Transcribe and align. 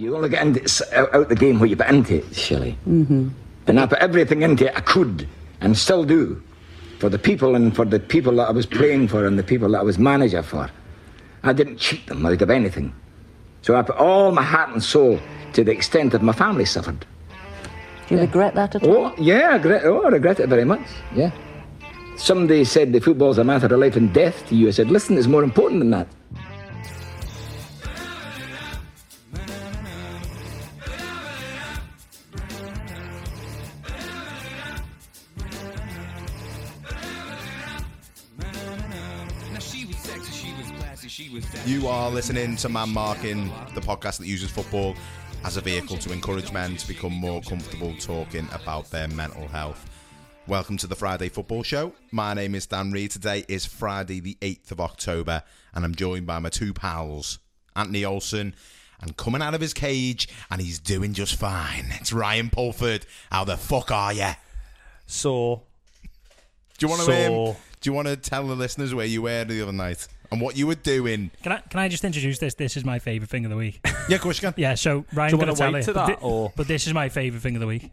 You 0.00 0.16
only 0.16 0.30
get 0.30 0.46
into, 0.46 0.62
s- 0.64 0.80
out, 0.92 1.14
out 1.14 1.28
the 1.28 1.34
game 1.34 1.60
what 1.60 1.68
you 1.68 1.76
put 1.76 1.88
into 1.88 2.16
it, 2.16 2.34
Shelley. 2.34 2.78
Mm-hmm. 2.88 3.28
And 3.66 3.78
I 3.78 3.84
put 3.84 3.98
everything 3.98 4.40
into 4.40 4.66
it 4.66 4.74
I 4.74 4.80
could 4.80 5.28
and 5.60 5.76
still 5.76 6.04
do 6.04 6.42
for 6.98 7.10
the 7.10 7.18
people 7.18 7.54
and 7.54 7.76
for 7.76 7.84
the 7.84 8.00
people 8.00 8.36
that 8.36 8.48
I 8.48 8.50
was 8.50 8.64
playing 8.64 9.08
for 9.08 9.26
and 9.26 9.38
the 9.38 9.42
people 9.42 9.68
that 9.72 9.80
I 9.80 9.82
was 9.82 9.98
manager 9.98 10.42
for. 10.42 10.70
I 11.42 11.52
didn't 11.52 11.76
cheat 11.76 12.06
them 12.06 12.24
out 12.24 12.40
of 12.40 12.48
anything. 12.48 12.94
So 13.60 13.76
I 13.76 13.82
put 13.82 13.96
all 13.96 14.32
my 14.32 14.42
heart 14.42 14.70
and 14.70 14.82
soul 14.82 15.20
to 15.52 15.62
the 15.62 15.70
extent 15.70 16.12
that 16.12 16.22
my 16.22 16.32
family 16.32 16.64
suffered. 16.64 17.04
Do 18.08 18.14
you 18.14 18.22
regret 18.22 18.54
that 18.54 18.74
at 18.76 18.82
all? 18.82 18.96
Oh, 18.96 19.14
yeah, 19.18 19.50
I 19.50 19.56
regret, 19.56 19.84
oh, 19.84 20.00
I 20.02 20.08
regret 20.08 20.40
it 20.40 20.48
very 20.48 20.64
much. 20.64 20.86
Yeah. 21.14 21.30
Somebody 22.16 22.64
said 22.64 22.94
the 22.94 23.00
football's 23.00 23.36
a 23.36 23.44
matter 23.44 23.66
of 23.66 23.78
life 23.78 23.96
and 23.96 24.12
death 24.14 24.48
to 24.48 24.54
you. 24.54 24.68
I 24.68 24.70
said, 24.70 24.90
listen, 24.90 25.18
it's 25.18 25.26
more 25.26 25.44
important 25.44 25.80
than 25.80 25.90
that. 25.90 26.08
You 41.70 41.86
are 41.86 42.10
listening 42.10 42.56
to 42.56 42.68
Man 42.68 42.92
Marking, 42.92 43.48
the 43.76 43.80
podcast 43.80 44.18
that 44.18 44.26
uses 44.26 44.50
football 44.50 44.96
as 45.44 45.56
a 45.56 45.60
vehicle 45.60 45.98
to 45.98 46.12
encourage 46.12 46.50
men 46.50 46.74
to 46.74 46.88
become 46.88 47.12
more 47.12 47.40
comfortable 47.42 47.94
talking 48.00 48.48
about 48.52 48.90
their 48.90 49.06
mental 49.06 49.46
health. 49.46 49.88
Welcome 50.48 50.78
to 50.78 50.88
the 50.88 50.96
Friday 50.96 51.28
Football 51.28 51.62
Show. 51.62 51.92
My 52.10 52.34
name 52.34 52.56
is 52.56 52.66
Dan 52.66 52.90
Reed. 52.90 53.12
Today 53.12 53.44
is 53.46 53.66
Friday, 53.66 54.18
the 54.18 54.36
8th 54.42 54.72
of 54.72 54.80
October, 54.80 55.44
and 55.72 55.84
I'm 55.84 55.94
joined 55.94 56.26
by 56.26 56.40
my 56.40 56.48
two 56.48 56.74
pals, 56.74 57.38
Anthony 57.76 58.04
Olsen, 58.04 58.56
and 59.00 59.16
coming 59.16 59.40
out 59.40 59.54
of 59.54 59.60
his 59.60 59.72
cage, 59.72 60.28
and 60.50 60.60
he's 60.60 60.80
doing 60.80 61.12
just 61.12 61.36
fine. 61.36 61.84
It's 62.00 62.12
Ryan 62.12 62.50
Pulford. 62.50 63.06
How 63.30 63.44
the 63.44 63.56
fuck 63.56 63.92
are 63.92 64.12
you? 64.12 64.30
So, 65.06 65.62
Do 66.78 66.86
you 66.86 66.88
want 66.90 67.02
to 67.02 67.06
So- 67.06 67.46
um, 67.50 67.56
do 67.80 67.90
you 67.90 67.94
want 67.94 68.08
to 68.08 68.16
tell 68.16 68.44
the 68.48 68.56
listeners 68.56 68.92
where 68.92 69.06
you 69.06 69.22
were 69.22 69.44
the 69.44 69.62
other 69.62 69.72
night 69.72 70.08
and 70.32 70.40
what 70.40 70.56
you 70.56 70.66
were 70.66 70.74
doing? 70.74 71.30
Can 71.42 71.52
I 71.52 71.58
can 71.58 71.80
I 71.80 71.88
just 71.88 72.04
introduce 72.04 72.38
this? 72.38 72.54
This 72.54 72.76
is 72.76 72.84
my 72.84 72.98
favourite 72.98 73.30
thing 73.30 73.44
of 73.44 73.50
the 73.50 73.56
week. 73.56 73.80
Yeah, 74.08 74.16
of 74.16 74.20
course 74.22 74.40
you 74.42 74.48
can. 74.48 74.54
Yeah, 74.56 74.74
so 74.74 75.04
Ryan's 75.12 75.32
Do 75.32 75.36
you 75.36 75.38
going 75.38 75.38
wanna 75.40 75.52
to 75.52 75.56
tell 75.58 75.72
wait 75.72 75.80
it, 75.80 75.84
to 75.86 75.94
but, 75.94 76.06
that, 76.06 76.18
thi- 76.20 76.24
or- 76.24 76.52
but 76.56 76.68
this 76.68 76.86
is 76.86 76.94
my 76.94 77.08
favourite 77.08 77.42
thing 77.42 77.56
of 77.56 77.60
the 77.60 77.66
week. 77.66 77.90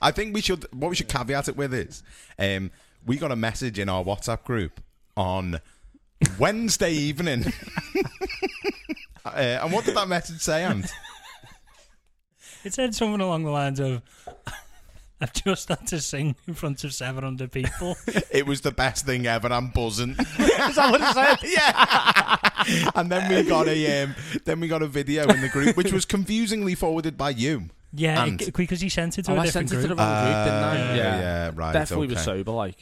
I 0.00 0.10
think 0.10 0.34
we 0.34 0.40
should. 0.40 0.66
What 0.72 0.88
we 0.90 0.96
should 0.96 1.08
caveat 1.08 1.48
it 1.48 1.56
with 1.56 1.72
is, 1.74 2.02
um, 2.38 2.70
we 3.06 3.16
got 3.16 3.32
a 3.32 3.36
message 3.36 3.78
in 3.78 3.88
our 3.88 4.04
WhatsApp 4.04 4.44
group 4.44 4.80
on 5.16 5.60
Wednesday 6.38 6.92
evening. 6.92 7.44
uh, 9.24 9.28
and 9.62 9.72
what 9.72 9.84
did 9.84 9.96
that 9.96 10.08
message 10.08 10.40
say, 10.40 10.64
Ant? 10.64 10.90
It 12.64 12.74
said 12.74 12.94
something 12.94 13.20
along 13.20 13.44
the 13.44 13.50
lines 13.50 13.80
of, 13.80 14.02
"I've 15.20 15.32
just 15.32 15.68
had 15.68 15.86
to 15.88 16.00
sing 16.00 16.36
in 16.46 16.54
front 16.54 16.84
of 16.84 16.92
700 16.94 17.50
people." 17.52 17.96
It 18.30 18.46
was 18.46 18.60
the 18.60 18.70
best 18.72 19.06
thing 19.06 19.26
ever. 19.26 19.52
I'm 19.52 19.68
buzzing. 19.70 20.10
is 20.18 20.76
that 20.76 20.90
what 20.90 21.00
it 21.00 21.12
said? 21.14 21.38
yeah. 21.44 22.90
and 22.94 23.10
then 23.10 23.28
we 23.28 23.42
got 23.48 23.66
a 23.68 24.02
um, 24.02 24.14
then 24.44 24.60
we 24.60 24.68
got 24.68 24.82
a 24.82 24.86
video 24.86 25.28
in 25.28 25.40
the 25.40 25.48
group, 25.48 25.76
which 25.76 25.92
was 25.92 26.04
confusingly 26.04 26.74
forwarded 26.74 27.16
by 27.18 27.30
you. 27.30 27.70
Yeah, 27.92 28.22
And- 28.24 28.40
it- 28.40 28.54
because 28.54 28.80
he 28.80 28.88
sent 28.88 29.18
it 29.18 29.24
to 29.24 29.32
oh, 29.32 29.34
a 29.34 29.38
I 29.40 29.46
different 29.46 29.68
sent 29.70 29.80
it 29.80 29.82
to 29.82 29.88
the 29.88 29.94
group. 29.96 29.98
wrong 29.98 30.24
group, 30.24 30.44
didn't 30.44 30.62
I? 30.62 30.90
Uh, 30.92 30.94
yeah, 30.94 31.50
right, 31.56 31.72
Definitely 31.72 32.06
was 32.06 32.16
okay. 32.18 32.24
sober, 32.24 32.52
like. 32.52 32.76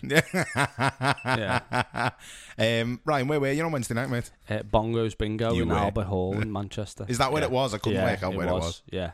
yeah. 1.24 2.10
um, 2.58 3.00
Ryan, 3.04 3.28
where 3.28 3.40
were 3.40 3.52
you 3.52 3.64
on 3.64 3.72
Wednesday 3.72 3.94
night, 3.94 4.10
mate? 4.10 4.30
Uh, 4.48 4.62
Bongo's 4.62 5.14
Bingo 5.14 5.52
You 5.54 5.62
in 5.62 5.68
were. 5.70 5.76
Albert 5.76 6.04
Hall 6.04 6.38
in 6.40 6.52
Manchester. 6.52 7.06
Is 7.08 7.18
that 7.18 7.32
where 7.32 7.40
Yeah. 7.42 7.46
it 7.46 7.52
was? 7.52 7.74
I 7.74 7.78
couldn't 7.78 7.98
yeah, 7.98 8.10
work 8.10 8.22
out 8.22 8.34
where 8.34 8.48
it 8.48 8.52
was. 8.52 8.82
Yeah. 8.90 9.12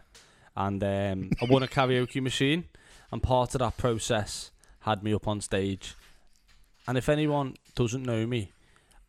And 0.57 0.83
um, 0.83 1.31
I 1.41 1.45
won 1.47 1.63
a 1.63 1.69
karaoke 1.69 2.21
machine, 2.23 2.65
and 3.15 3.23
part 3.23 3.55
of 3.55 3.61
that 3.61 3.77
process 3.77 4.51
had 4.81 5.05
me 5.05 5.15
up 5.15 5.29
on 5.29 5.41
stage. 5.41 5.95
And 6.89 6.99
if 6.99 7.09
anyone 7.09 7.55
doesn't 7.77 8.03
know 8.03 8.27
me, 8.27 8.51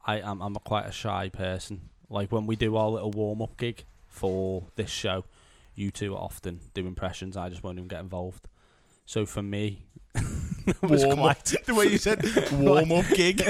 I 0.05 0.19
am 0.19 0.43
I'm 0.43 0.55
a 0.55 0.59
quite 0.59 0.85
a 0.85 0.91
shy 0.91 1.29
person. 1.29 1.89
Like 2.07 2.31
when 2.31 2.45
we 2.45 2.55
do 2.55 2.75
our 2.75 2.87
little 2.87 3.09
warm 3.09 3.41
up 3.41 3.57
gig 3.57 3.83
for 4.07 4.67
this 4.75 4.91
show, 4.91 5.25
you 5.73 5.89
two 5.89 6.15
often 6.15 6.59
do 6.75 6.85
impressions. 6.85 7.35
I 7.35 7.49
just 7.49 7.63
won't 7.63 7.79
even 7.79 7.87
get 7.87 7.99
involved. 7.99 8.47
So 9.05 9.25
for 9.25 9.41
me, 9.43 9.83
was 10.81 11.05
warm 11.05 11.19
up, 11.19 11.43
the 11.43 11.75
way 11.75 11.85
you 11.87 11.97
said 11.99 12.23
warm 12.53 12.91
up 12.91 13.05
gig, 13.13 13.41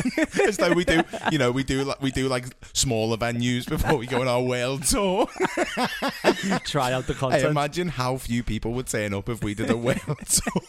as 0.47 0.57
though 0.57 0.73
we 0.73 0.83
do, 0.83 1.01
you 1.31 1.37
know, 1.37 1.51
we 1.51 1.63
do 1.63 1.83
like 1.85 2.01
we 2.01 2.11
do 2.11 2.27
like 2.27 2.45
smaller 2.73 3.15
venues 3.17 3.65
before 3.67 3.95
we 3.97 4.05
go 4.05 4.19
on 4.21 4.27
our 4.27 4.41
world 4.41 4.83
tour. 4.83 5.27
try 6.65 6.91
out 6.91 7.07
the 7.07 7.13
Hey, 7.13 7.19
content. 7.19 7.45
imagine 7.45 7.87
how 7.87 8.17
few 8.17 8.43
people 8.43 8.73
would 8.73 8.87
turn 8.87 9.13
up 9.13 9.29
if 9.29 9.43
we 9.43 9.53
did 9.53 9.69
a 9.69 9.77
world 9.77 9.97
tour. 10.27 10.61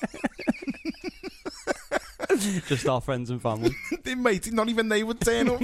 just 2.69 2.87
our 2.89 3.01
friends 3.01 3.31
and 3.31 3.41
family. 3.43 3.71
They- 4.05 4.15
Mate, 4.15 4.53
not 4.53 4.69
even 4.69 4.89
they 4.89 5.03
would 5.03 5.21
turn 5.21 5.49
up. 5.49 5.61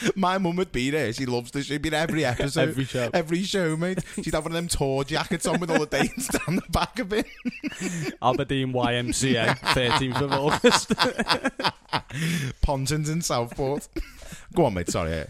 My 0.16 0.38
mum 0.38 0.56
would 0.56 0.72
be 0.72 0.90
there. 0.90 1.12
She 1.12 1.26
loves 1.26 1.50
this. 1.50 1.66
She'd 1.66 1.82
be 1.82 1.88
there 1.88 2.02
every 2.02 2.24
episode, 2.24 2.68
Every 2.70 2.84
show. 2.84 3.10
every 3.14 3.42
show, 3.42 3.76
mate. 3.76 3.98
She'd 4.22 4.34
have 4.34 4.44
one 4.44 4.52
of 4.52 4.56
them 4.56 4.68
tour 4.68 5.04
jackets 5.04 5.46
on 5.46 5.60
with 5.60 5.70
all 5.70 5.80
the 5.80 5.86
dates 5.86 6.28
down 6.28 6.56
the 6.56 6.62
back 6.70 6.98
of 6.98 7.12
it. 7.12 7.26
Aberdeen 8.22 8.72
YMCA, 8.72 9.58
13th 9.58 10.20
of 10.22 10.32
August. 10.32 10.92
Pontins 12.62 13.08
in 13.08 13.22
Southport. 13.22 13.88
Go 14.54 14.64
on, 14.66 14.74
mate. 14.74 14.90
Sorry. 14.90 15.24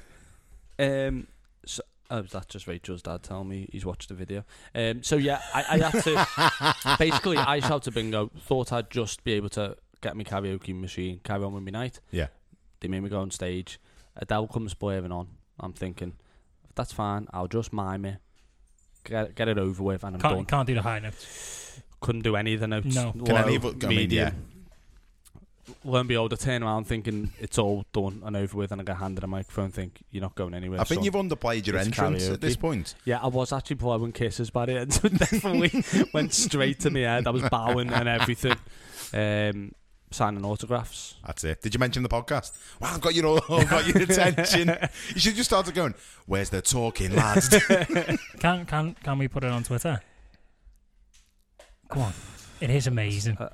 Um, 0.78 1.26
so, 1.64 1.82
oh, 2.10 2.22
that's 2.22 2.46
just 2.46 2.66
Rachel's 2.66 3.02
dad 3.02 3.22
telling 3.22 3.48
me 3.48 3.68
he's 3.72 3.84
watched 3.86 4.08
the 4.08 4.14
video. 4.14 4.44
Um, 4.74 5.02
so 5.02 5.16
yeah, 5.16 5.40
I, 5.54 5.64
I 5.70 5.78
had 5.90 6.02
to 6.04 6.96
basically 6.98 7.36
I 7.38 7.60
shouted 7.60 7.94
bingo. 7.94 8.30
Thought 8.40 8.72
I'd 8.72 8.90
just 8.90 9.24
be 9.24 9.32
able 9.32 9.48
to 9.50 9.76
get 10.02 10.16
my 10.16 10.24
karaoke 10.24 10.78
machine, 10.78 11.20
carry 11.24 11.44
on 11.44 11.52
with 11.54 11.62
my 11.64 11.70
night. 11.70 12.00
Yeah. 12.10 12.26
They 12.80 12.88
made 12.88 13.00
me 13.00 13.08
go 13.08 13.20
on 13.20 13.30
stage. 13.30 13.80
Adele 14.16 14.46
comes 14.48 14.74
blaring 14.74 15.12
on. 15.12 15.28
I'm 15.60 15.72
thinking, 15.72 16.14
that's 16.74 16.92
fine. 16.92 17.26
I'll 17.32 17.48
just 17.48 17.72
mime 17.72 18.04
it, 18.04 18.18
get 19.04 19.34
get 19.34 19.48
it 19.48 19.58
over 19.58 19.82
with, 19.82 20.04
and 20.04 20.16
I'm 20.16 20.20
done. 20.20 20.34
Can't, 20.36 20.48
can't 20.48 20.66
do 20.66 20.74
the 20.74 20.82
high 20.82 20.98
notes. 20.98 21.80
Couldn't 22.00 22.22
do 22.22 22.36
any 22.36 22.54
of 22.54 22.60
the 22.60 22.68
notes. 22.68 22.94
No. 22.94 23.12
Can 23.12 23.24
Low, 23.24 23.34
any 23.36 23.56
of 23.56 23.64
it- 23.64 23.84
I 23.84 23.88
mean, 23.88 23.96
medium. 23.98 24.26
yeah. 24.26 24.32
Lo 25.82 25.98
and 25.98 26.08
behold, 26.08 26.32
I 26.32 26.36
turn 26.36 26.62
around 26.62 26.84
thinking 26.84 27.32
it's 27.40 27.58
all 27.58 27.84
done 27.92 28.22
and 28.24 28.36
over 28.36 28.56
with, 28.56 28.70
and 28.70 28.80
I 28.80 28.84
get 28.84 28.98
handed 28.98 29.24
a 29.24 29.26
microphone. 29.26 29.70
Think 29.70 30.00
you're 30.12 30.22
not 30.22 30.36
going 30.36 30.54
anywhere. 30.54 30.80
I 30.80 30.84
think 30.84 30.98
son." 30.98 31.04
you've 31.04 31.14
underplayed 31.14 31.66
your 31.66 31.76
It's 31.76 31.86
entrance 31.86 32.28
at 32.28 32.40
this 32.40 32.54
point. 32.56 32.94
Yeah, 33.04 33.18
I 33.20 33.26
was 33.26 33.52
actually 33.52 33.76
blowing 33.76 34.12
kisses 34.12 34.50
by 34.50 34.66
the 34.66 34.80
end, 34.80 34.92
so 34.94 35.08
definitely 35.08 35.72
went 36.12 36.34
straight 36.34 36.78
to 36.80 36.90
my 36.90 37.00
head. 37.00 37.26
I 37.26 37.30
was 37.30 37.42
bowing 37.48 37.90
and 37.92 38.08
everything, 38.08 38.56
um, 39.12 39.72
signing 40.16 40.44
autographs. 40.44 41.14
That's 41.26 41.44
it. 41.44 41.62
Did 41.62 41.74
you 41.74 41.78
mention 41.78 42.02
the 42.02 42.08
podcast? 42.08 42.52
Wow, 42.80 42.94
I've 42.94 43.00
got 43.00 43.14
your 43.14 43.26
all, 43.26 43.40
got 43.64 43.86
your 43.86 44.02
attention. 44.02 44.76
You 45.14 45.20
should 45.20 45.36
just 45.36 45.50
start 45.50 45.72
going. 45.74 45.94
Where's 46.26 46.50
the 46.50 46.62
talking, 46.62 47.14
lads? 47.14 47.48
Can 48.40 48.66
can 48.66 48.94
can 49.02 49.18
we 49.18 49.28
put 49.28 49.44
it 49.44 49.50
on 49.50 49.62
Twitter? 49.62 50.00
Come 51.88 52.02
on, 52.02 52.12
it 52.60 52.70
is 52.70 52.86
amazing. 52.86 53.36
Uh, 53.38 53.48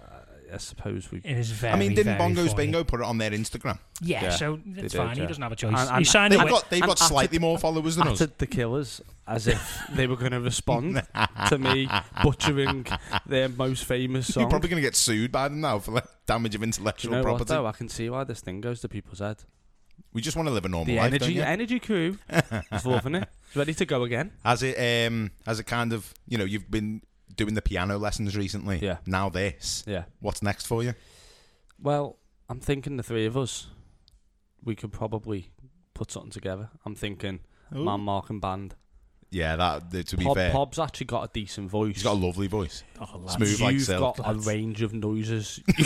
I 0.52 0.58
suppose 0.58 1.10
we. 1.10 1.18
It 1.18 1.36
is 1.38 1.50
very. 1.50 1.72
I 1.72 1.76
mean, 1.76 1.94
didn't 1.94 2.18
very 2.18 2.30
Bongos 2.34 2.50
funny. 2.50 2.54
Bingo 2.56 2.84
put 2.84 3.00
it 3.00 3.06
on 3.06 3.18
their 3.18 3.30
Instagram? 3.30 3.78
Yeah, 4.00 4.24
Yeah, 4.24 4.30
so 4.30 4.60
they 4.66 4.82
it's 4.82 4.92
did, 4.92 4.98
fine. 4.98 5.16
He 5.16 5.22
yeah. 5.22 5.28
doesn't 5.28 5.42
have 5.42 5.52
a 5.52 5.56
choice. 5.56 5.74
And- 5.78 5.88
he 5.90 5.96
and 5.96 6.06
signed 6.06 6.32
They've 6.32 6.40
away. 6.40 6.50
got 6.50 6.70
they've 6.70 6.82
and 6.82 6.88
got 6.88 7.00
at 7.00 7.08
slightly 7.08 7.36
it- 7.36 7.40
more 7.40 7.58
followers 7.58 7.96
than 7.96 8.08
us. 8.08 8.20
Atted 8.20 8.38
the 8.38 8.46
killers 8.46 9.00
as 9.26 9.46
if 9.46 9.80
they 9.92 10.06
were 10.06 10.16
going 10.16 10.32
to 10.32 10.40
respond 10.40 11.02
to 11.48 11.58
me 11.58 11.88
butchering 12.22 12.86
their 13.26 13.48
most 13.48 13.84
famous 13.84 14.32
song. 14.32 14.42
You're 14.42 14.50
probably 14.50 14.68
going 14.68 14.82
to 14.82 14.86
get 14.86 14.96
sued 14.96 15.30
by 15.32 15.48
them 15.48 15.60
now 15.60 15.78
for 15.78 15.92
like, 15.92 16.04
damage 16.26 16.54
of 16.54 16.60
Do 16.60 16.64
you 16.64 16.68
intellectual 16.68 17.12
know 17.12 17.18
what 17.18 17.24
property. 17.24 17.48
though? 17.48 17.66
I 17.66 17.72
can 17.72 17.88
see 17.88 18.10
why 18.10 18.24
this 18.24 18.40
thing 18.40 18.60
goes 18.60 18.80
to 18.80 18.88
people's 18.88 19.20
head. 19.20 19.38
we 20.12 20.20
just 20.20 20.36
want 20.36 20.48
to 20.48 20.52
live 20.52 20.64
a 20.64 20.68
normal 20.68 20.86
The 20.86 20.96
life, 20.96 21.06
energy, 21.06 21.24
don't 21.26 21.34
you? 21.34 21.42
energy 21.42 21.78
crew 21.80 22.18
is 22.72 22.84
loving 22.86 23.14
it. 23.16 23.28
It's 23.48 23.56
ready 23.58 23.74
to 23.74 23.84
go 23.84 24.02
again. 24.04 24.32
Has 24.44 24.62
it 24.62 24.76
um 25.08 25.30
has 25.46 25.60
it 25.60 25.64
kind 25.64 25.92
of 25.92 26.14
you 26.26 26.38
know 26.38 26.44
you've 26.44 26.70
been 26.70 27.02
doing 27.34 27.54
the 27.54 27.62
piano 27.62 27.98
lessons 27.98 28.36
recently? 28.36 28.78
Yeah. 28.80 28.98
Now 29.06 29.28
this. 29.28 29.84
Yeah. 29.86 30.04
What's 30.20 30.42
next 30.42 30.66
for 30.66 30.82
you? 30.82 30.94
Well, 31.80 32.18
I'm 32.48 32.60
thinking 32.60 32.96
the 32.96 33.02
three 33.02 33.26
of 33.26 33.36
us, 33.36 33.66
we 34.62 34.74
could 34.74 34.92
probably 34.92 35.50
put 35.94 36.10
something 36.10 36.30
together. 36.30 36.70
I'm 36.84 36.94
thinking 36.94 37.40
man, 37.70 38.00
Mark 38.00 38.30
and 38.30 38.40
band. 38.40 38.74
Yeah, 39.34 39.56
that 39.56 40.06
to 40.08 40.16
be 40.18 40.24
Pob, 40.26 40.36
fair, 40.36 40.50
Pob's 40.52 40.78
actually 40.78 41.06
got 41.06 41.22
a 41.24 41.30
decent 41.32 41.70
voice. 41.70 41.94
he's 41.94 42.02
got 42.02 42.12
a 42.12 42.20
lovely 42.26 42.48
voice. 42.48 42.84
Oh, 43.00 43.16
lads. 43.18 43.32
Smooth 43.32 43.60
like 43.62 43.72
You've 43.72 43.82
silk. 43.84 44.18
got 44.18 44.30
a 44.30 44.34
range 44.40 44.82
of 44.82 44.92
noises 44.92 45.58
you, 45.78 45.84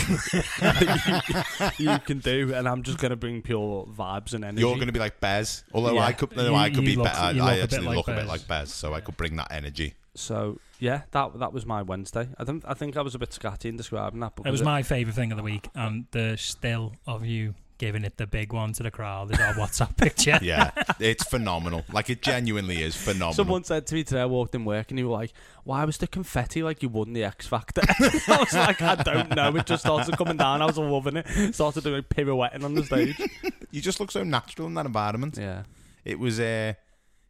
you 1.93 1.99
can 1.99 2.19
do, 2.19 2.53
and 2.53 2.67
I'm 2.67 2.83
just 2.83 2.97
going 2.97 3.11
to 3.11 3.15
bring 3.15 3.41
pure 3.41 3.85
vibes 3.85 4.33
and 4.33 4.43
energy. 4.43 4.59
You're 4.61 4.75
going 4.75 4.87
to 4.87 4.91
be 4.93 4.99
like 4.99 5.21
Bez, 5.21 5.63
although 5.73 5.93
Yeah. 5.93 6.01
I 6.05 6.11
could, 6.11 6.35
no, 6.35 6.49
You- 6.49 6.55
I 6.55 6.69
could 6.69 6.83
be. 6.83 6.95
look- 6.97 7.05
better. 7.05 7.35
you 7.35 7.41
I 7.41 7.55
look 7.61 7.63
a 7.63 7.67
bit 7.67 7.73
actually 7.73 7.85
like 7.87 7.95
look 7.95 8.07
a 8.09 8.15
bit 8.15 8.27
like 8.27 8.47
Bez, 8.49 8.73
so 8.73 8.93
I 8.93 8.99
could 8.99 9.15
bring 9.15 9.37
that 9.37 9.47
energy. 9.51 9.93
So 10.17 10.59
yeah, 10.79 11.01
that 11.11 11.39
that 11.39 11.53
was 11.53 11.65
my 11.65 11.81
Wednesday. 11.81 12.29
I 12.37 12.43
think 12.43 12.63
I 12.67 12.73
think 12.73 12.97
I 12.97 13.01
was 13.01 13.15
a 13.15 13.19
bit 13.19 13.29
scatty 13.29 13.65
in 13.65 13.77
describing 13.77 14.19
that. 14.21 14.33
It 14.45 14.51
was 14.51 14.63
my 14.63 14.83
favourite 14.83 15.15
thing 15.15 15.31
of 15.31 15.37
the 15.37 15.43
week, 15.43 15.69
and 15.75 16.05
the 16.11 16.37
still 16.37 16.93
of 17.05 17.25
you 17.25 17.55
giving 17.77 18.03
it 18.03 18.17
the 18.17 18.25
big 18.25 18.53
one 18.53 18.73
to 18.73 18.83
the 18.83 18.89
crowd 18.91 19.31
is 19.31 19.39
our 19.39 19.53
WhatsApp 19.53 19.95
picture. 19.97 20.39
Yeah, 20.41 20.71
it's 20.99 21.23
phenomenal. 21.23 21.85
Like 21.91 22.09
it 22.09 22.21
genuinely 22.21 22.81
is 22.81 22.95
phenomenal. 22.95 23.33
Someone 23.33 23.63
said 23.63 23.87
to 23.87 23.95
me 23.95 24.03
today, 24.03 24.21
I 24.21 24.25
walked 24.25 24.55
in 24.55 24.65
work 24.65 24.89
and 24.89 24.99
you 24.99 25.07
were 25.07 25.13
like, 25.13 25.33
why 25.63 25.85
was 25.85 25.97
the 25.97 26.07
confetti 26.07 26.63
like 26.63 26.81
you 26.81 26.89
won 26.89 27.13
the 27.13 27.23
X 27.23 27.47
Factor? 27.47 27.81
I 27.99 28.37
was 28.39 28.53
like, 28.53 28.81
I 28.81 28.95
don't 28.95 29.35
know. 29.35 29.55
It 29.55 29.65
just 29.65 29.83
started 29.83 30.17
coming 30.17 30.37
down. 30.37 30.61
I 30.61 30.65
was 30.65 30.77
loving 30.77 31.17
it. 31.17 31.53
Started 31.53 31.83
doing 31.83 32.03
pirouetting 32.03 32.63
on 32.63 32.73
the 32.73 32.83
stage. 32.83 33.19
you 33.71 33.81
just 33.81 33.99
look 33.99 34.11
so 34.11 34.23
natural 34.23 34.67
in 34.67 34.73
that 34.75 34.85
environment. 34.85 35.37
Yeah. 35.39 35.63
It 36.03 36.19
was 36.19 36.39
uh, 36.39 36.73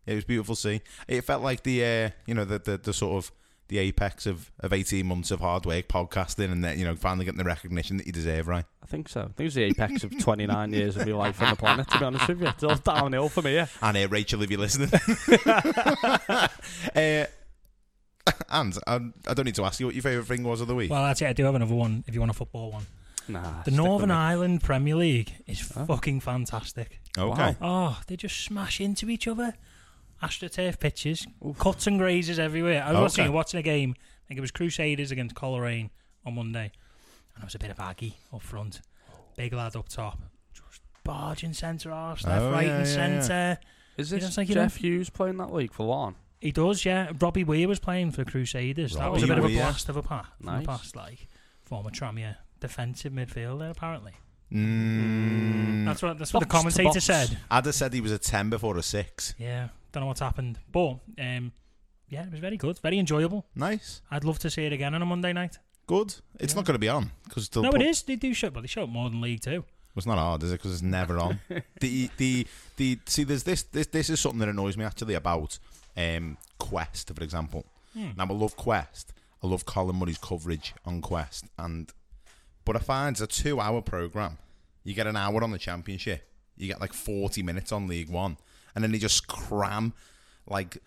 it 0.08 0.16
was 0.16 0.24
beautiful 0.24 0.56
to 0.56 0.62
see. 0.62 0.82
It 1.08 1.22
felt 1.22 1.44
like 1.44 1.64
the 1.64 1.84
uh, 1.86 2.10
you 2.26 2.34
know 2.34 2.46
the, 2.46 2.60
the 2.60 2.78
the 2.78 2.94
sort 2.94 3.24
of 3.24 3.32
the 3.70 3.80
apex 3.80 4.26
of, 4.26 4.50
of 4.62 4.72
18 4.72 5.06
months 5.06 5.30
of 5.30 5.42
hard 5.42 5.66
work 5.66 5.90
podcasting 5.90 6.50
and 6.54 6.64
that 6.64 6.78
you 6.78 6.86
know 6.86 6.96
finally 6.96 7.26
getting 7.26 7.38
the 7.38 7.44
recognition 7.44 7.98
that 7.98 8.08
you 8.08 8.14
deserve 8.14 8.48
right 8.48 8.64
I 8.82 8.86
think 8.86 9.10
so. 9.10 9.20
I 9.20 9.24
think 9.26 9.40
it 9.42 9.44
was 9.44 9.56
the 9.56 9.64
apex 9.64 10.06
of 10.06 10.18
29 10.18 10.72
years 10.72 10.96
of 10.96 11.06
your 11.06 11.18
life 11.18 11.42
on 11.42 11.50
the 11.50 11.58
planet, 11.58 11.90
to 11.90 12.00
be 12.00 12.06
honest 12.06 12.26
with 12.30 12.40
you. 12.42 12.48
It's 12.48 12.64
all 12.64 12.76
downhill 12.76 13.28
for 13.28 13.42
me, 13.42 13.56
yeah. 13.56 13.68
and 13.82 13.98
uh, 13.98 14.08
Rachel 14.08 14.42
if 14.44 14.50
you're 14.50 14.62
listening 14.62 14.90
uh, 16.96 17.26
and 18.50 18.78
I, 18.88 18.96
I 19.28 19.34
don't 19.34 19.46
need 19.46 19.56
to 19.56 19.66
ask 19.66 19.80
you 19.80 19.86
what 19.88 19.96
your 19.96 20.02
favourite 20.04 20.28
thing 20.28 20.44
was 20.44 20.62
of 20.62 20.68
the 20.68 20.76
week 20.76 20.90
Well, 20.92 21.04
that's 21.04 21.22
it. 21.22 21.28
I 21.28 21.34
do 21.34 21.44
have 21.44 21.56
another 21.56 21.76
one 21.76 22.04
if 22.08 22.14
you 22.14 22.20
want 22.22 22.32
a 22.32 22.34
football 22.34 22.72
one. 22.72 22.86
Nah. 23.28 23.64
The 23.64 23.72
Northern. 23.72 24.12
Ireland 24.12 24.64
Premier 24.64 24.96
League 24.96 25.34
is 25.48 25.70
Huh? 25.72 25.86
fucking 25.86 26.22
fantastic. 26.22 27.02
okay 27.18 27.56
Oh, 27.62 28.00
they 28.08 28.16
just 28.16 28.40
smash 28.40 28.80
into 28.80 29.10
each 29.10 29.28
other. 29.28 29.54
AstroTurf 30.24 30.80
pitches, 30.80 31.28
cuts 31.60 31.88
and 31.88 32.00
grazes 32.00 32.40
everywhere. 32.40 32.84
I 32.84 32.92
was 32.94 33.02
watching, 33.02 33.26
Okay. 33.26 33.30
watching 33.34 33.60
a 33.60 33.64
game. 33.64 33.96
I 34.00 34.28
think 34.28 34.38
it 34.38 34.42
was 34.42 34.52
Crusaders 34.52 35.12
against 35.12 35.36
Coleraine 35.36 35.90
on 36.26 36.36
Monday, 36.36 36.72
and 37.36 37.44
it 37.44 37.46
was 37.46 37.56
a 37.56 37.60
bit 37.60 37.70
of 37.70 37.80
Aggie 37.80 38.16
up 38.34 38.42
front, 38.42 38.82
big 39.38 39.54
lad 39.54 39.76
up 39.76 39.88
top, 39.90 40.20
just 40.54 40.82
barging 41.04 41.54
centre 41.54 41.92
arse, 41.92 42.26
left, 42.26 42.42
Oh, 42.42 42.52
right, 42.52 42.66
yeah, 42.68 42.78
and 42.80 42.88
yeah, 42.88 43.08
yeah. 43.08 43.22
centre. 43.22 43.60
Is 43.98 44.12
You 44.12 44.18
this 44.18 44.26
don't 44.26 44.34
think 44.36 44.50
you 44.50 44.56
Jeff 44.56 44.76
Hughes 44.78 45.10
playing 45.10 45.38
that 45.38 45.54
league 45.54 45.72
for 45.74 45.86
Larne? 45.86 46.16
He 46.42 46.52
does, 46.52 46.86
yeah. 46.86 47.12
Robbie 47.20 47.44
Weir 47.44 47.68
was 47.68 47.80
playing 47.80 48.12
for 48.12 48.24
Crusaders. 48.24 48.94
that 48.96 49.12
was 49.12 49.24
a 49.24 49.28
Robbie 49.28 49.42
bit 49.42 49.46
of 49.46 49.52
a 49.52 49.56
blast 49.56 49.90
of 49.90 49.98
a 49.98 50.04
pass. 50.04 50.28
Nice. 50.40 50.66
Past 50.68 50.96
like 50.96 51.28
former 51.64 51.90
Tranmere 51.90 52.36
defensive 52.60 53.12
midfielder, 53.14 53.72
apparently. 53.72 54.12
mm, 54.54 55.86
That's 55.86 56.02
what 56.02 56.18
that's 56.20 56.34
what 56.34 56.42
the 56.42 56.46
Box 56.46 56.64
to 56.64 56.70
commentator 56.82 57.00
said. 57.00 57.38
I'd 57.50 57.66
have 57.66 57.76
said 57.76 57.94
he 57.94 58.02
was 58.02 58.12
a 58.12 58.18
10 58.20 58.50
before 58.50 58.78
a 58.78 58.84
6 58.84 59.36
Yeah, 59.38 59.70
don't 59.92 60.02
know 60.02 60.08
what's 60.08 60.20
happened, 60.20 60.60
but 60.72 61.00
um, 61.20 61.52
yeah, 62.10 62.24
it 62.26 62.32
was 62.32 62.40
very 62.40 62.58
good, 62.58 62.80
very 62.80 63.00
enjoyable. 63.00 63.46
nice 63.56 64.02
I'd 64.12 64.24
love 64.24 64.40
to 64.40 64.50
see 64.50 64.66
it 64.66 64.74
again 64.74 64.94
on 64.96 65.02
a 65.02 65.06
Monday 65.06 65.34
night. 65.34 65.58
good 65.88 66.16
it's 66.40 66.54
Yeah. 66.54 66.58
not 66.60 66.66
going 66.66 66.76
to 66.76 66.80
be 66.80 66.90
on 66.90 67.12
because 67.26 67.54
no, 67.56 67.70
it 67.72 67.82
is. 67.82 68.04
They 68.04 68.16
do 68.16 68.34
show, 68.34 68.50
but 68.50 68.62
they 68.62 68.68
show 68.68 68.84
it 68.84 68.88
more 68.90 69.10
than 69.10 69.22
League 69.22 69.42
Two. 69.42 69.64
It's 69.96 70.06
not 70.06 70.18
hard, 70.20 70.44
is 70.44 70.52
it? 70.52 70.56
Because 70.60 70.74
it's 70.74 70.82
never 70.84 71.18
on. 71.18 71.40
the 71.80 72.10
the 72.18 72.46
the 72.76 73.00
see, 73.08 73.24
there's 73.24 73.44
this 73.44 73.64
this 73.64 73.88
this 73.88 74.10
is 74.10 74.20
something 74.20 74.40
that 74.40 74.50
annoys 74.50 74.78
me 74.78 74.86
actually 74.86 75.16
about 75.16 75.58
um, 75.96 76.38
Quest, 76.60 77.12
for 77.16 77.24
example. 77.24 77.66
Hmm. 77.94 78.10
Now 78.16 78.26
I 78.30 78.34
love 78.34 78.56
Quest. 78.56 79.14
I 79.44 79.48
love 79.48 79.66
Colin 79.66 79.96
Murray's 79.96 80.18
coverage 80.20 80.74
on 80.86 81.02
Quest, 81.02 81.46
and 81.58 81.92
but 82.66 82.76
I 82.76 82.80
find 82.80 83.14
it's 83.16 83.22
a 83.22 83.28
two-hour 83.28 83.82
program. 83.82 84.38
You 84.84 84.94
get 84.94 85.08
an 85.08 85.16
hour 85.18 85.44
on 85.44 85.52
the 85.52 85.58
Championship. 85.58 86.30
You 86.58 86.68
get 86.68 86.80
like 86.82 86.94
forty 86.94 87.42
minutes 87.42 87.72
on 87.72 87.88
League 87.88 88.10
One, 88.10 88.38
and 88.78 88.84
then 88.84 88.92
they 88.92 89.00
just 89.00 89.26
cram 89.28 89.92
like 90.46 90.78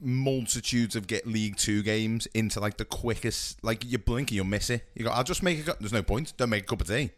multitudes 0.00 0.94
of 0.96 1.06
get 1.06 1.26
League 1.26 1.56
Two 1.56 1.82
games 1.82 2.26
into 2.34 2.60
like 2.60 2.76
the 2.76 2.84
quickest. 2.84 3.62
Like 3.64 3.84
you 3.84 3.98
blink 3.98 4.30
and 4.30 4.36
you'll 4.36 4.44
miss 4.44 4.70
it. 4.70 4.86
You 4.94 5.04
go, 5.04 5.10
I'll 5.10 5.24
just 5.24 5.42
make 5.42 5.58
a. 5.60 5.62
cu- 5.72 5.76
There's 5.80 5.92
no 5.92 6.02
point. 6.02 6.32
Don't 6.36 6.50
make 6.50 6.62
a 6.62 6.66
cup 6.66 6.80
of 6.80 6.86
tea. 6.86 7.10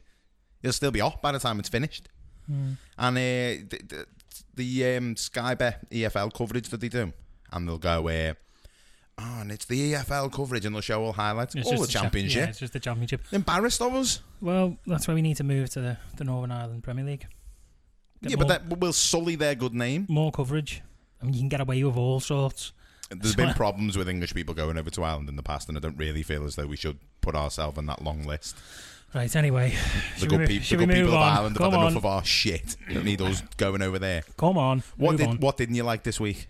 You'll 0.63 0.73
still 0.73 0.91
be 0.91 1.01
off 1.03 1.21
by 1.21 1.33
the 1.33 1.39
time 1.39 1.59
it's 1.59 1.69
finished. 1.69 2.09
And 2.49 2.77
uh, 2.99 3.13
the, 3.19 3.67
the, 3.89 4.07
the 4.55 4.97
um, 4.97 5.17
Sky 5.17 5.55
Bet 5.57 5.91
EFL 5.91 6.33
coverage 6.33 6.69
that 6.69 6.81
they 6.81 6.89
do, 6.89 7.13
and 7.53 7.69
they'll 7.69 7.77
go, 7.77 8.07
uh, 8.09 8.35
oh, 9.19 9.39
and 9.41 9.51
it's 9.51 9.65
the 9.65 9.93
EFL 9.95 10.33
coverage, 10.33 10.65
and 10.65 10.73
they'll 10.73 10.81
show 10.81 11.03
all 11.03 11.13
highlights, 11.13 11.57
It's 11.57 11.67
all 11.67 11.73
the 11.73 11.79
just 11.81 11.91
cha- 11.91 12.03
championship. 12.03 12.43
yeah, 12.45 12.49
it's 12.51 12.61
just 12.61 12.73
the 12.73 12.79
championship. 12.81 13.23
Embarrassed 13.33 13.83
of 13.83 13.95
us. 13.95 14.23
Well, 14.41 14.77
that's 14.87 15.09
why 15.09 15.15
we 15.15 15.23
need 15.23 15.37
to 15.39 15.45
move 15.45 15.71
to 15.71 15.81
the, 15.81 15.97
the 16.19 16.25
Northern 16.25 16.53
Ireland 16.53 16.85
Premier 16.85 17.05
League. 17.05 17.27
Yeah, 18.23 18.37
more, 18.37 18.47
but 18.47 18.69
that 18.69 18.79
will 18.79 18.93
sully 18.93 19.37
their 19.37 19.55
good 19.55 19.75
name. 19.75 20.07
more 20.09 20.33
coverage. 20.33 20.83
I 21.21 21.25
mean, 21.25 21.35
you 21.35 21.41
can 21.41 21.49
get 21.49 21.61
away 21.61 21.83
with 21.85 21.97
all 21.97 22.21
sorts. 22.21 22.73
There's 23.11 23.37
been 23.37 23.55
problems 23.55 23.97
with 23.97 24.09
English 24.09 24.35
people 24.35 24.55
going 24.55 24.77
over 24.79 24.91
to 24.91 25.05
Ireland 25.05 25.29
in 25.29 25.37
the 25.37 25.43
past, 25.43 25.69
and 25.69 25.77
I 25.79 25.81
don't 25.81 25.97
really 25.97 26.23
feel 26.23 26.45
as 26.45 26.57
though 26.57 26.67
we 26.67 26.77
should 26.77 26.99
put 27.21 27.35
ourselves 27.37 27.79
on 27.79 27.87
that 27.87 28.03
long 28.03 28.25
list. 28.25 28.57
Right. 29.15 29.35
Anyway, 29.37 29.75
The 30.19 30.27
good, 30.27 30.41
we, 30.49 30.59
the 30.59 30.77
good 30.77 30.89
people 30.91 31.17
on? 31.17 31.23
of 31.33 31.39
Ireland 31.39 31.57
have 31.59 31.73
had 31.73 31.79
on. 31.79 31.87
enough 31.87 31.97
of 31.97 32.05
our 32.07 32.25
shit. 32.25 32.77
Don't 32.93 33.05
need 33.05 33.23
us 33.23 33.41
going 33.57 33.81
over 33.81 33.99
there. 33.99 34.23
Come 34.37 34.59
on. 34.59 34.83
What 34.97 35.17
did 35.17 35.29
on. 35.29 35.37
what 35.39 35.57
didn't 35.57 35.75
you 35.77 35.85
like 35.85 36.03
this 36.03 36.19
week? 36.21 36.49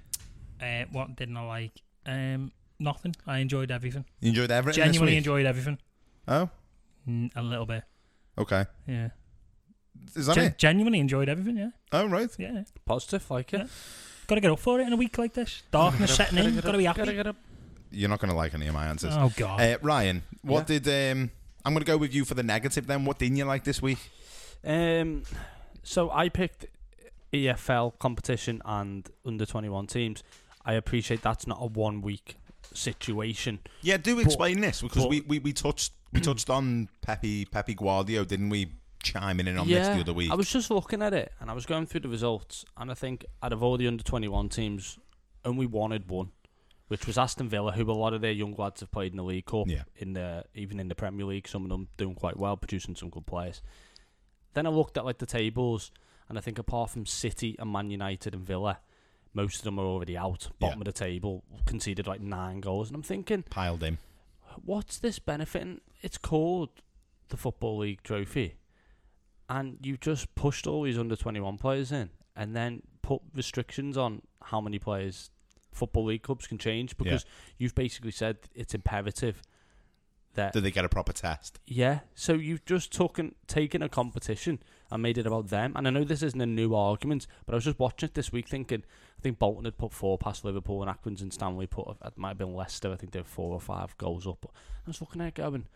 Uh, 0.61 0.85
what 0.91 1.15
didn't 1.15 1.37
I 1.37 1.47
like? 1.47 1.73
Um, 2.07 2.51
nothing. 2.81 3.15
I 3.27 3.39
enjoyed 3.39 3.71
everything. 3.71 4.05
You 4.21 4.31
enjoyed 4.31 4.51
everything. 4.51 4.83
Genuinely 4.83 5.07
this 5.13 5.13
week? 5.13 5.19
enjoyed 5.19 5.47
everything. 5.47 5.79
Oh, 6.27 6.49
Mm, 7.09 7.31
a 7.37 7.43
little 7.43 7.67
bit. 7.67 7.85
okay. 8.39 8.65
Yeah. 8.89 9.11
Is 10.15 10.27
that 10.27 10.35
Gen- 10.37 10.45
it? 10.45 10.59
genuinely 10.59 11.01
enjoyed 11.01 11.29
everything. 11.29 11.57
Yeah. 11.57 11.71
Oh, 11.93 12.07
right. 12.07 12.31
Yeah. 12.39 12.63
Positive, 12.85 13.31
like 13.31 13.53
it. 13.53 13.59
Yeah. 13.59 13.67
Got 14.27 14.35
to 14.37 14.41
get 14.41 14.51
up 14.51 14.59
for 14.59 14.81
it 14.81 14.87
in 14.87 14.93
a 14.93 14.97
week 14.97 15.19
like 15.19 15.35
this. 15.35 15.63
Darkness 15.71 16.15
setting 16.17 16.39
in. 16.39 16.57
Got 16.61 16.73
to 16.73 16.79
be 16.79 16.85
happy. 16.85 16.99
Gotta 17.01 17.15
get 17.15 17.27
up. 17.27 17.37
You're 17.91 18.09
not 18.09 18.19
going 18.19 18.31
to 18.31 18.37
like 18.37 18.55
any 18.55 18.67
of 18.67 18.75
my 18.75 18.87
answers. 18.87 19.15
Oh 19.17 19.33
God. 19.37 19.61
Uh, 19.61 19.79
Ryan, 19.83 20.23
what 20.43 20.67
did 20.67 20.87
um? 20.89 21.31
I'm 21.65 21.73
going 21.73 21.85
to 21.85 21.87
go 21.87 21.97
with 21.97 22.15
you 22.15 22.25
for 22.25 22.35
the 22.35 22.43
negative. 22.43 22.87
Then, 22.87 23.05
what 23.05 23.19
didn't 23.19 23.37
you 23.37 23.45
like 23.45 23.65
this 23.65 23.83
week? 23.83 23.99
Um, 24.65 25.23
so 25.83 26.11
I 26.11 26.29
picked 26.29 26.67
EFL 27.33 27.99
competition 27.99 28.63
and 28.65 29.09
under 29.25 29.47
21 29.47 29.87
teams. 29.87 30.23
I 30.65 30.75
appreciate 30.75 31.23
that's 31.23 31.47
not 31.47 31.59
a 31.61 31.67
one 31.67 32.03
week 32.03 32.37
situation. 32.73 33.61
Yeah, 33.83 33.97
do 33.97 34.19
explain 34.19 34.61
this 34.61 34.83
because 34.83 35.05
but- 35.05 35.11
we, 35.11 35.21
we, 35.23 35.39
we 35.39 35.53
touched 35.53 35.93
we 36.13 36.21
touched 36.21 36.51
on 36.51 36.89
Pepe 37.03 37.45
Pepe 37.47 37.75
Guardio, 37.75 38.27
didn't 38.27 38.49
we? 38.49 38.73
Chiming 39.03 39.47
in 39.47 39.57
on 39.59 39.69
this 39.69 39.87
the 39.89 40.01
other 40.01 40.13
week. 40.13 40.31
I 40.33 40.35
was 40.35 40.51
just 40.51 40.71
looking 40.71 41.01
at 41.03 41.15
it 41.15 41.33
and 41.41 41.51
I 41.51 41.53
was 41.55 41.65
going 41.67 41.87
through 41.87 42.01
the 42.01 42.09
results, 42.09 42.65
and 42.77 42.91
I 42.91 42.95
think 42.95 43.25
out 43.43 43.53
of 43.53 43.63
all 43.63 43.77
the 43.77 43.87
under 43.87 44.03
21 44.03 44.49
teams, 44.49 44.99
only 45.45 45.67
one 45.67 45.93
had 45.93 46.09
won, 46.09 46.33
which 46.89 47.07
was 47.07 47.17
Aston 47.17 47.49
Villa, 47.49 47.73
who 47.73 47.89
a 47.91 47.93
lot 47.93 48.15
of 48.15 48.21
their 48.21 48.33
young 48.33 48.55
lads 48.57 48.81
have 48.81 48.91
played 48.91 49.13
in 49.13 49.17
the 49.17 49.23
League 49.23 49.47
Cup, 49.47 49.69
Yeah. 49.69 49.85
in 49.97 50.15
the 50.15 50.45
even 50.55 50.81
in 50.81 50.89
the 50.89 50.95
Premier 50.95 51.25
League. 51.27 51.47
Some 51.47 51.63
of 51.65 51.69
them 51.69 51.89
doing 51.97 52.15
quite 52.15 52.37
well, 52.37 52.57
producing 52.57 52.97
some 52.97 53.11
good 53.11 53.27
players. 53.27 53.63
Then 54.55 54.67
I 54.67 54.71
looked 54.71 54.97
at 54.97 55.05
like 55.05 55.19
the 55.19 55.27
tables, 55.27 55.93
and 56.29 56.37
I 56.37 56.41
think 56.41 56.59
apart 56.59 56.91
from 56.91 57.07
City 57.07 57.55
and 57.59 57.71
Man 57.71 57.91
United 57.91 58.35
and 58.35 58.43
Villa, 58.45 58.81
most 59.35 59.59
of 59.59 59.65
them 59.65 59.79
are 59.79 59.85
already 59.85 60.17
out, 60.17 60.49
bottom 60.59 60.79
Yeah. 60.79 60.81
of 60.81 60.85
the 60.87 60.93
table, 60.93 61.45
conceded 61.67 62.07
like 62.07 62.21
nine 62.21 62.61
goals, 62.61 62.89
and 62.89 62.97
I'm 62.97 63.03
thinking, 63.03 63.43
piled 63.45 63.83
in. 63.83 63.99
what's 64.65 64.99
this 64.99 65.19
benefiting? 65.19 65.83
It's 66.03 66.17
called 66.19 66.71
the 67.29 67.37
Football 67.37 67.79
League 67.79 68.03
Trophy, 68.03 68.55
and 69.49 69.79
you 69.83 69.97
just 69.97 70.35
pushed 70.35 70.67
all 70.67 70.83
these 70.83 70.99
under 70.99 71.17
twenty 71.17 71.41
one 71.41 71.57
players 71.59 71.93
in, 71.93 72.11
and 72.35 72.55
then 72.55 72.83
put 73.03 73.23
restrictions 73.35 73.97
on 73.97 74.23
how 74.43 74.61
many 74.61 74.79
players 74.79 75.31
Football 75.73 76.07
League 76.07 76.23
clubs 76.23 76.47
can 76.47 76.59
change 76.59 76.97
because 76.97 77.25
you've 77.59 77.75
basically 77.75 78.11
said 78.11 78.39
it's 78.55 78.75
imperative 78.75 79.43
that 80.35 80.53
Did 80.53 80.65
they 80.65 80.71
get 80.71 80.85
a 80.85 80.89
proper 80.89 81.13
test? 81.13 81.61
yeah. 81.67 82.01
So 82.15 82.35
you've 82.35 82.65
just 82.65 82.93
taken 82.93 83.35
taken 83.47 83.83
a 83.83 83.89
competition 83.89 84.59
and 84.91 85.03
made 85.03 85.19
it 85.19 85.27
about 85.27 85.49
them. 85.49 85.73
And 85.75 85.87
I 85.87 85.91
know 85.91 86.05
this 86.05 86.23
isn't 86.23 86.41
a 86.41 86.47
new 86.47 86.75
argument, 86.75 87.27
but 87.45 87.55
I 87.55 87.57
was 87.57 87.65
just 87.65 87.79
watching 87.79 88.09
it 88.09 88.15
this 88.15 88.33
week 88.33 88.49
thinking 88.49 88.83
I 89.19 89.23
think 89.23 89.39
Bolton 89.39 89.65
had 89.65 89.79
put 89.79 89.93
four 89.93 90.19
past 90.19 90.45
Liverpool 90.45 90.83
and 90.83 90.91
Accrington 90.91 91.33
Stanley 91.33 91.67
put 91.67 91.89
it 92.05 92.17
might 92.19 92.29
have 92.31 92.39
been 92.39 92.55
Leicester. 92.55 92.93
I 92.93 92.97
think 92.97 93.13
they 93.13 93.21
were 93.21 93.25
four 93.25 93.53
or 93.53 93.61
five 93.61 93.97
goals 93.99 94.27
up. 94.27 94.47
I 94.55 94.89
was 94.91 95.01
looking 95.01 95.21
at 95.23 95.29
it 95.29 95.35
going, 95.35 95.67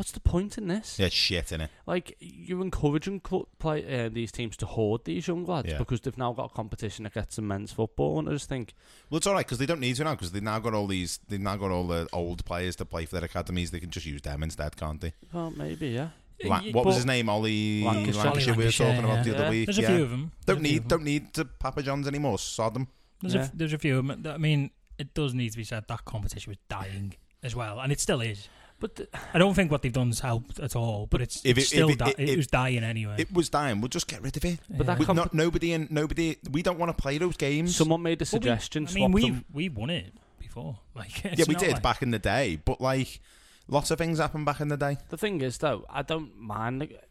what's 0.00 0.12
the 0.12 0.20
point 0.20 0.56
in 0.56 0.66
this? 0.66 0.98
Yeah, 0.98 1.10
shit 1.10 1.52
in 1.52 1.60
it. 1.60 1.70
Like 1.86 2.16
you're 2.20 2.62
encouraging 2.62 3.20
cl- 3.28 3.48
play 3.58 3.84
uh, 4.06 4.08
these 4.08 4.32
teams 4.32 4.56
to 4.56 4.64
hoard 4.66 5.04
these 5.04 5.28
young 5.28 5.44
lads 5.44 5.68
Yeah. 5.68 5.76
because 5.76 6.00
they've 6.00 6.16
now 6.16 6.32
got 6.32 6.46
a 6.52 6.54
competition 6.54 7.02
that 7.04 7.12
gets 7.12 7.36
them 7.36 7.48
men's 7.48 7.70
football, 7.70 8.18
and 8.18 8.26
I 8.26 8.32
just 8.32 8.48
think 8.48 8.72
Well, 9.10 9.18
it's 9.18 9.26
all 9.26 9.34
right 9.34 9.44
because 9.44 9.58
they 9.58 9.66
don't 9.66 9.78
need 9.80 9.96
to 9.96 10.04
now 10.04 10.14
because 10.14 10.32
they've 10.32 10.42
now 10.42 10.58
got 10.58 10.72
all 10.72 10.86
these. 10.86 11.18
They've 11.28 11.38
now 11.38 11.56
got 11.56 11.70
all 11.70 11.86
the 11.86 12.08
old 12.14 12.46
players 12.46 12.76
to 12.76 12.86
play 12.86 13.04
for 13.04 13.16
their 13.16 13.24
academies. 13.26 13.72
They 13.72 13.80
can 13.80 13.90
just 13.90 14.06
use 14.06 14.22
them 14.22 14.42
instead, 14.42 14.74
can't 14.78 15.02
they? 15.02 15.12
well 15.34 15.50
maybe 15.54 15.88
yeah. 15.88 16.08
La- 16.44 16.62
Y- 16.62 16.70
what 16.72 16.86
was 16.86 16.96
his 16.96 17.04
name? 17.04 17.28
Ollie 17.28 17.84
Lancashire. 17.84 18.24
Lancashire. 18.24 18.54
We 18.54 18.58
were 18.58 18.62
Lancashire, 18.64 18.86
talking 18.94 19.04
about 19.04 19.24
the 19.24 19.30
yeah. 19.32 19.36
other 19.36 19.44
Yeah. 19.44 19.50
week. 19.50 19.66
There's 19.66 19.78
a 19.78 19.82
yeah. 19.82 19.88
few 19.96 20.02
of 20.04 20.10
them. 20.10 20.32
Don't 20.46 20.62
need 20.62 20.88
don't 20.88 21.04
need 21.04 21.34
to 21.34 21.44
Papa 21.44 21.82
John's 21.82 22.08
anymore. 22.08 22.38
Sod 22.38 22.72
them. 22.72 22.88
There's 23.20 23.34
Yeah. 23.34 23.44
a, 23.52 23.56
there's 23.56 23.72
a 23.74 23.78
few 23.78 23.98
of 23.98 24.06
them. 24.06 24.26
I 24.26 24.38
mean, 24.38 24.70
it 24.96 25.12
does 25.12 25.34
need 25.34 25.50
to 25.52 25.58
be 25.58 25.64
said 25.64 25.84
that 25.88 26.06
competition 26.06 26.50
was 26.52 26.58
dying 26.70 27.12
as 27.42 27.54
well, 27.54 27.80
and 27.80 27.92
it 27.92 28.00
still 28.00 28.22
is. 28.22 28.48
But 28.80 28.96
th- 28.96 29.08
I 29.34 29.38
don't 29.38 29.54
think 29.54 29.70
what 29.70 29.82
they've 29.82 29.92
done's 29.92 30.20
helped 30.20 30.58
at 30.58 30.74
all, 30.74 31.06
but 31.06 31.20
it's, 31.22 31.40
If 31.44 31.58
it- 31.58 31.66
still 31.66 31.90
if 31.90 31.94
it- 31.96 31.98
di- 31.98 32.14
it- 32.18 32.28
it, 32.30 32.36
was 32.36 32.46
dying 32.46 32.82
anyway. 32.82 33.16
It 33.18 33.32
was 33.32 33.48
dying. 33.50 33.80
We'll 33.80 33.88
just 33.88 34.08
get 34.08 34.22
rid 34.22 34.36
of 34.36 34.44
it. 34.44 34.58
but 34.70 34.86
that 34.86 34.98
comp- 35.00 35.16
not 35.16 35.34
nobody 35.34 35.72
and 35.74 35.90
nobody. 35.90 36.36
We 36.50 36.62
don't 36.62 36.78
want 36.78 36.96
to 36.96 37.00
play 37.00 37.18
those 37.18 37.36
games. 37.36 37.76
someone 37.76 38.02
made 38.02 38.20
a 38.22 38.24
Well, 38.24 38.40
we- 38.40 38.46
suggestion. 38.48 38.88
I 38.88 38.92
mean, 38.94 39.12
we 39.12 39.22
them 39.22 39.44
we 39.52 39.68
won 39.68 39.90
it 39.90 40.14
before. 40.38 40.78
Like, 40.94 41.24
it's 41.24 41.38
yeah, 41.38 41.44
we 41.46 41.54
did 41.54 41.72
like- 41.74 41.82
back 41.82 42.02
in 42.02 42.10
the 42.10 42.18
day, 42.18 42.58
but 42.64 42.80
like 42.80 43.20
lots 43.68 43.90
of 43.90 43.98
things 43.98 44.18
happened 44.18 44.46
back 44.46 44.60
in 44.60 44.68
the 44.68 44.76
day. 44.76 44.96
The 45.10 45.16
thing 45.16 45.40
is, 45.42 45.58
though, 45.58 45.84
I 45.88 46.02
don't 46.02 46.36
mind. 46.40 46.80
Like, 46.80 47.04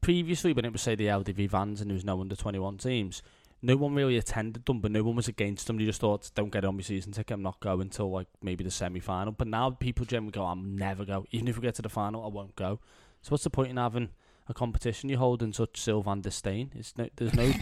previously 0.00 0.52
when 0.52 0.64
it 0.64 0.72
was 0.72 0.82
say 0.82 0.96
the 0.96 1.06
LDV 1.06 1.48
vans 1.48 1.80
and 1.80 1.88
there 1.88 1.94
was 1.94 2.04
no 2.04 2.20
under 2.20 2.34
twenty 2.36 2.58
one 2.58 2.76
teams, 2.78 3.22
no 3.62 3.76
one 3.76 3.94
really 3.94 4.16
attended 4.16 4.66
them, 4.66 4.80
but 4.80 4.90
no 4.90 5.04
one 5.04 5.14
was 5.14 5.28
against 5.28 5.68
them. 5.68 5.78
You 5.78 5.86
just 5.86 6.00
thought, 6.00 6.30
don't 6.34 6.50
get 6.50 6.64
on 6.64 6.76
my 6.76 6.82
season 6.82 7.12
ticket. 7.12 7.34
I'm 7.34 7.42
not 7.42 7.60
going 7.60 7.82
until 7.82 8.10
like 8.10 8.26
maybe 8.42 8.64
the 8.64 8.70
semi 8.70 8.98
final. 8.98 9.32
But 9.32 9.46
now 9.46 9.70
people 9.70 10.04
generally 10.04 10.32
go, 10.32 10.44
I'm 10.44 10.76
never 10.76 11.04
go. 11.04 11.26
Even 11.30 11.46
if 11.46 11.56
we 11.56 11.62
get 11.62 11.76
to 11.76 11.82
the 11.82 11.88
final, 11.88 12.24
I 12.24 12.28
won't 12.28 12.56
go. 12.56 12.80
So 13.22 13.30
what's 13.30 13.44
the 13.44 13.50
point 13.50 13.70
in 13.70 13.76
having 13.76 14.10
a 14.48 14.54
competition 14.54 15.08
you 15.08 15.16
hold 15.16 15.44
in 15.44 15.52
such 15.52 15.80
Sylvan 15.80 16.20
disdain? 16.20 16.72
It's 16.74 16.96
no, 16.98 17.08
there's 17.14 17.34
no, 17.34 17.52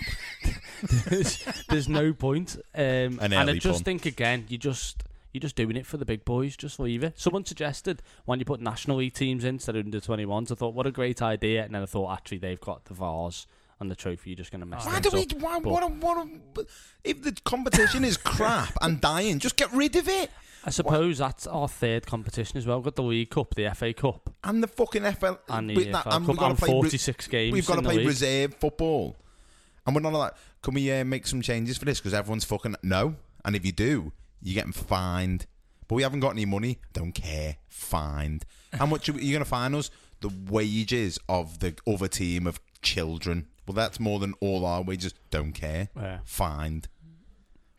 there's, 1.08 1.44
there's 1.68 1.88
no 1.88 2.14
point. 2.14 2.56
Um, 2.74 3.18
An 3.20 3.32
and 3.34 3.50
I 3.50 3.58
just 3.58 3.80
pun. 3.80 3.84
think 3.84 4.06
again, 4.06 4.46
you 4.48 4.56
just 4.56 5.04
you're 5.32 5.40
just 5.40 5.54
doing 5.54 5.76
it 5.76 5.84
for 5.84 5.98
the 5.98 6.06
big 6.06 6.24
boys. 6.24 6.56
Just 6.56 6.80
leave 6.80 7.04
it. 7.04 7.20
Someone 7.20 7.44
suggested 7.44 8.02
when 8.24 8.38
you 8.38 8.46
put 8.46 8.60
national 8.60 8.96
league 8.96 9.12
teams 9.12 9.44
in 9.44 9.56
instead 9.56 9.76
of 9.76 9.84
under 9.84 10.00
21s. 10.00 10.50
I 10.50 10.54
thought, 10.54 10.74
what 10.74 10.86
a 10.86 10.90
great 10.90 11.20
idea. 11.20 11.62
And 11.62 11.74
then 11.74 11.82
I 11.82 11.86
thought, 11.86 12.10
actually, 12.12 12.38
they've 12.38 12.60
got 12.60 12.86
the 12.86 12.94
vase 12.94 13.46
and 13.80 13.90
the 13.90 13.96
trophy. 13.96 14.30
You're 14.30 14.36
just 14.36 14.50
going 14.50 14.60
to 14.60 14.66
mess 14.66 14.84
Why 14.86 15.00
do 15.00 15.10
we? 15.12 15.26
Why, 15.38 15.58
But 15.58 15.70
what? 15.72 15.82
A, 15.82 15.86
what? 15.86 16.26
A, 16.58 16.66
if 17.04 17.22
the 17.22 17.32
competition 17.44 18.04
is 18.04 18.16
crap 18.16 18.76
and 18.82 19.00
dying, 19.00 19.38
just 19.38 19.56
get 19.56 19.72
rid 19.72 19.96
of 19.96 20.08
it. 20.08 20.30
I 20.62 20.70
suppose 20.70 21.16
that's 21.18 21.46
our 21.46 21.68
third 21.68 22.06
competition 22.06 22.58
as 22.58 22.66
well. 22.66 22.76
We've 22.78 22.84
got 22.84 22.96
the 22.96 23.02
League 23.02 23.30
Cup, 23.30 23.54
the 23.54 23.70
FA 23.74 23.94
Cup, 23.94 24.28
And 24.44 24.62
the 24.62 24.66
fucking 24.68 25.02
FL. 25.14 25.36
and 25.48 25.70
the 25.70 25.74
EFL 25.76 25.92
that- 25.92 26.06
and 26.06 26.12
Cup, 26.12 26.28
we've 26.28 26.36
got 26.36 26.44
to 26.44 26.50
and 26.50 26.58
play. 26.58 26.68
re- 26.68 26.72
46 26.74 27.26
games. 27.28 27.52
We've 27.54 27.66
got 27.66 27.76
to 27.76 27.82
play 27.82 28.04
reserve 28.04 28.54
football, 28.56 29.16
and 29.86 29.94
we're 29.96 30.02
not 30.02 30.12
like. 30.12 30.32
Can 30.62 30.74
we 30.74 30.92
uh, 30.92 31.04
make 31.04 31.26
some 31.26 31.40
changes 31.40 31.78
for 31.78 31.86
this? 31.86 31.98
Because 32.00 32.12
everyone's 32.12 32.44
fucking 32.44 32.76
no. 32.82 33.16
And 33.46 33.56
if 33.56 33.64
you 33.64 33.72
do, 33.72 34.12
you're 34.42 34.54
getting 34.54 34.72
fined. 34.72 35.46
But 35.88 35.94
we 35.94 36.02
haven't 36.02 36.20
got 36.20 36.30
any 36.32 36.44
money. 36.44 36.78
Don't 36.92 37.12
care. 37.12 37.56
Fined. 37.68 38.44
How 38.74 38.84
much 38.84 39.08
are 39.08 39.12
you 39.12 39.32
going 39.32 39.42
to 39.42 39.48
fine 39.48 39.74
us? 39.74 39.90
The 40.20 40.30
wages 40.50 41.18
of 41.30 41.60
the 41.60 41.74
other 41.86 42.08
team 42.08 42.46
of 42.46 42.60
children. 42.82 43.46
Well, 43.70 43.86
that's 43.86 44.00
more 44.00 44.18
than 44.18 44.34
all 44.40 44.66
are. 44.66 44.82
We 44.82 44.96
just 44.96 45.14
Don't 45.30 45.52
care. 45.52 45.90
Yeah. 45.96 46.18
Fined. 46.24 46.88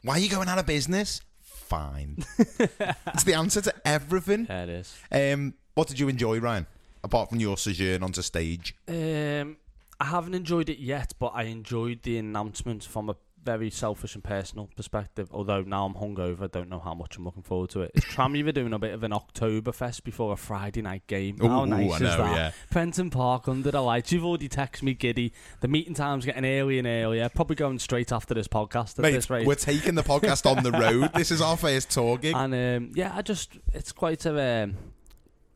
Why 0.03 0.13
are 0.13 0.19
you 0.19 0.29
going 0.29 0.47
out 0.47 0.57
of 0.57 0.65
business? 0.65 1.19
Fined. 1.41 2.25
it's 2.39 3.25
the 3.25 3.33
answer 3.33 3.59
to 3.59 3.73
everything. 3.83 4.47
Yeah, 4.49 4.63
it 4.63 4.69
is. 4.69 4.95
Um, 5.11 5.55
what 5.73 5.89
did 5.89 5.99
you 5.99 6.07
enjoy, 6.07 6.39
Ryan? 6.39 6.65
Apart 7.03 7.27
from 7.27 7.41
your 7.41 7.57
sojourn 7.57 8.03
onto 8.03 8.21
stage. 8.21 8.73
Um, 8.87 9.57
I 9.99 10.05
haven't 10.05 10.33
enjoyed 10.33 10.69
it 10.69 10.79
yet, 10.79 11.11
but 11.19 11.33
I 11.35 11.43
enjoyed 11.43 12.03
the 12.03 12.17
announcement 12.19 12.85
from 12.85 13.09
a 13.09 13.17
very 13.43 13.69
selfish 13.69 14.15
and 14.15 14.23
personal 14.23 14.69
perspective. 14.75 15.27
Although 15.31 15.61
now 15.61 15.85
I'm 15.85 15.93
hungover, 15.95 16.43
I 16.43 16.47
don't 16.47 16.69
know 16.69 16.79
how 16.79 16.93
much 16.93 17.17
I'm 17.17 17.23
looking 17.25 17.43
forward 17.43 17.69
to 17.71 17.81
it. 17.81 17.91
Is 17.95 18.03
Tranmere 18.05 18.53
doing 18.53 18.73
a 18.73 18.79
bit 18.79 18.93
of 18.93 19.03
an 19.03 19.11
Oktoberfest 19.11 20.03
before 20.03 20.33
a 20.33 20.37
Friday 20.37 20.81
night 20.81 21.07
game? 21.07 21.37
how 21.39 21.65
nice 21.65 21.91
I 21.91 21.95
is 21.95 22.01
know, 22.01 22.17
that? 22.17 22.35
yeah. 22.35 22.51
Prenton 22.69 23.09
Park 23.09 23.47
under 23.47 23.71
the 23.71 23.81
lights. 23.81 24.11
You've 24.11 24.25
already 24.25 24.49
texted 24.49 24.83
me, 24.83 24.93
Giddy. 24.93 25.33
The 25.61 25.67
meeting 25.67 25.93
time's 25.93 26.25
getting 26.25 26.45
earlier 26.45 26.79
and 26.79 26.87
earlier. 26.87 27.29
Probably 27.29 27.55
going 27.55 27.79
straight 27.79 28.11
after 28.11 28.33
this 28.33 28.47
podcast 28.47 28.99
at 28.99 28.99
Mate, 28.99 29.11
this 29.11 29.29
rate. 29.29 29.47
we're 29.47 29.55
taking 29.55 29.95
the 29.95 30.03
podcast 30.03 30.45
on 30.45 30.63
the 30.63 30.71
road. 30.79 31.11
This 31.15 31.31
is 31.31 31.41
our 31.41 31.57
first 31.57 31.89
tour 31.89 32.17
gig. 32.17 32.35
And 32.35 32.53
um, 32.53 32.91
yeah, 32.95 33.11
I 33.15 33.21
just 33.21 33.57
it's 33.73 33.91
quite 33.91 34.25
a 34.25 34.63
um, 34.63 34.77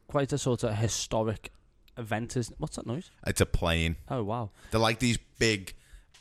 quite 0.08 0.34
a 0.34 0.38
sort 0.38 0.64
of 0.64 0.76
historic 0.76 1.52
event. 1.98 2.36
Is 2.36 2.52
what's 2.58 2.78
that 2.78 2.88
noise? 2.88 3.12
It's 3.28 3.42
a 3.42 3.46
plane. 3.46 3.98
Oh 4.10 4.24
wow, 4.24 4.50
They're 4.72 4.80
like 4.80 5.00
these 5.00 5.20
big 5.40 5.74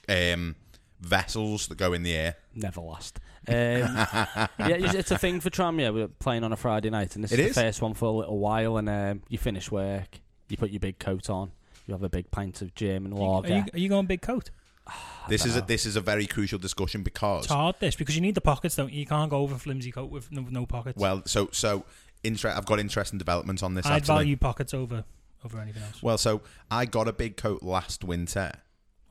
um, 0.09 0.57
vessels 1.05 1.67
that 1.69 1.79
go 1.79 1.93
in 1.93 2.03
the 2.03 2.15
air. 2.15 2.37
never 2.55 2.81
last. 2.81 3.21
Um, 3.47 3.55
yeah, 3.55 4.49
it's, 4.59 4.95
it's 4.95 5.11
a 5.11 5.19
thing 5.19 5.41
for 5.41 5.51
tram. 5.51 5.79
Yeah, 5.79 5.91
We're 5.91 6.09
playing 6.09 6.45
on 6.45 6.53
a 6.53 6.57
Friday 6.57 6.91
night, 6.91 7.15
and 7.15 7.23
this 7.25 7.33
It 7.33 7.39
is, 7.41 7.51
is? 7.51 7.55
the 7.55 7.61
first 7.63 7.83
one 7.83 7.95
for 7.95 8.07
a 8.07 8.11
little 8.11 8.39
while. 8.39 8.77
And 8.79 8.89
um, 8.89 9.23
you 9.29 9.39
finish 9.39 9.71
work, 9.71 10.21
you 10.49 10.57
put 10.57 10.71
your 10.71 10.81
big 10.81 10.99
coat 10.99 11.29
on, 11.31 11.53
you 11.87 11.93
have 11.93 12.03
a 12.03 12.09
big 12.09 12.31
pint 12.31 12.63
of 12.63 12.75
German 12.75 13.13
Are 13.13 13.17
lager. 13.43 13.57
you, 13.57 13.65
are 13.73 13.79
you 13.79 13.89
going 13.89 14.07
big 14.07 14.23
coat? 14.23 14.51
This 15.27 15.47
is 15.47 15.57
a, 15.57 15.61
know. 15.61 15.65
this 15.67 15.87
is 15.87 15.97
a 15.97 16.03
very 16.03 16.27
crucial 16.27 16.59
discussion 16.59 17.03
because 17.03 17.45
It's 17.45 17.53
hard 17.53 17.77
this 17.81 17.97
because 17.97 18.15
you 18.15 18.21
need 18.21 18.35
the 18.35 18.43
pockets, 18.43 18.77
don't 18.77 18.93
you? 18.93 19.01
You 19.01 19.07
can't 19.07 19.31
go 19.31 19.39
over 19.39 19.55
flimsy 19.57 19.91
coat 19.91 20.11
with 20.11 20.31
no, 20.31 20.43
no 20.51 20.67
pockets. 20.67 20.99
well, 21.01 21.23
so 21.25 21.49
so 21.51 21.87
inter- 22.23 22.51
I've 22.55 22.67
got 22.67 22.79
interesting 22.79 23.19
developments 23.19 23.63
on 23.63 23.73
this. 23.73 23.87
I'd 23.87 24.05
value 24.05 24.37
pockets 24.37 24.75
over 24.75 25.05
over 25.43 25.59
anything 25.61 25.83
else. 25.83 26.03
Well, 26.03 26.19
so 26.19 26.43
I 26.71 26.85
got 26.85 27.09
a 27.09 27.13
big 27.15 27.39
coat 27.39 27.63
last 27.63 28.05
winter 28.05 28.53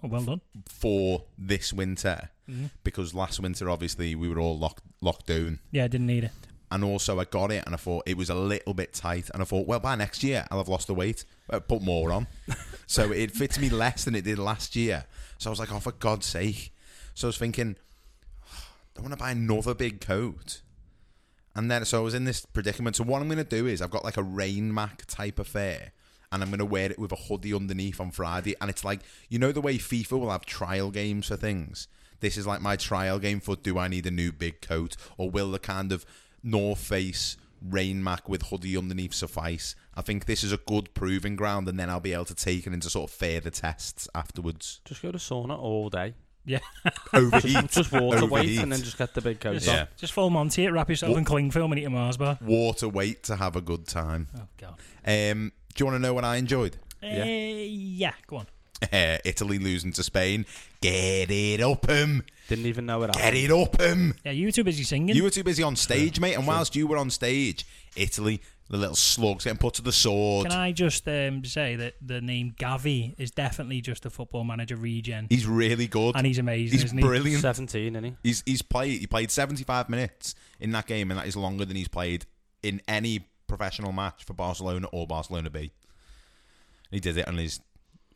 Oh, 0.04 0.08
well 0.10 0.24
done. 0.24 0.42
for 0.68 1.24
this 1.38 1.72
winter 1.72 2.30
Mhm. 2.50 2.72
because 2.84 3.14
last 3.14 3.40
winter 3.40 3.70
obviously 3.70 4.16
we 4.16 4.28
were 4.28 4.40
all 4.40 4.58
locked 4.60 4.84
locked 5.02 5.28
down. 5.28 5.60
Yeah, 5.72 5.86
I 5.86 5.88
didn't 5.88 6.08
need 6.08 6.26
it. 6.26 6.32
and 6.72 6.84
also 6.84 7.20
I 7.20 7.26
got 7.26 7.52
it 7.52 7.64
and 7.66 7.74
I 7.76 7.78
thought 7.78 8.04
it 8.08 8.18
was 8.18 8.30
a 8.30 8.36
little 8.36 8.74
bit 8.74 8.94
tight 8.94 9.30
and 9.34 9.42
I 9.42 9.46
thought 9.46 9.68
well 9.68 9.80
by 9.80 9.96
next 9.96 10.24
year 10.24 10.46
I'll 10.52 10.58
have 10.58 10.68
lost 10.68 10.88
the 10.88 10.94
weight 10.96 11.24
uh, 11.50 11.60
put 11.60 11.82
more 11.84 12.12
on 12.12 12.26
so 12.88 13.12
it 13.12 13.32
fits 13.32 13.60
me 13.60 13.70
less 13.70 14.04
than 14.06 14.16
it 14.16 14.24
did 14.24 14.40
last 14.40 14.76
year 14.76 15.06
so 15.38 15.50
I 15.50 15.52
was 15.52 15.60
like 15.60 15.72
oh 15.72 15.80
for 15.80 15.92
God's 15.92 16.26
sake 16.26 16.74
so 17.14 17.28
I 17.28 17.30
was 17.30 17.38
thinking 17.38 17.76
I 18.98 19.02
want 19.02 19.14
to 19.14 19.18
buy 19.20 19.32
another 19.32 19.74
big 19.76 20.02
coat 20.02 20.62
and 21.56 21.70
then 21.70 21.86
so 21.86 22.00
I 22.00 22.04
was 22.04 22.14
in 22.16 22.26
this 22.26 22.46
predicament 22.46 22.96
so 22.96 23.04
what 23.04 23.22
I'm 23.22 23.28
going 23.28 23.38
to 23.38 23.44
do 23.44 23.68
is 23.68 23.82
I've 23.82 23.92
got 23.92 24.04
like 24.04 24.18
a 24.18 24.24
rain 24.24 24.74
mac 24.74 25.06
type 25.06 25.38
affair 25.40 25.92
and 26.34 26.44
I'm 26.44 26.50
going 26.50 26.60
to 26.60 26.66
wear 26.66 26.92
it 26.92 27.00
with 27.00 27.14
a 27.14 27.16
hoodie 27.16 27.54
underneath 27.54 28.02
on 28.02 28.12
Friday 28.12 28.56
and 28.60 28.70
it's 28.70 28.84
like 28.84 29.00
you 29.30 29.40
know 29.40 29.54
the 29.54 29.62
way 29.62 29.78
FIFA 29.78 30.20
will 30.20 30.32
have 30.32 30.46
trial 30.46 30.92
games 30.92 31.28
for 31.28 31.38
things 31.38 31.88
this 32.20 32.36
is 32.38 32.46
like 32.48 32.62
my 32.62 32.76
trial 32.76 33.20
game 33.20 33.40
for 33.40 33.56
do 33.56 33.78
I 33.78 33.88
need 33.88 34.06
a 34.06 34.12
new 34.12 34.32
big 34.34 34.60
coat 34.62 34.98
or 35.18 35.30
will 35.30 35.52
the 35.52 35.60
kind 35.60 35.92
of 35.94 36.06
North 36.44 36.80
Face 36.80 37.38
rain 37.62 38.04
mac 38.04 38.28
with 38.28 38.44
hoodie 38.48 38.76
underneath 38.78 39.14
suffice. 39.14 39.74
I 39.96 40.02
think 40.02 40.26
this 40.26 40.44
is 40.44 40.52
a 40.52 40.58
good 40.58 40.94
proving 40.94 41.38
ground, 41.38 41.70
and 41.70 41.80
then 41.80 41.90
I'll 41.90 42.02
be 42.02 42.12
able 42.12 42.26
to 42.26 42.36
take 42.36 42.68
it 42.68 42.74
into 42.74 42.90
sort 42.90 43.10
of 43.10 43.16
further 43.16 43.50
tests 43.50 44.10
afterwards. 44.14 44.82
Just 44.84 45.02
go 45.02 45.14
to 45.14 45.18
sauna 45.18 45.58
all 45.58 45.90
day. 45.90 46.14
Yeah. 46.46 46.60
Overheat, 47.14 47.70
Just 47.72 47.94
water 47.94 48.26
weight 48.26 48.60
and 48.60 48.70
then 48.70 48.80
just 48.82 48.98
get 48.98 49.14
the 49.14 49.22
big 49.22 49.40
coat 49.40 49.54
Just, 49.54 49.70
on. 49.70 49.76
Yeah. 49.76 49.86
just 49.96 50.12
full 50.12 50.30
Monty 50.30 50.66
it, 50.66 50.72
wrap 50.72 50.90
yourself 50.90 51.12
What? 51.12 51.20
in 51.20 51.24
cling 51.24 51.52
film 51.52 51.72
and 51.72 51.80
eat 51.80 51.86
a 51.86 51.90
Mars 51.90 52.18
bar. 52.18 52.38
water 52.42 52.90
weight 52.90 53.24
to 53.24 53.38
have 53.38 53.56
a 53.56 53.62
good 53.62 53.88
time. 53.88 54.28
Oh, 54.38 54.48
God. 54.58 54.76
Um, 55.06 55.54
do 55.74 55.82
you 55.82 55.86
want 55.86 55.96
to 55.96 56.00
know 56.02 56.14
what 56.14 56.24
I 56.26 56.38
enjoyed? 56.38 56.78
Yeah. 57.02 57.26
yeah, 57.26 58.14
go 58.28 58.38
on. 58.38 58.48
Uh, 58.92 59.18
Italy 59.24 59.60
losing 59.60 59.94
to 59.94 60.04
Spain. 60.04 60.46
Get 60.82 61.32
it 61.32 61.62
up 61.62 61.90
him. 61.90 62.22
Didn't 62.50 62.66
even 62.66 62.86
know 62.86 63.02
it 63.04 63.14
Get 63.14 63.34
happened. 63.34 63.38
it 63.80 63.82
him. 63.82 64.14
Yeah, 64.26 64.32
you 64.34 64.48
were 64.48 64.52
too 64.52 64.66
busy 64.66 64.84
singing. 64.84 65.16
You 65.16 65.24
were 65.24 65.30
too 65.30 65.46
busy 65.46 65.64
on 65.64 65.78
stage, 65.78 66.20
mate, 66.20 66.34
and 66.34 66.46
whilst 66.46 66.76
you 66.76 66.86
were 66.86 66.98
on 66.98 67.10
stage, 67.10 67.66
Italy, 67.96 68.42
the 68.70 68.76
little 68.76 68.98
slugs 68.98 69.46
getting 69.46 69.58
put 69.58 69.76
to 69.76 69.82
the 69.82 69.94
sword. 69.94 70.50
Can 70.50 70.60
I 70.60 70.74
just 70.74 71.08
um, 71.08 71.46
say 71.46 71.78
that 71.78 71.94
the 72.02 72.20
name 72.20 72.56
Gavi 72.60 73.16
is 73.18 73.32
definitely 73.32 73.80
just 73.80 74.06
a 74.06 74.10
football 74.10 74.44
manager 74.44 74.76
regen, 74.76 75.28
He's 75.30 75.48
really 75.48 75.88
good. 75.88 76.18
and 76.18 76.28
he's 76.28 76.40
amazing, 76.40 76.80
He's 76.80 76.84
isn't 76.86 76.98
he? 76.98 77.04
brilliant. 77.04 77.42
17, 77.42 77.96
isn't 77.96 78.04
he? 78.04 78.16
He's 78.24 78.44
he's 78.46 78.62
played 78.62 79.00
he 79.00 79.08
played 79.08 79.32
75 79.32 79.88
minutes 79.90 80.36
in 80.60 80.72
that 80.74 80.88
game 80.88 81.10
and 81.10 81.20
that 81.20 81.28
is 81.28 81.38
longer 81.38 81.64
than 81.64 81.78
he's 81.78 81.88
played 81.88 82.26
in 82.62 82.82
any 82.88 83.28
professional 83.56 83.92
match 83.92 84.24
for 84.26 84.34
Barcelona 84.34 84.88
or 84.92 85.06
Barcelona 85.06 85.50
B. 85.50 85.72
He 86.90 87.00
did 87.00 87.18
it 87.18 87.28
on 87.28 87.38
his 87.38 87.60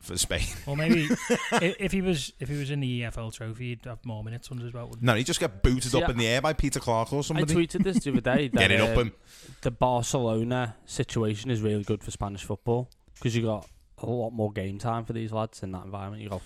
for 0.01 0.17
Spain. 0.17 0.47
Or 0.65 0.75
maybe 0.75 1.07
if 1.51 1.91
he 1.91 2.01
was 2.01 2.33
if 2.39 2.49
he 2.49 2.57
was 2.57 2.71
in 2.71 2.79
the 2.79 3.01
EFL 3.01 3.33
trophy, 3.33 3.69
he'd 3.69 3.85
have 3.85 4.03
more 4.05 4.23
minutes 4.23 4.49
under 4.51 4.63
his 4.63 4.73
belt. 4.73 4.97
No, 5.01 5.13
he 5.15 5.23
just 5.23 5.39
got 5.39 5.61
booted 5.61 5.91
See, 5.91 6.01
up 6.01 6.09
in 6.09 6.17
the 6.17 6.27
air 6.27 6.41
by 6.41 6.53
Peter 6.53 6.79
Clarke 6.79 7.13
or 7.13 7.23
somebody. 7.23 7.53
I 7.53 7.55
tweeted 7.55 7.83
this 7.83 8.03
the 8.03 8.11
other 8.11 8.21
day. 8.21 8.47
That, 8.53 8.59
Get 8.59 8.71
it 8.71 8.81
up 8.81 8.97
uh, 8.97 9.01
him. 9.01 9.13
the 9.61 9.71
Barcelona 9.71 10.75
situation 10.85 11.51
is 11.51 11.61
really 11.61 11.83
good 11.83 12.03
for 12.03 12.11
Spanish 12.11 12.43
football 12.43 12.89
because 13.15 13.35
you 13.35 13.43
got 13.43 13.67
a 13.99 14.05
lot 14.05 14.31
more 14.31 14.51
game 14.51 14.77
time 14.79 15.05
for 15.05 15.13
these 15.13 15.31
lads 15.31 15.61
in 15.63 15.71
that 15.71 15.85
environment. 15.85 16.23
You 16.23 16.29
got 16.29 16.41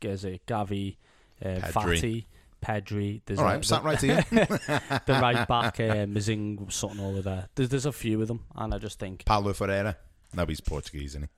Gezi, 0.00 0.40
Gavi, 0.46 0.96
uh, 1.44 1.60
Pedri. 1.70 2.24
Fati, 2.62 2.82
Pedri. 2.84 3.20
There's 3.26 3.38
All 3.38 3.44
a- 3.44 3.48
right, 3.48 3.54
I'm 3.56 3.62
sat 3.62 3.82
right 3.84 4.00
here. 4.00 4.24
the 4.30 5.18
right 5.20 5.46
back, 5.48 5.80
uh, 5.80 6.06
Mingueza, 6.06 6.70
something 6.72 7.00
over 7.00 7.22
there. 7.22 7.48
There's, 7.54 7.68
there's 7.68 7.86
a 7.86 7.92
few 7.92 8.20
of 8.22 8.28
them, 8.28 8.44
and 8.56 8.72
I 8.74 8.78
just 8.78 8.98
think 8.98 9.24
Paulo 9.24 9.52
Ferreira. 9.52 9.96
No, 10.34 10.46
he's 10.46 10.60
Portuguese, 10.60 11.10
isn't 11.10 11.24
he? 11.24 11.28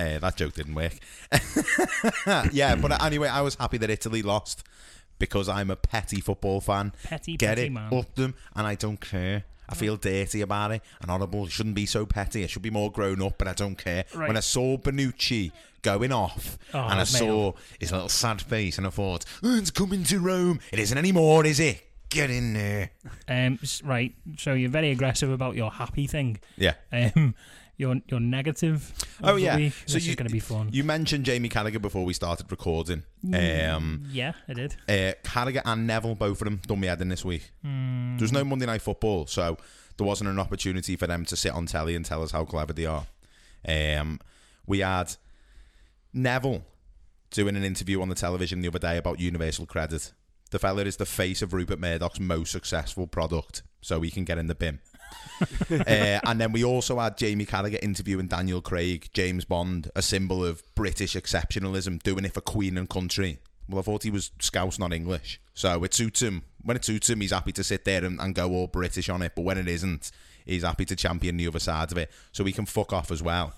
Uh, 0.00 0.18
that 0.18 0.36
joke 0.36 0.54
didn't 0.54 0.74
work. 0.74 0.94
yeah, 2.52 2.74
but 2.74 3.02
anyway, 3.02 3.28
I 3.28 3.40
was 3.42 3.54
happy 3.54 3.78
that 3.78 3.90
Italy 3.90 4.22
lost 4.22 4.64
because 5.18 5.48
I'm 5.48 5.70
a 5.70 5.76
petty 5.76 6.20
football 6.20 6.60
fan. 6.60 6.92
Petty, 7.04 7.36
Get 7.36 7.48
petty 7.56 7.66
it 7.66 7.72
man. 7.72 7.94
up 7.94 8.14
them, 8.16 8.34
and 8.56 8.66
I 8.66 8.74
don't 8.74 9.00
care. 9.00 9.44
I 9.68 9.74
feel 9.74 9.96
dirty 9.96 10.40
about 10.40 10.72
it 10.72 10.82
and 11.00 11.10
horrible. 11.10 11.46
Shouldn't 11.48 11.74
be 11.74 11.86
so 11.86 12.04
petty. 12.06 12.44
I 12.44 12.46
should 12.46 12.62
be 12.62 12.70
more 12.70 12.90
grown 12.92 13.22
up, 13.22 13.38
but 13.38 13.48
I 13.48 13.52
don't 13.54 13.76
care. 13.76 14.04
Right. 14.14 14.28
When 14.28 14.36
I 14.36 14.40
saw 14.40 14.76
Bonucci 14.76 15.52
going 15.82 16.12
off, 16.12 16.58
Oh, 16.72 16.80
and 16.80 17.00
I 17.00 17.04
saw 17.04 17.52
his 17.78 17.92
little 17.92 18.08
sad 18.08 18.40
face, 18.42 18.78
and 18.78 18.86
I 18.86 18.90
thought, 18.90 19.24
oh, 19.42 19.56
"It's 19.56 19.70
coming 19.70 20.04
to 20.04 20.18
Rome." 20.18 20.60
It 20.72 20.78
isn't 20.78 20.96
anymore, 20.98 21.44
is 21.46 21.60
it? 21.60 21.82
Get 22.10 22.30
in 22.30 22.54
there. 22.54 22.90
Um, 23.28 23.58
right. 23.82 24.14
So 24.38 24.52
you're 24.54 24.70
very 24.70 24.90
aggressive 24.90 25.30
about 25.30 25.56
your 25.56 25.70
happy 25.70 26.06
thing. 26.06 26.38
Yeah. 26.56 26.74
Um, 26.92 27.34
your 27.76 27.96
your 28.08 28.20
negative. 28.20 28.92
Oh 29.22 29.36
yeah. 29.36 29.56
week. 29.56 29.72
So 29.86 29.94
this 29.94 30.06
you, 30.06 30.10
is 30.10 30.16
going 30.16 30.28
to 30.28 30.32
be 30.32 30.40
fun. 30.40 30.68
You 30.72 30.84
mentioned 30.84 31.24
Jamie 31.24 31.48
Carragher 31.48 31.80
before 31.80 32.04
we 32.04 32.12
started 32.12 32.50
recording. 32.50 33.04
Um, 33.32 34.04
yeah, 34.10 34.32
I 34.48 34.52
did. 34.54 34.76
uh, 34.88 35.12
Carragher 35.22 35.62
and 35.64 35.86
Neville, 35.86 36.14
both 36.14 36.40
of 36.40 36.44
them, 36.44 36.60
done 36.66 36.80
me 36.80 36.88
head 36.88 37.00
in 37.00 37.08
this 37.08 37.24
week. 37.24 37.50
There's 37.62 38.32
no 38.32 38.44
Monday 38.44 38.66
Night 38.66 38.82
Football, 38.82 39.26
so 39.26 39.56
there 39.96 40.06
wasn't 40.06 40.30
an 40.30 40.38
opportunity 40.38 40.96
for 40.96 41.06
them 41.06 41.24
to 41.26 41.36
sit 41.36 41.52
on 41.52 41.66
telly 41.66 41.94
and 41.94 42.04
tell 42.04 42.22
us 42.22 42.32
how 42.32 42.44
clever 42.44 42.72
they 42.72 42.86
are. 42.86 43.06
Um, 43.66 44.20
we 44.66 44.80
had 44.80 45.16
Neville 46.12 46.64
doing 47.30 47.56
an 47.56 47.64
interview 47.64 48.00
on 48.00 48.08
the 48.08 48.14
television 48.14 48.60
the 48.60 48.68
other 48.68 48.78
day 48.78 48.96
about 48.96 49.20
universal 49.20 49.66
credit. 49.66 50.12
The 50.50 50.58
fella 50.58 50.82
is 50.84 50.96
the 50.96 51.06
face 51.06 51.42
of 51.42 51.52
Rupert 51.52 51.80
Murdoch's 51.80 52.20
most 52.20 52.52
successful 52.52 53.06
product, 53.06 53.62
so 53.80 54.00
he 54.02 54.10
can 54.10 54.24
get 54.24 54.38
in 54.38 54.46
the 54.46 54.54
bin. 54.54 54.78
uh, 55.70 56.20
and 56.24 56.40
then 56.40 56.52
we 56.52 56.64
also 56.64 56.98
had 56.98 57.16
Jamie 57.16 57.46
Carragher 57.46 57.78
interviewing 57.82 58.26
Daniel 58.26 58.60
Craig, 58.60 59.08
James 59.12 59.44
Bond, 59.44 59.90
a 59.94 60.02
symbol 60.02 60.44
of 60.44 60.62
British 60.74 61.14
exceptionalism, 61.14 62.02
doing 62.02 62.24
it 62.24 62.34
for 62.34 62.40
Queen 62.40 62.78
and 62.78 62.88
country. 62.88 63.38
Well, 63.68 63.80
I 63.80 63.82
thought 63.82 64.02
he 64.02 64.10
was 64.10 64.30
Scouse, 64.40 64.78
not 64.78 64.92
English. 64.92 65.40
So 65.54 65.84
it 65.84 65.94
suits 65.94 66.20
him. 66.20 66.42
When 66.62 66.76
it 66.76 66.84
suits 66.84 67.08
him, 67.08 67.20
he's 67.20 67.32
happy 67.32 67.52
to 67.52 67.64
sit 67.64 67.84
there 67.84 68.04
and, 68.04 68.20
and 68.20 68.34
go 68.34 68.50
all 68.52 68.66
British 68.66 69.08
on 69.08 69.22
it. 69.22 69.32
But 69.34 69.42
when 69.42 69.58
it 69.58 69.68
isn't, 69.68 70.10
he's 70.44 70.62
happy 70.62 70.84
to 70.86 70.96
champion 70.96 71.36
the 71.36 71.48
other 71.48 71.58
side 71.58 71.90
of 71.92 71.98
it. 71.98 72.10
So 72.32 72.44
he 72.44 72.52
can 72.52 72.66
fuck 72.66 72.92
off 72.92 73.10
as 73.10 73.22
well. 73.22 73.54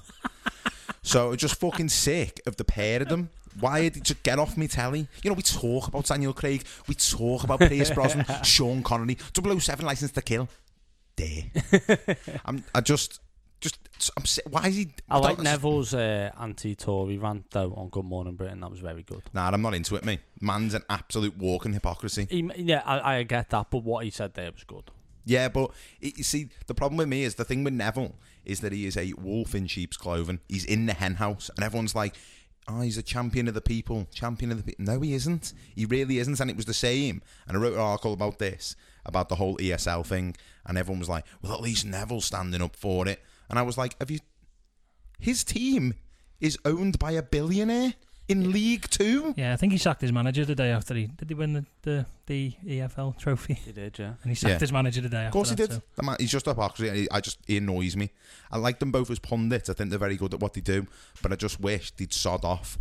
so 1.03 1.35
just 1.35 1.57
fucking 1.57 1.89
sick 1.89 2.41
of 2.47 2.57
the 2.57 2.65
pair 2.65 3.03
of 3.03 3.09
them. 3.09 3.31
Why 3.59 3.83
did 3.83 3.97
you 3.97 4.03
just 4.03 4.23
get 4.23 4.39
off 4.39 4.57
me 4.57 4.69
telly? 4.69 5.09
You 5.23 5.31
know, 5.31 5.35
we 5.35 5.43
talk 5.43 5.89
about 5.89 6.05
Daniel 6.05 6.35
Craig, 6.35 6.65
we 6.89 6.95
talk 6.95 7.43
about 7.43 7.61
Pierce 7.61 7.91
Brosnan, 7.91 8.27
Sean 8.45 8.83
Connery, 8.83 9.17
007 9.35 9.85
License 9.87 10.11
to 10.13 10.21
Kill. 10.21 10.49
There. 11.17 12.17
I'm, 12.45 12.65
I 12.75 12.81
just, 12.81 13.21
just, 13.61 13.79
I'm, 14.17 14.25
why 14.51 14.69
is 14.69 14.77
he? 14.77 14.89
I 15.09 15.19
like 15.19 15.39
Neville's 15.39 15.95
uh, 15.95 16.31
anti-Tory 16.39 17.19
rant 17.19 17.51
though 17.51 17.73
on 17.75 17.89
Good 17.89 18.05
Morning 18.05 18.35
Britain. 18.35 18.61
That 18.61 18.71
was 18.71 18.81
very 18.81 19.03
good. 19.03 19.23
Nah, 19.33 19.49
I'm 19.49 19.63
not 19.63 19.75
into 19.75 19.97
it, 19.97 20.05
mate. 20.05 20.21
Man's 20.41 20.75
an 20.75 20.83
absolute 20.91 21.37
walking 21.37 21.73
hypocrisy. 21.73 22.27
He, 22.29 22.51
yeah, 22.57 22.83
I, 22.85 23.19
I 23.19 23.23
get 23.23 23.51
that, 23.51 23.69
but 23.71 23.83
what 23.83 24.05
he 24.05 24.11
said 24.11 24.35
there 24.35 24.53
was 24.53 24.65
good. 24.65 24.91
Yeah, 25.25 25.49
but 25.49 25.73
it, 26.01 26.19
you 26.19 26.25
see, 26.25 26.51
the 26.67 26.75
problem 26.75 26.97
with 26.99 27.09
me 27.09 27.25
is 27.25 27.35
the 27.35 27.45
thing 27.45 27.65
with 27.65 27.75
Neville 27.75 28.15
is 28.45 28.61
that 28.61 28.73
he 28.73 28.87
is 28.87 28.97
a 28.97 29.13
wolf 29.15 29.55
in 29.55 29.67
sheep's 29.67 29.97
clothing. 29.97 30.41
He's 30.49 30.65
in 30.65 30.87
the 30.87 30.95
hen 30.95 31.17
house, 31.17 31.51
and 31.57 31.65
everyone's 31.65 31.97
like, 31.97 32.15
"Oh, 32.69 32.81
he's 32.81 32.97
a 32.97 33.03
champion 33.03 33.49
of 33.49 33.55
the 33.55 33.61
people, 33.61 34.07
champion 34.15 34.53
of 34.53 34.59
the 34.59 34.63
people." 34.63 34.85
No, 34.85 35.01
he 35.01 35.15
isn't. 35.15 35.53
He 35.75 35.85
really 35.85 36.19
isn't, 36.19 36.39
and 36.39 36.49
it 36.49 36.57
was 36.57 36.67
the 36.67 36.75
same. 36.75 37.23
And 37.49 37.57
I 37.57 37.61
wrote 37.61 37.75
an 37.75 37.81
article 37.81 38.13
about 38.13 38.39
this, 38.39 38.77
about 39.07 39.29
the 39.31 39.37
whole 39.37 39.57
ESL 39.57 40.05
thing, 40.05 40.37
and 40.67 40.77
everyone 40.77 41.01
was 41.01 41.09
like, 41.09 41.25
"Well, 41.43 41.53
at 41.55 41.61
least 41.63 41.85
Neville's 41.87 42.25
standing 42.27 42.61
up 42.63 42.77
for 42.77 43.09
it." 43.09 43.23
And 43.49 43.59
I 43.59 43.63
was 43.63 43.79
like, 43.79 43.97
"Have 44.01 44.11
you?" 44.11 44.19
His 45.19 45.45
team 45.45 45.95
is 46.41 46.59
owned 46.65 46.99
by 46.99 47.13
a 47.13 47.23
billionaire 47.23 47.95
in 48.29 48.51
League 48.53 48.87
Two. 48.91 49.33
Yeah, 49.37 49.53
I 49.53 49.57
think 49.57 49.73
he 49.73 49.79
sacked 49.79 50.01
his 50.03 50.13
manager 50.13 50.45
the 50.45 50.55
day 50.55 50.71
after 50.71 50.95
he 50.95 51.07
did. 51.07 51.31
He 51.31 51.35
win 51.35 51.53
the 51.55 51.65
the, 51.83 52.07
the 52.27 52.53
EFL 52.67 53.17
trophy, 53.19 53.55
He 53.55 53.73
did, 53.73 53.99
yeah. 53.99 54.15
and 54.23 54.31
he 54.31 54.35
sacked 54.35 54.53
Yeah. 54.55 54.59
his 54.59 54.73
manager 54.73 55.01
the 55.01 55.09
day 55.09 55.17
after. 55.19 55.27
Of 55.29 55.33
course 55.33 55.51
he 55.51 55.55
that, 55.57 55.71
did. 55.71 55.83
so- 55.97 56.03
man, 56.03 56.17
he's 56.21 56.33
just 56.33 56.47
a 56.47 56.51
hypocrisy. 56.51 57.09
I 57.11 57.21
just 57.21 57.39
he 57.47 57.57
annoys 57.57 57.97
me. 57.97 58.11
I 58.51 58.59
like 58.59 58.79
them 58.81 58.91
both 58.93 59.11
as 59.11 59.19
pundits. 59.19 59.71
I 59.71 59.73
think 59.75 59.91
they're 59.91 59.99
very 59.99 60.17
good 60.17 60.35
at 60.35 60.41
what 60.41 60.53
they 60.55 60.61
do. 60.61 60.87
But 61.23 61.33
I 61.33 61.37
just 61.37 61.61
wish 61.61 61.93
they'd 61.93 62.13
sod 62.13 62.45
off. 62.45 62.79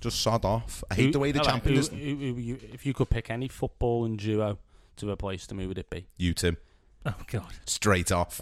Just 0.00 0.20
sod 0.20 0.44
off. 0.44 0.84
I 0.90 0.94
hate 0.94 1.06
Who- 1.06 1.12
the 1.12 1.18
way 1.18 1.32
the 1.32 1.40
all 1.40 1.44
right, 1.46 1.50
champion 1.52 1.76
who- 1.76 2.34
who 2.34 2.58
if 2.72 2.86
you 2.86 2.94
could 2.94 3.10
pick 3.10 3.30
any 3.30 3.48
football 3.48 4.04
and 4.06 4.18
duo 4.18 4.58
to 4.96 5.10
replace 5.10 5.46
them, 5.46 5.58
who 5.58 5.68
would 5.68 5.78
it 5.78 5.90
be? 5.90 6.06
You 6.16 6.34
two, 6.34 6.56
Oh 7.06 7.14
god, 7.26 7.52
straight 7.66 8.10
off. 8.10 8.40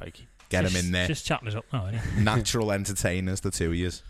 Get 0.49 0.65
just, 0.65 0.77
him 0.77 0.85
in 0.85 0.93
there. 0.93 1.07
Just 1.07 1.27
chatting 1.27 1.49
us 1.49 1.55
up 1.55 1.65
now. 1.73 1.87
Isn't? 1.87 2.19
Natural 2.25 2.73
entertainers, 2.73 3.41
the 3.41 3.51
two 3.51 3.71
of 3.71 3.75
yous. 3.75 4.03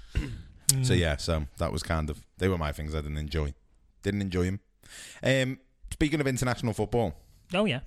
Mm. 0.68 0.84
So 0.84 0.94
yeah, 0.94 1.16
so 1.16 1.46
that 1.58 1.72
was 1.72 1.82
kind 1.82 2.10
of 2.10 2.24
they 2.38 2.48
were 2.48 2.58
my 2.58 2.72
things 2.72 2.94
I 2.94 3.00
didn't 3.00 3.18
enjoy. 3.18 3.54
Didn't 4.02 4.22
enjoy 4.22 4.44
him. 4.44 4.60
Um, 5.22 5.58
speaking 5.90 6.20
of 6.20 6.26
international 6.26 6.72
football, 6.72 7.14
Oh 7.54 7.64
yeah, 7.64 7.80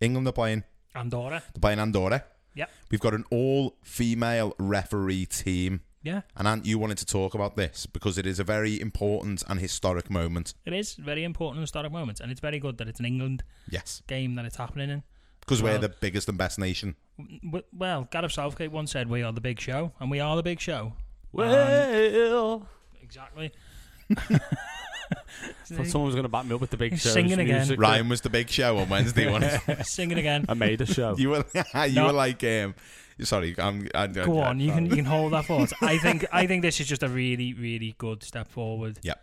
England 0.00 0.28
are 0.28 0.32
playing. 0.32 0.64
Andorra. 0.94 1.42
They're 1.52 1.60
playing 1.60 1.78
Andorra. 1.78 2.24
Yep. 2.54 2.70
We've 2.90 3.00
got 3.00 3.12
an 3.12 3.24
all-female 3.30 4.54
referee 4.58 5.26
team. 5.26 5.82
Yeah, 6.02 6.20
And 6.36 6.46
Ant, 6.46 6.64
you 6.66 6.78
wanted 6.78 6.98
to 6.98 7.06
talk 7.06 7.34
about 7.34 7.56
this 7.56 7.84
because 7.86 8.16
it 8.16 8.26
is 8.26 8.38
a 8.38 8.44
very 8.44 8.80
important 8.80 9.42
and 9.48 9.58
historic 9.58 10.08
moment. 10.08 10.54
it 10.64 10.72
is 10.72 10.96
a 10.98 11.02
very 11.02 11.24
important 11.24 11.56
and 11.58 11.62
historic 11.64 11.90
moment, 11.90 12.20
and 12.20 12.30
it's 12.30 12.40
very 12.40 12.60
good 12.60 12.78
that 12.78 12.86
it's 12.88 13.00
an 13.00 13.06
England 13.06 13.42
Yes. 13.68 14.02
game 14.06 14.36
that 14.36 14.44
it's 14.44 14.56
happening 14.56 14.88
in. 14.90 15.02
Because 15.40 15.62
we're 15.62 15.78
the 15.78 15.88
biggest 15.88 16.28
and 16.28 16.36
best 16.38 16.58
nation. 16.58 16.94
W- 17.44 17.64
Well, 17.72 18.06
Gareth 18.10 18.32
Southgate 18.32 18.70
once 18.72 18.90
said, 18.92 19.08
"We 19.08 19.22
are 19.22 19.32
the 19.32 19.40
big 19.40 19.60
show," 19.60 19.92
and 20.00 20.10
we 20.10 20.18
are 20.20 20.34
the 20.36 20.42
big 20.42 20.60
show. 20.60 20.94
Well, 21.32 22.66
Exactly. 23.02 23.52
thought 25.66 25.86
someone 25.86 26.06
was 26.06 26.14
going 26.14 26.24
to 26.24 26.28
back 26.28 26.44
me 26.46 26.54
up 26.54 26.60
with 26.60 26.70
the 26.70 26.76
big 26.76 26.92
He's 26.92 27.02
shows 27.02 27.12
singing 27.12 27.38
again. 27.38 27.56
music. 27.58 27.80
Ryan 27.80 28.08
was 28.08 28.20
the 28.22 28.30
big 28.30 28.48
show 28.48 28.78
on 28.78 28.88
Wednesday, 28.88 29.30
wasn't 29.30 29.60
it? 29.68 29.86
Sing 29.86 30.10
it 30.10 30.18
again. 30.18 30.46
I 30.48 30.54
made 30.54 30.80
a 30.80 30.86
show. 30.86 31.16
You 31.16 31.30
were, 31.30 31.44
you 31.54 31.92
No. 31.94 32.06
were 32.06 32.12
like, 32.12 32.42
um, 32.44 32.74
sorry, 33.22 33.54
I'm. 33.58 33.88
I, 33.94 34.06
Go 34.08 34.40
on, 34.40 34.60
you 34.60 34.72
can 34.72 34.86
you 34.86 34.96
can 34.96 35.04
hold 35.04 35.32
that 35.32 35.46
thought. 35.46 35.72
I 35.82 35.98
think 36.04 36.26
I 36.32 36.46
think 36.46 36.62
this 36.62 36.80
is 36.80 36.86
just 36.86 37.02
a 37.02 37.08
really 37.08 37.54
really 37.54 37.94
good 37.98 38.22
step 38.22 38.48
forward. 38.48 38.98
Yeah. 39.02 39.14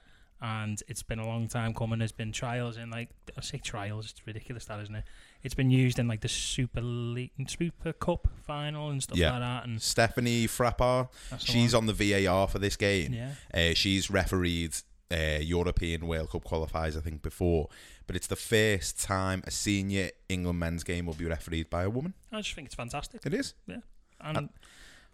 And 0.42 0.82
it's 0.90 1.04
been 1.04 1.20
a 1.20 1.26
long 1.26 1.48
time 1.48 1.74
coming. 1.74 2.00
There's 2.00 2.12
been 2.12 2.34
trials 2.34 2.76
in 2.76 2.90
like 2.90 3.10
I 3.38 3.42
say 3.42 3.60
trials. 3.60 4.12
It's 4.12 4.28
ridiculous 4.28 4.66
that 4.66 4.78
isn't 4.82 4.94
it? 4.96 5.06
It's 5.42 5.54
been 5.54 5.70
used 5.72 6.00
in 6.00 6.08
like 6.10 6.20
the 6.20 6.28
Super 6.28 6.82
League, 6.82 7.32
Super 7.48 7.94
Cup 7.94 8.28
final 8.46 8.90
and 8.90 9.02
stuff 9.02 9.18
Yeah. 9.18 9.32
like 9.32 9.40
that. 9.40 9.64
And 9.66 9.80
Stéphanie 9.80 10.46
Frappart, 10.46 11.08
she's 11.40 11.74
on 11.74 11.86
the 11.86 11.94
VAR 11.94 12.48
for 12.50 12.60
this 12.60 12.76
game. 12.76 13.14
yeah. 13.14 13.32
Uh, 13.54 13.74
she's 13.74 14.10
refereed 14.12 14.74
uh, 15.14 15.40
European 15.40 16.08
World 16.08 16.32
Cup 16.32 16.44
qualifiers, 16.44 16.98
I 16.98 17.02
think, 17.02 17.22
before. 17.22 17.70
But 18.08 18.16
it's 18.16 18.28
the 18.28 18.36
first 18.36 19.00
time 19.02 19.44
a 19.46 19.52
senior 19.52 20.10
England 20.28 20.60
men's 20.60 20.84
game 20.84 21.06
will 21.06 21.14
be 21.14 21.26
refereed 21.26 21.70
by 21.70 21.84
a 21.84 21.90
woman. 21.90 22.14
I 22.32 22.42
just 22.42 22.54
think 22.56 22.66
it's 22.66 22.76
fantastic, 22.76 23.22
It 23.26 23.34
is. 23.34 23.54
Yeah. 23.68 23.78
And 24.20 24.50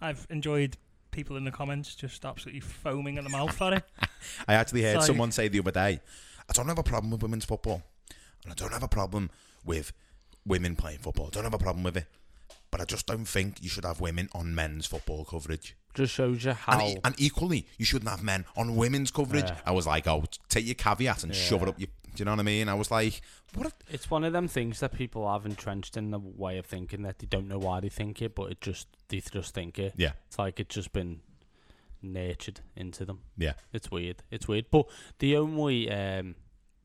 I've 0.01 0.25
enjoyed 0.29 0.77
people 1.12 1.35
in 1.35 1.43
the 1.43 1.51
comments 1.51 1.95
just 1.95 2.23
absolutely 2.23 2.62
foaming 2.62 3.17
at 3.17 3.23
the 3.23 3.29
mouth 3.29 3.53
for 3.55 3.73
it. 3.73 3.83
I 4.47 4.53
actually 4.53 4.83
heard 4.83 4.97
like- 4.97 5.05
someone 5.05 5.31
say 5.31 5.47
the 5.47 5.59
other 5.59 5.71
day, 5.71 5.99
I 6.47 6.53
don't 6.53 6.67
have 6.67 6.79
a 6.79 6.83
problem 6.83 7.12
with 7.12 7.21
women's 7.21 7.45
football. 7.45 7.83
And 8.43 8.53
I 8.53 8.55
don't 8.55 8.71
have 8.71 8.83
a 8.83 8.88
problem 8.88 9.29
with 9.65 9.91
women 10.45 10.75
playing 10.75 10.99
football. 10.99 11.27
I 11.27 11.29
don't 11.31 11.43
have 11.43 11.53
a 11.53 11.59
problem 11.59 11.83
with 11.83 11.97
it. 11.97 12.05
But 12.71 12.82
I 12.82 12.86
just 12.86 13.08
don't 13.08 13.25
think 13.25 13.63
you 13.63 13.69
should 13.69 13.86
have 13.86 13.99
women 13.99 14.29
on 14.34 14.53
men's 14.53 14.86
football 14.86 15.25
coverage. 15.25 15.75
Just 15.95 16.13
shows 16.13 16.45
you 16.45 16.53
how. 16.53 16.79
e- 16.86 16.97
and 17.03 17.15
equally, 17.17 17.65
you 17.77 17.86
shouldn't 17.86 18.10
have 18.12 18.21
men 18.23 18.45
on 18.55 18.75
women's 18.75 19.10
coverage. 19.12 19.45
Yeah. 19.49 19.58
I 19.65 19.71
was 19.71 19.88
like, 19.88 20.05
oh, 20.08 20.23
take 20.49 20.65
your 20.65 20.75
caveat 20.75 21.23
and 21.23 21.34
shove 21.34 21.63
it 21.63 21.69
up. 21.69 21.79
Your, 21.79 21.88
do 21.88 22.21
you 22.21 22.25
know 22.25 22.32
what 22.32 22.39
I 22.39 22.43
mean? 22.43 22.69
I 22.69 22.75
was 22.75 22.91
like, 22.91 23.21
what? 23.55 23.67
A, 23.67 23.71
It's 23.91 24.12
one 24.12 24.23
of 24.23 24.34
them 24.34 24.47
things 24.47 24.79
that 24.82 24.93
people 24.93 25.32
have 25.32 25.45
entrenched 25.47 25.97
in 25.97 26.12
the 26.12 26.19
way 26.19 26.60
of 26.60 26.67
thinking 26.67 27.01
that 27.03 27.17
they 27.19 27.25
don't 27.25 27.47
know 27.47 27.58
why 27.58 27.79
they 27.79 27.89
think 27.89 28.21
it, 28.21 28.36
but 28.36 28.51
it 28.51 28.62
just 28.62 28.88
they 29.08 29.19
just 29.19 29.55
think 29.55 29.79
it. 29.79 29.93
yeah, 29.97 30.12
It's 30.27 30.38
like 30.38 30.60
it's 30.60 30.75
just 30.75 30.93
been 30.93 31.21
nurtured 32.01 32.62
into 32.75 33.03
them. 33.05 33.21
yeah. 33.38 33.53
It's 33.73 33.89
weird. 33.91 34.17
It's 34.32 34.47
weird. 34.47 34.65
But 34.71 34.86
the 35.17 35.36
only 35.38 35.91
um, 35.91 36.36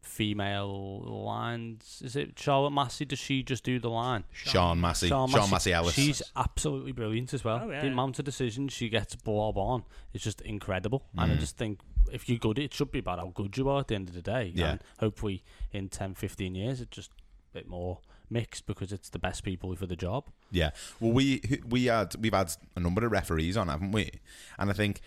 female 0.04 1.00
lines 1.00 2.02
is 2.04 2.16
it 2.16 2.38
Charlotte 2.38 2.70
Massey? 2.70 3.04
Does 3.04 3.18
she 3.18 3.42
just 3.42 3.64
do 3.64 3.78
the 3.78 3.88
line? 3.90 4.24
Sian 4.32 4.80
Massey. 4.80 5.08
Sian, 5.08 5.30
Massey 5.50 5.72
Ellis. 5.72 5.94
She's 5.94 6.22
absolutely 6.36 6.92
brilliant 6.92 7.32
as 7.34 7.44
well. 7.44 7.60
Oh, 7.64 7.70
yeah. 7.70 7.80
The 7.80 7.88
amount 7.88 8.18
of 8.18 8.24
decisions 8.24 8.72
she 8.72 8.88
gets 8.88 9.14
blob 9.16 9.56
on 9.58 9.84
is 10.12 10.22
just 10.22 10.40
incredible. 10.42 11.04
And 11.16 11.30
Mm. 11.30 11.36
I 11.36 11.38
just 11.38 11.56
think 11.56 11.80
if 12.12 12.28
you're 12.28 12.38
good, 12.38 12.58
it 12.58 12.72
should 12.74 12.90
be 12.92 12.98
about 12.98 13.18
how 13.18 13.28
good 13.34 13.56
you 13.56 13.68
are 13.68 13.80
at 13.80 13.88
the 13.88 13.94
end 13.94 14.08
of 14.08 14.14
the 14.14 14.22
day. 14.22 14.52
Yeah. 14.54 14.70
And 14.72 14.84
hopefully 15.00 15.42
in 15.72 15.88
10, 15.88 16.14
15 16.14 16.54
years, 16.54 16.80
it's 16.80 16.94
just 16.94 17.10
a 17.10 17.54
bit 17.58 17.68
more 17.68 17.98
mixed 18.30 18.66
because 18.66 18.90
it's 18.92 19.10
the 19.10 19.18
best 19.18 19.44
people 19.44 19.74
for 19.76 19.86
the 19.86 19.96
job. 19.96 20.24
yeah. 20.50 20.70
Well, 21.00 21.12
we 21.12 21.40
we 21.66 21.86
had 21.86 22.14
we've 22.20 22.32
had 22.32 22.52
a 22.74 22.80
number 22.80 23.04
of 23.04 23.12
referees 23.12 23.56
on, 23.56 23.68
haven't 23.68 23.92
we? 23.92 24.10
And 24.58 24.70
I 24.70 24.72
think 24.72 25.00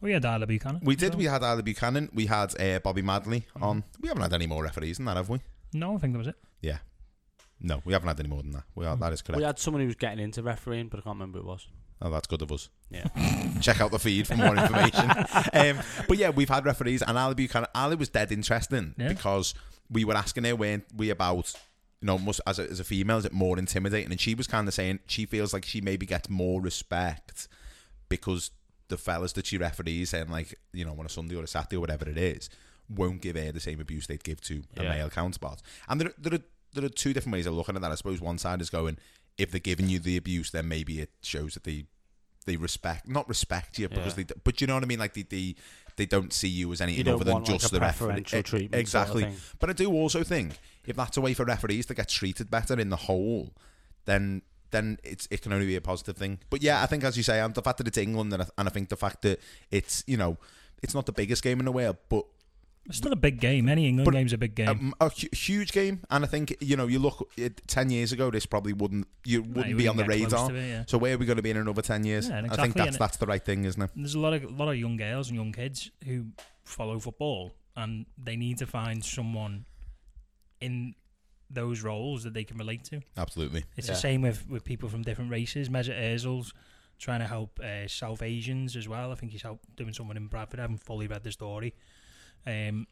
We 0.00 0.12
had 0.12 0.22
Darla 0.22 0.46
Buchanan. 0.46 0.80
we 0.84 0.94
did. 0.96 1.12
so- 1.12 1.18
We 1.18 1.24
had 1.24 1.42
Isla 1.42 1.62
Buchanan. 1.62 2.08
We 2.14 2.26
had 2.26 2.58
uh, 2.60 2.78
Bobby 2.80 3.02
Madley 3.02 3.40
Mm-hmm. 3.54 3.62
on. 3.64 3.84
We 4.00 4.08
haven't 4.08 4.22
had 4.22 4.32
any 4.32 4.46
more 4.46 4.62
referees 4.62 4.96
than 4.98 5.06
that, 5.06 5.16
have 5.16 5.28
we? 5.28 5.40
No, 5.74 5.96
I 5.96 5.98
think 5.98 6.12
that 6.12 6.18
was 6.18 6.28
it. 6.28 6.36
Yeah. 6.62 6.78
No, 7.60 7.82
we 7.84 7.92
haven't 7.92 8.06
had 8.08 8.20
any 8.20 8.28
more 8.28 8.42
than 8.42 8.52
that. 8.52 8.62
We 8.76 8.86
are, 8.86 8.96
that 8.96 9.12
is 9.12 9.20
correct. 9.22 9.38
We 9.38 9.44
had 9.44 9.58
someone 9.58 9.80
who 9.80 9.86
was 9.88 9.96
getting 9.96 10.20
into 10.20 10.42
refereeing, 10.42 10.88
but 10.88 10.98
I 10.98 11.02
can't 11.02 11.16
remember 11.16 11.38
who 11.40 11.44
it 11.44 11.48
was. 11.48 11.66
Oh, 12.00 12.10
that's 12.10 12.28
good 12.28 12.42
of 12.42 12.52
us. 12.52 12.68
Yeah. 12.90 13.08
Check 13.60 13.80
out 13.80 13.90
the 13.90 13.98
feed 13.98 14.28
for 14.28 14.36
more 14.36 14.56
information. 14.56 15.10
um, 15.52 15.78
but 16.06 16.16
yeah, 16.16 16.30
we've 16.30 16.48
had 16.48 16.64
referees, 16.64 17.02
and 17.02 17.18
Ali 17.18 17.34
Buchanan. 17.34 17.68
Ali 17.74 17.96
was 17.96 18.08
dead 18.08 18.30
interesting 18.30 18.94
Yeah. 18.96 19.08
because 19.08 19.54
we 19.90 20.04
were 20.04 20.14
asking 20.14 20.44
her, 20.44 20.54
weren't 20.54 20.84
we, 20.96 21.10
about 21.10 21.52
you 22.00 22.06
know, 22.06 22.16
must, 22.18 22.40
as 22.46 22.60
a, 22.60 22.70
as 22.70 22.78
a 22.78 22.84
female, 22.84 23.16
is 23.18 23.24
it 23.24 23.32
more 23.32 23.58
intimidating? 23.58 24.12
And 24.12 24.20
she 24.20 24.36
was 24.36 24.46
kind 24.46 24.68
of 24.68 24.74
saying 24.74 25.00
she 25.08 25.26
feels 25.26 25.52
like 25.52 25.64
she 25.64 25.80
maybe 25.80 26.06
gets 26.06 26.30
more 26.30 26.60
respect 26.60 27.48
because 28.08 28.52
the 28.88 28.96
fellas 28.98 29.32
that 29.34 29.46
she 29.46 29.58
referees, 29.58 30.12
and 30.14 30.30
like 30.30 30.58
you 30.72 30.84
know, 30.84 30.96
on 30.98 31.06
a 31.06 31.08
Sunday 31.08 31.36
or 31.36 31.44
a 31.44 31.46
Saturday 31.46 31.76
or 31.76 31.80
whatever 31.80 32.08
it 32.08 32.18
is, 32.18 32.48
won't 32.88 33.20
give 33.20 33.36
her 33.36 33.52
the 33.52 33.60
same 33.60 33.80
abuse 33.80 34.06
they'd 34.06 34.24
give 34.24 34.40
to 34.42 34.62
a 34.76 34.82
Yeah. 34.82 34.88
male 34.90 35.10
counterpart. 35.10 35.60
And 35.88 36.00
there, 36.00 36.12
there 36.18 36.34
are 36.34 36.42
there 36.74 36.84
are 36.84 36.88
two 36.90 37.12
different 37.12 37.32
ways 37.34 37.46
of 37.46 37.54
looking 37.54 37.76
at 37.76 37.82
that. 37.82 37.92
I 37.92 37.94
suppose 37.94 38.20
one 38.20 38.38
side 38.38 38.60
is 38.60 38.70
going, 38.70 38.98
if 39.38 39.50
they're 39.50 39.58
giving 39.60 39.88
you 39.88 39.98
the 39.98 40.16
abuse, 40.16 40.50
then 40.50 40.68
maybe 40.68 41.00
it 41.00 41.10
shows 41.22 41.54
that 41.54 41.64
they 41.64 41.84
they 42.46 42.56
respect 42.56 43.06
not 43.06 43.28
respect 43.28 43.78
you 43.78 43.88
because 43.90 44.16
Yeah. 44.16 44.24
they 44.24 44.34
but 44.42 44.60
you 44.62 44.66
know 44.66 44.74
what 44.74 44.82
I 44.82 44.86
mean 44.86 44.98
like 44.98 45.12
they 45.12 45.22
they, 45.22 45.54
they 45.96 46.06
don't 46.06 46.32
see 46.32 46.48
you 46.48 46.72
as 46.72 46.80
anything 46.80 47.06
other 47.08 47.22
than 47.24 47.34
like, 47.34 47.44
just 47.44 47.66
a 47.66 47.74
the 47.74 47.80
referee 47.80 48.20
E- 48.20 48.22
treatment 48.22 48.50
sort 48.50 48.62
of 48.72 48.74
exactly 48.80 49.28
but 49.58 49.68
I 49.68 49.74
do 49.74 49.92
also 49.92 50.22
think 50.24 50.58
if 50.86 50.96
that's 50.96 51.18
a 51.18 51.20
way 51.20 51.34
for 51.34 51.44
referees 51.44 51.84
to 51.86 51.94
get 51.94 52.08
treated 52.08 52.50
better 52.50 52.80
in 52.80 52.88
the 52.88 52.96
whole 52.96 53.52
then 54.06 54.40
then 54.70 54.98
it's 55.02 55.26
it 55.30 55.42
can 55.42 55.52
only 55.52 55.66
be 55.66 55.76
a 55.76 55.80
positive 55.80 56.16
thing 56.16 56.38
but 56.50 56.62
yeah 56.62 56.82
I 56.82 56.86
think 56.86 57.04
as 57.04 57.16
you 57.16 57.22
say 57.22 57.40
and 57.40 57.54
the 57.54 57.62
fact 57.62 57.78
that 57.78 57.88
it's 57.88 57.98
England 57.98 58.32
and 58.32 58.42
I, 58.42 58.46
and 58.58 58.68
I 58.68 58.70
think 58.70 58.88
the 58.88 58.96
fact 58.96 59.22
that 59.22 59.40
it's 59.70 60.04
you 60.06 60.16
know 60.16 60.36
it's 60.82 60.94
not 60.94 61.06
the 61.06 61.12
biggest 61.12 61.42
game 61.42 61.58
in 61.58 61.64
the 61.64 61.72
world, 61.72 61.96
but 62.08 62.24
It's 62.86 62.98
still 62.98 63.12
a 63.12 63.16
big 63.16 63.40
game. 63.40 63.68
Any 63.68 63.86
England 63.88 64.04
But, 64.06 64.14
game's 64.14 64.32
a 64.32 64.38
big 64.38 64.54
game. 64.54 64.68
um, 64.68 64.94
a 65.00 65.10
huge 65.10 65.72
game. 65.72 66.00
And 66.08 66.24
I 66.24 66.28
think 66.28 66.56
you 66.60 66.76
know, 66.76 66.86
you 66.86 66.98
look 67.00 67.28
it, 67.36 67.60
ten 67.66 67.90
years 67.90 68.12
ago, 68.12 68.30
this 68.30 68.46
probably 68.46 68.72
wouldn't 68.72 69.08
you 69.24 69.42
No, 69.42 69.48
wouldn't 69.48 69.68
you 69.70 69.76
be 69.76 69.88
on 69.88 69.96
the 69.96 70.04
wouldn't 70.04 70.32
radar. 70.32 70.54
it, 70.54 70.68
yeah. 70.68 70.84
So 70.86 70.96
where 70.96 71.14
are 71.14 71.18
we 71.18 71.26
going 71.26 71.36
to 71.36 71.42
be 71.42 71.50
in 71.50 71.56
another 71.58 71.82
ten 71.82 72.04
years? 72.04 72.28
Yeah, 72.28 72.38
and 72.38 72.50
I 72.52 72.56
think 72.62 72.74
that's 72.74 72.96
that's 72.96 73.16
the 73.18 73.26
right 73.26 73.44
thing, 73.44 73.64
isn't 73.64 73.82
it? 73.82 73.90
There's 73.96 74.14
a 74.14 74.20
lot 74.20 74.32
of 74.34 74.44
a 74.44 74.48
lot 74.54 74.68
of 74.68 74.76
young 74.76 74.96
girls 74.96 75.28
and 75.28 75.36
young 75.36 75.52
kids 75.52 75.90
who 76.06 76.26
follow 76.64 76.98
football, 77.00 77.50
and 77.76 78.06
they 78.16 78.36
need 78.36 78.58
to 78.58 78.66
find 78.66 79.04
someone 79.04 79.64
in 80.60 80.94
those 81.50 81.82
roles 81.82 82.24
that 82.24 82.34
they 82.34 82.44
can 82.44 82.56
relate 82.58 82.84
to. 82.84 83.00
Absolutely. 83.16 83.64
It's 83.76 83.88
Yeah. 83.88 83.94
the 83.94 84.00
same 84.00 84.20
with, 84.22 84.48
with 84.48 84.64
people 84.64 84.88
from 84.88 85.02
different 85.02 85.30
races. 85.30 85.68
Mesut 85.68 85.98
Ozil's 85.98 86.52
trying 86.98 87.20
to 87.20 87.26
help 87.26 87.58
uh, 87.60 87.86
South 87.88 88.22
Asians 88.22 88.76
as 88.76 88.88
well. 88.88 89.12
I 89.12 89.14
think 89.14 89.32
he's 89.32 89.42
helped 89.42 89.74
doing 89.76 89.92
someone 89.92 90.16
in 90.16 90.26
Bradford. 90.26 90.60
I 90.60 90.62
haven't 90.62 90.82
fully 90.84 91.06
read 91.06 91.22
the 91.24 91.32
story, 91.32 91.74
um, 92.46 92.86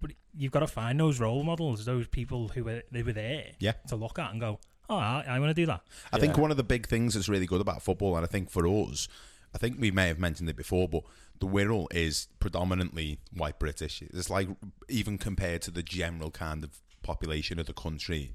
but 0.00 0.12
you've 0.36 0.52
got 0.52 0.60
to 0.60 0.66
find 0.66 0.98
those 1.00 1.20
role 1.20 1.42
models, 1.42 1.84
those 1.84 2.06
people 2.08 2.48
who 2.48 2.64
were 2.64 2.82
they 2.90 3.02
were 3.02 3.12
there, 3.12 3.46
Yeah. 3.58 3.72
to 3.88 3.96
look 3.96 4.18
at 4.18 4.30
and 4.32 4.40
go, 4.40 4.58
oh, 4.90 4.96
I, 4.96 5.24
I 5.26 5.38
want 5.38 5.50
to 5.50 5.54
do 5.54 5.66
that. 5.66 5.82
I 6.12 6.18
think 6.18 6.36
one 6.36 6.50
of 6.50 6.56
the 6.56 6.64
big 6.64 6.86
things 6.86 7.14
that's 7.14 7.28
really 7.28 7.46
good 7.46 7.60
about 7.60 7.82
football, 7.82 8.16
and 8.16 8.24
I 8.24 8.28
think 8.28 8.50
for 8.50 8.66
us, 8.66 9.08
I 9.54 9.58
think 9.58 9.80
we 9.80 9.90
may 9.90 10.08
have 10.08 10.18
mentioned 10.18 10.50
it 10.50 10.56
before, 10.56 10.88
but 10.88 11.02
the 11.38 11.46
Wirral 11.46 11.86
is 11.94 12.28
predominantly 12.40 13.18
white 13.32 13.58
British. 13.58 14.02
It's 14.02 14.28
like 14.28 14.48
even 14.88 15.18
compared 15.18 15.62
to 15.62 15.70
the 15.70 15.82
general 15.82 16.30
kind 16.30 16.62
of 16.64 16.82
population 17.06 17.58
of 17.58 17.66
the 17.66 17.72
country, 17.72 18.34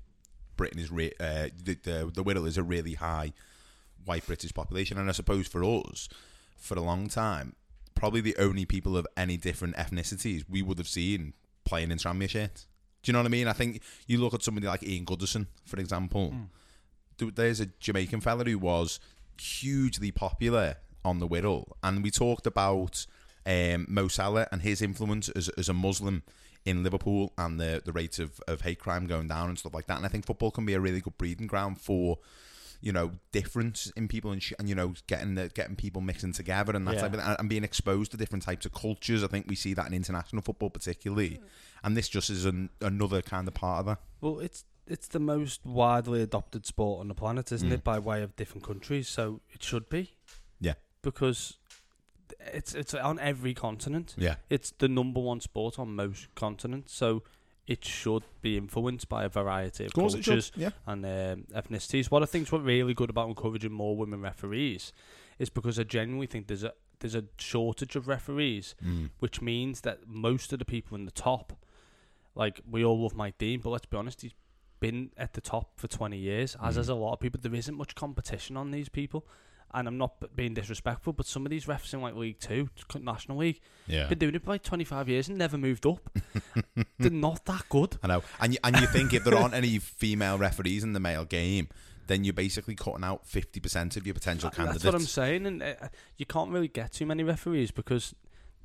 Britain 0.58 0.80
is 0.80 0.92
re- 0.92 1.14
uh, 1.20 1.48
the, 1.68 1.76
the 1.88 2.12
the 2.14 2.24
Wirral 2.24 2.48
is 2.48 2.58
a 2.58 2.64
really 2.64 2.96
high 2.96 3.34
white 4.06 4.26
British 4.26 4.54
population, 4.54 4.98
and 4.98 5.10
I 5.10 5.14
suppose 5.14 5.48
for 5.48 5.64
us, 5.64 6.10
for 6.58 6.76
a 6.78 6.82
long 6.92 7.08
time, 7.10 7.56
probably 7.96 8.22
the 8.22 8.36
only 8.38 8.66
people 8.66 8.98
of 8.98 9.06
any 9.16 9.38
different 9.38 9.76
ethnicities 9.76 10.46
we 10.50 10.62
would 10.62 10.78
have 10.78 10.88
seen 10.88 11.34
playing 11.66 11.92
in 11.92 11.98
Tranmere. 11.98 12.50
Do 13.04 13.06
you 13.10 13.14
know 13.14 13.20
what 13.20 13.26
I 13.26 13.38
mean? 13.38 13.48
I 13.48 13.54
think 13.54 13.82
you 14.08 14.18
look 14.20 14.34
at 14.34 14.44
somebody 14.44 14.68
like 14.68 14.84
Ian 14.84 15.06
Goodison, 15.06 15.48
for 15.66 15.80
example. 15.80 16.34
Th- 17.18 17.34
There's 17.36 17.60
a 17.60 17.68
Jamaican 17.80 18.22
fella 18.22 18.44
who 18.44 18.60
was 18.60 19.00
hugely 19.40 20.12
popular 20.12 20.76
on 21.04 21.20
the 21.20 21.28
Wirral, 21.28 21.66
and 21.84 22.04
we 22.04 22.12
talked 22.12 22.46
about 22.46 23.06
um, 23.46 23.86
Mo 23.90 24.08
Salah 24.08 24.48
and 24.52 24.62
his 24.62 24.82
influence 24.82 25.30
as, 25.30 25.50
as 25.58 25.68
a 25.70 25.74
Muslim 25.74 26.22
in 26.66 26.84
Liverpool 26.84 27.34
and 27.38 27.60
the 27.60 27.82
the 27.84 27.92
rate 27.92 28.20
of, 28.20 28.40
of 28.48 28.62
hate 28.62 28.80
crime 28.80 29.08
going 29.08 29.28
down 29.28 29.50
and 29.50 29.58
stuff 29.58 29.74
like 29.74 29.88
that. 29.88 29.98
And 29.98 30.06
I 30.06 30.10
think 30.10 30.26
football 30.26 30.52
can 30.52 30.66
be 30.66 30.74
a 30.74 30.80
really 30.80 31.02
good 31.02 31.18
breeding 31.18 31.48
ground 31.48 31.80
for 31.82 32.20
you 32.84 32.92
know 32.92 33.12
difference 33.32 33.92
in 33.96 34.08
people 34.08 34.32
and 34.32 34.42
sh- 34.42 34.54
and 34.58 34.68
you 34.68 34.74
know 34.76 34.94
getting 35.08 35.36
the, 35.36 35.50
getting 35.50 35.76
people 35.76 36.02
mixing 36.02 36.34
together 36.34 36.76
and 36.76 36.88
that 36.88 36.96
Yeah. 36.96 37.02
type 37.02 37.14
of 37.14 37.20
thing, 37.20 37.28
and, 37.30 37.40
and 37.40 37.50
being 37.50 37.64
exposed 37.64 38.12
to 38.12 38.18
different 38.18 38.44
types 38.44 38.66
of 38.66 38.74
cultures. 38.74 39.24
I 39.24 39.28
think 39.28 39.46
we 39.48 39.56
see 39.56 39.74
that 39.76 39.86
in 39.88 39.94
international 39.94 40.42
football 40.42 40.70
particularly, 40.72 41.40
and 41.84 41.96
this 41.96 42.10
just 42.10 42.30
is 42.30 42.46
an, 42.46 42.70
another 42.82 43.22
kind 43.22 43.48
of 43.48 43.54
part 43.54 43.82
of 43.82 43.86
that. 43.88 44.00
Well, 44.20 44.40
it's 44.40 44.66
it's 44.88 45.08
the 45.08 45.20
most 45.20 45.64
widely 45.66 46.22
adopted 46.24 46.66
sport 46.66 47.00
on 47.02 47.08
the 47.08 47.14
planet, 47.14 47.52
isn't 47.52 47.70
Mm. 47.70 47.74
it? 47.74 47.84
By 47.84 48.00
way 48.00 48.24
of 48.24 48.36
different 48.36 48.64
countries, 48.66 49.08
so 49.08 49.42
it 49.52 49.62
should 49.64 49.88
be. 49.90 50.16
Yeah. 50.60 50.74
Because 51.04 51.58
it's 52.54 52.74
it's 52.74 52.94
on 52.94 53.20
every 53.20 53.54
continent. 53.54 54.16
Yeah, 54.18 54.36
It's 54.50 54.72
the 54.72 54.88
number 54.88 55.20
one 55.20 55.40
sport 55.42 55.80
on 55.80 55.96
most 55.96 56.34
continents, 56.36 56.94
so 56.94 57.24
it 57.68 57.86
should 57.86 58.24
be 58.42 58.58
influenced 58.58 59.08
by 59.08 59.24
a 59.24 59.30
variety 59.30 59.86
of, 59.86 59.92
of 59.92 59.94
cultures. 59.94 60.52
Yeah, 60.56 60.72
and 60.86 61.06
um, 61.06 61.46
ethnicities. 61.54 62.10
What 62.12 62.24
I 62.24 62.26
think's 62.26 62.52
what 62.52 62.64
really 62.64 62.94
good 62.94 63.10
about 63.10 63.30
encouraging 63.30 63.72
more 63.72 63.96
women 63.96 64.22
referees 64.22 64.92
is 65.40 65.50
because 65.50 65.80
I 65.80 65.84
genuinely 65.84 66.28
think 66.28 66.48
there's 66.48 66.64
a 66.64 66.74
there's 67.00 67.16
a 67.16 67.26
shortage 67.38 67.96
of 67.96 68.08
referees, 68.08 68.76
mm. 68.86 69.10
which 69.20 69.42
means 69.42 69.82
that 69.82 70.08
most 70.08 70.54
of 70.54 70.60
the 70.60 70.66
people 70.66 70.96
in 70.96 71.06
the 71.06 71.12
top, 71.12 71.54
like 72.36 72.62
we 72.70 72.86
all 72.86 73.02
love 73.02 73.16
Mike 73.16 73.38
Dean, 73.38 73.60
but 73.60 73.70
let's 73.72 73.88
be 73.88 73.98
honest, 73.98 74.22
he's 74.22 74.36
been 74.80 75.12
at 75.18 75.34
the 75.34 75.42
top 75.42 75.80
for 75.80 75.88
20 75.88 76.18
years, 76.18 76.56
as 76.62 76.76
Mm. 76.76 76.78
has 76.78 76.90
a 76.90 76.96
lot 76.96 77.14
of 77.14 77.20
people. 77.20 77.40
There 77.42 77.54
isn't 77.56 77.76
much 77.76 77.96
competition 77.96 78.58
on 78.58 78.72
these 78.72 78.90
people. 78.90 79.26
And 79.74 79.88
I'm 79.88 79.98
not 79.98 80.36
being 80.36 80.54
disrespectful, 80.54 81.14
but 81.14 81.26
some 81.26 81.46
of 81.46 81.50
these 81.50 81.66
refs 81.66 81.94
in 81.94 82.02
like 82.02 82.16
League 82.16 82.40
Two, 82.40 82.70
National 83.00 83.38
League, 83.38 83.62
yeah. 83.88 84.08
been 84.08 84.18
doing 84.18 84.36
it 84.36 84.44
for 84.44 84.52
like 84.52 84.64
25 84.64 85.08
years 85.08 85.30
and 85.30 85.38
never 85.38 85.58
moved 85.58 85.86
up. 85.86 86.10
They're 87.00 87.10
not 87.10 87.46
that 87.46 87.70
good. 87.70 87.98
I 88.04 88.08
know, 88.08 88.24
and 88.40 88.54
you, 88.54 88.60
and 88.64 88.80
you 88.80 88.88
think 88.88 89.14
if 89.14 89.24
there 89.24 89.36
aren't 89.36 89.54
any 89.54 89.80
female 89.80 90.38
referees 90.38 90.84
in 90.84 90.94
the 90.94 91.00
male 91.00 91.26
game, 91.26 91.70
then 92.08 92.24
you're 92.24 92.34
basically 92.34 92.76
cutting 92.76 93.04
out 93.04 93.26
fifty 93.26 93.60
percent 93.60 93.96
of 93.96 94.06
your 94.06 94.14
potential 94.14 94.50
candidates. 94.50 94.84
That's 94.84 94.94
what 94.94 95.02
I'm 95.02 95.08
saying, 95.08 95.46
and 95.46 95.64
uh, 95.64 95.74
you 96.18 96.26
can't 96.26 96.52
really 96.52 96.68
get 96.68 96.92
too 96.92 97.06
many 97.06 97.24
referees 97.24 97.72
because 97.72 98.14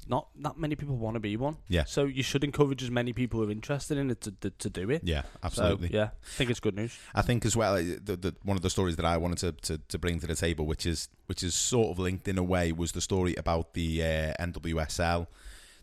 not 0.09 0.29
that 0.43 0.57
many 0.57 0.77
people 0.77 0.97
want 0.97 1.15
to 1.15 1.21
be 1.21 1.37
one. 1.37 1.57
Yeah. 1.69 1.85
So 1.85 2.05
you 2.05 2.23
should 2.23 2.45
encourage 2.45 2.83
as 2.83 2.91
many 2.91 3.13
people 3.13 3.41
who 3.41 3.49
are 3.49 3.51
interested 3.53 3.99
in 3.99 4.11
it 4.11 4.21
to 4.23 4.31
to, 4.33 4.51
to 4.51 4.71
do 4.71 4.91
it. 4.91 5.03
Yeah, 5.05 5.23
So, 5.23 5.29
absolutely. 5.45 5.91
yeah, 5.93 6.11
I 6.25 6.29
think 6.37 6.51
it's 6.51 6.61
good 6.61 6.77
news. 6.77 6.97
I 7.15 7.23
think 7.23 7.45
as 7.45 7.57
well 7.57 7.75
uh, 7.75 7.83
the, 8.05 8.17
the, 8.17 8.35
one 8.45 8.57
of 8.57 8.63
the 8.63 8.71
stories 8.71 8.97
that 8.97 9.05
I 9.05 9.17
wanted 9.17 9.39
to, 9.39 9.53
to, 9.77 9.79
to 9.89 9.99
bring 9.99 10.21
to 10.21 10.27
the 10.27 10.35
table, 10.37 10.67
which 10.67 10.87
is 10.87 11.09
which 11.27 11.43
is 11.43 11.55
sort 11.55 11.91
of 11.91 11.99
linked 11.99 12.29
in 12.29 12.39
a 12.39 12.43
way, 12.43 12.73
was 12.73 12.93
the 12.93 13.01
story 13.01 13.35
about 13.37 13.75
the 13.75 14.03
uh, 14.03 14.35
NWSL. 14.45 15.27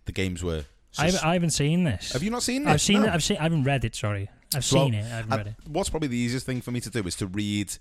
The 0.06 0.12
games 0.12 0.44
were. 0.44 0.66
I, 0.98 1.10
sus- 1.10 1.16
haven't- 1.16 1.30
I 1.30 1.34
haven't 1.34 1.50
seen 1.52 1.84
this. 1.86 2.12
have 2.14 2.22
you 2.24 2.30
not 2.30 2.44
seen 2.44 2.64
it? 2.68 2.70
I've 2.70 2.82
seen 2.82 3.02
No. 3.02 3.08
it. 3.08 3.12
I've 3.14 3.24
seen. 3.24 3.38
I 3.38 3.44
haven't 3.44 3.64
read 3.64 3.84
it. 3.84 3.96
Sorry, 3.96 4.30
I've 4.56 4.72
Well, 4.72 4.86
seen 4.86 4.94
it. 4.94 5.04
I 5.06 5.08
haven't 5.18 5.34
I- 5.34 5.38
read 5.38 5.48
it. 5.48 5.56
What's 5.68 5.90
probably 5.90 6.08
the 6.10 6.18
easiest 6.18 6.46
thing 6.46 6.62
for 6.62 6.72
me 6.72 6.80
to 6.82 6.90
do 6.90 7.02
is 7.08 7.16
to 7.16 7.28
read 7.28 7.74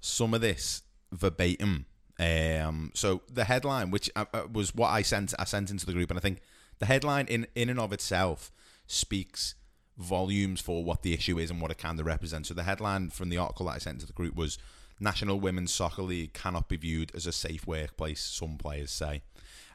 some 0.00 0.32
of 0.34 0.40
this 0.40 0.82
verbatim. 1.12 1.86
Um, 2.18 2.92
so 2.94 3.22
the 3.32 3.44
headline, 3.44 3.90
which 3.90 4.10
uh, 4.14 4.26
uh, 4.32 4.42
was 4.52 4.74
what 4.74 4.88
I 4.88 5.02
sent, 5.02 5.34
I 5.38 5.44
sent 5.44 5.70
into 5.70 5.86
the 5.86 5.92
group, 5.92 6.10
and 6.10 6.18
I 6.18 6.22
think 6.22 6.40
the 6.78 6.86
headline 6.86 7.26
in 7.26 7.46
in 7.54 7.68
and 7.68 7.80
of 7.80 7.92
itself 7.92 8.52
speaks 8.86 9.54
volumes 9.96 10.60
for 10.60 10.84
what 10.84 11.02
the 11.02 11.12
issue 11.12 11.38
is 11.38 11.50
and 11.50 11.60
what 11.60 11.70
it 11.70 11.78
kind 11.78 11.98
of 11.98 12.06
represents. 12.06 12.48
So 12.48 12.54
the 12.54 12.64
headline 12.64 13.10
from 13.10 13.28
the 13.28 13.38
article 13.38 13.66
that 13.66 13.72
I 13.72 13.78
sent 13.78 14.00
to 14.00 14.06
the 14.06 14.12
group 14.12 14.34
was 14.34 14.58
National 15.00 15.40
Women's 15.40 15.72
Soccer 15.72 16.02
League 16.02 16.34
cannot 16.34 16.68
be 16.68 16.76
viewed 16.76 17.12
as 17.14 17.26
a 17.26 17.32
safe 17.32 17.66
workplace, 17.66 18.20
some 18.20 18.56
players 18.58 18.90
say. 18.90 19.22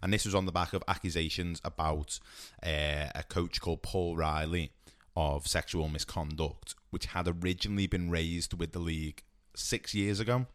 And 0.02 0.14
this 0.14 0.26
was 0.26 0.36
on 0.36 0.46
the 0.46 0.52
back 0.52 0.74
of 0.74 0.84
accusations 0.88 1.62
about 1.64 2.20
uh, 2.64 3.08
a 3.16 3.24
coach 3.28 3.60
called 3.60 3.82
Paul 3.82 4.16
Riley 4.16 4.72
of 5.16 5.48
sexual 5.48 5.90
misconduct, 5.90 6.76
which 6.90 7.08
had 7.08 7.28
originally 7.28 7.88
been 7.88 8.10
raised 8.10 8.58
with 8.58 8.72
the 8.72 8.80
league 8.80 9.24
six 9.56 9.94
years 9.94 10.20
ago 10.20 10.48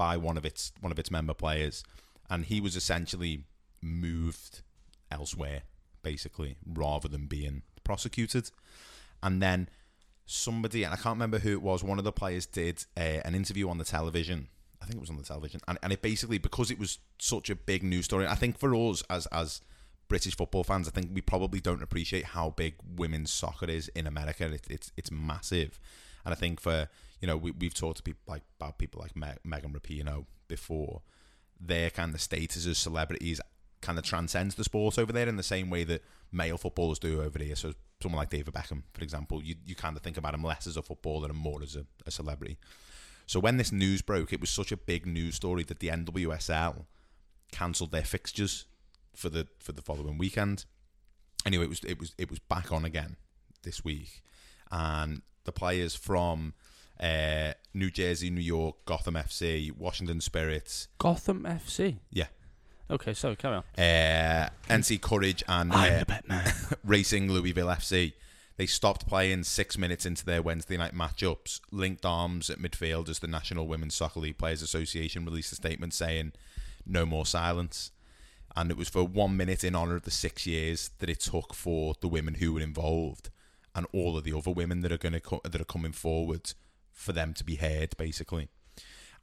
by 0.00 0.16
one 0.16 0.38
of 0.38 0.46
its 0.46 0.72
one 0.80 0.90
of 0.90 0.98
its 0.98 1.10
member 1.10 1.34
players, 1.34 1.84
and 2.30 2.46
he 2.46 2.58
was 2.58 2.74
essentially 2.74 3.44
moved 3.82 4.62
elsewhere, 5.10 5.60
basically, 6.02 6.56
rather 6.66 7.06
than 7.06 7.26
being 7.26 7.60
prosecuted. 7.84 8.50
And 9.22 9.42
then 9.42 9.68
somebody, 10.24 10.84
and 10.84 10.94
I 10.94 10.96
can't 10.96 11.16
remember 11.16 11.40
who 11.40 11.52
it 11.52 11.60
was, 11.60 11.84
one 11.84 11.98
of 11.98 12.04
the 12.04 12.12
players 12.12 12.46
did 12.46 12.86
an 12.96 13.34
interview 13.34 13.68
on 13.68 13.76
the 13.76 13.84
television. 13.84 14.48
I 14.80 14.86
think 14.86 14.96
it 14.96 15.00
was 15.02 15.10
on 15.10 15.18
the 15.18 15.22
television, 15.22 15.60
and, 15.68 15.76
and 15.82 15.92
it 15.92 16.00
basically 16.00 16.38
because 16.38 16.70
it 16.70 16.78
was 16.78 16.98
such 17.18 17.50
a 17.50 17.54
big 17.54 17.82
news 17.82 18.06
story. 18.06 18.26
I 18.26 18.36
think 18.36 18.56
for 18.58 18.74
us 18.74 19.04
as 19.10 19.26
as 19.26 19.60
British 20.08 20.34
football 20.34 20.64
fans, 20.64 20.88
I 20.88 20.92
think 20.92 21.10
we 21.12 21.20
probably 21.20 21.60
don't 21.60 21.82
appreciate 21.82 22.24
how 22.24 22.54
big 22.56 22.76
women's 22.96 23.30
soccer 23.30 23.66
is 23.66 23.88
in 23.88 24.06
America. 24.06 24.50
It, 24.50 24.66
it's 24.70 24.92
it's 24.96 25.10
massive, 25.10 25.78
and 26.24 26.32
I 26.32 26.36
think 26.36 26.60
for 26.60 26.88
you 27.20 27.26
know 27.26 27.36
we 27.36 27.50
we've 27.52 27.74
talked 27.74 27.98
to 27.98 28.02
people 28.02 28.22
like 28.26 28.42
about 28.58 28.78
people 28.78 29.00
like 29.00 29.16
Me- 29.16 29.38
Megan 29.44 29.72
Rapinoe 29.72 30.26
before. 30.48 31.02
Their 31.62 31.90
kind 31.90 32.14
of 32.14 32.22
status 32.22 32.66
as 32.66 32.78
celebrities 32.78 33.38
kind 33.82 33.98
of 33.98 34.04
transcends 34.04 34.54
the 34.54 34.64
sport 34.64 34.98
over 34.98 35.12
there 35.12 35.28
in 35.28 35.36
the 35.36 35.42
same 35.42 35.68
way 35.68 35.84
that 35.84 36.02
male 36.32 36.56
footballers 36.56 36.98
do 36.98 37.20
over 37.20 37.38
here. 37.38 37.54
So 37.54 37.74
someone 38.02 38.18
like 38.18 38.30
David 38.30 38.54
Beckham, 38.54 38.82
for 38.92 39.02
example, 39.02 39.42
you 39.42 39.56
you 39.64 39.74
kind 39.74 39.96
of 39.96 40.02
think 40.02 40.16
about 40.16 40.34
him 40.34 40.42
less 40.42 40.66
as 40.66 40.76
a 40.76 40.82
footballer 40.82 41.28
and 41.28 41.38
more 41.38 41.62
as 41.62 41.76
a, 41.76 41.84
a 42.06 42.10
celebrity. 42.10 42.58
So 43.26 43.38
when 43.38 43.58
this 43.58 43.70
news 43.70 44.02
broke, 44.02 44.32
it 44.32 44.40
was 44.40 44.50
such 44.50 44.72
a 44.72 44.76
big 44.76 45.06
news 45.06 45.36
story 45.36 45.62
that 45.64 45.78
the 45.78 45.88
NWSL 45.88 46.86
cancelled 47.52 47.92
their 47.92 48.04
fixtures 48.04 48.66
for 49.14 49.28
the 49.28 49.46
for 49.58 49.72
the 49.72 49.82
following 49.82 50.18
weekend. 50.18 50.64
Anyway, 51.46 51.64
it 51.64 51.68
was 51.68 51.80
it 51.84 51.98
was 51.98 52.14
it 52.18 52.30
was 52.30 52.38
back 52.38 52.72
on 52.72 52.84
again 52.84 53.16
this 53.62 53.84
week, 53.84 54.22
and 54.70 55.22
the 55.44 55.52
players 55.52 55.94
from 55.94 56.54
uh, 57.00 57.52
New 57.74 57.90
Jersey, 57.90 58.30
New 58.30 58.40
York, 58.40 58.76
Gotham 58.84 59.14
FC, 59.14 59.72
Washington 59.76 60.20
Spirits, 60.20 60.88
Gotham 60.98 61.44
FC. 61.44 61.96
Yeah. 62.10 62.26
Okay, 62.90 63.14
so 63.14 63.34
carry 63.36 63.56
on. 63.56 63.64
uh, 63.78 64.50
NC 64.68 65.00
Courage, 65.00 65.44
and 65.48 65.72
I'm 65.72 66.00
uh, 66.02 66.04
Batman. 66.04 66.52
Racing 66.84 67.30
Louisville 67.30 67.68
FC. 67.68 68.14
They 68.56 68.66
stopped 68.66 69.06
playing 69.06 69.44
six 69.44 69.78
minutes 69.78 70.04
into 70.04 70.24
their 70.24 70.42
Wednesday 70.42 70.76
night 70.76 70.94
matchups, 70.94 71.60
linked 71.70 72.04
arms 72.04 72.50
at 72.50 72.58
midfield 72.58 73.08
as 73.08 73.20
the 73.20 73.26
National 73.26 73.66
Women's 73.66 73.94
Soccer 73.94 74.20
League 74.20 74.36
Players 74.38 74.60
Association 74.60 75.24
released 75.24 75.52
a 75.52 75.54
statement 75.54 75.94
saying, 75.94 76.32
no 76.84 77.06
more 77.06 77.24
silence. 77.24 77.90
And 78.56 78.70
it 78.70 78.76
was 78.76 78.88
for 78.88 79.04
one 79.04 79.36
minute 79.36 79.62
in 79.64 79.74
honour 79.76 79.94
of 79.96 80.02
the 80.02 80.10
six 80.10 80.46
years 80.46 80.90
that 80.98 81.08
it 81.08 81.20
took 81.20 81.54
for 81.54 81.94
the 82.00 82.08
women 82.08 82.34
who 82.34 82.52
were 82.52 82.60
involved 82.60 83.30
and 83.74 83.86
all 83.92 84.16
of 84.16 84.24
the 84.24 84.36
other 84.36 84.50
women 84.50 84.80
that 84.80 84.92
are 84.92 84.98
going 84.98 85.12
to 85.12 85.20
co- 85.20 85.40
that 85.44 85.60
are 85.60 85.64
coming 85.64 85.92
forward 85.92 86.52
for 86.92 87.12
them 87.12 87.34
to 87.34 87.44
be 87.44 87.56
heard, 87.56 87.96
basically. 87.96 88.48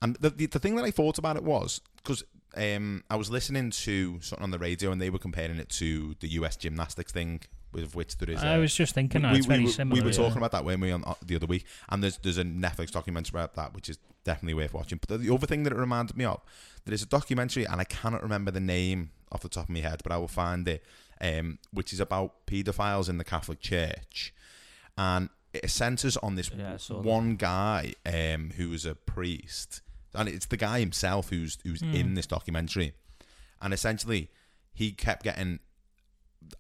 And 0.02 0.16
the, 0.18 0.30
the 0.30 0.46
the 0.48 0.60
thing 0.60 0.76
that 0.76 0.86
I 0.86 0.92
thought 0.92 1.18
about 1.18 1.38
it 1.38 1.44
was 1.44 1.82
because 1.98 2.24
um, 2.56 3.04
I 3.10 3.16
was 3.16 3.30
listening 3.30 3.72
to 3.72 4.20
something 4.22 4.44
on 4.44 4.52
the 4.52 4.60
radio 4.60 4.92
and 4.92 5.02
they 5.02 5.10
were 5.10 5.20
comparing 5.20 5.58
it 5.58 5.70
to 5.70 6.16
the 6.20 6.28
US 6.30 6.56
gymnastics 6.56 7.12
thing, 7.12 7.42
with 7.72 7.96
which 7.96 8.18
there 8.18 8.30
is. 8.34 8.44
I 8.44 8.58
was 8.58 8.74
just 8.74 8.94
thinking 8.94 9.22
that 9.24 9.34
we, 9.34 9.40
it's 9.40 9.48
we, 9.48 9.54
very 9.54 9.66
we- 9.66 9.72
similar. 9.72 10.02
we 10.02 10.06
were 10.06 10.12
yeah. 10.12 10.18
talking 10.18 10.38
about 10.38 10.52
that 10.52 10.66
when 10.66 10.80
we 10.80 10.92
on 10.92 11.04
uh, 11.06 11.14
the 11.26 11.36
other 11.36 11.46
week, 11.46 11.66
and 11.90 12.04
there's 12.04 12.18
there's 12.18 12.38
a 12.38 12.44
Netflix 12.44 12.92
documentary 12.92 13.40
about 13.40 13.56
that, 13.56 13.74
which 13.74 13.90
is 13.90 13.98
definitely 14.24 14.54
worth 14.54 14.74
watching. 14.74 15.00
But 15.00 15.10
the, 15.10 15.18
the 15.18 15.34
other 15.34 15.48
thing 15.48 15.64
that 15.64 15.74
it 15.74 15.78
reminded 15.78 16.18
me 16.18 16.26
of, 16.26 16.42
there 16.86 16.94
is 16.94 17.04
a 17.04 17.08
documentary, 17.08 17.66
and 17.66 17.80
I 17.82 17.86
cannot 17.86 18.24
remember 18.24 18.52
the 18.52 18.60
name 18.60 19.12
off 19.32 19.42
the 19.42 19.50
top 19.50 19.66
of 19.66 19.70
my 19.70 19.80
head, 19.80 20.02
but 20.04 20.12
I 20.12 20.18
will 20.18 20.28
find 20.28 20.68
it, 20.68 20.84
um, 21.22 21.60
which 21.72 21.94
is 21.94 22.00
about 22.00 22.46
paedophiles 22.46 23.10
in 23.10 23.18
the 23.18 23.24
Catholic 23.24 23.60
Church, 23.60 24.34
and 24.98 25.30
it 25.54 25.70
centres 25.70 26.18
on 26.18 26.36
this 26.36 26.52
Yeah, 26.56 26.78
saw 26.78 26.96
that. 26.96 27.04
one 27.08 27.36
guy 27.36 27.94
um, 28.06 28.52
who 28.58 28.70
was 28.70 28.86
a 28.86 28.96
priest, 28.96 29.82
and 30.14 30.28
it's 30.30 30.46
the 30.48 30.58
guy 30.58 30.80
himself 30.80 31.30
who's 31.30 31.58
who's 31.64 31.82
in 31.82 32.14
this 32.16 32.28
documentary, 32.28 32.94
and 33.62 33.74
essentially 33.74 34.30
he 34.74 34.92
kept 34.92 35.24
getting 35.24 35.60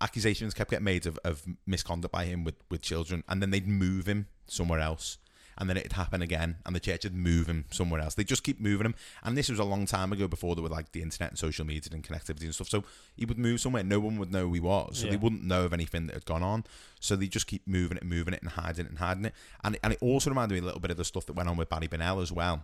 accusations 0.01 0.53
kept 0.53 0.69
getting 0.71 0.83
made 0.83 1.05
of, 1.05 1.17
of 1.23 1.43
misconduct 1.65 2.11
by 2.11 2.25
him 2.25 2.43
with, 2.43 2.55
with 2.69 2.81
children, 2.81 3.23
and 3.27 3.41
then 3.41 3.51
they'd 3.51 3.67
move 3.67 4.05
him 4.07 4.27
somewhere 4.47 4.79
else. 4.79 5.17
And 5.57 5.69
then 5.69 5.77
it'd 5.77 5.93
happen 5.93 6.21
again, 6.21 6.57
and 6.65 6.75
the 6.75 6.79
church 6.79 7.03
would 7.03 7.15
move 7.15 7.47
him 7.47 7.65
somewhere 7.71 7.99
else. 7.99 8.13
They 8.15 8.23
just 8.23 8.43
keep 8.43 8.59
moving 8.59 8.85
him. 8.85 8.95
And 9.23 9.35
this 9.37 9.49
was 9.49 9.59
a 9.59 9.63
long 9.63 9.85
time 9.85 10.13
ago 10.13 10.27
before 10.27 10.55
there 10.55 10.63
were 10.63 10.69
like 10.69 10.91
the 10.91 11.01
internet 11.01 11.31
and 11.31 11.39
social 11.39 11.65
media 11.65 11.89
and 11.91 12.03
connectivity 12.03 12.43
and 12.43 12.53
stuff. 12.53 12.69
So 12.69 12.83
he 13.15 13.25
would 13.25 13.39
move 13.39 13.59
somewhere, 13.59 13.83
no 13.83 13.99
one 13.99 14.17
would 14.19 14.31
know 14.31 14.47
who 14.47 14.53
he 14.53 14.59
was. 14.59 14.99
So 14.99 15.05
Yeah. 15.05 15.11
they 15.11 15.17
wouldn't 15.17 15.43
know 15.43 15.65
of 15.65 15.73
anything 15.73 16.07
that 16.07 16.13
had 16.13 16.25
gone 16.25 16.43
on. 16.43 16.63
So 16.99 17.15
they 17.15 17.27
just 17.27 17.47
keep 17.47 17.67
moving 17.67 17.97
it, 17.97 18.03
moving 18.03 18.33
it, 18.33 18.41
and 18.41 18.51
hiding 18.51 18.85
it 18.85 18.89
and 18.89 18.99
hiding 18.99 19.25
it. 19.25 19.33
And, 19.63 19.77
and 19.83 19.93
it 19.93 19.99
also 20.01 20.29
reminded 20.29 20.53
me 20.55 20.59
a 20.61 20.65
little 20.65 20.79
bit 20.79 20.91
of 20.91 20.97
the 20.97 21.05
stuff 21.05 21.25
that 21.25 21.33
went 21.33 21.49
on 21.49 21.57
with 21.57 21.69
Barry 21.69 21.87
Bennell 21.87 22.21
as 22.21 22.31
well 22.31 22.63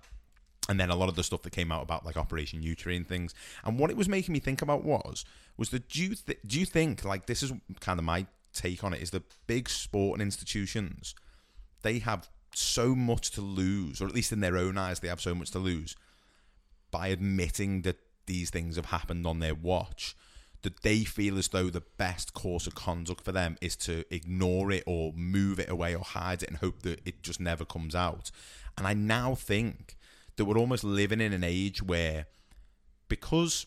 and 0.70 0.80
then 0.80 0.90
a 0.90 0.96
lot 0.96 1.10
of 1.10 1.16
the 1.16 1.24
stuff 1.24 1.42
that 1.42 1.50
came 1.52 1.74
out 1.74 1.84
about 1.84 2.06
like 2.06 2.16
Operation 2.16 2.62
Yewtree 2.62 2.96
and 2.96 3.06
things. 3.06 3.34
And 3.66 3.78
what 3.78 3.90
it 3.92 3.98
was 3.98 4.08
making 4.08 4.32
me 4.32 4.40
think 4.40 4.62
about 4.62 4.86
was 4.86 5.26
was 5.58 5.72
that 5.72 5.90
do 5.90 6.02
you 6.02 6.16
th- 6.16 6.40
do 6.48 6.58
you 6.58 6.66
think 6.66 7.04
like 7.04 7.26
this 7.26 7.44
is 7.44 7.52
kind 7.82 8.00
of 8.00 8.06
my 8.06 8.28
take 8.54 8.82
on 8.82 8.94
it 8.94 9.02
is 9.02 9.10
that 9.12 9.24
big 9.46 9.68
sporting 9.68 10.22
institutions 10.26 11.16
they 11.82 12.00
have 12.00 12.30
so 12.58 12.96
much 12.96 13.32
to 13.32 13.42
lose, 13.42 14.02
or 14.02 14.08
at 14.08 14.16
least 14.16 14.32
in 14.32 14.40
their 14.40 14.58
own 14.58 14.78
eyes 14.78 15.00
they 15.00 15.08
have 15.08 15.22
so 15.22 15.36
much 15.36 15.52
to 15.52 15.60
lose 15.60 15.96
by 16.92 17.08
admitting 17.08 17.82
that 17.82 17.98
these 18.26 18.50
things 18.50 18.76
have 18.76 18.86
happened 18.86 19.26
on 19.26 19.40
their 19.40 19.56
watch. 19.56 20.16
That 20.62 20.82
they 20.82 21.04
feel 21.04 21.38
as 21.38 21.50
though 21.50 21.70
the 21.70 21.84
best 21.98 22.34
course 22.34 22.68
of 22.68 22.76
conduct 22.76 23.22
for 23.26 23.34
them 23.34 23.58
is 23.60 23.76
to 23.78 24.06
ignore 24.10 24.72
it 24.72 24.84
or 24.88 25.12
move 25.14 25.60
it 25.60 25.70
away 25.70 25.94
or 25.94 26.04
hide 26.04 26.42
it 26.42 26.48
and 26.48 26.58
hope 26.60 26.84
that 26.84 27.02
it 27.06 27.22
just 27.22 27.42
never 27.42 27.66
comes 27.66 27.94
out. 27.94 28.32
And 28.78 28.88
I 28.88 28.94
now 28.94 29.36
think 29.36 29.98
that 30.38 30.46
we're 30.46 30.58
almost 30.58 30.86
living 30.86 31.20
in 31.20 31.34
an 31.34 31.44
age 31.44 31.84
where 31.84 32.28
because 33.10 33.66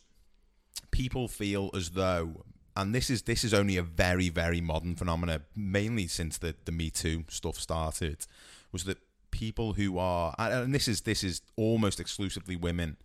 people 0.90 1.28
feel 1.28 1.70
as 1.74 1.90
though 1.90 2.44
and 2.74 2.94
this 2.94 3.08
is 3.08 3.22
this 3.22 3.44
is 3.44 3.54
only 3.54 3.76
a 3.76 3.82
very 3.82 4.28
very 4.28 4.60
modern 4.60 4.94
phenomena 4.94 5.40
mainly 5.54 6.06
since 6.06 6.38
the 6.38 6.54
the 6.64 6.72
me 6.72 6.90
too 6.90 7.24
stuff 7.28 7.56
started 7.56 8.26
was 8.76 8.84
that 8.84 8.98
people 9.30 9.72
who 9.72 9.96
are 9.96 10.34
and 10.38 10.74
this 10.74 10.86
is 10.86 11.02
this 11.02 11.24
is 11.24 11.40
almost 11.56 11.98
exclusively 11.98 12.56
women 12.56 12.98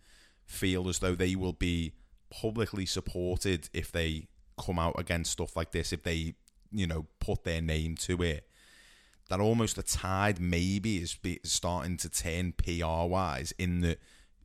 feel 0.44 0.86
as 0.86 0.98
though 0.98 1.14
they 1.14 1.34
will 1.34 1.54
be 1.54 1.94
publicly 2.30 2.84
supported 2.84 3.70
if 3.72 3.90
they 3.90 4.26
come 4.62 4.78
out 4.78 4.94
against 4.98 5.32
stuff 5.32 5.56
like 5.56 5.72
this 5.72 5.94
if 5.94 6.02
they 6.02 6.34
you 6.70 6.86
know 6.86 7.06
put 7.20 7.44
their 7.44 7.62
name 7.62 7.96
to 7.96 8.22
it 8.22 8.46
that 9.30 9.40
almost 9.40 9.76
the 9.76 9.82
tide 9.82 10.38
maybe 10.38 10.98
is 10.98 11.16
starting 11.42 11.96
to 11.96 12.08
turn 12.10 12.52
PR 12.52 13.06
wise 13.06 13.54
in 13.58 13.80
that 13.80 13.98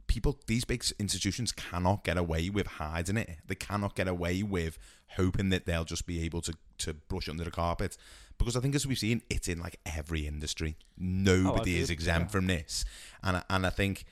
people 0.08 0.40
these 0.48 0.66
big 0.66 0.84
institutions 0.98 1.52
cannot 1.52 2.04
get 2.04 2.18
away 2.18 2.50
with 2.50 2.68
hiding 2.68 3.18
it. 3.18 3.38
They 3.46 3.56
cannot 3.56 3.96
get 3.96 4.08
away 4.08 4.44
with 4.44 4.78
hoping 5.10 5.50
that 5.50 5.66
they'll 5.66 5.84
just 5.84 6.08
be 6.08 6.24
able 6.24 6.42
to 6.42 6.54
to 6.80 6.94
brush 6.94 7.30
under 7.30 7.44
the 7.44 7.52
carpet. 7.52 7.98
Because 8.38 8.56
I 8.56 8.60
think 8.60 8.76
as 8.76 8.86
we've 8.86 8.98
seen, 9.00 9.22
it's 9.30 9.48
in 9.48 9.60
like 9.60 9.80
every 9.86 10.28
industry. 10.28 10.76
Oh, 10.80 10.84
Nobody 10.98 11.78
is 11.80 11.86
agree. 11.90 11.94
exempt 11.94 12.32
from 12.32 12.48
this. 12.48 12.86
And 13.24 13.38
I- 13.38 13.44
and 13.50 13.66
I 13.66 13.70
think 13.70 14.06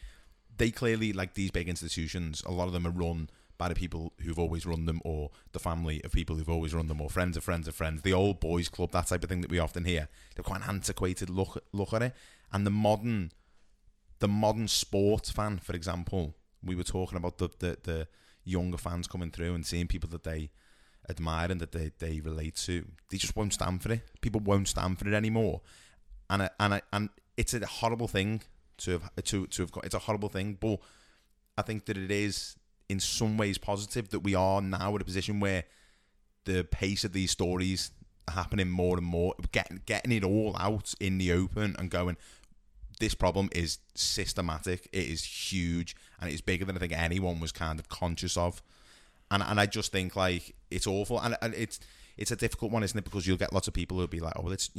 they 0.58 0.72
clearly 0.72 1.14
like 1.14 1.34
these 1.36 1.52
big 1.52 1.70
institutions, 1.70 2.42
a 2.46 2.52
lot 2.52 2.68
of 2.68 2.74
them 2.74 2.88
are 2.88 2.92
run 2.92 3.30
by 3.58 3.70
the 3.70 3.76
people 3.76 4.14
who've 4.22 4.40
always 4.40 4.66
run 4.66 4.86
them 4.86 5.02
or 5.06 5.32
the 5.54 5.60
family 5.60 6.04
of 6.04 6.12
people 6.12 6.36
who've 6.36 6.50
always 6.50 6.74
run 6.74 6.88
them 6.88 7.00
or 7.00 7.10
friends 7.10 7.38
of 7.38 7.44
friends 7.44 7.70
of 7.70 7.76
friends 7.76 8.02
the 8.02 8.12
old 8.12 8.42
boys 8.42 8.68
club 8.68 8.92
that 8.92 9.08
type 9.08 9.24
of 9.24 9.30
thing 9.30 9.40
that 9.40 9.50
we 9.50 9.60
often 9.60 9.86
hear 9.86 10.10
They're 10.36 10.44
quite 10.44 10.62
an 10.64 10.68
antiquated 10.70 11.30
look 11.30 11.64
look 11.72 11.94
at 11.94 12.02
it 12.02 12.14
and 12.52 12.66
the 12.68 12.70
modern 12.72 13.32
the 14.20 14.28
modern 14.28 14.68
sports 14.68 15.32
fan 15.32 15.58
for 15.60 15.74
example 15.74 16.36
we 16.62 16.76
were 16.76 16.84
talking 16.84 17.18
about 17.18 17.38
the 17.38 17.50
the, 17.60 17.78
the 17.84 18.08
younger 18.44 18.78
fans 18.78 19.08
coming 19.08 19.32
through 19.32 19.56
and 19.56 19.66
seeing 19.66 19.88
people 19.88 20.10
that 20.10 20.24
they 20.26 20.52
admire 21.10 21.52
and 21.52 21.62
that 21.62 21.72
they, 21.72 21.92
they 22.00 22.20
relate 22.20 22.56
to 22.56 22.86
they 23.10 23.18
just 23.18 23.36
won't 23.36 23.54
stand 23.54 23.82
for 23.82 23.92
it 23.92 24.02
people 24.22 24.42
won't 24.42 24.68
stand 24.68 24.98
for 24.98 25.08
it 25.08 25.14
anymore 25.14 25.62
and 26.30 26.44
I, 26.44 26.50
and 26.60 26.74
I, 26.76 26.82
and 26.92 27.10
it's 27.38 27.54
a 27.54 27.66
horrible 27.66 28.08
thing 28.08 28.42
to 28.78 28.92
have 28.92 29.16
to 29.24 29.48
to 29.48 29.62
have 29.62 29.72
got 29.72 29.86
it's 29.86 29.96
a 29.96 30.00
horrible 30.00 30.30
thing 30.30 30.58
but 30.60 30.80
I 31.58 31.62
think 31.62 31.86
that 31.86 31.98
it 31.98 32.12
is 32.12 32.56
in 32.90 33.00
some 33.00 33.38
ways 33.38 33.58
positive 33.58 34.10
that 34.10 34.20
we 34.20 34.36
are 34.36 34.62
now 34.62 34.96
at 34.96 35.02
a 35.02 35.06
position 35.06 35.40
where 35.40 35.64
the 36.46 36.64
pace 36.64 37.04
of 37.04 37.14
these 37.14 37.32
stories 37.32 37.92
happening 38.30 38.70
more 38.70 38.98
and 38.98 39.06
more, 39.06 39.36
getting 39.52 39.82
getting 39.86 40.12
it 40.12 40.24
all 40.24 40.56
out 40.60 40.94
in 41.00 41.18
the 41.18 41.32
open 41.32 41.76
and 41.78 41.90
going. 41.90 42.18
This 43.00 43.14
problem 43.14 43.50
is 43.52 43.80
systematic. 43.94 44.88
It 44.94 45.08
is 45.08 45.24
huge, 45.24 45.96
and 46.20 46.32
it's 46.32 46.42
bigger 46.42 46.66
than 46.66 46.78
I 46.78 46.80
think 46.80 46.94
anyone 46.94 47.40
was 47.40 47.52
kind 47.52 47.80
of 47.80 47.90
conscious 47.90 48.38
of. 48.38 48.62
And 49.32 49.44
and 49.44 49.60
I 49.60 49.66
just 49.66 49.92
think 49.92 50.16
like 50.16 50.56
it's 50.70 50.88
awful, 50.88 51.20
and, 51.20 51.36
and 51.42 51.54
it's 51.54 51.80
it's 52.18 52.32
a 52.32 52.36
difficult 52.36 52.72
one, 52.72 52.84
isn't 52.84 52.98
it? 52.98 53.04
Because 53.04 53.28
you'll 53.28 53.38
get 53.38 53.54
lots 53.54 53.68
of 53.68 53.74
people 53.74 53.98
who'll 53.98 54.08
be 54.08 54.20
like, 54.20 54.34
"Oh, 54.36 54.44
well, 54.44 54.54
it's." 54.54 54.70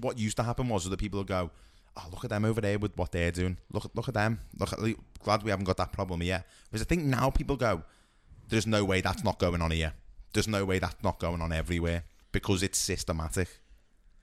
What 0.00 0.18
used 0.18 0.36
to 0.36 0.44
happen 0.44 0.68
was 0.68 0.88
that 0.88 0.96
people 0.98 1.18
will 1.18 1.24
go, 1.24 1.50
"Oh, 1.96 2.06
look 2.12 2.24
at 2.24 2.30
them 2.30 2.44
over 2.44 2.60
there 2.60 2.78
with 2.78 2.96
what 2.96 3.10
they're 3.10 3.32
doing. 3.32 3.58
Look 3.72 3.90
look 3.94 4.08
at 4.08 4.14
them. 4.14 4.40
Look 4.58 4.72
at 4.72 4.78
glad 5.24 5.42
we 5.42 5.50
haven't 5.50 5.66
got 5.66 5.76
that 5.78 5.92
problem 5.92 6.20
here." 6.20 6.44
Because 6.70 6.82
I 6.82 6.88
think 6.88 7.04
now 7.04 7.30
people 7.30 7.56
go, 7.56 7.82
"There's 8.48 8.66
no 8.66 8.84
way 8.84 9.00
that's 9.00 9.24
not 9.24 9.38
going 9.38 9.60
on 9.60 9.72
here. 9.72 9.94
There's 10.32 10.48
no 10.48 10.64
way 10.64 10.78
that's 10.78 11.02
not 11.02 11.18
going 11.18 11.42
on 11.42 11.52
everywhere 11.52 12.04
because 12.32 12.62
it's 12.62 12.78
systematic." 12.78 13.48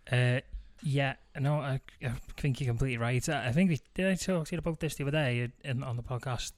Uh, 0.10 0.40
yeah, 0.82 1.16
no, 1.40 1.56
I, 1.56 1.82
I 2.04 2.14
think 2.38 2.62
you're 2.62 2.68
completely 2.68 2.98
right. 2.98 3.28
I 3.30 3.48
I 3.48 3.52
think 3.52 3.70
we 3.70 3.80
did 3.94 4.08
I 4.08 4.16
talk 4.16 4.48
to 4.48 4.56
you 4.56 4.60
about 4.60 4.80
this 4.80 4.96
the 4.96 5.04
other 5.04 5.12
day 5.12 5.50
in, 5.64 5.84
on 5.84 5.98
the 5.98 6.04
podcast. 6.04 6.52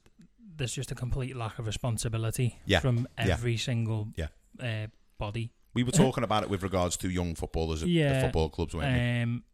There's 0.56 0.74
just 0.74 0.90
a 0.90 0.94
complete 0.94 1.36
lack 1.36 1.58
of 1.58 1.66
responsibility 1.66 2.58
Yeah, 2.66 2.80
from 2.80 3.06
yeah, 3.18 3.32
every 3.32 3.56
single 3.56 4.08
yeah. 4.16 4.28
uh, 4.62 4.86
body. 5.18 5.52
We 5.74 5.84
were 5.84 5.92
talking 5.92 6.24
about 6.24 6.42
it 6.42 6.50
with 6.50 6.62
regards 6.62 6.96
to 6.98 7.08
young 7.10 7.34
footballers 7.34 7.82
at 7.82 7.88
the 7.88 8.20
football 8.20 8.48
clubs, 8.50 8.74
weren't 8.74 8.92
we? 8.92 9.22
Um, 9.22 9.44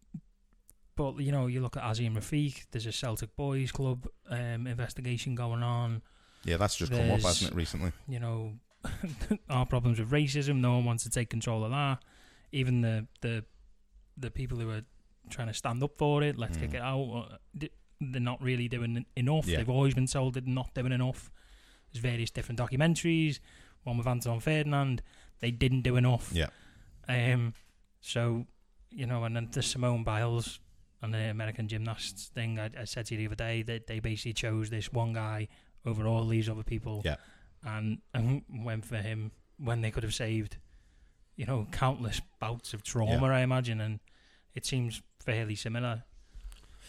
but 0.96 1.18
you 1.20 1.30
know, 1.30 1.46
you 1.46 1.60
look 1.60 1.76
at 1.76 1.82
and 1.98 2.16
Rafiq. 2.16 2.66
There's 2.70 2.86
a 2.86 2.92
Celtic 2.92 3.36
boys 3.36 3.70
club 3.70 4.06
um, 4.30 4.66
investigation 4.66 5.34
going 5.34 5.62
on. 5.62 6.02
Yeah, 6.44 6.56
that's 6.56 6.76
just 6.76 6.90
come 6.92 7.10
up, 7.10 7.20
hasn't 7.20 7.52
it, 7.52 7.54
recently? 7.56 7.92
You 8.08 8.20
know, 8.20 8.52
our 9.50 9.66
problems 9.66 9.98
with 10.00 10.10
racism. 10.10 10.56
No 10.60 10.74
one 10.76 10.84
wants 10.86 11.02
to 11.04 11.10
take 11.10 11.28
control 11.28 11.64
of 11.64 11.70
that. 11.72 11.98
Even 12.52 12.80
the 12.80 13.06
the 13.20 13.44
the 14.16 14.30
people 14.30 14.58
who 14.58 14.70
are 14.70 14.82
trying 15.28 15.48
to 15.48 15.54
stand 15.54 15.82
up 15.82 15.98
for 15.98 16.22
it, 16.22 16.38
let's 16.38 16.56
kick 16.56 16.70
Mm. 16.70 16.74
it 16.74 16.80
out. 16.80 17.40
They're 18.00 18.20
not 18.20 18.42
really 18.42 18.68
doing 18.68 19.06
enough. 19.16 19.46
Yeah. 19.46 19.58
They've 19.58 19.70
always 19.70 19.94
been 19.94 20.06
told 20.06 20.34
they're 20.34 20.42
not 20.44 20.74
doing 20.74 20.92
enough. 20.92 21.30
There's 21.92 22.02
various 22.02 22.30
different 22.30 22.58
documentaries. 22.58 23.40
One 23.84 23.96
with 23.96 24.06
Anton 24.06 24.40
Ferdinand. 24.40 25.02
They 25.40 25.50
didn't 25.50 25.82
do 25.82 25.96
enough. 25.96 26.30
Yeah. 26.32 26.48
Um. 27.08 27.54
So, 28.00 28.46
you 28.90 29.06
know, 29.06 29.24
and 29.24 29.34
then 29.36 29.48
the 29.50 29.62
Simone 29.62 30.04
Biles 30.04 30.60
and 31.02 31.12
the 31.12 31.18
American 31.30 31.68
gymnasts 31.68 32.26
thing. 32.34 32.58
I, 32.58 32.70
I 32.78 32.84
said 32.84 33.06
to 33.06 33.14
you 33.14 33.18
the 33.18 33.26
other 33.26 33.34
day 33.34 33.62
that 33.62 33.86
they 33.86 34.00
basically 34.00 34.32
chose 34.32 34.70
this 34.70 34.92
one 34.92 35.12
guy 35.12 35.48
over 35.84 36.06
all 36.06 36.26
these 36.26 36.48
other 36.48 36.62
people. 36.62 37.02
Yeah. 37.04 37.16
And 37.64 37.98
and 38.12 38.42
went 38.62 38.84
for 38.84 38.96
him 38.96 39.32
when 39.58 39.80
they 39.80 39.90
could 39.90 40.02
have 40.02 40.14
saved, 40.14 40.58
you 41.36 41.46
know, 41.46 41.66
countless 41.72 42.20
bouts 42.40 42.74
of 42.74 42.82
trauma. 42.82 43.26
I 43.26 43.40
imagine, 43.40 43.80
and 43.80 44.00
it 44.54 44.66
seems 44.66 45.02
fairly 45.20 45.54
similar. 45.54 46.04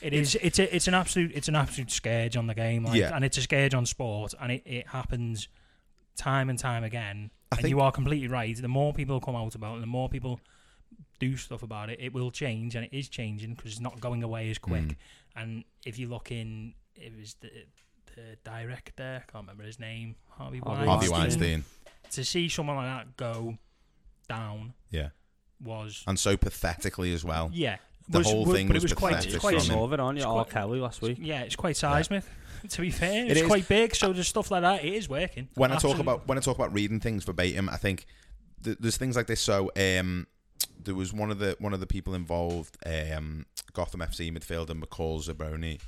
It 0.01 0.13
is. 0.13 0.35
It's 0.41 0.59
a. 0.59 0.75
It's 0.75 0.87
an 0.87 0.93
absolute. 0.93 1.31
It's 1.35 1.47
an 1.47 1.55
absolute 1.55 1.91
scourge 1.91 2.35
on 2.37 2.47
the 2.47 2.53
game. 2.55 2.83
Like, 2.85 2.99
Yeah. 2.99 3.15
And 3.15 3.23
it's 3.25 3.37
a 3.37 3.41
scourge 3.41 3.73
on 3.73 3.85
sport, 3.85 4.33
and 4.39 4.51
it, 4.51 4.63
it 4.65 4.87
happens 4.87 5.47
time 6.15 6.49
and 6.49 6.57
time 6.59 6.83
again. 6.83 7.31
I 7.51 7.55
and 7.55 7.61
think- 7.63 7.69
you 7.69 7.79
are 7.81 7.91
completely 7.91 8.27
right. 8.27 8.55
The 8.55 8.67
more 8.67 8.93
people 8.93 9.19
come 9.19 9.35
out 9.35 9.55
about 9.55 9.77
it, 9.77 9.81
the 9.81 9.87
more 9.87 10.09
people 10.09 10.39
do 11.19 11.35
stuff 11.37 11.63
about 11.63 11.89
it, 11.89 11.99
it 11.99 12.13
will 12.13 12.29
change, 12.31 12.75
and 12.75 12.85
it 12.85 12.93
is 12.95 13.09
changing 13.09 13.55
because 13.55 13.71
it's 13.71 13.81
not 13.81 13.99
going 13.99 14.21
away 14.23 14.49
as 14.51 14.57
quick. 14.57 14.83
Mm. 14.83 14.95
And 15.35 15.63
if 15.85 15.97
you 15.97 16.07
look 16.07 16.31
in, 16.31 16.73
it 16.95 17.13
was 17.17 17.35
the 17.41 17.49
the 18.15 18.37
director, 18.43 19.21
I 19.27 19.31
can't 19.31 19.43
remember 19.43 19.63
his 19.63 19.79
name, 19.79 20.15
Harvey, 20.29 20.57
Harvey 20.59 20.85
Harvey 20.87 21.09
Weinstein. 21.09 21.41
Weinstein. 21.41 21.63
To 22.11 22.25
see 22.25 22.49
someone 22.49 22.77
like 22.77 22.85
that 22.87 23.15
go 23.17 23.57
down 24.27 24.73
Yeah. 24.89 25.09
was 25.63 26.03
And 26.07 26.17
so 26.19 26.35
pathetically 26.35 27.13
as 27.13 27.23
well. 27.23 27.51
yeah, 27.53 27.77
the 28.09 28.19
Was- 28.19 28.27
whole 28.27 28.45
was- 28.45 28.55
thing 28.55 28.67
but 28.67 28.75
was, 28.75 28.83
was 28.83 28.93
quite- 28.93 29.11
pathetic 29.15 29.33
it's 29.35 29.39
quite 29.41 29.61
from 29.61 29.91
him. 29.91 29.99
On 29.99 30.15
you, 30.15 30.21
It's 30.21 30.25
R. 30.25 30.45
Kelly 30.45 30.79
last 30.79 31.01
week. 31.01 31.17
Yeah, 31.21 31.41
it's 31.41 31.55
quite 31.55 31.75
seismic. 31.77 32.23
To 32.69 32.81
be 32.81 32.89
fair, 32.89 33.25
It 33.25 33.31
it's 33.31 33.41
is. 33.41 33.47
quite 33.47 33.67
big. 33.67 33.95
So 33.95 34.11
there's 34.13 34.27
stuff 34.27 34.49
like 34.49 34.61
that. 34.61 34.83
It 34.83 34.93
is 34.93 35.07
working. 35.07 35.47
when 35.55 35.71
I 35.71 35.77
talk 35.77 35.99
about 35.99 36.27
when 36.27 36.37
I 36.37 36.41
talk 36.41 36.55
about 36.57 36.73
reading 36.73 36.99
things 36.99 37.23
verbatim, 37.23 37.69
I 37.69 37.77
think 37.77 38.05
th- 38.63 38.77
there's 38.79 38.97
things 38.97 39.15
like 39.15 39.27
this. 39.27 39.41
So 39.41 39.71
um, 39.77 40.25
there 40.83 40.95
was 40.95 41.13
one 41.13 41.29
of 41.31 41.37
the 41.39 41.55
one 41.59 41.73
of 41.73 41.79
the 41.79 41.85
people 41.87 42.15
involved, 42.15 42.75
um, 42.85 43.45
Gotham 43.73 43.99
FC 44.01 44.31
midfielder 44.35 44.69
McCall 44.81 45.23
Zerboni. 45.23 45.79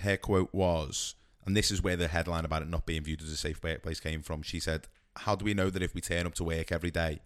Her 0.00 0.16
quote 0.16 0.52
was, 0.52 1.14
and 1.46 1.56
this 1.56 1.70
is 1.70 1.82
where 1.82 1.96
the 1.96 2.08
headline 2.08 2.44
about 2.44 2.62
it 2.62 2.68
not 2.68 2.84
being 2.86 3.02
viewed 3.02 3.22
as 3.22 3.30
a 3.30 3.36
safe 3.36 3.62
workplace 3.62 3.98
came 3.98 4.22
from. 4.22 4.42
She 4.42 4.60
said, 4.60 4.86
"How 5.16 5.34
do 5.36 5.44
we 5.44 5.54
know 5.54 5.70
that 5.70 5.82
if 5.82 5.94
we 5.94 6.00
turn 6.02 6.26
up 6.26 6.34
to 6.34 6.44
work 6.44 6.70
every 6.70 6.90
day, 6.90 7.20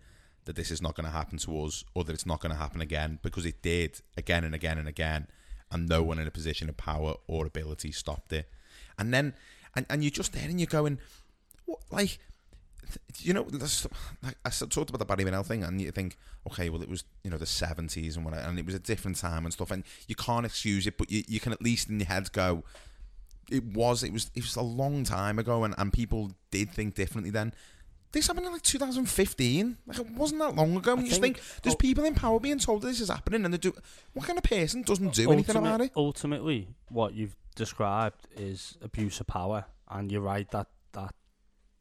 that 0.45 0.57
this 0.57 0.71
is 0.71 0.83
not 0.83 0.95
going 0.95 1.07
to 1.07 1.13
happen 1.13 1.39
to 1.39 1.65
us, 1.65 1.85
or 1.95 2.05
that 2.05 2.13
it's 2.13 2.27
not 2.27 2.41
going 2.41 2.53
to 2.53 2.59
happen 2.59 2.81
again? 2.81 3.19
Because 3.23 3.47
it 3.47 3.63
did 3.63 4.01
again 4.17 4.45
and 4.45 4.55
again 4.55 4.79
and 4.79 4.89
again, 4.89 5.29
and 5.71 5.89
no 5.89 6.03
one 6.03 6.19
in 6.19 6.27
a 6.27 6.31
position 6.31 6.69
of 6.69 6.77
power 6.77 7.15
or 7.27 7.47
ability 7.47 7.93
stopped 7.93 8.33
it." 8.33 8.49
And 8.99 9.13
then, 9.13 9.35
and, 9.75 9.87
and 9.89 10.03
you're 10.03 10.11
just 10.11 10.33
there 10.33 10.49
and 10.49 10.61
you're 10.61 10.67
going, 10.67 10.99
what, 11.67 11.81
like, 11.91 12.19
you 13.19 13.33
know, 13.33 13.47
I 14.45 14.51
talked 14.51 14.91
about 14.91 14.99
the 14.99 15.05
Barry 15.05 15.25
Bennell 15.25 15.45
thing, 15.45 15.63
and 15.63 15.81
you 15.81 15.91
think, 15.93 16.19
okay, 16.47 16.69
well, 16.69 16.83
it 16.83 16.89
was 16.89 17.05
you 17.25 17.31
know 17.31 17.39
the 17.39 17.47
seventies 17.47 18.17
and 18.17 18.25
whatever, 18.25 18.47
and 18.47 18.59
it 18.59 18.67
was 18.67 18.75
a 18.75 18.81
different 18.81 19.17
time 19.17 19.45
and 19.45 19.53
stuff, 19.53 19.71
and 19.71 19.85
you 20.09 20.15
can't 20.15 20.45
excuse 20.45 20.87
it, 20.87 20.99
but 20.99 21.11
you, 21.11 21.23
you 21.27 21.41
can 21.41 21.53
at 21.53 21.63
least 21.63 21.89
in 21.89 22.01
your 22.01 22.09
head 22.09 22.33
go, 22.33 22.65
it 23.51 23.65
was, 23.65 24.03
it 24.03 24.13
was, 24.13 24.31
it 24.35 24.43
was 24.43 24.57
a 24.57 24.63
long 24.63 25.05
time 25.05 25.39
ago, 25.39 25.65
and, 25.65 25.75
and 25.79 25.93
people 25.93 26.33
did 26.51 26.71
think 26.71 26.95
differently 26.95 27.31
then. 27.31 27.55
This 28.12 28.27
happened 28.27 28.46
in 28.46 28.53
like 28.53 28.62
2015. 28.62 29.79
Like 29.87 29.98
it 29.98 30.11
wasn't 30.11 30.40
that 30.40 30.55
long 30.55 30.77
ago. 30.77 30.92
And 30.92 31.03
you 31.03 31.09
just 31.09 31.20
think- 31.20 31.38
think 31.38 31.62
there's 31.62 31.75
people 31.77 32.05
in 32.05 32.14
power 32.14 32.38
being 32.38 32.59
told 32.59 32.83
that 32.83 32.88
this 32.88 33.01
is 33.01 33.09
happening, 33.09 33.44
and 33.44 33.53
they 33.55 33.59
do. 33.59 33.72
What 34.12 34.27
kind 34.27 34.38
of 34.38 34.44
person 34.44 34.83
doesn't 34.83 35.14
do 35.14 35.33
anything 35.33 35.57
about 35.57 35.81
it? 35.81 35.92
Ultimately, 35.96 36.68
what 36.88 37.14
you've 37.14 37.37
described 37.55 38.27
is 38.37 38.77
abuse 38.83 39.18
of 39.20 39.27
power, 39.27 39.64
and 39.90 40.12
you're 40.12 40.20
right 40.20 40.48
that 40.51 40.68
that 40.92 41.14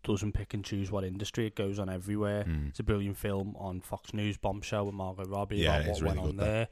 doesn't 0.04 0.32
pick 0.32 0.54
and 0.54 0.64
choose 0.66 0.90
what 0.90 1.04
industry 1.04 1.46
it 1.46 1.56
goes 1.56 1.78
on 1.78 1.90
everywhere. 1.90 2.44
Mm. 2.46 2.70
It's 2.70 2.80
a 2.80 2.84
brilliant 2.84 3.18
film 3.18 3.56
on 3.60 3.82
Fox 3.82 4.14
News, 4.14 4.38
Bombshell 4.38 4.86
with 4.88 4.96
Margot 4.96 5.26
Robbie 5.26 5.58
Yeah, 5.58 5.78
about 5.80 5.92
what 5.92 6.02
really 6.02 6.18
went 6.18 6.30
on 6.30 6.38
that. 6.38 6.72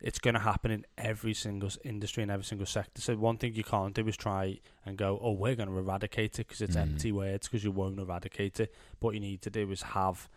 It's 0.00 0.18
going 0.18 0.34
to 0.34 0.40
happen 0.40 0.70
in 0.70 0.84
every 0.98 1.32
single 1.32 1.70
industry 1.82 2.22
in 2.22 2.30
every 2.30 2.44
single 2.44 2.66
sector. 2.66 3.00
So 3.00 3.16
one 3.16 3.38
thing 3.38 3.54
you 3.54 3.64
can't 3.64 3.94
do 3.94 4.06
is 4.06 4.16
try 4.16 4.60
and 4.84 4.98
go, 4.98 5.18
"Oh, 5.22 5.32
we're 5.32 5.54
going 5.56 5.70
to 5.70 5.78
eradicate 5.78 6.38
it" 6.38 6.46
because 6.48 6.60
it's 6.60 6.76
Mm. 6.76 6.82
empty 6.82 7.12
words 7.12 7.48
because 7.48 7.64
you 7.64 7.70
won't 7.70 7.98
eradicate 7.98 8.60
it. 8.60 8.74
What 9.00 9.14
you 9.14 9.20
need 9.20 9.40
to 9.42 9.50
do 9.50 9.70
is 9.70 9.82
have 9.82 10.28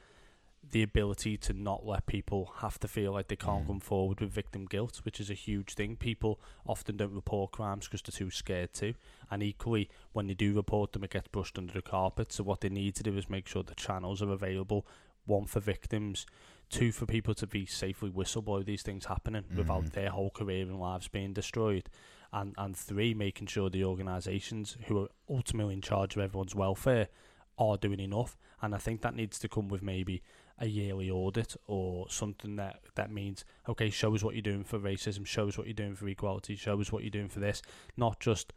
the 0.72 0.84
ability 0.84 1.38
to 1.38 1.54
not 1.54 1.86
let 1.86 2.06
people 2.06 2.52
have 2.58 2.78
to 2.80 2.88
feel 2.88 3.14
like 3.14 3.28
they 3.28 3.36
can't 3.36 3.64
Mm. 3.64 3.68
come 3.68 3.80
forward 3.80 4.20
with 4.22 4.30
victim 4.32 4.66
guilt, 4.66 4.98
which 5.04 5.20
is 5.20 5.30
a 5.30 5.34
huge 5.34 5.74
thing. 5.74 5.96
People 5.96 6.40
often 6.66 6.96
don't 6.98 7.14
report 7.14 7.52
crimes 7.52 7.86
because 7.88 8.02
they're 8.02 8.18
too 8.18 8.30
scared 8.32 8.74
to, 8.74 8.94
and 9.32 9.42
equally, 9.42 9.90
when 10.12 10.28
they 10.28 10.34
do 10.34 10.54
report 10.54 10.92
them, 10.94 11.04
it 11.04 11.12
gets 11.12 11.28
brushed 11.30 11.58
under 11.58 11.74
the 11.74 11.82
carpet. 11.82 12.32
So 12.32 12.44
what 12.44 12.62
they 12.62 12.70
need 12.70 12.96
to 12.96 13.04
do 13.04 13.18
is 13.18 13.30
make 13.30 13.48
sure 13.48 13.64
the 13.64 13.74
channels 13.76 14.22
are 14.22 14.32
available. 14.32 14.86
One 15.26 15.46
for 15.46 15.60
victims, 15.60 16.26
two 16.70 16.92
for 16.92 17.06
people 17.06 17.34
to 17.36 17.48
be 17.48 17.66
safely 17.66 18.10
whistleblow 18.10 18.64
these 18.64 18.82
things 18.84 19.06
happening 19.06 19.44
without 19.56 19.84
Mhm. 19.86 19.92
their 19.92 20.10
whole 20.12 20.30
career 20.30 20.64
and 20.68 20.80
lives 20.80 21.08
being 21.08 21.34
destroyed, 21.34 21.90
and 22.32 22.54
and 22.58 22.78
three 22.78 23.14
making 23.14 23.48
sure 23.48 23.70
the 23.70 23.84
organisations 23.84 24.78
who 24.86 25.04
are 25.04 25.10
ultimately 25.28 25.74
in 25.74 25.82
charge 25.82 26.16
of 26.16 26.22
everyone's 26.22 26.56
welfare 26.56 27.10
are 27.58 27.78
doing 27.78 28.00
enough. 28.00 28.38
And 28.62 28.74
I 28.76 28.78
think 28.78 29.02
that 29.02 29.16
needs 29.16 29.40
to 29.40 29.50
come 29.50 29.68
with 29.68 29.82
maybe 29.82 30.22
a 30.58 30.68
yearly 30.68 31.10
audit 31.10 31.56
or 31.68 32.10
something 32.10 32.56
that 32.58 32.82
that 32.96 33.10
means 33.12 33.46
okay, 33.68 33.90
show 33.90 34.14
us 34.14 34.24
what 34.24 34.36
you're 34.36 34.42
doing 34.42 34.64
for 34.64 34.78
racism, 34.80 35.26
show 35.26 35.48
us 35.48 35.58
what 35.58 35.66
you're 35.68 35.74
doing 35.74 35.96
for 35.96 36.08
equality, 36.08 36.56
show 36.56 36.80
us 36.80 36.92
what 36.92 37.04
you're 37.04 37.10
doing 37.10 37.30
for 37.30 37.40
this, 37.40 37.62
not 37.98 38.20
just 38.20 38.54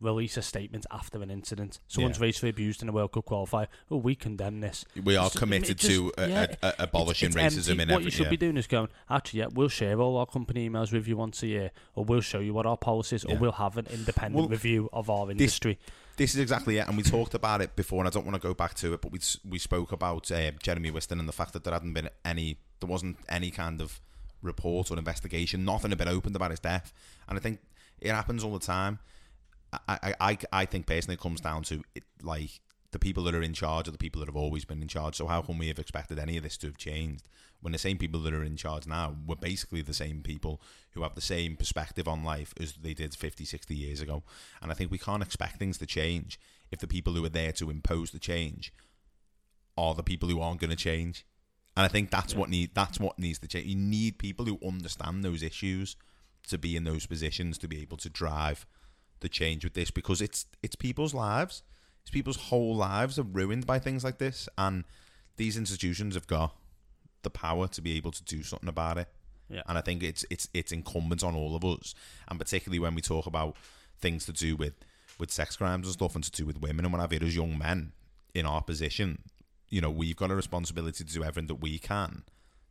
release 0.00 0.36
a 0.36 0.42
statement 0.42 0.84
after 0.90 1.22
an 1.22 1.30
incident. 1.30 1.80
Someone's 1.88 2.20
racially 2.20 2.50
abused 2.50 2.82
in 2.82 2.88
a 2.88 2.92
World 2.92 3.12
Cup 3.12 3.24
qualifier. 3.24 3.66
Oh, 3.90 3.96
we 3.96 4.14
condemn 4.14 4.60
this. 4.60 4.84
We 5.02 5.16
are 5.16 5.30
committed 5.30 5.78
just- 5.78 5.90
to 5.90 6.12
uh, 6.18 6.26
yeah, 6.28 6.54
uh, 6.62 6.66
uh, 6.66 6.72
abolishing 6.80 7.30
It's- 7.30 7.56
it's 7.56 7.68
racism 7.68 7.70
empty. 7.70 7.82
in 7.82 7.88
what 7.88 7.94
every. 7.94 8.04
you 8.04 8.10
should 8.10 8.24
yeah. 8.24 8.30
be 8.30 8.36
doing 8.36 8.56
is 8.58 8.66
going 8.66 8.88
actually 9.08 9.40
yeah 9.40 9.46
we'll 9.52 9.68
share 9.68 9.98
all 10.00 10.16
our 10.18 10.26
company 10.26 10.68
emails 10.68 10.92
with 10.92 11.08
you 11.08 11.16
once 11.16 11.42
a 11.42 11.46
year 11.46 11.70
or 11.94 12.04
we'll 12.04 12.20
show 12.20 12.40
you 12.40 12.52
what 12.52 12.66
our 12.66 12.76
policies 12.76 13.24
Yeah. 13.26 13.36
or 13.36 13.38
we'll 13.38 13.52
have 13.52 13.76
an 13.78 13.86
independent 13.86 14.34
Well, 14.34 14.48
review 14.48 14.90
of 14.92 15.08
our 15.08 15.30
industry 15.30 15.78
This 16.16 16.34
is 16.34 16.40
exactly 16.40 16.76
it, 16.78 16.86
and 16.88 16.96
we 16.96 17.02
talked 17.02 17.34
about 17.34 17.60
it 17.60 17.76
before, 17.76 18.00
and 18.00 18.08
I 18.08 18.10
don't 18.10 18.24
want 18.24 18.40
to 18.40 18.46
go 18.48 18.54
back 18.54 18.74
to 18.74 18.92
it, 18.94 19.00
but 19.02 19.12
we 19.12 19.20
we 19.48 19.58
spoke 19.58 19.92
about 19.92 20.30
uh, 20.30 20.50
Jeremy 20.62 20.90
Wisten 20.90 21.18
and 21.20 21.28
the 21.28 21.32
fact 21.32 21.52
that 21.54 21.64
there 21.64 21.72
hadn't 21.74 21.92
been 21.94 22.08
any, 22.24 22.58
there 22.80 22.88
wasn't 22.88 23.18
any 23.28 23.50
kind 23.50 23.80
of 23.82 24.00
report 24.42 24.90
or 24.90 24.98
investigation, 24.98 25.64
nothing 25.64 25.90
had 25.90 25.98
been 25.98 26.08
opened 26.08 26.36
about 26.36 26.50
his 26.50 26.60
death, 26.60 26.92
and 27.28 27.38
I 27.38 27.40
think 27.40 27.60
it 28.00 28.10
happens 28.12 28.44
all 28.44 28.52
the 28.52 28.64
time. 28.64 28.98
I 29.72 29.98
I, 30.02 30.14
I, 30.20 30.38
I 30.52 30.64
think 30.64 30.86
personally 30.86 31.14
it 31.14 31.20
comes 31.20 31.40
down 31.40 31.62
to 31.64 31.82
it, 31.94 32.04
like 32.22 32.60
the 32.92 32.98
people 32.98 33.24
that 33.24 33.34
are 33.34 33.42
in 33.42 33.52
charge 33.52 33.88
are 33.88 33.92
the 33.92 33.98
people 33.98 34.20
that 34.20 34.28
have 34.28 34.36
always 34.36 34.64
been 34.64 34.80
in 34.80 34.88
charge. 34.88 35.16
So 35.16 35.26
how 35.26 35.42
can 35.42 35.58
we 35.58 35.68
have 35.68 35.78
expected 35.78 36.18
any 36.18 36.36
of 36.36 36.42
this 36.42 36.56
to 36.58 36.66
have 36.68 36.78
changed 36.78 37.28
when 37.60 37.72
the 37.72 37.78
same 37.78 37.98
people 37.98 38.20
that 38.20 38.32
are 38.32 38.44
in 38.44 38.56
charge 38.56 38.86
now 38.86 39.16
were 39.26 39.36
basically 39.36 39.82
the 39.82 39.94
same 39.94 40.22
people 40.22 40.60
who 40.92 41.02
have 41.02 41.14
the 41.14 41.20
same 41.20 41.56
perspective 41.56 42.06
on 42.08 42.24
life 42.24 42.54
as 42.60 42.74
they 42.74 42.94
did 42.94 43.14
50, 43.14 43.44
60 43.44 43.74
years 43.74 44.00
ago? 44.00 44.22
And 44.62 44.70
I 44.70 44.74
think 44.74 44.90
we 44.90 44.98
can't 44.98 45.22
expect 45.22 45.58
things 45.58 45.78
to 45.78 45.86
change 45.86 46.38
if 46.70 46.78
the 46.78 46.86
people 46.86 47.12
who 47.14 47.24
are 47.24 47.30
there 47.30 47.52
to 47.52 47.70
impose 47.70 48.12
the 48.12 48.18
change 48.18 48.72
are 49.76 49.94
the 49.94 50.02
people 50.02 50.28
who 50.28 50.40
aren't 50.40 50.60
going 50.60 50.70
to 50.70 50.76
change. 50.76 51.26
And 51.76 51.84
I 51.84 51.88
think 51.88 52.10
that's 52.10 52.34
what 52.34 52.48
need 52.48 52.70
that's 52.74 52.98
what 52.98 53.18
needs 53.18 53.38
to 53.40 53.48
change. 53.48 53.66
You 53.66 53.76
need 53.76 54.18
people 54.18 54.46
who 54.46 54.58
understand 54.66 55.22
those 55.22 55.42
issues 55.42 55.96
to 56.48 56.56
be 56.56 56.76
in 56.76 56.84
those 56.84 57.06
positions 57.06 57.58
to 57.58 57.68
be 57.68 57.82
able 57.82 57.98
to 57.98 58.08
drive 58.08 58.64
the 59.20 59.28
change 59.28 59.64
with 59.64 59.74
this 59.74 59.90
because 59.90 60.20
it's 60.20 60.46
it's 60.62 60.76
people's 60.76 61.14
lives. 61.14 61.62
It's 62.02 62.10
people's 62.10 62.36
whole 62.36 62.76
lives 62.76 63.18
are 63.18 63.24
ruined 63.24 63.66
by 63.66 63.78
things 63.78 64.04
like 64.04 64.18
this 64.18 64.48
and 64.56 64.84
these 65.36 65.56
institutions 65.56 66.14
have 66.14 66.26
got 66.26 66.54
the 67.22 67.30
power 67.30 67.66
to 67.68 67.82
be 67.82 67.96
able 67.96 68.12
to 68.12 68.22
do 68.24 68.42
something 68.42 68.68
about 68.68 68.98
it. 68.98 69.08
Yeah. 69.48 69.62
And 69.66 69.78
I 69.78 69.80
think 69.80 70.02
it's 70.02 70.24
it's 70.30 70.48
it's 70.52 70.72
incumbent 70.72 71.22
on 71.22 71.34
all 71.34 71.54
of 71.54 71.64
us, 71.64 71.94
and 72.28 72.38
particularly 72.38 72.78
when 72.78 72.94
we 72.94 73.02
talk 73.02 73.26
about 73.26 73.56
things 74.00 74.26
to 74.26 74.32
do 74.32 74.56
with 74.56 74.74
with 75.18 75.30
sex 75.30 75.56
crimes 75.56 75.86
and 75.86 75.94
stuff, 75.94 76.14
and 76.14 76.24
to 76.24 76.30
do 76.30 76.44
with 76.44 76.60
women 76.60 76.84
and 76.84 76.92
what 76.92 77.00
have 77.00 77.12
you, 77.12 77.20
as 77.20 77.36
young 77.36 77.56
men 77.56 77.92
in 78.34 78.44
our 78.44 78.62
position, 78.62 79.22
you 79.68 79.80
know, 79.80 79.90
we've 79.90 80.16
got 80.16 80.30
a 80.30 80.34
responsibility 80.34 81.04
to 81.04 81.12
do 81.12 81.22
everything 81.22 81.46
that 81.46 81.56
we 81.56 81.78
can 81.78 82.22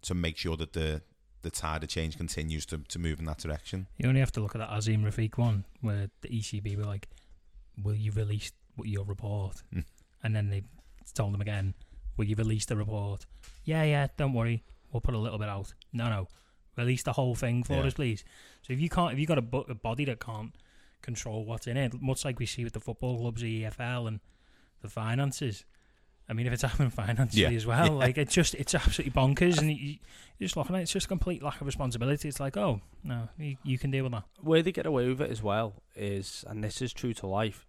to 0.02 0.14
make 0.14 0.38
sure 0.38 0.56
that 0.58 0.74
the 0.74 1.02
the 1.46 1.52
tide 1.52 1.84
of 1.84 1.90
change 1.90 2.18
continues 2.18 2.66
to, 2.66 2.80
to 2.80 2.98
move 2.98 3.20
in 3.20 3.26
that 3.26 3.38
direction. 3.38 3.86
You 3.98 4.10
only 4.10 4.20
have 4.20 4.32
to 4.34 4.42
look 4.42 4.56
at 4.56 4.58
that 4.58 4.72
Azeem 4.72 5.04
Rafiq 5.04 5.38
one 5.38 5.64
where 5.80 6.10
the 6.22 6.28
ECB 6.30 6.76
were 6.76 6.84
like, 6.84 7.08
"Will 7.82 7.94
you 7.94 8.12
release 8.12 8.52
your 8.84 9.06
report?" 9.06 9.62
Mm. 9.74 9.86
And 10.24 10.36
then 10.36 10.50
they 10.50 10.64
told 11.14 11.34
them 11.34 11.42
again, 11.42 11.76
"Will 12.18 12.26
you 12.26 12.36
release 12.36 12.66
the 12.66 12.76
report?" 12.76 13.28
Yeah, 13.64 13.84
yeah. 13.84 14.08
Don't 14.18 14.34
worry, 14.34 14.64
we'll 14.92 15.02
put 15.02 15.14
a 15.14 15.20
little 15.20 15.38
bit 15.38 15.48
out. 15.48 15.74
No, 15.94 16.10
no, 16.10 16.28
release 16.78 17.04
the 17.04 17.14
whole 17.14 17.36
thing 17.36 17.64
for 17.64 17.74
Yeah. 17.74 17.84
us, 17.84 17.94
please. 17.94 18.24
So 18.64 18.74
if 18.74 18.80
you 18.80 18.90
can't, 18.90 19.14
if 19.14 19.20
you've 19.20 19.28
got 19.28 19.38
a, 19.38 19.44
bo- 19.44 19.68
a 19.70 19.76
body 19.76 20.06
that 20.06 20.20
can't 20.20 20.56
control 21.04 21.46
what's 21.46 21.68
in 21.68 21.78
it, 21.78 22.02
much 22.02 22.26
like 22.26 22.40
we 22.40 22.48
see 22.48 22.64
with 22.64 22.74
the 22.74 22.80
football 22.80 23.20
clubs, 23.20 23.42
the 23.44 23.64
EFL, 23.66 24.08
and 24.08 24.20
the 24.82 24.90
finances. 24.90 25.64
I 26.28 26.34
mean, 26.34 26.48
if 26.48 26.54
it's 26.54 26.64
happening 26.64 26.90
financially 26.90 27.44
Yeah. 27.44 27.50
as 27.52 27.66
well, 27.66 27.86
Yeah. 27.86 27.92
like 27.92 28.18
it's 28.18 28.34
just 28.34 28.56
it's 28.56 28.74
absolutely 28.74 29.12
bonkers, 29.12 29.60
and 29.60 29.70
you, 29.78 29.78
you 29.78 29.98
just 30.40 30.58
look 30.58 30.70
at 30.70 30.76
it. 30.76 30.82
It's 30.82 30.92
just 30.92 31.06
a 31.06 31.10
complete 31.10 31.44
lack 31.44 31.62
of 31.62 31.68
responsibility. 31.68 32.28
It's 32.28 32.40
like, 32.40 32.58
oh 32.58 32.82
no, 33.04 33.30
you, 33.38 33.58
you 33.64 33.78
can 33.78 33.92
deal 33.92 34.04
with 34.04 34.14
that. 34.14 34.24
where 34.42 34.62
they 34.64 34.72
get 34.72 34.86
away 34.86 35.08
with 35.08 35.22
it 35.22 35.30
as 35.30 35.44
well 35.44 35.84
is, 35.96 36.44
and 36.48 36.64
this 36.64 36.82
is 36.82 36.94
true 36.94 37.14
to 37.16 37.28
life, 37.28 37.68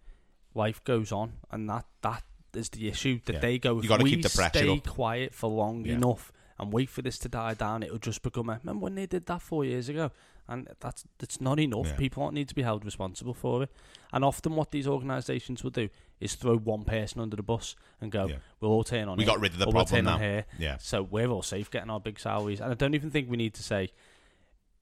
life 0.55 0.83
goes 0.83 1.11
on, 1.11 1.33
and 1.51 1.69
that 1.69 1.85
that 2.01 2.23
is 2.53 2.69
the 2.69 2.87
issue 2.87 3.19
that 3.25 3.33
Yeah. 3.33 3.39
they 3.39 3.59
go. 3.59 3.73
You 3.75 3.81
If 3.81 3.87
gotta 3.89 4.03
keep 4.03 4.23
the 4.23 4.29
pressure 4.29 4.57
stay 4.59 4.69
up." 4.69 4.87
quiet 4.87 5.33
for 5.35 5.49
long 5.49 5.85
Yeah. 5.85 5.93
enough 5.93 6.31
and 6.57 6.73
wait 6.73 6.89
for 6.89 7.03
this 7.03 7.19
to 7.19 7.29
die 7.29 7.53
down, 7.53 7.83
it'll 7.83 7.99
just 7.99 8.23
become 8.23 8.49
a. 8.49 8.57
Remember 8.63 8.83
when 8.85 8.95
they 8.95 9.05
did 9.05 9.27
that 9.27 9.41
four 9.43 9.63
years 9.65 9.87
ago? 9.89 10.11
And 10.49 10.67
that's 10.79 11.03
that's 11.19 11.39
not 11.41 11.59
enough. 11.59 11.87
Yeah. 11.87 11.95
People 11.97 12.23
don't 12.23 12.33
need 12.33 12.47
to 12.47 12.55
be 12.55 12.61
held 12.63 12.85
responsible 12.85 13.33
for 13.35 13.63
it. 13.63 13.71
And 14.13 14.23
often, 14.23 14.55
what 14.55 14.71
these 14.71 14.87
organisations 14.87 15.61
will 15.63 15.71
do 15.71 15.89
is 16.19 16.35
throw 16.35 16.57
one 16.57 16.83
person 16.83 17.21
under 17.21 17.35
the 17.35 17.43
bus 17.43 17.75
and 18.01 18.11
go, 18.11 18.27
Yeah. 18.27 18.37
"We'll 18.59 18.71
all 18.71 18.83
turn 18.83 19.07
on." 19.07 19.17
We 19.17 19.23
here, 19.23 19.33
got 19.33 19.39
rid 19.41 19.53
of 19.53 19.59
the 19.59 19.65
or 19.65 19.73
we'll 19.73 19.85
problem 19.85 20.05
turn 20.05 20.13
on 20.13 20.19
now. 20.19 20.25
here. 20.27 20.45
Yeah. 20.57 20.77
So 20.79 21.03
we're 21.03 21.27
all 21.27 21.41
safe 21.43 21.69
getting 21.69 21.89
our 21.89 21.99
big 21.99 22.19
salaries, 22.19 22.59
and 22.61 22.71
I 22.71 22.75
don't 22.75 22.95
even 22.95 23.11
think 23.11 23.29
we 23.29 23.37
need 23.37 23.53
to 23.55 23.63
say 23.63 23.91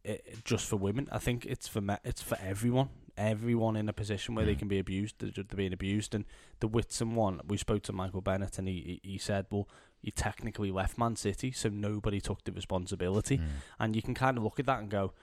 it 0.04 0.44
just 0.46 0.68
for 0.68 0.76
women. 0.78 1.08
I 1.12 1.18
think 1.20 1.46
it's 1.46 1.68
for 1.68 1.82
me- 1.82 1.98
it's 2.04 2.22
for 2.22 2.38
everyone. 2.42 2.90
Everyone 3.18 3.76
in 3.78 3.88
a 3.88 3.94
position 3.94 4.36
where 4.36 4.46
they 4.46 4.56
Mm. 4.56 4.60
can 4.60 4.68
be 4.68 4.78
abused, 4.80 5.16
they're, 5.20 5.32
they're 5.32 5.44
being 5.56 5.72
abused. 5.74 6.14
And 6.14 6.26
the 6.60 6.68
Wisten 6.68 7.16
one, 7.16 7.40
we 7.48 7.58
spoke 7.58 7.82
to 7.84 7.94
Michael 7.94 8.22
Bennett, 8.22 8.60
and 8.60 8.68
he 8.68 9.00
he 9.04 9.18
said, 9.18 9.46
"Well, 9.50 9.68
he 10.02 10.12
technically 10.12 10.70
left 10.72 10.98
Man 10.98 11.16
City, 11.16 11.52
so 11.52 11.70
nobody 11.70 12.20
took 12.22 12.44
the 12.44 12.52
responsibility." 12.52 13.38
Mm. 13.38 13.48
And 13.80 13.96
you 13.96 14.02
can 14.02 14.14
kind 14.14 14.38
of 14.38 14.44
look 14.44 14.60
at 14.60 14.66
that 14.68 14.80
and 14.80 14.90
go, 14.90 15.14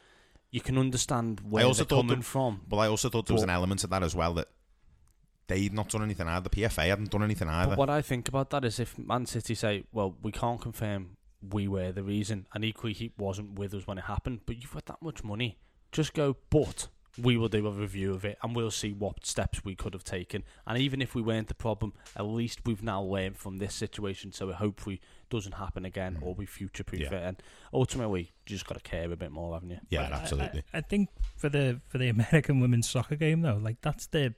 you 0.51 0.61
can 0.61 0.77
understand 0.79 1.41
where 1.41 1.65
also 1.67 1.85
they're 1.85 1.99
coming 1.99 2.19
that- 2.21 2.25
from. 2.25 2.63
Well, 2.69 2.81
I 2.81 2.89
also 2.89 3.09
thought 3.09 3.27
there 3.27 3.35
was 3.35 3.43
an 3.43 3.51
element 3.51 3.85
of 3.85 3.91
that 3.91 4.03
as 4.03 4.15
well 4.15 4.35
that 4.35 4.49
they'd 5.49 5.73
not 5.73 5.89
done 5.91 6.03
anything 6.03 6.29
either. 6.29 6.49
The 6.49 6.63
PFA 6.63 6.87
hadn't 6.89 7.11
done 7.11 7.23
anything 7.23 7.49
either. 7.49 7.71
But 7.71 7.79
what 7.79 7.91
I 7.91 8.03
think 8.03 8.29
about 8.29 8.51
that 8.51 8.65
is 8.65 8.79
if 8.81 8.99
Man 8.99 9.27
City 9.27 9.55
say, 9.55 9.85
well, 9.93 10.17
we 10.23 10.33
can't 10.33 10.61
confirm 10.61 11.17
we 11.51 11.67
were 11.67 11.93
the 11.93 12.03
reason, 12.05 12.47
and 12.55 12.65
equally 12.65 12.93
he 12.93 13.13
wasn't 13.19 13.59
with 13.59 13.75
us 13.75 13.87
when 13.87 13.99
it 13.99 14.05
happened. 14.05 14.41
But 14.47 14.63
you've 14.63 14.73
got 14.73 14.87
that 14.87 15.03
much 15.03 15.25
money, 15.25 15.59
just 15.91 16.15
go. 16.15 16.37
But 16.51 16.89
we 17.21 17.37
will 17.37 17.49
do 17.49 17.67
a 17.67 17.71
review 17.71 18.15
of 18.15 18.25
it, 18.25 18.39
and 18.43 18.57
we'll 18.57 18.71
see 18.71 18.93
what 18.93 19.27
steps 19.27 19.65
we 19.65 19.75
could 19.75 19.93
have 19.93 20.05
taken. 20.05 20.45
And 20.67 20.79
even 20.79 21.03
if 21.03 21.15
we 21.15 21.21
weren't 21.21 21.49
the 21.49 21.55
problem, 21.55 21.93
at 22.17 22.25
least 22.25 22.61
we've 22.65 22.83
now 22.83 23.03
learned 23.03 23.37
from 23.37 23.59
this 23.59 23.75
situation, 23.75 24.33
so 24.33 24.49
it 24.49 24.55
hopefully 24.57 25.01
doesn't 25.29 25.53
happen 25.55 25.85
again, 25.85 26.19
mm. 26.21 26.27
or 26.27 26.35
we 26.35 26.47
future 26.47 26.85
proof 26.85 27.01
Yeah. 27.03 27.15
it. 27.15 27.23
And 27.25 27.43
ultimately, 27.75 28.33
you 28.47 28.57
just 28.57 28.67
got 28.67 28.77
to 28.77 28.81
care 28.83 29.11
a 29.11 29.17
bit 29.17 29.31
more, 29.33 29.53
haven't 29.55 29.71
you? 29.71 29.79
Yeah, 29.91 30.05
But 30.05 30.13
I- 30.13 30.21
absolutely. 30.21 30.65
I, 30.73 30.79
I 30.79 30.81
think 30.81 31.11
for 31.37 31.49
the 31.49 31.81
for 31.89 31.99
the 31.99 32.09
American 32.09 32.61
women's 32.61 32.89
soccer 32.89 33.17
game 33.17 33.43
though, 33.43 33.59
like 33.61 33.81
that's 33.83 34.07
the, 34.07 34.35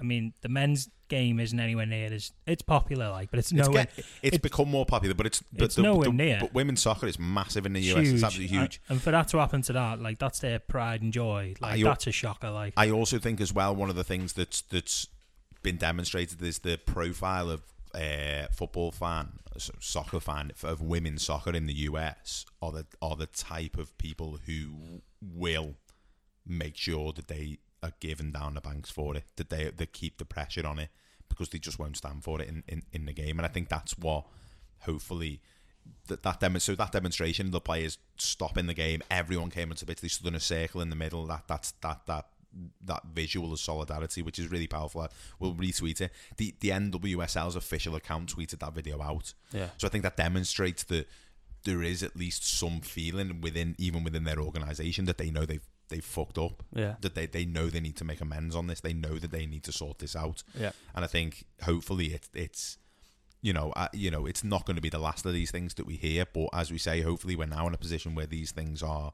I 0.00 0.04
mean, 0.04 0.32
the 0.42 0.48
men's 0.48 0.88
game 1.08 1.40
isn't 1.40 1.58
anywhere 1.58 1.86
near 1.86 2.12
as 2.12 2.32
it's 2.46 2.62
popular, 2.62 3.08
like, 3.10 3.30
but 3.30 3.38
it's 3.38 3.50
It's, 3.50 3.66
nowhere. 3.66 3.86
get, 3.96 4.04
it's 4.22 4.36
it- 4.36 4.42
become 4.42 4.68
more 4.70 4.86
popular, 4.86 5.14
but 5.14 5.26
it's 5.26 5.42
but 5.52 5.64
it's 5.64 5.74
the, 5.74 5.82
nowhere 5.82 6.12
near. 6.12 6.38
But 6.40 6.54
women's 6.54 6.82
soccer 6.82 7.06
is 7.06 7.18
massive 7.18 7.66
in 7.66 7.72
the 7.72 7.80
US. 7.92 8.06
It's 8.08 8.22
absolutely 8.22 8.56
huge. 8.56 8.80
And, 8.88 9.00
for 9.02 9.10
that 9.10 9.28
to 9.28 9.38
happen 9.38 9.62
to 9.62 9.72
that, 9.72 10.00
like 10.00 10.18
that's 10.18 10.38
their 10.38 10.58
pride 10.58 11.02
and 11.02 11.12
joy. 11.12 11.54
Like 11.60 11.80
I- 11.80 11.82
that's 11.82 12.06
a 12.06 12.12
shocker. 12.12 12.50
Like 12.50 12.74
I 12.76 12.90
also 12.90 13.18
think 13.18 13.40
as 13.40 13.52
well 13.52 13.74
one 13.74 13.90
of 13.90 13.96
the 13.96 14.04
things 14.04 14.34
that's 14.34 14.62
that's 14.62 15.08
been 15.62 15.76
demonstrated 15.76 16.40
is 16.42 16.60
the 16.60 16.76
profile 16.78 17.50
of 17.50 17.62
uh, 17.94 18.46
football 18.52 18.92
fan, 18.92 19.40
so- 19.56 19.72
soccer 19.80 20.20
fan 20.20 20.52
of 20.62 20.80
women's 20.80 21.24
soccer 21.24 21.50
in 21.52 21.66
the 21.66 21.74
US 21.74 22.44
are 22.62 22.70
the 22.70 22.86
are 23.02 23.16
the 23.16 23.26
type 23.26 23.76
of 23.78 23.96
people 23.98 24.38
who 24.46 25.00
will 25.20 25.74
make 26.46 26.76
sure 26.76 27.12
that 27.12 27.28
they 27.28 27.58
are 27.82 27.92
giving 28.00 28.32
down 28.32 28.54
the 28.54 28.60
banks 28.60 28.90
for 28.90 29.16
it, 29.16 29.24
that 29.36 29.50
they 29.50 29.70
they 29.70 29.86
keep 29.86 30.18
the 30.18 30.24
pressure 30.24 30.66
on 30.66 30.78
it 30.78 30.90
because 31.28 31.50
they 31.50 31.58
just 31.58 31.78
won't 31.78 31.96
stand 31.96 32.24
for 32.24 32.40
it 32.40 32.48
in, 32.48 32.64
in, 32.66 32.82
in 32.92 33.06
the 33.06 33.12
game. 33.12 33.38
And 33.38 33.46
I 33.46 33.48
think 33.48 33.68
that's 33.68 33.98
what 33.98 34.24
hopefully 34.80 35.40
that 36.08 36.22
that 36.22 36.40
demo, 36.40 36.58
so 36.58 36.74
that 36.74 36.92
demonstration, 36.92 37.50
the 37.50 37.60
players 37.60 37.98
stopping 38.16 38.66
the 38.66 38.74
game, 38.74 39.02
everyone 39.10 39.50
came 39.50 39.70
into 39.70 39.86
bits, 39.86 40.00
they 40.00 40.08
stood 40.08 40.28
in 40.28 40.34
a 40.34 40.40
circle 40.40 40.80
in 40.80 40.90
the 40.90 40.96
middle. 40.96 41.26
That 41.26 41.44
that's 41.46 41.72
that 41.82 42.06
that 42.06 42.26
that 42.84 43.02
visual 43.12 43.52
of 43.52 43.60
solidarity, 43.60 44.22
which 44.22 44.38
is 44.38 44.50
really 44.50 44.66
powerful. 44.66 45.06
We'll 45.38 45.54
retweet 45.54 46.00
it. 46.00 46.12
The 46.36 46.54
the 46.60 46.70
NWSL's 46.70 47.56
official 47.56 47.94
account 47.94 48.34
tweeted 48.34 48.60
that 48.60 48.74
video 48.74 49.02
out. 49.02 49.34
Yeah. 49.52 49.68
So 49.76 49.86
I 49.86 49.90
think 49.90 50.02
that 50.04 50.16
demonstrates 50.16 50.84
that 50.84 51.08
there 51.64 51.82
is 51.82 52.02
at 52.02 52.16
least 52.16 52.46
some 52.46 52.80
feeling 52.80 53.40
within 53.40 53.74
even 53.78 54.04
within 54.04 54.24
their 54.24 54.40
organisation 54.40 55.04
that 55.06 55.18
they 55.18 55.30
know 55.30 55.44
they've 55.44 55.68
they've 55.88 56.04
fucked 56.04 56.38
up. 56.38 56.62
Yeah. 56.74 56.94
That 57.00 57.14
they, 57.14 57.26
they 57.26 57.44
know 57.44 57.68
they 57.68 57.80
need 57.80 57.96
to 57.96 58.04
make 58.04 58.20
amends 58.20 58.54
on 58.54 58.66
this. 58.66 58.80
They 58.80 58.92
know 58.92 59.18
that 59.18 59.30
they 59.30 59.46
need 59.46 59.64
to 59.64 59.72
sort 59.72 59.98
this 59.98 60.16
out. 60.16 60.42
Yeah. 60.58 60.72
And 60.94 61.04
I 61.04 61.08
think 61.08 61.44
hopefully 61.62 62.06
it, 62.06 62.28
it's 62.34 62.78
you 63.40 63.52
know 63.52 63.72
uh, 63.76 63.88
you 63.92 64.10
know 64.10 64.26
it's 64.26 64.42
not 64.42 64.66
going 64.66 64.76
to 64.76 64.82
be 64.82 64.88
the 64.88 64.98
last 64.98 65.24
of 65.26 65.32
these 65.32 65.50
things 65.50 65.74
that 65.74 65.86
we 65.86 65.96
hear. 65.96 66.24
But 66.32 66.48
as 66.52 66.70
we 66.70 66.78
say, 66.78 67.00
hopefully 67.00 67.36
we're 67.36 67.46
now 67.46 67.66
in 67.66 67.74
a 67.74 67.78
position 67.78 68.14
where 68.14 68.26
these 68.26 68.50
things 68.50 68.82
are 68.82 69.12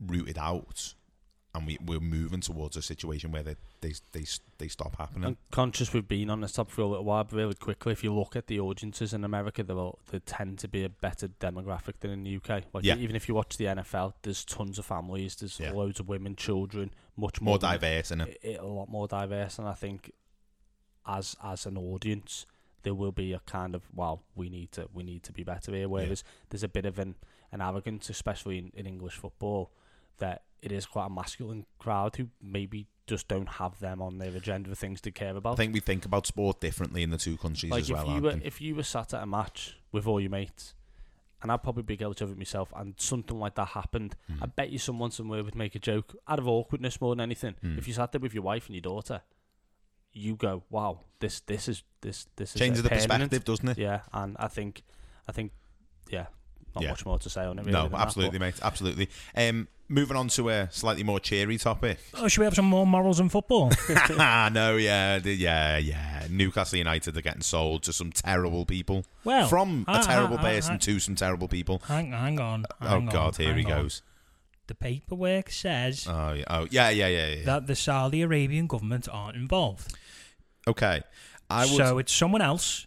rooted 0.00 0.38
out. 0.38 0.94
And 1.54 1.66
we, 1.66 1.76
we're 1.84 2.00
moving 2.00 2.40
towards 2.40 2.78
a 2.78 2.82
situation 2.82 3.30
where 3.30 3.42
they 3.42 3.56
they 3.82 3.92
they, 4.12 4.24
they 4.56 4.68
stop 4.68 4.96
happening. 4.96 5.24
I'm 5.24 5.36
conscious 5.50 5.92
we've 5.92 6.08
been 6.08 6.30
on 6.30 6.40
this 6.40 6.52
topic 6.52 6.72
for 6.72 6.80
a 6.80 6.86
little 6.86 7.04
while, 7.04 7.24
but 7.24 7.36
really 7.36 7.52
quickly, 7.54 7.92
if 7.92 8.02
you 8.02 8.14
look 8.14 8.36
at 8.36 8.46
the 8.46 8.58
audiences 8.58 9.12
in 9.12 9.22
America, 9.22 9.62
they 9.62 9.74
will 9.74 9.98
they 10.10 10.18
tend 10.20 10.58
to 10.60 10.68
be 10.68 10.82
a 10.82 10.88
better 10.88 11.28
demographic 11.28 11.98
than 12.00 12.10
in 12.10 12.22
the 12.24 12.36
UK. 12.36 12.64
Like 12.72 12.84
Yeah. 12.84 12.96
even 12.96 13.14
if 13.16 13.28
you 13.28 13.34
watch 13.34 13.58
the 13.58 13.66
NFL, 13.66 14.14
there's 14.22 14.46
tons 14.46 14.78
of 14.78 14.86
families, 14.86 15.36
there's 15.36 15.60
Yeah. 15.60 15.72
loads 15.72 16.00
of 16.00 16.08
women, 16.08 16.36
children, 16.36 16.90
much 17.18 17.42
More 17.42 17.52
more, 17.52 17.58
than- 17.58 17.72
diverse, 17.72 18.06
isn't 18.06 18.22
it? 18.22 18.38
it, 18.42 18.58
a 18.60 18.64
lot 18.66 18.88
more 18.88 19.06
diverse, 19.06 19.58
and 19.58 19.68
I 19.68 19.74
think 19.74 20.10
as 21.06 21.36
as 21.42 21.66
an 21.66 21.76
audience, 21.76 22.46
there 22.82 22.94
will 22.94 23.12
be 23.12 23.32
a 23.34 23.40
kind 23.40 23.74
of 23.74 23.82
well, 23.94 24.22
we 24.34 24.48
need 24.48 24.72
to 24.72 24.88
we 24.94 25.02
need 25.02 25.22
to 25.24 25.32
be 25.32 25.44
better 25.44 25.72
here. 25.74 25.88
Whereas 25.88 26.24
there's 26.48 26.62
a 26.62 26.68
bit 26.68 26.86
of 26.86 26.98
an 26.98 27.16
an 27.50 27.60
arrogance, 27.60 28.08
especially 28.08 28.56
in, 28.56 28.72
in 28.74 28.86
English 28.86 29.16
football, 29.16 29.70
that 30.18 30.42
it 30.60 30.72
is 30.72 30.86
quite 30.86 31.06
a 31.06 31.10
masculine 31.10 31.66
crowd 31.78 32.16
who 32.16 32.28
maybe 32.40 32.86
just 33.06 33.26
don't 33.28 33.48
have 33.48 33.78
them 33.80 34.00
on 34.00 34.18
their 34.18 34.30
agenda 34.36 34.68
for 34.68 34.76
things 34.76 35.00
to 35.00 35.10
care 35.10 35.36
about. 35.36 35.54
I 35.54 35.56
think 35.56 35.74
we 35.74 35.80
think 35.80 36.04
about 36.04 36.26
sport 36.26 36.60
differently 36.60 37.02
in 37.02 37.10
the 37.10 37.18
two 37.18 37.36
countries 37.36 37.72
like 37.72 37.82
as 37.82 37.90
if 37.90 37.96
well. 37.96 38.14
you 38.14 38.22
were 38.22 38.40
if 38.44 38.60
you 38.60 38.74
were 38.74 38.84
sat 38.84 39.12
at 39.12 39.22
a 39.22 39.26
match 39.26 39.76
with 39.90 40.06
all 40.06 40.20
your 40.20 40.30
mates. 40.30 40.74
And 41.42 41.50
I'd 41.50 41.60
probably 41.64 41.82
be 41.82 41.96
guilty 41.96 42.24
of 42.24 42.30
it 42.30 42.38
myself, 42.38 42.72
and 42.76 42.94
something 42.98 43.36
like 43.36 43.56
that 43.56 43.66
happened. 43.68 44.14
Hmm. 44.28 44.44
I 44.44 44.46
bet 44.46 44.70
you 44.70 44.78
someone 44.78 45.10
somewhere 45.10 45.42
would 45.42 45.56
make 45.56 45.74
a 45.74 45.80
joke 45.80 46.14
out 46.28 46.38
of 46.38 46.46
awkwardness 46.46 47.00
more 47.00 47.10
than 47.16 47.20
anything. 47.20 47.56
Hmm. 47.60 47.76
If 47.78 47.88
you 47.88 47.94
sat 47.94 48.12
there 48.12 48.20
with 48.20 48.32
your 48.32 48.44
wife 48.44 48.66
and 48.66 48.76
your 48.76 48.82
daughter, 48.82 49.22
you 50.12 50.36
go, 50.36 50.62
"Wow, 50.70 51.00
this 51.18 51.40
this 51.40 51.66
is 51.66 51.82
this 52.00 52.26
this 52.36 52.54
is 52.54 52.60
Changes 52.60 52.80
uh, 52.80 52.82
the 52.84 52.88
permanent." 52.90 53.30
perspective, 53.32 53.44
doesn't 53.44 53.68
it? 53.70 53.78
Yeah, 53.78 54.02
and 54.12 54.36
I 54.38 54.46
think 54.46 54.84
I 55.26 55.32
think 55.32 55.50
yeah, 56.10 56.26
not 56.76 56.84
Yeah. 56.84 56.90
much 56.90 57.04
more 57.04 57.18
to 57.18 57.28
say 57.28 57.44
on 57.44 57.58
it. 57.58 57.62
Really 57.62 57.72
no, 57.72 57.82
than 57.84 57.92
that, 57.92 58.00
absolutely, 58.02 58.38
mate. 58.38 58.60
Absolutely. 58.62 59.08
Um, 59.36 59.66
moving 59.92 60.16
on 60.16 60.28
to 60.28 60.48
a 60.48 60.68
slightly 60.72 61.02
more 61.02 61.20
cheery 61.20 61.58
topic. 61.58 61.98
oh, 62.14 62.26
should 62.28 62.40
we 62.40 62.44
have 62.46 62.54
some 62.54 62.64
more 62.64 62.86
morals 62.86 63.20
in 63.20 63.28
football? 63.28 63.70
Ah 64.18 64.48
no, 64.52 64.76
yeah, 64.76 65.18
yeah, 65.22 65.76
yeah. 65.78 66.26
Newcastle 66.30 66.78
United 66.78 67.16
are 67.16 67.20
getting 67.20 67.42
sold 67.42 67.82
to 67.84 67.92
some 67.92 68.10
terrible 68.12 68.64
people. 68.64 69.04
Well, 69.24 69.46
from 69.48 69.84
a 69.86 69.92
I- 69.92 69.98
I- 69.98 70.02
terrible 70.02 70.38
I- 70.38 70.42
person 70.42 70.74
I- 70.74 70.78
to 70.78 70.98
some 71.00 71.14
terrible 71.14 71.48
people. 71.48 71.82
hang, 71.86 72.12
hang 72.12 72.40
on. 72.40 72.64
oh 72.80 72.86
hang 72.86 73.08
on, 73.08 73.12
God, 73.14 73.36
here 73.36 73.54
he 73.54 73.64
on. 73.66 73.70
goes. 73.82 74.02
The 74.68 74.74
paperwork 74.76 75.50
says 75.50 76.06
Oh 76.08 76.32
yeah, 76.32 76.44
oh 76.48 76.66
yeah, 76.70 76.88
yeah, 76.90 77.08
yeah, 77.08 77.26
yeah. 77.34 77.44
that 77.44 77.66
the 77.66 77.74
Saudi 77.76 78.22
Arabian 78.22 78.66
government 78.66 79.08
aren't 79.12 79.36
involved. 79.36 79.92
okay, 80.66 81.02
I 81.50 81.66
would. 81.66 81.74
So 81.76 81.98
it's 81.98 82.12
someone 82.12 82.40
else 82.40 82.86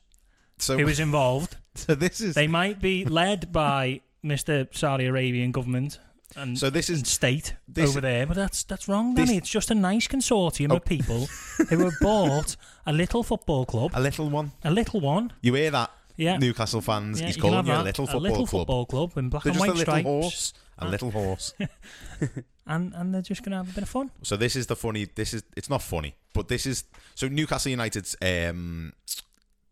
So, 0.58 0.78
who 0.78 0.88
is 0.88 1.00
involved. 1.00 1.58
so 1.76 1.94
this 1.94 2.22
is 2.22 2.34
They 2.34 2.48
might 2.48 2.82
be 2.82 3.06
led 3.06 3.52
by 3.52 4.02
Mr. 4.24 4.68
Saudi 4.74 5.06
Arabian 5.06 5.52
government 5.52 6.00
and, 6.36 6.58
so 6.58 6.70
this 6.70 6.90
is 6.90 7.08
state 7.10 7.56
this- 7.68 7.90
over 7.90 8.02
there, 8.02 8.26
but 8.26 8.36
that's 8.36 8.64
that's 8.64 8.88
wrong, 8.88 9.14
this- 9.16 9.28
Danny. 9.28 9.38
It's 9.38 9.50
just 9.50 9.72
a 9.72 9.76
nice 9.76 10.08
consortium 10.08 10.72
Oh. 10.72 10.78
of 10.78 10.86
people 10.86 11.26
who 11.70 11.80
have 11.86 11.94
bought 12.02 12.56
a 12.86 12.94
little 12.94 13.24
football 13.24 13.66
club, 13.66 13.92
a 13.94 14.02
little 14.02 14.30
one. 14.30 14.52
a 14.64 14.72
little 14.72 15.00
one. 15.02 15.34
You 15.42 15.54
hear 15.56 15.72
that, 15.72 15.92
Yeah, 16.18 16.38
Newcastle 16.38 16.82
fans? 16.82 17.20
yeah 17.20 17.28
He's 17.28 17.38
calling 17.38 17.66
you 17.66 17.74
a 17.74 17.84
little 17.84 18.06
football 18.06 18.22
little 18.22 18.38
club. 18.48 18.50
football 18.50 18.86
club 18.86 19.18
in 19.18 19.30
black 19.30 19.44
They're 19.44 19.52
and 19.54 19.58
a 19.58 19.62
white 19.62 19.70
little 19.70 19.82
stripes, 19.82 20.06
horse. 20.06 20.54
A 20.78 20.90
little 20.90 21.12
horse. 21.12 21.54
and 22.68 22.94
and 22.94 23.14
they're 23.14 23.22
just 23.22 23.44
gonna 23.44 23.58
have 23.58 23.70
a 23.70 23.74
bit 23.74 23.84
of 23.84 23.90
fun. 23.90 24.12
So 24.24 24.36
this 24.36 24.56
is 24.58 24.68
the 24.68 24.76
funny. 24.76 25.06
This 25.16 25.34
is 25.34 25.44
it's 25.56 25.70
not 25.70 25.82
funny, 25.82 26.16
but 26.34 26.48
this 26.50 26.66
is 26.66 26.84
so 27.16 27.28
Newcastle 27.30 27.70
United's 27.72 28.16
um, 28.22 28.92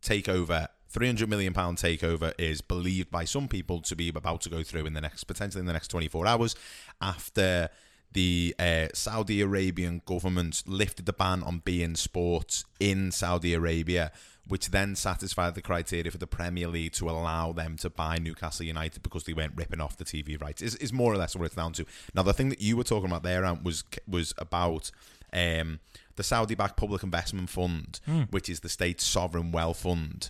takeover, 0.01 0.67
three 0.93 1.07
hundred 1.07 1.27
million 1.27 1.53
pound 1.53 1.77
takeover, 1.77 2.33
is 2.37 2.61
believed 2.61 3.09
by 3.09 3.25
some 3.25 3.47
people 3.47 3.81
to 3.81 3.95
be 3.95 4.09
about 4.09 4.41
to 4.41 4.49
go 4.49 4.63
through 4.63 4.85
in 4.85 4.93
the 4.93 5.01
next 5.01 5.25
potentially 5.25 5.59
in 5.59 5.65
the 5.65 5.73
next 5.73 5.89
twenty 5.89 6.07
four 6.07 6.25
hours 6.27 6.55
after 7.01 7.69
the 8.13 8.55
uh, 8.59 8.87
Saudi 8.93 9.41
Arabian 9.41 10.03
government 10.05 10.63
lifted 10.67 11.07
the 11.07 11.13
ban 11.13 11.41
on 11.41 11.61
beIN 11.61 11.97
Sports 11.97 12.63
in 12.79 13.11
Saudi 13.11 13.53
Arabia. 13.53 14.11
Which 14.45 14.71
then 14.71 14.97
satisfied 14.97 15.55
the 15.55 15.61
criteria 15.61 16.11
for 16.11 16.17
the 16.17 16.27
Premier 16.27 16.67
League 16.67 16.91
to 16.95 17.09
allow 17.09 17.53
them 17.53 17.77
to 17.77 17.89
buy 17.89 18.17
Newcastle 18.17 18.65
United 18.65 19.01
because 19.01 19.23
they 19.23 19.31
weren't 19.31 19.53
ripping 19.55 19.79
off 19.79 19.95
the 19.95 20.03
TV 20.03 20.39
rights. 20.39 20.61
Is 20.61 20.75
is 20.75 20.91
more 20.91 21.13
or 21.13 21.15
less 21.15 21.33
what 21.33 21.45
it's 21.45 21.55
down 21.55 21.71
to. 21.71 21.85
Now, 22.13 22.23
the 22.23 22.33
thing 22.33 22.49
that 22.49 22.59
you 22.59 22.75
were 22.75 22.83
talking 22.83 23.09
about 23.09 23.23
there 23.23 23.45
Ant, 23.45 23.63
was 23.63 23.85
was 24.05 24.33
about 24.37 24.91
um, 25.31 25.79
the 26.17 26.23
Saudi-backed 26.23 26.75
Public 26.75 27.03
Investment 27.03 27.49
Fund, 27.49 28.01
which 28.31 28.49
is 28.49 28.59
the 28.59 28.67
state's 28.67 29.05
sovereign 29.05 29.53
wealth 29.53 29.79
fund, 29.83 30.29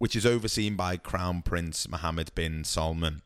which 0.00 0.16
is 0.16 0.24
overseen 0.24 0.76
by 0.76 0.96
Crown 0.96 1.42
Prince 1.42 1.86
Mohammed 1.86 2.34
bin 2.34 2.64
Salman. 2.64 3.20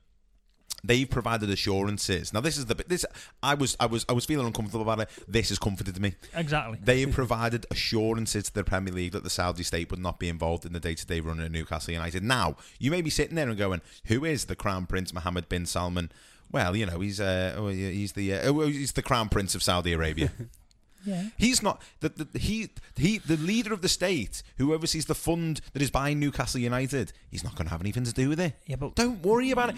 They've 0.83 1.09
provided 1.09 1.49
assurances. 1.49 2.35
Now, 2.35 2.41
this 2.41 2.59
is 2.59 2.67
the 2.67 2.75
bit. 2.75 2.89
This 2.89 3.07
I 3.45 3.55
was 3.55 3.77
I 3.79 3.87
was 3.87 4.05
I 4.09 4.13
was 4.13 4.27
feeling 4.27 4.45
uncomfortable 4.45 4.83
about 4.83 5.01
it. 5.01 5.09
This 5.29 5.51
has 5.51 5.59
comforted 5.59 5.99
me. 6.01 6.17
Exactly. 6.35 6.79
They 6.83 7.01
have 7.03 7.13
provided 7.13 7.65
assurances 7.71 8.47
to 8.47 8.55
the 8.55 8.65
Premier 8.65 8.93
League 8.93 9.13
that 9.13 9.23
the 9.23 9.31
Saudi 9.31 9.63
state 9.63 9.89
would 9.91 10.01
not 10.01 10.19
be 10.19 10.29
involved 10.29 10.67
in 10.67 10.73
the 10.73 10.81
day-to-day 10.81 11.21
running 11.21 11.47
of 11.47 11.53
Newcastle 11.53 11.95
United. 11.95 12.25
Now, 12.25 12.57
you 12.81 12.91
may 12.91 13.03
be 13.03 13.09
sitting 13.09 13.37
there 13.37 13.49
and 13.49 13.57
going, 13.57 13.81
"Who 14.07 14.25
is 14.25 14.47
the 14.47 14.57
Crown 14.57 14.87
Prince 14.87 15.15
Mohammed 15.15 15.49
bin 15.49 15.65
Salman?" 15.65 16.11
Well, 16.51 16.75
you 16.77 16.87
know, 16.87 16.99
he's 16.99 17.21
uh, 17.21 17.55
oh, 17.57 17.69
he's 17.69 18.13
the 18.13 18.35
uh, 18.35 18.53
oh, 18.53 18.67
he's 18.67 18.93
the 18.93 19.03
Crown 19.03 19.29
Prince 19.29 19.55
of 19.55 19.63
Saudi 19.63 19.93
Arabia. 19.93 20.33
yeah. 21.05 21.29
He's 21.37 21.63
not 21.63 21.81
the, 22.01 22.09
the 22.09 22.39
he 22.39 22.71
he 22.97 23.19
the 23.19 23.37
leader 23.37 23.73
of 23.73 23.83
the 23.83 23.89
state 23.89 24.43
who 24.59 24.73
oversees 24.75 25.07
the 25.07 25.15
fund 25.15 25.61
that 25.73 25.83
is 25.83 25.91
buying 25.91 26.19
Newcastle 26.21 26.61
United. 26.61 27.13
He's 27.31 27.45
not 27.45 27.55
going 27.55 27.67
to 27.67 27.71
have 27.71 27.81
anything 27.81 28.05
to 28.05 28.13
do 28.13 28.29
with 28.29 28.41
it. 28.41 28.55
Yeah, 28.67 28.77
but 28.77 28.95
Don't 28.95 29.23
worry 29.23 29.51
about 29.51 29.71
it. 29.71 29.77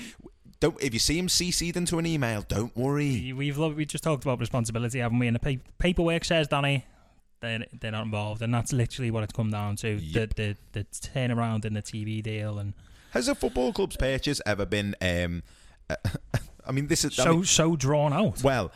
Don't 0.61 0.81
if 0.83 0.93
you 0.95 0.99
see 1.01 1.19
him 1.19 1.27
CC'd 1.27 1.77
into 1.77 1.99
an 1.99 2.07
email, 2.07 2.43
don't 2.49 2.75
worry. 2.77 3.33
we've 3.33 3.59
we 3.59 3.85
just 3.85 4.03
talked 4.05 4.25
about 4.25 4.41
responsibility, 4.41 5.01
haven't 5.01 5.19
we? 5.19 5.27
And 5.27 5.37
the 5.37 5.41
pa- 5.59 5.63
paperwork 5.79 6.25
says, 6.25 6.49
Danny, 6.49 6.87
they're, 7.41 7.67
they're 7.79 7.91
not 7.91 8.05
involved, 8.07 8.41
and 8.41 8.55
that's 8.55 8.73
literally 8.73 9.11
what 9.11 9.23
it's 9.23 9.35
come 9.35 9.51
down 9.51 9.77
to. 9.77 9.97
Yep. 9.97 10.35
The, 10.37 10.57
the 10.73 10.81
the 10.81 10.85
turnaround 10.85 11.67
in 11.67 11.75
the 11.75 11.83
TV 11.83 12.23
deal, 12.23 12.59
and 12.59 12.73
Has 13.11 13.29
a 13.29 13.35
football 13.35 13.73
club's 13.75 13.97
purchase 13.99 14.41
ever 14.47 14.65
been? 14.65 14.97
Um, 15.03 15.43
I 16.67 16.73
mean, 16.73 16.87
this 16.87 17.05
is 17.05 17.19
I 17.19 17.25
so 17.25 17.33
mean, 17.35 17.45
so 17.45 17.77
drawn 17.77 18.13
out. 18.15 18.43
well. 18.43 18.73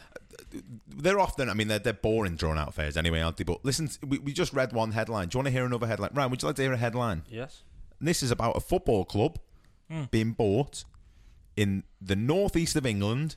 They're 0.86 1.20
often, 1.20 1.48
I 1.48 1.54
mean, 1.54 1.68
they're, 1.68 1.78
they're 1.78 1.92
boring, 1.92 2.36
drawn 2.36 2.58
out 2.58 2.68
affairs 2.68 2.96
anyway, 2.96 3.20
aren't 3.20 3.36
they? 3.36 3.44
But 3.44 3.64
listen, 3.64 3.90
we, 4.06 4.18
we 4.18 4.32
just 4.32 4.52
read 4.52 4.72
one 4.72 4.92
headline. 4.92 5.28
Do 5.28 5.36
you 5.36 5.38
want 5.40 5.46
to 5.46 5.52
hear 5.52 5.64
another 5.64 5.86
headline? 5.86 6.10
Ryan, 6.14 6.30
would 6.30 6.42
you 6.42 6.46
like 6.48 6.56
to 6.56 6.62
hear 6.62 6.72
a 6.72 6.76
headline? 6.76 7.22
Yes. 7.28 7.62
And 7.98 8.08
this 8.08 8.22
is 8.22 8.30
about 8.30 8.56
a 8.56 8.60
football 8.60 9.04
club 9.04 9.38
hmm. 9.90 10.04
being 10.10 10.32
bought 10.32 10.84
in 11.56 11.84
the 12.00 12.16
northeast 12.16 12.76
of 12.76 12.86
England. 12.86 13.36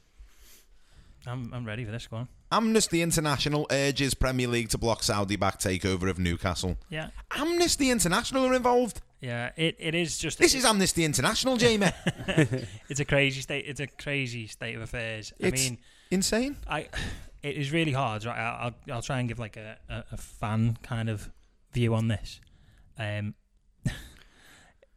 I'm, 1.25 1.53
I'm 1.53 1.65
ready 1.65 1.85
for 1.85 1.91
this 1.91 2.11
one. 2.11 2.27
Amnesty 2.51 3.01
International 3.01 3.65
urges 3.71 4.13
Premier 4.13 4.47
League 4.47 4.69
to 4.69 4.77
block 4.77 5.01
Saudi 5.03 5.35
backed 5.35 5.63
takeover 5.63 6.09
of 6.09 6.19
Newcastle. 6.19 6.77
Yeah, 6.89 7.09
Amnesty 7.31 7.89
International 7.89 8.45
are 8.45 8.53
involved. 8.53 9.01
yeah. 9.21 9.49
It, 9.55 9.75
it 9.79 9.95
is 9.95 10.17
just. 10.19 10.37
This 10.37 10.53
is 10.53 10.63
Amnesty 10.63 11.03
International, 11.03 11.57
Jamie. 11.57 11.87
It's 12.89 12.99
a 12.99 13.05
crazy 13.05 13.41
state. 13.41 13.65
It's 13.67 13.79
a 13.79 13.87
crazy 13.87 14.45
state 14.47 14.75
of 14.75 14.81
affairs. 14.81 15.33
I 15.41 15.49
mean, 15.49 15.79
insane. 16.11 16.57
I. 16.67 16.87
It 17.41 17.57
is 17.57 17.71
really 17.73 17.91
hard. 17.91 18.23
Right, 18.23 18.37
I'll 18.39 18.73
I'll, 18.87 18.95
I'll 18.95 19.01
try 19.01 19.19
and 19.19 19.27
give 19.27 19.37
like 19.37 19.57
a, 19.57 19.77
a, 19.89 20.03
a 20.13 20.17
fan 20.17 20.77
kind 20.81 21.09
of 21.09 21.29
view 21.73 21.93
on 21.93 22.07
this. 22.07 22.39
Um, 22.97 23.33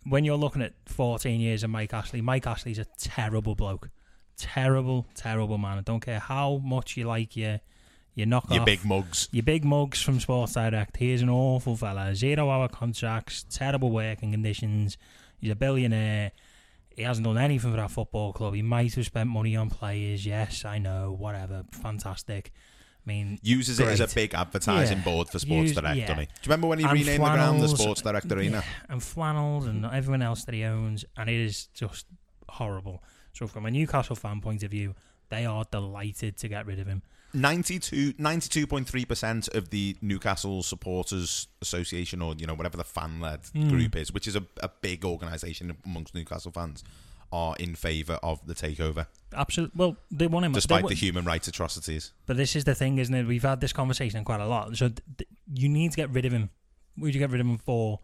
when 0.05 0.25
you're 0.25 0.37
looking 0.37 0.63
at 0.63 0.75
14 0.87 1.41
years 1.41 1.65
of 1.65 1.71
Mike 1.71 1.93
Ashley, 1.93 2.21
Mike 2.21 2.47
Ashley's 2.47 2.79
a 2.79 2.87
terrible 3.01 3.55
bloke, 3.57 3.91
terrible, 4.37 5.07
terrible 5.15 5.59
man. 5.59 5.79
I 5.79 5.81
don't 5.81 6.01
care 6.01 6.21
how 6.21 6.59
much 6.65 6.97
you 6.97 7.05
like 7.07 7.37
your 7.37 7.61
your 8.15 8.27
knock 8.27 8.47
You 8.51 8.61
off, 8.61 8.67
big 8.67 8.85
mugs. 8.85 9.29
your 9.33 9.43
big 9.43 9.65
mugs 9.65 10.01
from 10.01 10.21
Sports 10.21 10.55
Direct. 10.55 10.97
He 10.97 11.13
is 11.13 11.23
an 11.23 11.29
awful 11.29 11.77
fella. 11.77 12.15
Zero 12.15 12.49
hour 12.49 12.69
contracts, 12.69 13.45
terrible 13.51 13.91
working 13.91 14.31
conditions. 14.33 14.97
He's 15.39 15.51
a 15.51 15.57
billionaire. 15.57 16.33
He 16.97 17.03
hasn't 17.03 17.27
done 17.27 17.37
anything 17.39 17.71
for 17.71 17.77
that 17.77 17.91
football 17.91 18.33
club. 18.33 18.55
He 18.55 18.63
might 18.63 18.95
have 18.95 19.05
spent 19.07 19.29
money 19.29 19.55
on 19.55 19.69
players. 19.71 20.25
Yes, 20.25 20.65
I 20.65 20.79
know. 20.79 21.15
Whatever. 21.19 21.65
Fantastic. 21.71 22.53
I 23.07 23.09
mean, 23.09 23.39
Uses 23.43 23.79
it 23.79 23.87
as 23.87 24.01
a 24.01 24.09
big 24.13 24.35
advertising 24.35 24.99
Yeah. 24.99 25.05
board 25.05 25.29
for 25.29 25.39
Sports 25.39 25.69
Use- 25.69 25.75
Direct, 25.77 25.97
yeah. 25.97 26.07
doesn't 26.07 26.21
he? 26.21 26.27
Do 26.27 26.33
you 26.33 26.41
remember 26.47 26.67
when 26.69 26.79
he 26.81 26.85
And 26.87 26.95
renamed 26.95 27.23
the 27.23 27.31
ground 27.31 27.61
the. 27.63 27.69
Sports 27.69 28.03
Direct 28.03 28.33
Arena? 28.33 28.65
yeah, 28.67 28.93
and 28.93 29.03
flannels 29.03 29.67
and 29.67 29.85
everyone 29.87 30.23
else 30.23 30.45
that 30.45 30.55
he 30.55 30.65
owns, 30.65 31.05
and 31.17 31.29
it 31.31 31.37
is 31.41 31.67
just 31.69 32.07
horrible. 32.49 33.03
So, 33.33 33.47
from 33.47 33.67
a 33.67 33.71
Newcastle 33.71 34.17
fan 34.17 34.41
point 34.41 34.63
of 34.65 34.71
view, 34.71 34.95
they 35.29 35.45
are 35.47 35.65
delighted 35.71 36.37
to 36.39 36.49
get 36.49 36.67
rid 36.67 36.81
of 36.81 36.87
him. 36.89 37.03
92, 37.37 38.15
92.3% 38.15 39.55
of 39.55 39.71
the 39.71 39.97
Newcastle 40.01 40.63
Supporters 40.63 41.49
Association, 41.63 42.23
or 42.23 42.35
you 42.37 42.47
know 42.47 42.55
whatever 42.55 42.77
the 42.77 42.85
fan-led 42.85 43.41
Hmm. 43.53 43.69
group 43.69 43.97
is, 43.97 44.13
which 44.13 44.27
is 44.27 44.37
a, 44.37 44.45
a 44.63 44.69
big 44.81 45.05
organisation 45.05 45.77
amongst 45.85 46.15
Newcastle 46.15 46.53
fans, 46.53 46.83
are 47.33 47.55
in 47.59 47.75
favour 47.75 48.15
of 48.23 48.45
the 48.47 48.55
takeover, 48.55 49.07
Absolutely. 49.35 49.77
Well, 49.77 49.97
they 50.13 50.29
want 50.29 50.47
him. 50.47 50.53
despite 50.53 50.85
wa- 50.85 50.89
the 50.89 50.95
human 50.95 51.25
rights 51.25 51.49
atrocities. 51.49 52.13
But 52.25 52.37
this 52.37 52.55
is 52.57 52.65
the 52.65 52.75
thing, 52.75 52.99
isn't 52.99 53.15
it? 53.15 53.27
We've 53.27 53.43
had 53.43 53.61
this 53.61 53.73
conversation 53.73 54.25
quite 54.25 54.41
a 54.41 54.47
lot. 54.47 54.77
So 54.77 54.89
th- 54.91 55.29
you 55.53 55.69
need 55.69 55.91
to 55.91 55.97
get 55.97 56.11
rid 56.11 56.25
of 56.25 56.33
him. 56.33 56.51
What 56.95 57.07
would 57.07 57.15
you 57.15 57.19
get 57.21 57.31
rid 57.31 57.41
of 57.41 57.47
him 57.47 57.59
for? 57.59 58.01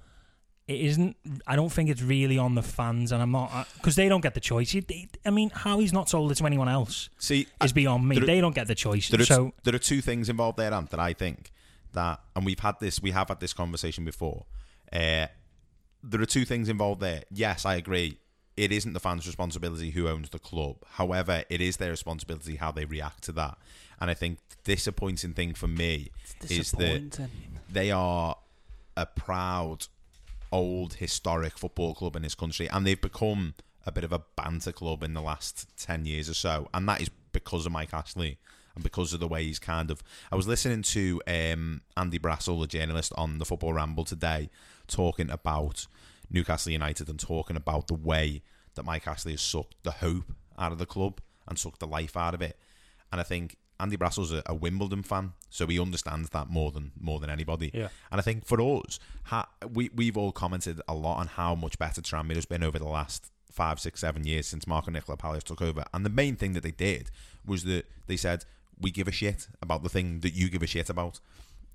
It 0.69 0.81
isn't. 0.81 1.17
I 1.47 1.57
don't 1.57 1.71
think 1.73 1.91
it's 1.91 2.03
really 2.03 2.39
on 2.39 2.55
the 2.55 2.63
fans, 2.63 3.11
and 3.11 3.21
I'm 3.21 3.33
not 3.33 3.69
because 3.75 3.97
they 3.97 4.09
don't 4.09 4.21
get 4.21 4.35
the 4.35 4.41
choice. 4.41 4.73
You- 4.73 4.81
they- 4.83 5.09
I 5.27 5.31
mean, 5.31 5.51
how 5.51 5.81
he's 5.81 5.93
not 5.93 6.09
sold 6.09 6.31
it 6.31 6.37
to 6.37 6.47
anyone 6.47 6.69
else 6.69 7.09
See, 7.19 7.49
is 7.63 7.73
beyond 7.73 8.09
me. 8.09 8.17
are- 8.19 8.27
they 8.27 8.41
don't 8.41 8.55
get 8.55 8.69
the 8.69 8.75
choice. 8.77 9.09
there 9.09 9.21
are, 9.21 9.25
So 9.25 9.55
there 9.65 9.75
are 9.75 9.79
two 9.81 10.01
things 10.01 10.29
involved 10.29 10.59
there, 10.59 10.73
Ant, 10.73 10.91
that 10.91 11.01
I 11.01 11.15
think 11.15 11.51
that, 11.93 12.21
and 12.37 12.47
we've 12.47 12.61
had 12.61 12.77
this, 12.81 13.03
we 13.03 13.11
have 13.11 13.29
had 13.29 13.41
this 13.41 13.53
conversation 13.53 14.05
before. 14.05 14.47
Uh, 14.93 15.27
there 16.03 16.21
are 16.21 16.27
two 16.27 16.45
things 16.45 16.69
involved 16.69 17.01
there. 17.01 17.25
Yes, 17.31 17.67
I 17.67 17.75
agree. 17.75 18.19
It 18.57 18.71
isn't 18.71 18.93
the 18.93 19.01
fans' 19.01 19.27
responsibility 19.27 19.91
who 19.91 20.09
owns 20.09 20.31
the 20.31 20.39
club. 20.39 20.77
However, 20.93 21.45
it 21.49 21.61
is 21.61 21.79
their 21.79 21.91
responsibility 21.91 22.57
how 22.57 22.71
they 22.71 22.85
react 22.85 23.25
to 23.25 23.33
that. 23.33 23.59
And 24.01 24.11
I 24.11 24.15
think 24.15 24.39
the 24.65 24.75
disappointing 24.75 25.33
thing 25.35 25.55
for 25.55 25.69
me 25.69 26.11
is 26.49 26.71
that 26.73 27.29
they 27.71 27.91
are 27.91 28.37
a 28.97 29.07
proud, 29.07 29.87
old, 30.53 30.95
historic 30.95 31.59
football 31.59 31.95
club 31.95 32.17
in 32.17 32.23
this 32.23 32.35
country, 32.35 32.69
and 32.69 32.87
they've 32.87 33.01
become 33.01 33.55
a 33.87 33.93
bit 33.93 34.05
of 34.05 34.13
a 34.13 34.23
banter 34.37 34.73
club 34.73 35.03
in 35.03 35.15
the 35.15 35.23
last 35.23 35.67
10 35.77 36.07
years 36.07 36.29
or 36.29 36.35
so. 36.35 36.69
And 36.73 36.89
that 36.89 37.01
is 37.01 37.11
because 37.33 37.67
of 37.67 37.73
Mike 37.73 37.93
Ashley 37.93 38.39
and 38.75 38.85
because 38.85 39.13
of 39.13 39.21
the 39.21 39.29
way 39.29 39.45
he's 39.45 39.59
kind 39.59 39.91
of. 39.91 40.03
I 40.31 40.37
was 40.37 40.47
listening 40.47 40.83
to 40.83 41.21
um, 41.27 41.83
Andy 41.97 42.19
Brassell, 42.19 42.61
the 42.61 42.67
journalist, 42.67 43.13
on 43.17 43.39
the 43.39 43.45
Football 43.45 43.75
Ramble 43.75 44.05
today, 44.05 44.51
talking 44.87 45.31
about 45.31 45.87
Newcastle 46.31 46.73
United 46.73 47.09
and 47.09 47.19
talking 47.19 47.57
about 47.57 47.89
the 47.89 47.95
way 47.95 48.43
that 48.75 48.85
Mike 48.85 49.07
Ashley 49.07 49.33
has 49.33 49.43
sucked 49.43 49.83
the 49.83 49.91
hope 49.91 50.33
out 50.59 50.73
of 50.73 50.79
the 50.79 50.87
club 50.87 51.21
and 51.49 51.59
sucked 51.59 51.81
the 51.81 51.87
life 51.87 52.17
out 52.17 52.35
of 52.35 52.43
it. 52.43 52.59
And 53.11 53.21
I 53.21 53.25
think 53.25 53.57
Andy 53.83 53.97
Brassell's 53.97 54.33
a, 54.33 54.43
a 54.47 54.55
Wimbledon 54.55 55.03
fan, 55.03 55.33
so 55.51 55.67
he 55.67 55.79
understands 55.81 56.31
that 56.31 56.49
more 56.49 56.71
than 56.71 56.93
more 56.99 57.19
than 57.19 57.29
anybody. 57.29 57.71
Yeah. 57.75 57.89
And 58.13 58.21
I 58.21 58.23
think 58.23 58.47
for 58.47 58.61
us, 58.61 59.01
ha, 59.25 59.49
we 59.71 59.91
we've 59.95 60.17
all 60.17 60.31
commented 60.31 60.81
a 60.87 60.95
lot 60.95 61.19
on 61.19 61.27
how 61.27 61.57
much 61.57 61.79
better 61.79 62.01
Tranmere 62.01 62.37
has 62.37 62.47
been 62.47 62.63
over 62.63 62.79
the 62.79 62.89
last 62.89 63.31
five, 63.51 63.81
six, 63.81 64.01
seven 64.01 64.25
years 64.25 64.47
since 64.47 64.67
Marco 64.67 64.91
Nicola 64.91 65.19
Palios 65.19 65.43
took 65.43 65.61
over. 65.61 65.85
And 65.93 66.07
the 66.07 66.11
main 66.11 66.37
thing 66.37 66.53
that 66.55 66.63
they 66.63 66.71
did 66.71 67.11
was 67.45 67.65
that 67.65 67.85
they 68.07 68.17
said 68.17 68.45
we 68.81 68.91
give 68.91 69.09
a 69.09 69.13
shit 69.13 69.49
about 69.61 69.83
the 69.83 69.89
thing 69.89 70.21
that 70.21 70.33
you 70.33 70.49
give 70.49 70.63
a 70.63 70.67
shit 70.67 70.89
about. 70.89 71.21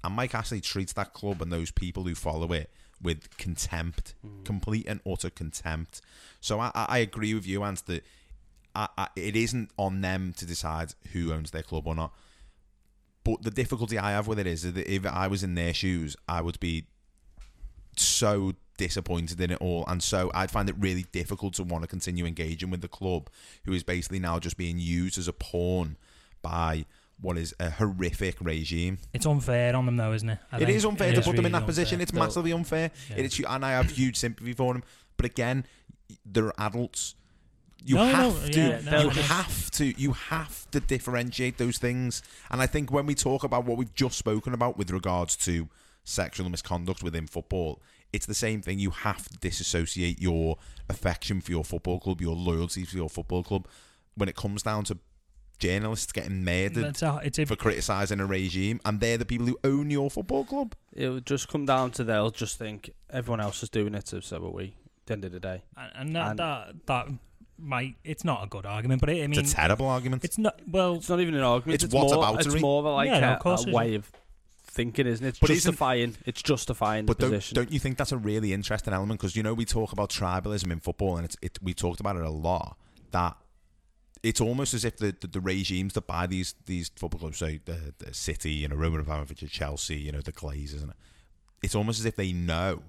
And 0.04 0.16
Mike 0.16 0.34
Ashley 0.34 0.62
treats 0.62 0.94
that 0.94 1.14
club 1.14 1.42
and 1.42 1.52
those 1.52 1.72
people 1.72 2.04
who 2.04 2.16
follow 2.16 2.52
it 2.54 2.72
with 3.02 3.38
contempt, 3.38 4.16
mm. 4.26 4.46
complete 4.46 4.88
and 4.88 5.02
utter 5.06 5.30
contempt. 5.30 6.02
So 6.40 6.60
I, 6.60 6.72
I 6.74 6.86
I 6.90 6.98
agree 7.00 7.34
with 7.34 7.46
you, 7.46 7.64
Ant, 7.64 7.86
that 7.88 8.04
I, 8.78 8.88
I, 8.96 9.08
it 9.16 9.36
isn't 9.36 9.72
on 9.78 10.02
them 10.02 10.34
to 10.38 10.46
decide 10.46 10.94
who 11.12 11.34
owns 11.34 11.50
their 11.50 11.64
club 11.64 11.88
or 11.88 11.96
not. 11.96 12.14
But 13.24 13.42
the 13.42 13.52
difficulty 13.52 13.98
I 13.98 14.12
have 14.12 14.28
with 14.28 14.40
it 14.40 14.46
is 14.46 14.62
that 14.72 14.78
if 14.78 15.06
I 15.06 15.28
was 15.28 15.44
in 15.44 15.56
their 15.56 15.74
shoes, 15.74 16.16
I 16.30 16.42
would 16.42 16.60
be 16.60 16.86
so 17.98 18.54
disappointed 18.78 19.42
in 19.42 19.50
it 19.52 19.58
all, 19.60 19.84
and 19.88 20.02
so 20.04 20.32
I'd 20.36 20.52
find 20.52 20.70
it 20.70 20.76
really 20.80 21.06
difficult 21.12 21.56
to 21.56 21.64
want 21.64 21.84
to 21.84 21.88
continue 21.88 22.26
engaging 22.28 22.70
with 22.70 22.82
the 22.82 22.88
club, 22.88 23.30
who 23.66 23.74
is 23.74 23.82
basically 23.82 24.20
now 24.20 24.38
just 24.38 24.56
being 24.56 24.78
used 24.78 25.18
as 25.18 25.28
a 25.28 25.34
pawn 25.34 25.98
by 26.44 26.86
what 27.20 27.36
is 27.36 27.56
a 27.60 27.72
horrific 27.72 28.38
regime. 28.40 29.00
it's 29.12 29.26
unfair 29.26 29.76
on 29.76 29.88
them, 29.88 29.98
though, 29.98 30.14
isn't 30.14 30.30
it? 30.30 30.38
I 30.52 30.62
It 30.62 30.70
is 30.70 30.86
unfair 30.86 31.10
it 31.10 31.14
to 31.14 31.20
is 31.22 31.26
put 31.26 31.36
them 31.36 31.48
in 31.48 31.52
really 31.52 31.62
that 31.62 31.66
position. 31.66 32.00
It's 32.00 32.14
massively 32.14 32.54
unfair. 32.54 32.92
Yeah. 33.10 33.18
It 33.18 33.26
is, 33.26 33.44
and 33.46 33.66
I 33.66 33.72
have 33.72 33.90
huge 33.90 34.18
sympathy 34.18 34.54
for 34.54 34.74
them. 34.74 34.84
But 35.18 35.26
again, 35.26 35.66
they're 36.24 36.54
adults. 36.60 37.16
You 37.84 37.96
No, 37.96 38.06
no, 38.06 38.12
have 38.32 38.52
to. 38.52 38.60
yeah, 38.60 38.82
no, 38.92 39.00
you 39.00 39.06
no. 39.08 39.10
have 39.12 39.72
to. 39.72 39.86
You 40.02 40.12
have 40.14 40.70
to 40.72 40.80
differentiate 40.80 41.58
those 41.58 41.78
things. 41.78 42.22
And 42.52 42.62
I 42.62 42.66
think 42.68 42.92
when 42.92 43.06
we 43.06 43.16
talk 43.16 43.44
about 43.44 43.66
what 43.66 43.78
we've 43.78 43.94
just 43.94 44.18
spoken 44.18 44.54
about 44.54 44.78
with 44.78 44.92
regards 44.92 45.36
to 45.38 45.70
sexual 46.04 46.50
misconduct 46.50 47.04
within 47.04 47.28
football, 47.28 47.82
it's 48.14 48.26
the 48.26 48.34
same 48.34 48.62
thing. 48.62 48.80
You 48.80 48.92
have 48.92 49.28
to 49.30 49.38
disassociate 49.38 50.22
your 50.22 50.58
affection 50.90 51.40
for 51.42 51.52
your 51.52 51.64
football 51.64 52.00
club, 52.00 52.22
your 52.22 52.36
loyalty 52.36 52.84
for 52.86 52.96
your 52.98 53.10
football 53.10 53.44
club, 53.44 53.68
when 54.16 54.28
it 54.30 54.36
comes 54.36 54.64
down 54.64 54.84
to 54.86 54.98
journalists 55.60 56.12
getting 56.12 56.44
murdered 56.44 56.86
It's 56.86 57.02
a, 57.02 57.20
it's 57.24 57.40
a, 57.40 57.46
for 57.46 57.56
criticising 57.56 58.20
a 58.20 58.26
regime, 58.26 58.80
and 58.86 59.00
they're 59.00 59.18
the 59.18 59.26
people 59.26 59.48
who 59.48 59.58
own 59.64 59.90
your 59.90 60.10
football 60.12 60.46
club. 60.46 60.76
It 60.94 61.10
would 61.10 61.26
just 61.26 61.48
come 61.48 61.66
down 61.66 61.92
to 61.92 62.04
they'll 62.04 62.30
just 62.32 62.58
think 62.60 62.92
everyone 63.10 63.40
else 63.42 63.64
is 63.64 63.70
doing 63.70 63.96
it, 63.96 64.08
so 64.08 64.20
so 64.20 64.38
are 64.38 64.50
we. 64.52 64.66
At 64.66 65.06
the 65.08 65.14
end 65.14 65.26
of 65.26 65.32
the 65.32 65.40
day, 65.40 65.64
and 65.76 65.92
and 65.96 66.16
that, 66.16 66.30
And- 66.32 66.40
that 66.40 66.86
that 66.86 67.08
might. 67.60 67.96
It's 68.04 68.24
not 68.24 68.44
a 68.44 68.48
good 68.48 68.66
argument, 68.66 69.02
but 69.02 69.10
it, 69.10 69.24
I 69.24 69.28
mean, 69.28 69.40
It's 69.40 69.52
a 69.52 69.56
terrible 69.56 69.88
argument. 69.88 70.24
it's 70.24 70.38
not. 70.38 70.60
Well, 70.68 70.96
it's 70.96 71.10
not 71.10 71.20
even 71.20 71.36
an 71.36 71.42
argument. 71.42 71.84
It's 71.84 71.94
more, 71.94 72.10
whataboutery. 72.10 72.46
It's 72.54 72.62
more 72.62 72.80
of 72.80 72.86
a, 72.86 72.90
like 72.90 73.08
Yeah, 73.08 73.20
no, 73.20 73.30
a, 73.30 73.34
of 73.34 73.40
course 73.40 73.62
a 73.66 73.68
it 73.68 73.70
is. 73.70 73.76
way 73.76 73.96
of 73.96 74.12
thinking, 74.68 75.08
isn't 75.08 75.26
it? 75.26 75.30
It's 75.30 75.40
But 75.40 75.50
isn't- 75.50 75.72
justifying. 75.72 76.16
It's 76.26 76.42
justifying 76.42 77.06
But 77.06 77.18
the 77.18 77.22
don't, 77.26 77.32
position. 77.32 77.56
don't 77.56 77.72
you 77.72 77.80
think 77.80 77.98
that's 77.98 78.12
a 78.12 78.18
really 78.18 78.54
interesting 78.54 78.94
element? 78.94 79.20
Because 79.20 79.36
you 79.36 79.44
know 79.44 79.54
we 79.54 79.66
talk 79.66 79.92
about 79.92 80.10
tribalism 80.10 80.72
in 80.72 80.80
football, 80.80 81.18
and 81.18 81.26
it's 81.26 81.38
it, 81.42 81.58
we 81.62 81.74
talked 81.74 82.00
about 82.00 82.16
it 82.16 82.24
a 82.24 82.30
lot. 82.30 82.78
That 83.12 83.36
it's 84.24 84.42
almost 84.42 84.74
as 84.74 84.84
if 84.84 84.98
the, 84.98 85.16
the, 85.20 85.28
the 85.28 85.40
regimes 85.40 85.94
that 85.94 86.08
buy 86.08 86.28
these 86.28 86.56
these 86.66 86.90
football 86.96 87.20
clubs, 87.20 87.38
say 87.38 87.60
the, 87.66 87.94
the 88.00 88.14
City, 88.14 88.52
you 88.52 88.68
know, 88.68 88.76
Roman 88.76 89.00
Abramovich, 89.00 89.44
Chelsea, 89.52 89.96
you 89.98 90.12
know, 90.12 90.22
the 90.22 90.32
Glazers, 90.34 90.82
and 90.84 90.94
it's 91.64 91.76
almost 91.76 92.00
as 92.00 92.06
if 92.06 92.16
they 92.16 92.32
know 92.34 92.84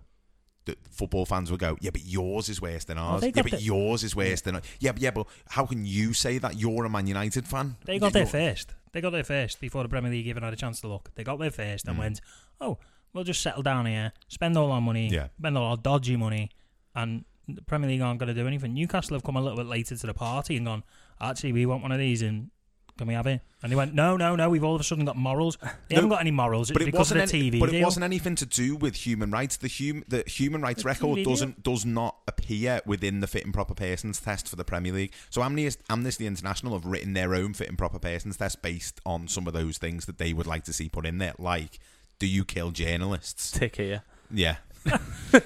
that 0.69 0.79
football 0.91 1.27
fans 1.27 1.51
will 1.51 1.59
go, 1.59 1.77
yeah, 1.81 1.91
but 1.91 2.05
yours 2.07 2.49
is 2.49 2.61
worse 2.63 2.85
than 2.85 2.97
ours. 2.97 3.21
they 3.21 3.33
yeah, 3.35 3.43
but 3.43 3.51
the- 3.53 3.61
yours 3.63 4.05
is 4.05 4.15
worse 4.15 4.41
than 4.41 4.55
ours. 4.55 4.65
Yeah, 4.81 4.93
but 4.93 5.03
yeah, 5.03 5.11
but 5.11 5.27
how 5.49 5.67
can 5.67 5.85
you 5.85 6.13
say 6.13 6.39
that 6.39 6.57
you're 6.57 6.85
a 6.85 6.91
Man 6.91 7.07
United 7.07 7.47
fan? 7.47 7.77
They 7.85 7.99
got 7.99 8.13
there 8.13 8.23
You're- 8.23 8.31
first. 8.51 8.75
They 8.93 9.01
got 9.01 9.11
there 9.11 9.25
first 9.25 9.61
before 9.61 9.83
the 9.83 9.89
Premier 9.89 10.11
League 10.11 10.27
even 10.27 10.43
had 10.43 10.53
a 10.53 10.57
chance 10.57 10.81
to 10.81 10.89
look. 10.89 11.11
They 11.15 11.25
got 11.25 11.39
there 11.39 11.51
first 11.51 11.87
and 11.89 11.97
Mm. 11.97 12.01
went, 12.01 12.21
oh, 12.61 12.79
we'll 13.13 13.25
just 13.25 13.43
settle 13.43 13.63
down 13.63 13.85
here, 13.87 14.13
spend 14.29 14.57
all 14.57 14.73
our 14.73 14.81
money, 14.81 15.09
Yeah. 15.09 15.29
spend 15.39 15.59
all 15.59 15.65
our 15.65 15.77
dodgy 15.77 16.17
money, 16.17 16.51
and 16.95 17.25
the 17.47 17.63
Premier 17.63 17.89
League 17.89 18.01
aren't 18.01 18.19
going 18.21 18.29
to 18.35 18.41
do 18.41 18.47
anything. 18.47 18.75
Newcastle 18.75 19.15
have 19.15 19.25
come 19.25 19.37
a 19.37 19.41
little 19.43 19.57
bit 19.57 19.67
later 19.67 19.97
to 19.97 20.07
the 20.07 20.15
party 20.15 20.57
and 20.57 20.67
gone, 20.67 20.85
actually, 21.21 21.53
we 21.53 21.67
want 21.67 21.83
one 21.83 21.93
of 21.93 21.99
these 21.99 22.23
and 22.23 22.51
can 22.99 23.07
we 23.07 23.15
have 23.15 23.27
it? 23.27 23.41
And 23.63 23.73
he 23.73 23.77
went, 23.77 23.95
no, 23.95 24.17
no, 24.17 24.37
no, 24.37 24.51
we've 24.51 24.63
all 24.63 24.75
of 24.75 24.81
a 24.81 24.85
sudden 24.85 25.05
got 25.07 25.17
morals. 25.17 25.57
They 25.89 25.95
No, 25.95 26.03
haven't 26.03 26.11
got 26.11 26.21
any 26.21 26.31
morals. 26.31 26.71
But 26.71 26.83
it's 26.83 26.89
it 26.89 26.93
because 26.93 27.13
wasn't. 27.13 27.23
of 27.23 27.31
the 27.31 27.39
Any, 27.39 27.51
TV 27.51 27.61
but 27.61 27.71
deal. 27.71 27.81
it 27.81 27.85
wasn't 27.85 28.05
anything 28.05 28.35
to 28.35 28.45
do 28.47 28.77
with 28.77 28.95
human 28.97 29.31
rights. 29.31 29.57
The 29.57 29.69
hum, 29.69 30.05
the 30.09 30.23
human 30.27 30.61
rights 30.61 30.83
The 30.83 30.89
record 30.89 31.19
TV 31.19 31.25
doesn't 31.25 31.63
does 31.63 31.87
not 31.87 32.17
appear 32.27 32.83
within 32.85 33.21
the 33.21 33.27
fit 33.27 33.45
and 33.45 33.55
proper 33.55 33.75
persons 33.75 34.21
test 34.21 34.49
for 34.49 34.57
the 34.57 34.65
Premier 34.65 34.93
League. 34.93 35.13
So 35.31 35.43
Amnesty, 35.43 35.83
Amnesty 35.89 36.27
International 36.27 36.75
have 36.75 36.85
written 36.85 37.15
their 37.15 37.35
own 37.35 37.55
fit 37.55 37.69
and 37.69 37.79
proper 37.79 37.99
persons 37.99 38.37
test 38.37 38.61
based 38.61 39.01
on 39.07 39.29
some 39.29 39.47
of 39.47 39.55
those 39.55 39.79
things 39.79 40.05
that 40.07 40.19
they 40.19 40.33
would 40.35 40.47
like 40.47 40.65
to 40.65 40.73
see 40.75 40.89
put 40.91 41.07
in 41.07 41.17
there, 41.19 41.33
like 41.39 41.79
do 42.19 42.27
you 42.27 42.45
kill 42.45 42.71
journalists? 42.73 43.53
Tick 43.53 43.77
here. 43.77 44.03
Yeah. 44.31 44.57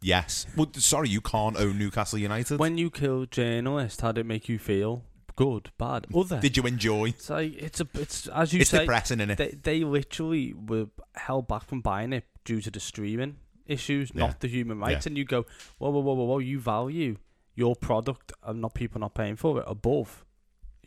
Yes. 0.00 0.46
Well, 0.56 0.68
sorry, 0.74 1.08
you 1.08 1.20
can't 1.20 1.56
own 1.56 1.76
Newcastle 1.78 2.20
United. 2.20 2.60
When 2.60 2.78
you 2.78 2.88
kill 2.90 3.26
journalist, 3.26 4.00
how 4.00 4.12
did 4.12 4.20
it 4.22 4.26
make 4.26 4.48
you 4.48 4.58
feel? 4.58 5.02
Good, 5.38 5.70
bad, 5.78 6.06
other? 6.14 6.40
Did 6.40 6.56
you 6.56 6.64
enjoy? 6.64 7.10
It's 7.10 7.30
like 7.30 7.54
it's 7.54 7.80
a 7.80 7.86
it's 7.94 8.26
as 8.28 8.52
you 8.52 8.60
It's 8.60 8.70
say. 8.70 8.80
depressing, 8.80 9.18
innit? 9.18 9.36
They 9.36 9.50
they 9.62 9.84
literally 9.84 10.52
were 10.52 10.86
held 11.14 11.46
back 11.46 11.64
from 11.64 11.80
buying 11.80 12.12
it 12.12 12.24
due 12.44 12.60
to 12.60 12.70
the 12.70 12.80
streaming 12.80 13.36
issues, 13.64 14.10
Yeah. 14.14 14.26
not 14.26 14.40
the 14.40 14.48
human 14.48 14.80
rights. 14.80 15.06
Yeah. 15.06 15.10
And 15.10 15.18
you 15.18 15.24
go, 15.24 15.46
whoa, 15.78 15.90
whoa, 15.90 16.00
whoa, 16.00 16.14
whoa, 16.14 16.24
whoa! 16.24 16.38
You 16.38 16.58
value 16.58 17.16
your 17.54 17.76
product 17.76 18.32
and 18.42 18.60
not 18.60 18.74
people 18.74 19.00
not 19.00 19.14
paying 19.14 19.36
for 19.36 19.58
it 19.60 19.64
above 19.68 20.24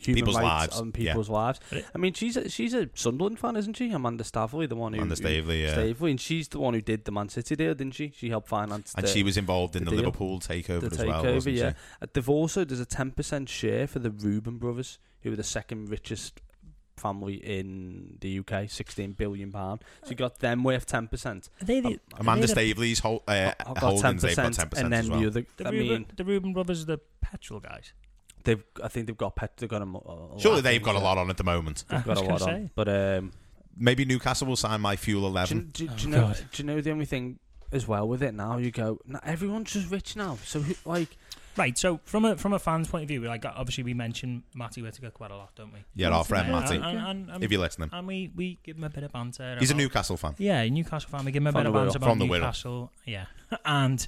human 0.02 0.16
People's 0.26 0.36
rights 0.38 0.74
lives, 0.76 0.80
and 0.80 0.98
yeah. 0.98 1.12
people's 1.12 1.30
lives. 1.30 1.60
I 1.94 1.98
mean, 1.98 2.14
she's 2.14 2.36
a, 2.38 2.50
she's 2.50 2.74
a 2.74 2.90
Sunderland 2.96 3.40
fan, 3.40 3.56
isn't 3.56 3.76
she? 3.76 3.92
Amanda 3.92 4.24
Staveley, 4.24 4.68
the 4.68 4.76
one 4.76 4.94
who 4.94 5.00
Amanda 5.00 5.16
who- 5.16 5.22
Staveley, 5.22 5.64
yeah. 5.64 5.74
Staveley, 5.74 6.12
and 6.12 6.20
she's 6.20 6.48
the 6.50 6.60
one 6.60 6.74
who 6.74 6.82
did 6.82 7.06
the 7.06 7.12
Man 7.12 7.30
City 7.30 7.56
deal, 7.56 7.74
didn't 7.74 7.94
she? 7.96 8.12
She 8.16 8.30
helped 8.30 8.48
finance 8.48 8.94
And 8.98 9.06
the, 9.06 9.10
she 9.10 9.24
was 9.24 9.38
involved 9.38 9.76
in 9.76 9.86
the 9.86 9.92
the. 9.92 9.98
Liverpool 9.98 10.40
takeover 10.40 10.82
the 10.82 10.88
as 10.88 10.98
well. 11.06 11.24
takeover. 11.24 11.34
wasn't 11.36 11.56
yeah, 11.56 11.74
she? 12.02 12.08
They've 12.14 12.30
also 12.30 12.66
there's 12.66 12.80
a 12.80 12.86
ten 12.86 13.12
percent 13.12 13.48
share 13.50 13.88
for 13.88 14.00
the 14.00 14.10
Reuben 14.12 14.58
brothers, 14.58 15.00
who 15.22 15.32
are 15.34 15.36
the 15.36 15.44
second 15.44 15.90
richest 15.90 16.42
family 16.98 17.36
in 17.36 18.18
the 18.22 18.40
UK, 18.40 18.70
sixteen 18.70 19.14
billion 19.14 19.52
pound. 19.52 19.84
So 20.04 20.12
you 20.12 20.16
got 20.16 20.40
them 20.40 20.64
worth 20.64 20.86
ten 20.86 21.08
percent. 21.08 21.50
They 21.62 21.80
the, 21.80 21.88
Um, 21.88 22.00
Amanda 22.20 22.42
they 22.48 22.54
the, 22.54 22.74
Staveley's 22.74 23.00
whole, 23.00 23.24
uh, 23.28 23.54
I've 23.60 23.66
got 23.66 23.76
ten 23.76 23.82
holdings, 23.82 24.22
they've 24.22 24.36
got 24.36 24.46
percent, 24.48 24.72
10% 24.72 24.80
and 24.84 24.94
then 24.94 25.00
as 25.00 25.10
well. 25.10 25.20
the 25.22 25.28
other. 25.28 25.46
the, 25.58 25.68
I 25.68 25.70
Reuben, 25.72 25.88
mean, 25.88 26.06
the 26.16 26.24
Reuben 26.26 26.54
brothers 26.54 26.84
are 26.84 26.86
the 26.86 27.00
petrol 27.22 27.60
guys. 27.60 27.94
They've. 28.44 28.64
I 28.84 28.88
think 28.88 29.08
they've 29.08 29.18
got 29.18 29.36
pet. 29.36 29.58
They've 29.58 29.70
got 29.70 29.82
a, 29.82 29.86
a 29.86 29.88
lot 29.88 30.40
Surely 30.42 30.60
of 30.60 30.64
they've 30.64 30.82
got 30.84 30.96
a 30.96 31.00
lot 31.00 31.18
on 31.18 31.30
at 31.30 31.38
the 31.38 31.44
moment. 31.44 31.86
They've 31.90 32.04
got 32.04 32.18
a 32.18 32.22
lot 32.22 32.40
gonna 32.40 32.54
on, 32.54 32.72
but 32.76 32.88
um, 32.90 33.32
Maybe 33.78 34.04
Newcastle 34.06 34.48
will 34.48 34.56
sign 34.58 34.82
my 34.82 34.96
Fuel 34.98 35.22
do, 35.22 35.26
you- 35.28 35.32
11. 35.32 35.70
do, 35.74 35.88
do 35.88 35.92
Oh, 35.92 35.96
you 36.04 36.08
know? 36.10 36.22
God. 36.28 36.42
Do 36.52 36.62
you 36.64 36.68
know 36.68 36.82
the 36.82 36.92
only 36.92 37.06
thing 37.06 37.40
as 37.72 37.88
well 37.88 38.08
with 38.08 38.22
it 38.22 38.34
now? 38.34 38.58
You 38.58 38.70
go, 38.72 39.00
"Nah, 39.08 39.20
everyone's 39.24 39.72
just 39.72 39.90
rich 39.90 40.16
now. 40.16 40.38
So 40.44 40.60
who, 40.62 40.76
like, 40.86 41.10
Right, 41.58 41.78
so 41.78 42.00
from 42.06 42.24
a 42.24 42.38
from 42.38 42.54
a 42.54 42.60
fan's 42.60 42.88
point 42.88 43.04
of 43.04 43.08
view, 43.10 43.20
like 43.24 43.44
obviously 43.46 43.84
we 43.84 43.94
mention 43.94 44.44
Matty 44.56 44.82
Whittaker 44.82 45.10
quite 45.12 45.32
a 45.32 45.36
lot, 45.36 45.54
don't 45.54 45.74
we? 45.74 45.80
Yeah, 45.96 46.08
our 46.10 46.24
friend 46.24 46.48
Yeah, 46.48 46.60
Matty, 46.60 46.76
and, 46.78 46.86
and, 46.86 46.98
and, 47.00 47.30
and, 47.30 47.44
if 47.44 47.52
you're 47.52 47.60
listening. 47.60 47.90
and 47.92 48.08
we, 48.08 48.32
we 48.34 48.58
give 48.64 48.78
him 48.78 48.86
a 48.86 48.90
bit 48.90 49.04
of 49.04 49.12
banter. 49.12 49.58
He's 49.60 49.70
a 49.70 49.74
about- 49.74 49.82
Newcastle 49.82 50.16
fan. 50.16 50.36
Yeah, 50.38 50.66
Newcastle 50.70 51.10
fan. 51.10 51.26
We 51.26 51.34
give 51.34 51.44
him 51.44 51.48
a 51.48 51.52
From 51.52 51.64
bit 51.64 51.68
of 51.68 51.74
the 51.74 51.80
Wirral. 51.80 51.84
banter 51.84 51.98
about 51.98 52.10
From 52.10 52.20
the 52.20 52.26
Wirral. 52.26 52.40
Newcastle. 52.40 52.92
Yeah, 53.06 53.26
and 53.66 54.08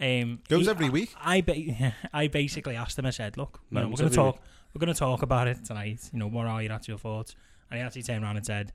um, 0.00 0.40
Goes 0.48 0.64
he- 0.64 0.70
every 0.70 0.88
week. 0.90 1.14
I 1.22 1.40
ba- 1.40 1.94
I 2.12 2.28
basically 2.28 2.76
asked 2.76 2.98
him. 2.98 3.06
I 3.06 3.10
said, 3.10 3.36
"Look, 3.36 3.60
you 3.70 3.76
know, 3.78 3.88
we're 3.88 3.96
going 3.96 3.96
to 3.96 4.04
every 4.04 4.16
talk. 4.16 4.42
We're 4.74 4.78
going 4.80 4.92
to 4.92 4.98
talk 4.98 5.22
about 5.22 5.48
it 5.48 5.64
tonight. 5.64 6.08
You 6.12 6.18
know, 6.20 6.28
what 6.28 6.46
are 6.46 6.62
your 6.62 6.72
actual 6.72 6.98
thoughts?" 6.98 7.34
And 7.70 7.78
he 7.78 7.84
actually 7.84 8.02
turned 8.04 8.24
around 8.24 8.36
and 8.36 8.46
said, 8.46 8.72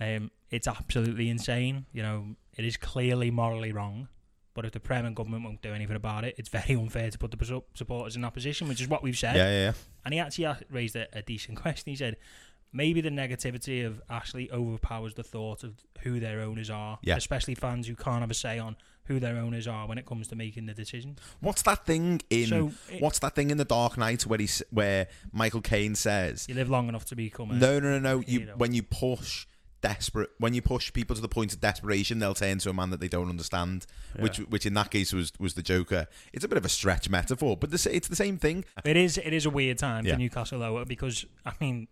um, 0.00 0.30
"It's 0.50 0.66
absolutely 0.68 1.28
insane. 1.28 1.86
You 1.92 2.02
know, 2.02 2.36
it 2.56 2.64
is 2.64 2.76
clearly 2.76 3.30
morally 3.30 3.72
wrong." 3.72 4.08
But 4.52 4.64
if 4.64 4.72
the 4.72 4.80
Prem 4.80 5.06
and 5.06 5.14
government 5.14 5.44
won't 5.44 5.62
do 5.62 5.72
anything 5.72 5.94
about 5.96 6.24
it, 6.24 6.34
it's 6.36 6.48
very 6.48 6.74
unfair 6.74 7.08
to 7.10 7.18
put 7.18 7.30
the 7.30 7.44
su- 7.44 7.62
supporters 7.74 8.16
in 8.16 8.22
that 8.22 8.34
position, 8.34 8.66
which 8.68 8.80
is 8.80 8.88
what 8.88 9.02
we've 9.02 9.16
said. 9.16 9.36
Yeah, 9.36 9.48
yeah, 9.50 9.58
yeah. 9.66 9.72
And 10.04 10.12
he 10.12 10.18
actually 10.20 10.52
raised 10.70 10.96
a, 10.96 11.06
a 11.16 11.22
decent 11.22 11.56
question. 11.62 11.90
He 11.90 11.96
said, 11.96 12.16
maybe 12.72 13.00
the 13.00 13.10
negativity 13.10 13.86
of 13.86 14.02
Ashley 14.10 14.50
overpowers 14.50 15.14
the 15.14 15.22
thought 15.22 15.62
of 15.62 15.74
who 16.02 16.18
their 16.18 16.40
owners 16.40 16.68
are, 16.68 16.98
Yeah. 17.02 17.14
especially 17.16 17.54
fans 17.54 17.86
who 17.86 17.94
can't 17.94 18.20
have 18.22 18.30
a 18.30 18.34
say 18.34 18.58
on 18.58 18.76
who 19.10 19.18
their 19.18 19.36
owners 19.38 19.66
are 19.66 19.86
when 19.88 19.98
it 19.98 20.06
comes 20.06 20.28
to 20.28 20.36
making 20.36 20.66
the 20.66 20.72
decision. 20.74 21.16
What's 21.40 21.62
that 21.62 21.84
thing 21.84 22.20
in? 22.30 22.46
So 22.46 22.70
it- 22.88 23.00
what's 23.02 23.18
that 23.18 23.34
thing 23.34 23.50
in 23.50 23.58
the 23.58 23.64
Dark 23.64 23.98
Knight 23.98 24.22
where 24.24 24.38
he 24.38 24.48
where 24.70 25.08
Michael 25.32 25.60
Caine 25.60 25.96
says, 25.96 26.46
You 26.48 26.54
live 26.54 26.70
long 26.70 26.88
enough 26.88 27.04
to 27.06 27.16
become 27.16 27.50
a. 27.50 27.54
"No, 27.54 27.80
no, 27.80 27.98
no, 27.98 27.98
no. 27.98 28.22
You 28.26 28.52
when 28.56 28.72
you 28.72 28.82
push 28.84 29.46
desperate, 29.82 30.28
when 30.38 30.52
you 30.54 30.60
push 30.62 30.92
people 30.92 31.16
to 31.16 31.22
the 31.22 31.28
point 31.28 31.52
of 31.54 31.60
desperation, 31.60 32.18
they'll 32.20 32.34
turn 32.34 32.58
to 32.58 32.70
a 32.70 32.72
man 32.74 32.90
that 32.90 33.00
they 33.00 33.08
don't 33.08 33.28
understand." 33.28 33.86
Which, 34.18 34.36
which 34.38 34.66
in 34.66 34.74
that 34.74 34.90
case 34.90 35.12
was 35.12 35.32
was 35.40 35.54
the 35.54 35.62
Joker. 35.62 36.06
It's 36.32 36.44
a 36.44 36.48
bit 36.48 36.58
of 36.58 36.64
a 36.64 36.68
stretch 36.68 37.08
metaphor, 37.10 37.56
but 37.56 37.70
the, 37.70 37.74
s- 37.74 37.86
it's 37.86 38.06
the 38.08 38.16
same 38.16 38.38
thing. 38.38 38.64
It 38.84 38.96
is. 38.96 39.18
It 39.18 39.32
is 39.32 39.44
a 39.44 39.50
weird 39.50 39.78
time 39.78 40.06
Yeah. 40.06 40.12
for 40.14 40.18
Newcastle 40.20 40.58
lower 40.60 40.84
because 40.84 41.24
I 41.44 41.52
mean, 41.60 41.88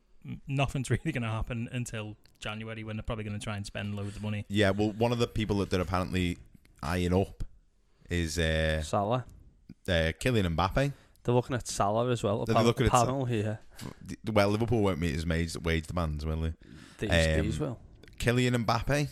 nothing's 0.47 0.91
really 0.95 1.13
going 1.13 1.23
to 1.23 1.29
happen 1.29 1.69
until 1.73 2.17
January 2.41 2.85
when 2.85 2.97
they're 2.97 3.03
probably 3.03 3.25
going 3.25 3.39
to 3.39 3.43
try 3.43 3.57
and 3.57 3.65
spend 3.67 3.95
loads 3.97 4.17
of 4.17 4.23
money. 4.23 4.45
Yeah, 4.49 4.71
well, 4.71 4.91
one 4.93 5.11
of 5.13 5.19
the 5.19 5.27
people 5.27 5.59
that 5.59 5.71
they're 5.71 5.81
apparently 5.81 6.39
eyeing 6.83 7.15
up 7.15 7.45
is 8.11 8.39
uh, 8.39 8.83
Salah. 8.83 9.25
uh, 9.89 9.91
Kylian 10.21 10.55
Mbappe. 10.57 10.93
They're 11.25 11.35
looking 11.35 11.57
at 11.57 11.69
Salah 11.69 12.09
as 12.11 12.23
well. 12.23 12.45
They're 12.47 12.55
pan- 12.55 12.65
looking 12.65 12.87
at 12.87 12.93
panel 12.93 13.25
here. 13.27 13.59
Well, 14.33 14.49
Liverpool 14.49 14.81
won't 14.83 14.99
meet 14.99 15.15
his 15.15 15.27
wage, 15.27 15.57
wage 15.59 15.87
demands, 15.87 16.25
will 16.25 16.41
they? 16.41 16.55
These, 16.99 17.39
Um, 17.39 17.45
these 17.47 17.61
will. 17.61 17.79
Kylian 18.19 18.65
Mbappe. 18.65 19.09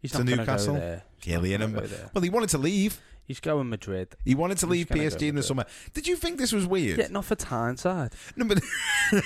He's 0.00 0.10
to 0.12 0.18
not 0.18 0.26
going 0.26 0.38
to 0.38 0.42
Newcastle. 0.44 0.74
go 0.74 0.80
there. 0.80 1.02
He's 1.22 1.34
Kylian 1.34 1.58
Mbappe. 1.60 1.74
go 1.74 1.86
there. 1.86 2.10
Well, 2.12 2.22
he 2.22 2.30
wanted 2.30 2.48
to 2.50 2.58
leave. 2.58 3.00
He's 3.24 3.38
going 3.38 3.70
Madrid. 3.70 4.16
He 4.24 4.34
wanted 4.34 4.58
to 4.58 4.66
He's 4.66 4.70
leave 4.72 4.88
gonna 4.88 5.02
PSG 5.02 5.20
go 5.20 5.26
in 5.28 5.34
the 5.36 5.42
summer. 5.44 5.64
Did 5.94 6.08
you 6.08 6.16
think 6.16 6.38
this 6.38 6.52
was 6.52 6.66
weird? 6.66 6.98
Yeah, 6.98 7.06
not 7.08 7.24
for 7.24 7.36
Tyneside. 7.36 8.12
No, 8.36 8.44
but 8.44 8.58
Is 9.12 9.22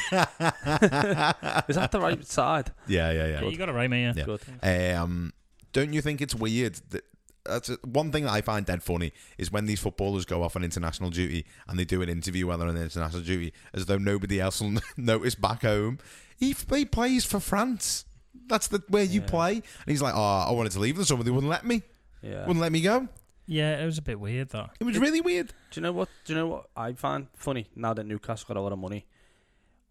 that 1.77 1.89
the 1.93 2.01
right 2.01 2.25
side? 2.27 2.73
yeah, 2.87 3.11
yeah, 3.11 3.27
Yeah, 3.27 3.41
yeah. 3.43 3.49
you 3.49 3.57
got 3.57 3.69
it 3.69 3.73
right, 3.73 3.89
mate. 3.89 4.15
Yeah. 4.17 4.25
Good. 4.25 4.43
Um, 4.63 5.33
don't 5.73 5.93
you 5.93 6.03
think 6.03 6.21
it's 6.21 6.35
weird 6.35 6.75
that 6.91 7.05
that's 7.49 7.69
a, 7.69 7.79
one 7.85 8.13
thing 8.13 8.25
that 8.25 8.33
I 8.33 8.41
find 8.41 8.65
dead 8.67 8.83
funny 8.83 9.13
is 9.39 9.51
when 9.53 9.67
these 9.67 9.81
footballers 9.81 10.25
go 10.25 10.43
off 10.43 10.57
on 10.57 10.65
international 10.65 11.11
duty 11.11 11.47
and 11.69 11.79
they 11.79 11.85
do 11.85 12.03
an 12.03 12.09
interview 12.09 12.47
while 12.47 12.59
they're 12.59 12.69
on 12.69 12.77
international 12.77 13.23
duty 13.23 13.53
as 13.73 13.87
though 13.87 13.99
nobody 13.99 14.41
else 14.41 14.61
will 14.61 14.75
notice 14.97 15.35
back 15.35 15.63
home. 15.63 15.99
He, 16.39 16.55
he 16.75 16.85
plays 16.85 17.25
for 17.25 17.41
France. 17.41 18.05
That's 18.49 18.69
the 18.69 18.83
where 18.89 19.05
you 19.05 19.21
Yeah. 19.23 19.27
play. 19.27 19.53
And 19.55 19.63
he's 19.87 20.03
like, 20.03 20.15
oh, 20.15 20.21
I 20.49 20.51
wanted 20.53 20.73
to 20.73 20.81
leave 20.81 20.97
the 20.97 21.05
summer. 21.05 21.23
They 21.23 21.31
wouldn't 21.31 21.51
let 21.51 21.65
me. 21.65 21.83
Yeah. 22.23 22.41
Wouldn't 22.47 22.61
let 22.61 22.73
me 22.73 22.81
go. 22.81 23.09
Yeah, 23.47 23.81
it 23.81 23.87
was 23.87 23.97
a 23.99 24.03
bit 24.03 24.19
weird 24.19 24.49
though. 24.51 24.69
It 24.81 24.85
was 24.85 24.99
really 24.99 25.21
weird. 25.21 25.49
Do 25.71 25.81
you 25.81 25.83
know 25.83 25.93
what? 25.93 26.09
Do 26.25 26.33
you 26.33 26.39
know 26.39 26.47
what 26.49 26.67
I 26.77 26.93
find 26.95 27.29
funny 27.35 27.69
now 27.77 27.95
that 27.95 28.05
Newcastle 28.05 28.47
got 28.49 28.57
a 28.57 28.61
lot 28.61 28.73
of 28.73 28.79
money? 28.79 29.07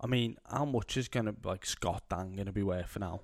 I 0.01 0.07
mean, 0.07 0.37
how 0.51 0.65
much 0.65 0.97
is 0.97 1.07
gonna 1.07 1.33
like 1.43 1.65
Scott 1.65 2.03
Dan 2.09 2.33
gonna 2.35 2.51
be 2.51 2.63
worth 2.63 2.89
for 2.89 2.99
now? 2.99 3.21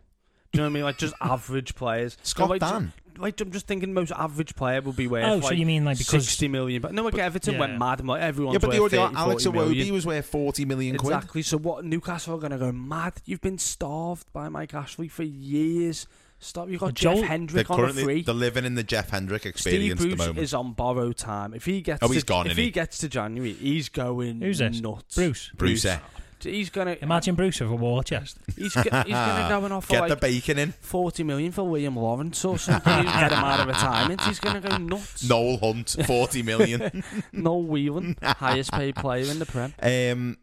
Do 0.51 0.57
you 0.57 0.63
know 0.63 0.63
what 0.65 0.71
I 0.71 0.73
mean? 0.73 0.83
Like 0.83 0.97
just 0.97 1.13
average 1.21 1.75
players. 1.75 2.17
Scott 2.23 2.49
like, 2.49 2.61
ju- 2.61 2.67
Dan. 2.67 2.93
Like 3.17 3.39
I'm 3.39 3.51
just 3.51 3.67
thinking, 3.67 3.93
most 3.93 4.11
average 4.11 4.55
player 4.55 4.81
will 4.81 4.93
be 4.93 5.05
worth. 5.07 5.25
Oh, 5.25 5.35
like 5.35 5.43
so 5.43 5.51
you 5.51 5.65
mean 5.65 5.85
like 5.85 5.97
because 5.97 6.25
sixty 6.25 6.47
million? 6.47 6.81
But 6.81 6.93
no, 6.93 7.03
like 7.03 7.17
Everton 7.17 7.57
went 7.57 7.73
yeah. 7.73 7.77
mad. 7.77 7.99
and, 7.99 8.07
Like 8.07 8.21
everyone's 8.21 8.53
Yeah, 8.55 8.59
but 8.59 8.71
the 8.71 8.81
worth 8.81 8.93
audio, 8.93 9.07
30, 9.07 9.15
Alex 9.17 9.43
40 9.43 9.57
million. 9.59 9.87
Iwobi 9.87 9.91
was 9.91 10.05
worth 10.05 10.25
40 10.25 10.65
million 10.65 10.97
quid. 10.97 11.13
Exactly. 11.15 11.41
So 11.43 11.57
what? 11.57 11.85
Newcastle 11.85 12.35
are 12.35 12.39
going 12.39 12.51
to 12.51 12.57
go 12.57 12.71
mad. 12.71 13.13
You've 13.25 13.41
been 13.41 13.57
starved 13.59 14.31
by 14.33 14.49
Mike 14.49 14.73
Ashley 14.73 15.07
for 15.07 15.23
years. 15.23 16.07
Stop. 16.39 16.69
You've 16.69 16.79
got 16.79 16.87
But 16.87 16.95
Jeff 16.95 17.15
They're 17.17 17.25
Hendrick 17.27 17.69
on 17.69 17.79
a 17.79 17.81
currently 17.83 18.03
free. 18.03 18.21
they're 18.23 18.33
living 18.33 18.65
in 18.65 18.73
the 18.73 18.83
Jeff 18.83 19.11
Hendrick 19.11 19.41
Steve 19.43 19.51
experience 19.53 19.91
at 19.91 19.97
the 19.99 20.07
Bruce 20.15 20.19
moment. 20.19 20.39
is 20.39 20.53
on 20.55 20.73
borrowed 20.73 21.17
time. 21.17 21.53
If 21.53 21.65
he 21.65 21.81
gets, 21.81 22.01
Oh, 22.01 22.07
he's 22.07 22.23
to, 22.23 22.27
gone, 22.27 22.45
If 22.47 22.53
isn't 22.53 22.61
he 22.61 22.65
he? 22.65 22.71
gets 22.71 22.97
to 22.99 23.09
January, 23.09 23.53
he's 23.53 23.89
going 23.89 24.41
Who's 24.41 24.57
this? 24.57 24.81
nuts. 24.81 25.13
Bruce. 25.15 25.51
Bruce, 25.55 25.85
eh? 25.85 25.99
He's 26.43 26.69
gonna 26.69 26.97
Imagine 27.01 27.35
Bruce 27.35 27.59
with 27.59 27.69
a 27.71 27.75
war 27.75 28.03
chest. 28.03 28.37
He's, 28.57 28.73
go- 28.73 28.81
he's 28.81 28.91
gonna 29.13 29.49
go 29.49 29.63
and 29.65 29.73
offer 29.73 29.91
Get 29.93 30.03
the 30.03 30.09
like 30.09 30.21
bacon 30.21 30.57
in. 30.57 30.71
forty 30.81 31.23
million 31.23 31.51
for 31.51 31.63
William 31.63 31.95
Lawrence 31.95 32.43
or 32.45 32.57
something. 32.57 32.97
You 32.97 33.03
get 33.03 33.31
him 33.31 33.39
out 33.39 33.59
of 33.61 33.67
retirement. 33.67 34.21
He's 34.21 34.39
gonna 34.39 34.61
go 34.61 34.77
nuts. 34.77 35.27
Noel 35.27 35.57
Hunt, 35.57 35.95
40 36.05 36.43
million. 36.43 37.03
Noel 37.31 37.63
Whelan, 37.63 38.17
highest 38.23 38.71
paid 38.71 38.95
player 38.95 39.29
in 39.31 39.39
the 39.39 39.45
Prem. 39.45 39.73
Um, 39.81 40.37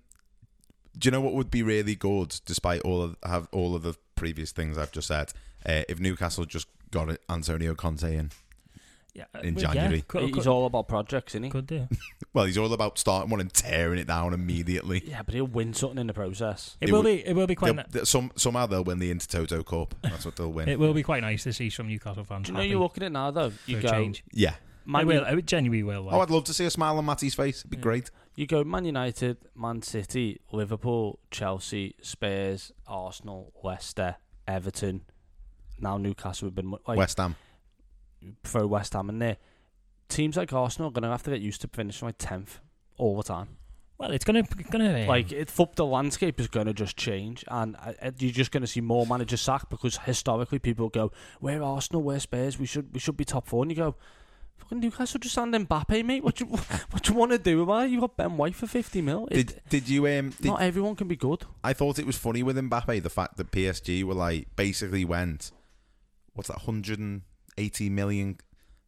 do 0.98 1.06
you 1.06 1.10
know 1.10 1.20
what 1.20 1.34
would 1.34 1.50
be 1.50 1.62
really 1.62 1.94
good, 1.94 2.34
despite 2.44 2.80
all 2.82 3.02
of 3.02 3.16
have 3.24 3.48
all 3.52 3.74
of 3.76 3.82
the 3.82 3.94
previous 4.14 4.52
things 4.52 4.76
I've 4.78 4.92
just 4.92 5.08
said? 5.08 5.32
Uh, 5.66 5.82
if 5.88 6.00
Newcastle 6.00 6.44
just 6.44 6.68
got 6.90 7.16
Antonio 7.28 7.74
Conte 7.74 8.16
in, 8.16 8.30
Yeah, 9.18 9.40
In 9.42 9.54
uh, 9.56 9.60
well, 9.60 9.72
January. 9.74 9.96
Yeah, 9.96 10.02
could, 10.06 10.22
He's 10.22 10.34
could, 10.34 10.46
all 10.46 10.66
about 10.66 10.86
projects, 10.88 11.32
isn't 11.32 11.42
he? 11.44 11.50
could 11.50 11.66
do. 11.66 11.88
well, 12.32 12.44
he's 12.44 12.56
all 12.56 12.72
about 12.72 12.98
starting 12.98 13.30
one 13.30 13.40
and 13.40 13.52
tearing 13.52 13.98
it 13.98 14.06
down 14.06 14.32
immediately. 14.32 15.02
Yeah, 15.04 15.22
but 15.22 15.34
he'll 15.34 15.44
win 15.46 15.74
something 15.74 15.98
in 15.98 16.06
the 16.06 16.14
process. 16.14 16.76
It 16.80 16.88
It 16.88 16.92
will 16.92 17.02
would- 17.02 17.06
be. 17.06 17.26
It 17.26 17.34
will 17.34 17.46
be 17.46 17.54
quite. 17.54 17.74
They'll- 17.74 17.84
ni- 17.84 18.00
they- 18.00 18.04
some 18.04 18.30
somehow 18.36 18.66
they'll 18.66 18.84
win 18.84 18.98
the 19.00 19.12
Intertoto 19.12 19.64
Cup. 19.66 19.94
That's 20.02 20.24
what 20.24 20.36
they'll 20.36 20.52
win. 20.52 20.68
It 20.68 20.78
will 20.78 20.94
be 20.94 21.02
quite 21.02 21.22
nice 21.22 21.42
to 21.44 21.52
see 21.52 21.68
some 21.70 21.88
Newcastle 21.88 22.24
fans. 22.24 22.46
Do 22.46 22.52
you 22.52 22.58
know 22.58 22.64
you're 22.64 22.80
looking 22.80 23.02
at 23.02 23.12
now 23.12 23.30
though? 23.30 23.52
You 23.66 23.80
go 23.80 23.88
change. 23.90 24.22
yeah. 24.32 24.54
Man, 24.86 25.02
it 25.02 25.06
will. 25.06 25.24
It 25.38 25.44
genuinely 25.46 25.82
will. 25.82 26.08
Oh, 26.10 26.20
I'd 26.20 26.30
love 26.30 26.44
to 26.44 26.54
see 26.54 26.64
a 26.64 26.70
smile 26.70 26.96
on 26.96 27.04
Matty's 27.04 27.34
face. 27.34 27.58
It'd 27.60 27.70
be 27.70 27.76
Yeah. 27.76 27.82
great. 27.82 28.10
You 28.36 28.46
go 28.46 28.64
Man 28.64 28.86
United, 28.86 29.36
Man 29.54 29.82
City, 29.82 30.40
Liverpool, 30.50 31.18
Chelsea, 31.30 31.94
Spurs, 32.00 32.72
Arsenal, 32.86 33.52
Leicester, 33.62 34.16
Everton. 34.46 35.02
Now 35.78 35.98
Newcastle 35.98 36.46
have 36.46 36.54
been 36.54 36.70
like 36.70 36.96
West 36.96 37.18
Ham. 37.18 37.36
Throw 38.44 38.66
West 38.66 38.92
Ham 38.94 39.08
in 39.08 39.18
there. 39.18 39.36
Teams 40.08 40.36
like 40.36 40.52
Arsenal 40.52 40.88
are 40.88 40.92
going 40.92 41.02
to 41.02 41.08
have 41.10 41.22
to 41.24 41.30
get 41.30 41.40
used 41.40 41.60
to 41.62 41.68
finishing 41.68 42.06
like 42.08 42.16
tenth 42.18 42.60
all 42.96 43.16
the 43.16 43.22
time. 43.22 43.48
well, 43.98 44.10
it's 44.10 44.24
gonna 44.24 44.42
gonna 44.70 45.02
um, 45.02 45.06
Like 45.06 45.32
it, 45.32 45.50
foot- 45.50 45.76
the 45.76 45.84
landscape 45.84 46.40
is 46.40 46.48
going 46.48 46.66
to 46.66 46.72
just 46.72 46.96
change, 46.96 47.44
and 47.48 47.76
uh, 47.76 47.92
uh, 48.00 48.10
you're 48.18 48.30
just 48.32 48.50
going 48.50 48.62
to 48.62 48.66
see 48.66 48.80
more 48.80 49.06
managers 49.06 49.40
sacked 49.40 49.68
because 49.70 49.98
historically 49.98 50.58
people 50.58 50.88
go, 50.88 51.12
"We're 51.40 51.62
Arsenal, 51.62 52.02
we're 52.02 52.20
Spurs, 52.20 52.58
we 52.58 52.66
should 52.66 52.92
we 52.94 53.00
should 53.00 53.16
be 53.16 53.24
top 53.24 53.46
four. 53.46 53.62
and 53.64 53.70
you 53.70 53.76
go. 53.76 53.96
Fucking 54.56 54.80
Newcastle 54.80 55.20
just 55.20 55.34
signed 55.36 55.54
Mbappe, 55.54 56.04
mate. 56.04 56.24
What 56.24 56.40
you 56.40 56.46
what 56.90 57.08
you 57.08 57.14
want 57.14 57.30
to 57.32 57.38
do 57.38 57.62
about 57.62 57.84
it? 57.84 57.90
You 57.90 58.00
got 58.00 58.16
Ben 58.16 58.36
White 58.36 58.54
for 58.56 58.66
fifty 58.66 59.00
mil. 59.00 59.28
It- 59.30 59.34
Did 59.46 59.60
did 59.68 59.88
you 59.88 60.06
um? 60.08 60.30
Did, 60.30 60.46
not 60.46 60.62
everyone 60.62 60.96
can 60.96 61.06
be 61.06 61.14
good. 61.16 61.44
I 61.62 61.72
thought 61.74 61.98
it 61.98 62.06
was 62.06 62.16
funny 62.16 62.42
with 62.42 62.56
Mbappe 62.56 63.02
the 63.02 63.10
fact 63.10 63.36
that 63.36 63.50
PSG 63.52 64.02
were 64.02 64.14
like 64.14 64.48
basically 64.56 65.04
went, 65.04 65.52
what's 66.34 66.48
that, 66.48 66.58
180 67.58 67.90
million? 67.90 68.38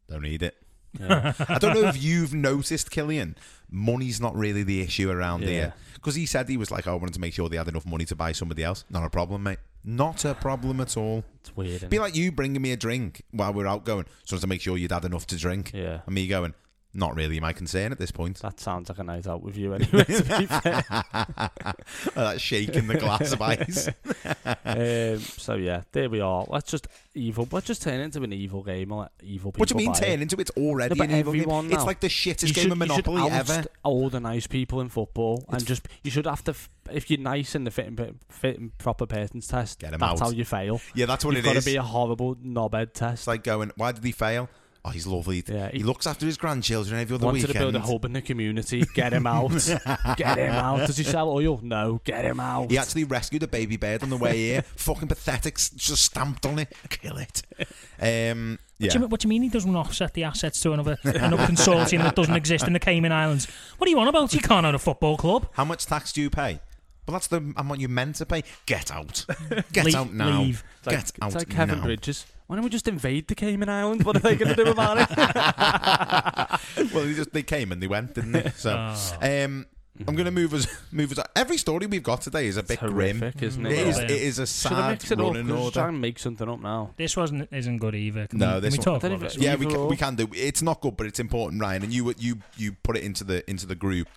Don't 0.09 0.23
need 0.23 0.43
it. 0.43 0.57
I 1.01 1.59
don't 1.61 1.75
know 1.75 1.89
if 1.89 2.03
you've 2.03 2.35
noticed, 2.35 2.91
Kylian. 2.91 3.37
Money's 3.71 4.21
not 4.21 4.35
really 4.35 4.63
the 4.65 4.81
issue 4.81 5.09
around 5.11 5.43
Yeah. 5.43 5.49
here 5.49 5.75
because 5.95 6.17
he 6.17 6.27
said 6.27 6.49
he 6.49 6.57
was 6.57 6.71
like, 6.73 6.89
oh, 6.89 6.93
"I 6.93 6.95
wanted 6.97 7.15
to 7.15 7.21
make 7.21 7.33
sure 7.35 7.49
they 7.49 7.57
had 7.57 7.69
enough 7.69 7.87
money 7.87 8.05
to 8.07 8.17
buy 8.17 8.33
somebody 8.33 8.65
else." 8.65 8.85
Not 8.91 9.05
a 9.05 9.11
problem, 9.11 9.45
mate. 9.45 9.59
Not 9.85 10.25
a 10.25 10.35
problem 10.35 10.81
at 10.81 10.97
all. 10.97 11.25
It's 11.41 11.55
weird. 11.57 11.89
Be 11.89 11.97
innit? 11.97 12.01
like 12.01 12.17
you 12.17 12.33
bringing 12.33 12.61
me 12.61 12.73
a 12.73 12.77
drink 12.77 13.23
while 13.31 13.53
we're 13.53 13.69
out 13.69 13.85
going, 13.85 14.07
so 14.25 14.37
to 14.37 14.47
make 14.49 14.61
sure 14.61 14.77
you'd 14.77 14.91
had 14.91 15.05
enough 15.05 15.27
to 15.29 15.37
drink. 15.37 15.71
Yeah. 15.73 16.01
And 16.07 16.15
me 16.15 16.27
going, 16.27 16.55
not 16.93 17.15
really 17.15 17.39
my 17.41 17.53
concern 17.53 17.93
at 17.93 17.99
this 17.99 18.11
point. 18.11 18.39
That 18.39 18.59
sounds 18.59 18.89
like 18.89 18.99
a 18.99 19.05
night 19.05 19.27
out 19.27 19.43
with 19.43 19.57
you 19.57 19.75
anyway, 19.75 20.05
to 20.05 20.23
be 20.39 20.47
fair. 20.47 20.85
that 22.15 22.41
shaking 22.41 22.87
the 22.89 22.97
glass 22.99 23.33
of 23.33 23.41
ice. 23.43 23.89
um, 24.65 25.19
so 25.21 25.55
yeah, 25.55 25.83
there 25.93 26.11
we 26.11 26.21
are. 26.21 26.45
Let's 26.49 26.71
just 26.71 26.89
evil. 27.15 27.47
Let's 27.51 27.67
just 27.67 27.83
turn 27.83 28.01
it 28.01 28.05
into 28.05 28.23
an 28.23 28.33
evil 28.33 28.63
game. 28.63 28.91
and 28.91 29.01
let 29.03 29.13
evil 29.23 29.53
people. 29.53 29.61
What 29.63 29.69
do 29.69 29.75
you 29.75 29.79
mean 29.79 29.93
buy 29.93 29.99
turn 30.01 30.11
it. 30.11 30.23
into? 30.23 30.37
It's 30.41 30.51
already 30.53 30.95
No, 30.95 30.99
but 30.99 31.11
an 31.11 31.19
evil 31.19 31.33
game. 31.33 31.43
everyone 31.43 31.67
It's 31.67 31.75
now- 31.77 31.87
like 31.87 32.01
the 32.01 32.09
shittest 32.09 32.55
game 32.55 32.73
of 32.73 32.79
Monopoly 32.79 33.23
oust 33.31 33.51
ever. 33.51 33.65
all 33.85 34.11
the 34.11 34.21
nice 34.21 34.47
people 34.47 34.81
in 34.81 34.89
football, 34.89 35.45
and 35.49 35.65
just 35.65 35.87
you 36.03 36.11
should 36.11 36.27
have 36.27 36.43
to. 36.45 36.51
F- 36.53 36.69
if 36.91 37.09
you're 37.09 37.21
nice 37.21 37.55
in 37.55 37.63
the 37.65 37.71
fit 37.71 37.87
and, 37.87 38.19
fit 38.31 38.59
and 38.59 38.77
proper 38.79 39.07
person's 39.07 39.47
test, 39.47 39.79
Get 39.79 39.93
'em 39.95 40.01
that's 40.01 40.21
out. 40.21 40.27
how 40.27 40.31
you 40.33 40.45
fail. 40.45 40.81
Yeah, 40.95 41.07
that's 41.07 41.25
what 41.25 41.37
You've 41.37 41.45
it 41.45 41.49
got 41.49 41.57
is. 41.57 41.65
to 41.65 41.71
be 41.71 41.77
a 41.77 41.83
horrible 41.83 42.35
knobhead 42.37 42.95
test. 42.95 43.21
It's 43.21 43.27
like 43.29 43.45
going, 43.45 43.71
why 43.77 43.93
did 43.93 44.03
he 44.03 44.11
fail? 44.11 44.49
Oh, 44.83 44.89
he's 44.91 45.07
lovely. 45.07 45.45
Yeah, 45.47 45.71
he, 45.71 45.79
he- 45.79 45.85
looks 45.85 46.07
after 46.07 46.25
his 46.25 46.39
grandchildren 46.39 46.99
every 46.99 47.15
other 47.15 47.27
Wanted 47.27 47.43
weekend. 47.49 47.53
to 47.53 47.59
build 47.61 47.77
a 47.77 47.81
hub 47.81 48.05
in 48.07 48.15
the 48.15 48.23
community. 48.23 48.83
Get 48.95 49.13
him 49.13 49.27
out. 49.27 49.51
Get 50.17 50.39
him 50.39 50.53
out. 50.53 50.87
Does 50.87 50.97
he 50.97 51.05
sell 51.05 51.29
oil? 51.31 51.61
No. 51.63 52.01
Get 52.05 52.25
him 52.25 52.41
out. 52.41 52.71
He 52.71 52.79
actually 52.79 53.05
rescued 53.05 53.43
a 53.43 53.47
baby 53.49 53.77
bird 53.77 54.03
on 54.03 54.09
the 54.09 54.17
way 54.17 54.37
here. 54.39 54.63
Fucking 54.77 55.09
pathetic. 55.09 55.57
Just 55.57 56.03
stamped 56.05 56.47
on 56.47 56.59
it. 56.61 56.73
Kill 56.89 57.19
it. 57.19 57.43
Um, 58.01 58.59
What, 58.79 58.79
do 58.79 58.87
yeah. 58.87 59.03
you, 59.03 59.07
what 59.09 59.21
do 59.21 59.27
you 59.27 59.29
mean 59.29 59.43
he 59.43 59.51
doesn't 59.51 59.77
offset 59.77 60.15
the 60.15 60.25
assets 60.25 60.59
to 60.63 60.73
another 60.73 60.97
another 61.05 61.45
consortium 61.45 61.99
that 62.03 62.17
doesn't 62.17 62.35
exist 62.35 62.67
in 62.67 62.73
the 62.73 62.79
Cayman 62.81 63.13
Islands? 63.13 63.49
What 63.77 63.87
are 63.87 63.91
you 63.91 63.99
on 64.01 64.09
about? 64.09 64.33
You 64.33 64.41
can't 64.41 64.65
own 64.65 64.75
a 64.75 64.79
football 64.79 65.19
club. 65.19 65.47
How 65.53 65.67
much 65.67 65.85
tax 65.85 66.11
do 66.13 66.23
you 66.23 66.31
pay? 66.31 66.59
Well, 67.07 67.13
that's 67.13 67.27
the 67.27 67.37
amount 67.57 67.81
you're 67.81 67.91
meant 67.91 68.17
to 68.17 68.25
pay. 68.27 68.45
Get 68.65 68.91
out. 68.91 69.27
Get 69.73 69.85
Leave- 69.85 69.95
out 69.95 70.13
now. 70.15 70.41
leave. 70.41 70.65
It's 70.79 70.87
like, 70.87 70.97
Get 70.97 71.03
it's 71.05 71.13
out 71.23 71.35
like 71.35 71.49
Kevin 71.51 71.79
now. 71.81 71.85
Bridges. 71.85 72.25
Why 72.51 72.57
don't 72.57 72.65
we 72.65 72.71
just 72.71 72.89
invade 72.89 73.29
the 73.29 73.37
Cayman 73.37 73.69
Islands? 73.69 74.05
What 74.05 74.17
are 74.17 74.19
they 74.19 74.35
going 74.35 74.57
to 74.57 74.65
do 74.65 74.73
about 74.73 74.99
it? 74.99 75.09
well, 76.93 77.05
they 77.05 77.15
just 77.15 77.33
they 77.33 77.45
came 77.45 77.71
and 77.71 77.81
they 77.81 77.87
went, 77.87 78.13
didn't 78.15 78.33
they? 78.33 78.51
So, 78.57 78.77
um, 79.23 79.67
I'm 80.09 80.17
going 80.17 80.25
to 80.25 80.33
move 80.33 80.53
us 80.53 80.67
move 80.91 81.17
us. 81.17 81.25
Every 81.37 81.59
story 81.59 81.87
we've 81.87 82.03
got 82.03 82.23
today 82.23 82.49
is 82.49 82.57
a 82.57 82.65
bit 82.65 82.81
grim. 82.81 83.23
isn't 83.41 83.67
it? 83.67 83.71
It 83.73 83.87
is. 83.87 83.99
Yeah. 83.99 84.03
It 84.03 84.11
is 84.11 84.39
a 84.41 84.49
Should 84.49 84.73
I 84.73 84.75
sad 84.81 84.91
mix 84.91 85.11
it 85.13 85.21
up? 85.21 85.27
order. 85.27 85.71
Try 85.71 85.89
and 85.91 86.01
make 86.01 86.19
something 86.19 86.49
up 86.49 86.59
now. 86.61 86.91
This 86.97 87.17
wasn't 87.17 87.49
isn't 87.53 87.79
good 87.79 87.95
either. 87.95 88.27
Can 88.27 88.41
No, 88.41 88.55
we, 88.57 88.61
this 88.63 88.75
can 88.75 88.83
we 88.85 88.91
one- 88.91 89.01
talk 89.01 89.03
don't 89.09 89.13
about 89.21 89.31
even- 89.37 89.43
Yeah, 89.45 89.55
we 89.55 89.67
can, 89.67 89.87
we 89.87 89.97
can 89.97 90.17
do. 90.17 90.29
It's 90.35 90.61
not 90.61 90.81
good, 90.81 90.97
but 90.97 91.07
it's 91.07 91.21
important, 91.21 91.63
Ryan. 91.63 91.85
And 91.85 91.93
you 91.93 92.13
you 92.19 92.39
you 92.57 92.73
put 92.83 92.97
it 92.97 93.05
into 93.05 93.23
the 93.23 93.49
into 93.49 93.65
the 93.65 93.77
group. 93.77 94.09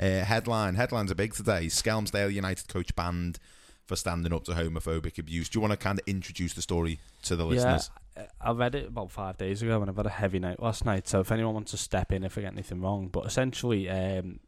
Uh, 0.00 0.24
headline 0.24 0.76
headlines 0.76 1.12
are 1.12 1.16
big 1.16 1.34
today. 1.34 1.66
Skelmersdale 1.66 2.32
United 2.32 2.66
coach 2.66 2.96
banned 2.96 3.38
for 3.86 3.96
standing 3.96 4.32
up 4.32 4.44
to 4.44 4.52
homophobic 4.52 5.18
abuse. 5.18 5.48
Do 5.48 5.58
you 5.58 5.60
want 5.60 5.72
to 5.72 5.76
kind 5.76 5.98
of 5.98 6.08
introduce 6.08 6.54
the 6.54 6.62
story 6.62 7.00
to 7.22 7.36
the 7.36 7.44
listeners? 7.44 7.90
Yeah, 8.16 8.26
I 8.40 8.52
read 8.52 8.74
it 8.74 8.88
about 8.88 9.10
five 9.10 9.36
days 9.36 9.62
ago, 9.62 9.80
and 9.80 9.90
I've 9.90 9.96
had 9.96 10.06
a 10.06 10.10
heavy 10.10 10.38
night 10.38 10.60
last 10.60 10.84
night. 10.84 11.06
So 11.08 11.20
if 11.20 11.30
anyone 11.30 11.54
wants 11.54 11.72
to 11.72 11.76
step 11.76 12.12
in 12.12 12.24
if 12.24 12.38
I 12.38 12.42
get 12.42 12.52
anything 12.52 12.80
wrong, 12.80 13.08
but 13.08 13.26
essentially, 13.26 13.90
um, 13.90 14.40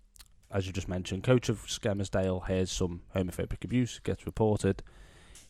as 0.51 0.66
you 0.66 0.72
just 0.72 0.89
mentioned, 0.89 1.22
coach 1.22 1.49
of 1.49 1.66
Skelmersdale 1.66 2.47
hears 2.47 2.70
some 2.70 3.03
homophobic 3.14 3.64
abuse, 3.64 4.01
gets 4.03 4.24
reported. 4.24 4.82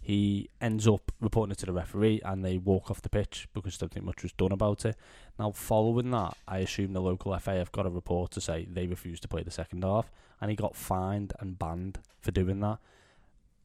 He 0.00 0.50
ends 0.60 0.86
up 0.86 1.10
reporting 1.20 1.52
it 1.52 1.58
to 1.58 1.66
the 1.66 1.72
referee, 1.72 2.20
and 2.24 2.44
they 2.44 2.58
walk 2.58 2.90
off 2.90 3.02
the 3.02 3.08
pitch 3.08 3.48
because 3.54 3.78
don't 3.78 3.92
think 3.92 4.06
much 4.06 4.22
was 4.22 4.32
done 4.32 4.52
about 4.52 4.84
it. 4.84 4.96
Now, 5.38 5.52
following 5.52 6.10
that, 6.12 6.36
I 6.46 6.58
assume 6.58 6.92
the 6.92 7.00
local 7.00 7.36
FA 7.38 7.54
have 7.54 7.72
got 7.72 7.86
a 7.86 7.90
report 7.90 8.30
to 8.32 8.40
say 8.40 8.66
they 8.70 8.86
refused 8.86 9.22
to 9.22 9.28
play 9.28 9.42
the 9.42 9.50
second 9.50 9.84
half, 9.84 10.10
and 10.40 10.50
he 10.50 10.56
got 10.56 10.76
fined 10.76 11.32
and 11.40 11.58
banned 11.58 11.98
for 12.20 12.30
doing 12.30 12.60
that. 12.60 12.78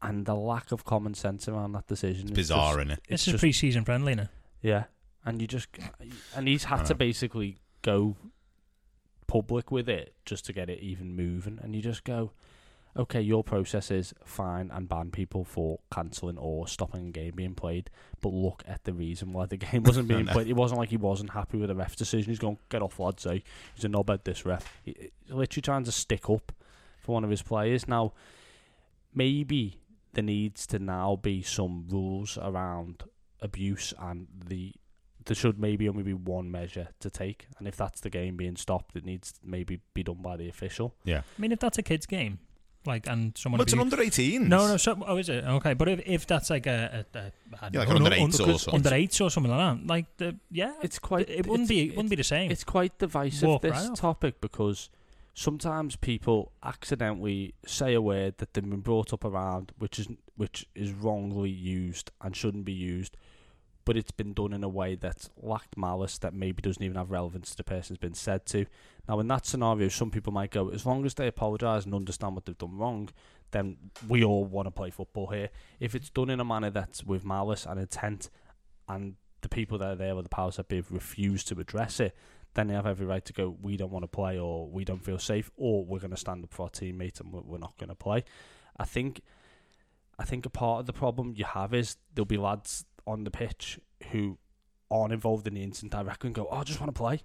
And 0.03 0.25
the 0.25 0.35
lack 0.35 0.71
of 0.71 0.83
common 0.83 1.13
sense 1.13 1.47
around 1.47 1.73
that 1.73 1.87
decision 1.87 2.23
It's 2.23 2.31
is 2.31 2.35
bizarre, 2.49 2.73
just- 2.73 2.79
isn't 2.79 2.91
it? 2.91 2.99
This 3.07 3.13
it's 3.21 3.27
is 3.27 3.31
just- 3.33 3.41
pre-season 3.41 3.85
friendly 3.85 4.15
now. 4.15 4.29
yeah, 4.61 4.85
and 5.25 5.39
you 5.41 5.47
just 5.47 5.67
and 6.35 6.47
he's 6.47 6.63
had 6.65 6.85
to 6.85 6.95
basically 6.95 7.57
go 7.83 8.15
public 9.27 9.71
with 9.71 9.87
it 9.87 10.13
just 10.25 10.45
to 10.45 10.53
get 10.53 10.69
it 10.69 10.79
even 10.79 11.15
moving, 11.15 11.59
and 11.61 11.75
you 11.75 11.81
just 11.81 12.03
go, 12.03 12.31
okay, 12.97 13.21
your 13.21 13.43
process 13.43 13.89
is 13.91 14.13
fine 14.25 14.69
and 14.73 14.89
ban 14.89 15.11
people 15.11 15.43
for 15.45 15.79
cancelling 15.91 16.37
or 16.37 16.67
stopping 16.67 17.07
a 17.07 17.11
game 17.11 17.33
being 17.35 17.53
played, 17.55 17.89
but 18.19 18.29
look 18.33 18.63
at 18.67 18.83
the 18.83 18.91
reason 18.93 19.31
why 19.31 19.45
the 19.45 19.55
game 19.71 19.83
wasn't 19.83 20.07
being 20.07 20.25
played. 20.33 20.47
It 20.47 20.53
wasn't 20.57 20.79
like 20.79 20.89
he 20.89 20.97
wasn't 20.97 21.29
happy 21.29 21.57
with 21.57 21.69
the 21.69 21.75
ref's 21.75 21.95
decision. 21.95 22.29
He's 22.31 22.39
going 22.39 22.57
get 22.69 22.81
off, 22.81 22.99
lads. 22.99 23.25
Eh? 23.25 23.39
He's 23.75 23.85
a 23.85 23.87
knobhead. 23.89 24.23
This 24.25 24.45
ref, 24.45 24.67
he's 24.83 24.95
literally 25.29 25.61
trying 25.61 25.83
to 25.85 25.91
stick 25.91 26.29
up 26.29 26.51
for 26.99 27.13
one 27.13 27.23
of 27.23 27.29
his 27.29 27.41
players 27.41 27.87
now. 27.87 28.13
Maybe 29.13 29.77
there 30.13 30.23
needs 30.23 30.65
to 30.67 30.79
now 30.79 31.15
be 31.21 31.41
some 31.41 31.85
rules 31.89 32.37
around 32.37 33.03
abuse 33.41 33.93
and 33.99 34.27
the 34.47 34.73
there 35.25 35.35
should 35.35 35.59
maybe 35.59 35.87
only 35.87 36.03
be 36.03 36.13
one 36.13 36.49
measure 36.51 36.87
to 36.99 37.09
take 37.09 37.47
and 37.59 37.67
if 37.67 37.75
that's 37.75 38.01
the 38.01 38.09
game 38.09 38.35
being 38.37 38.55
stopped 38.55 38.95
it 38.95 39.05
needs 39.05 39.31
to 39.33 39.39
maybe 39.43 39.79
be 39.93 40.01
done 40.03 40.21
by 40.21 40.35
the 40.35 40.49
official 40.49 40.95
yeah 41.03 41.19
I 41.37 41.41
mean, 41.41 41.51
if 41.51 41.59
that's 41.59 41.77
a 41.77 41.83
kids' 41.83 42.05
game, 42.07 42.39
like, 42.87 43.05
and 43.07 43.37
someone 43.37 43.59
Well, 43.59 43.63
it's 43.63 43.73
an 43.73 43.79
abu- 43.79 43.91
under 43.91 44.01
18. 44.01 44.49
No, 44.49 44.67
no. 44.67 44.77
So, 44.77 44.97
oh, 45.05 45.17
is 45.17 45.29
it 45.29 45.43
okay? 45.45 45.75
But 45.75 45.87
if, 45.89 46.01
if 46.07 46.25
that's 46.25 46.49
like 46.49 46.65
a, 46.65 47.05
a, 47.13 47.17
a 47.17 47.31
I 47.61 47.69
don't 47.69 47.73
Yeah, 47.73 47.79
like 47.81 47.89
know, 47.89 47.95
an 47.97 48.01
under 48.03 48.15
un- 48.15 48.21
eights 48.27 48.39
or 48.39 48.57
something. 48.57 48.73
under 48.73 48.93
eights 48.95 49.21
or 49.21 49.29
something 49.29 49.51
like 49.51 49.77
that, 49.77 49.87
like 49.87 50.17
the 50.17 50.35
yeah, 50.49 50.73
it's 50.81 50.97
quite 50.97 51.29
it 51.29 51.45
wouldn't 51.45 51.69
it's- 51.69 51.69
be 51.69 51.89
it 51.89 51.95
wouldn't 51.95 52.09
be 52.09 52.15
the 52.15 52.23
same. 52.23 52.49
it's 52.49 52.63
quite 52.63 52.97
divisive 52.97 53.47
Walk 53.47 53.61
this 53.61 53.71
right 53.73 53.89
off. 53.91 53.99
topic 53.99 54.41
because 54.41 54.89
sometimes 55.33 55.95
people 55.95 56.51
accidentally 56.63 57.53
say 57.65 57.93
a 57.93 58.01
word 58.01 58.37
that 58.37 58.53
they've 58.53 58.69
been 58.69 58.81
brought 58.81 59.13
up 59.13 59.23
around 59.23 59.71
which 59.77 59.99
is 59.99 60.07
which 60.35 60.65
is 60.75 60.91
wrongly 60.91 61.49
used 61.49 62.11
and 62.21 62.35
shouldn't 62.35 62.65
be 62.65 62.73
used 62.73 63.15
but 63.85 63.97
it's 63.97 64.11
been 64.11 64.33
done 64.33 64.53
in 64.53 64.63
a 64.63 64.69
way 64.69 64.95
that's 64.95 65.29
lacked 65.37 65.77
malice 65.77 66.17
that 66.19 66.33
maybe 66.33 66.61
doesn't 66.61 66.83
even 66.83 66.97
have 66.97 67.11
relevance 67.11 67.51
to 67.51 67.57
the 67.57 67.63
person 67.63 67.95
it's 67.95 68.01
been 68.01 68.13
said 68.13 68.45
to. 68.45 68.65
Now 69.07 69.19
in 69.19 69.27
that 69.27 69.45
scenario 69.45 69.87
some 69.89 70.11
people 70.11 70.31
might 70.31 70.51
go 70.51 70.69
as 70.69 70.85
long 70.85 71.05
as 71.05 71.15
they 71.15 71.27
apologise 71.27 71.85
and 71.85 71.93
understand 71.93 72.35
what 72.35 72.45
they've 72.45 72.57
done 72.57 72.77
wrong 72.77 73.09
then 73.51 73.77
we 74.07 74.23
all 74.23 74.45
want 74.45 74.67
to 74.67 74.71
play 74.71 74.91
football 74.91 75.27
here. 75.27 75.49
If 75.79 75.93
it's 75.95 76.09
done 76.09 76.29
in 76.29 76.39
a 76.39 76.45
manner 76.45 76.69
that's 76.69 77.03
with 77.03 77.25
malice 77.25 77.65
and 77.65 77.79
intent 77.79 78.29
and 78.87 79.15
the 79.41 79.49
people 79.49 79.77
that 79.79 79.91
are 79.91 79.95
there 79.95 80.15
with 80.15 80.25
the 80.25 80.29
powers 80.29 80.57
that 80.57 80.67
be 80.67 80.77
have 80.77 80.91
refused 80.91 81.47
to 81.47 81.59
address 81.59 81.99
it 81.99 82.15
then 82.53 82.67
they 82.67 82.73
have 82.73 82.85
every 82.85 83.05
right 83.05 83.23
to 83.25 83.33
go, 83.33 83.55
we 83.61 83.77
don't 83.77 83.91
want 83.91 84.03
to 84.03 84.07
play 84.07 84.37
or 84.37 84.67
we 84.67 84.83
don't 84.83 85.03
feel 85.03 85.19
safe 85.19 85.49
or 85.55 85.85
we're 85.85 85.99
going 85.99 86.11
to 86.11 86.17
stand 86.17 86.43
up 86.43 86.53
for 86.53 86.63
our 86.63 86.69
teammate 86.69 87.19
and 87.19 87.31
we're, 87.31 87.57
not 87.57 87.77
going 87.77 87.89
to 87.89 87.95
play. 87.95 88.23
I 88.77 88.85
think 88.85 89.21
I 90.19 90.23
think 90.23 90.45
a 90.45 90.49
part 90.49 90.81
of 90.81 90.85
the 90.85 90.93
problem 90.93 91.33
you 91.35 91.45
have 91.45 91.73
is 91.73 91.97
there'll 92.13 92.25
be 92.25 92.37
lads 92.37 92.85
on 93.07 93.23
the 93.23 93.31
pitch 93.31 93.79
who 94.11 94.37
aren't 94.91 95.13
involved 95.13 95.47
in 95.47 95.55
the 95.55 95.63
incident 95.63 95.93
directly 95.93 96.27
and 96.27 96.35
go, 96.35 96.47
oh, 96.51 96.57
I 96.57 96.63
just 96.63 96.79
want 96.79 96.93
to 96.93 96.97
play. 96.97 97.23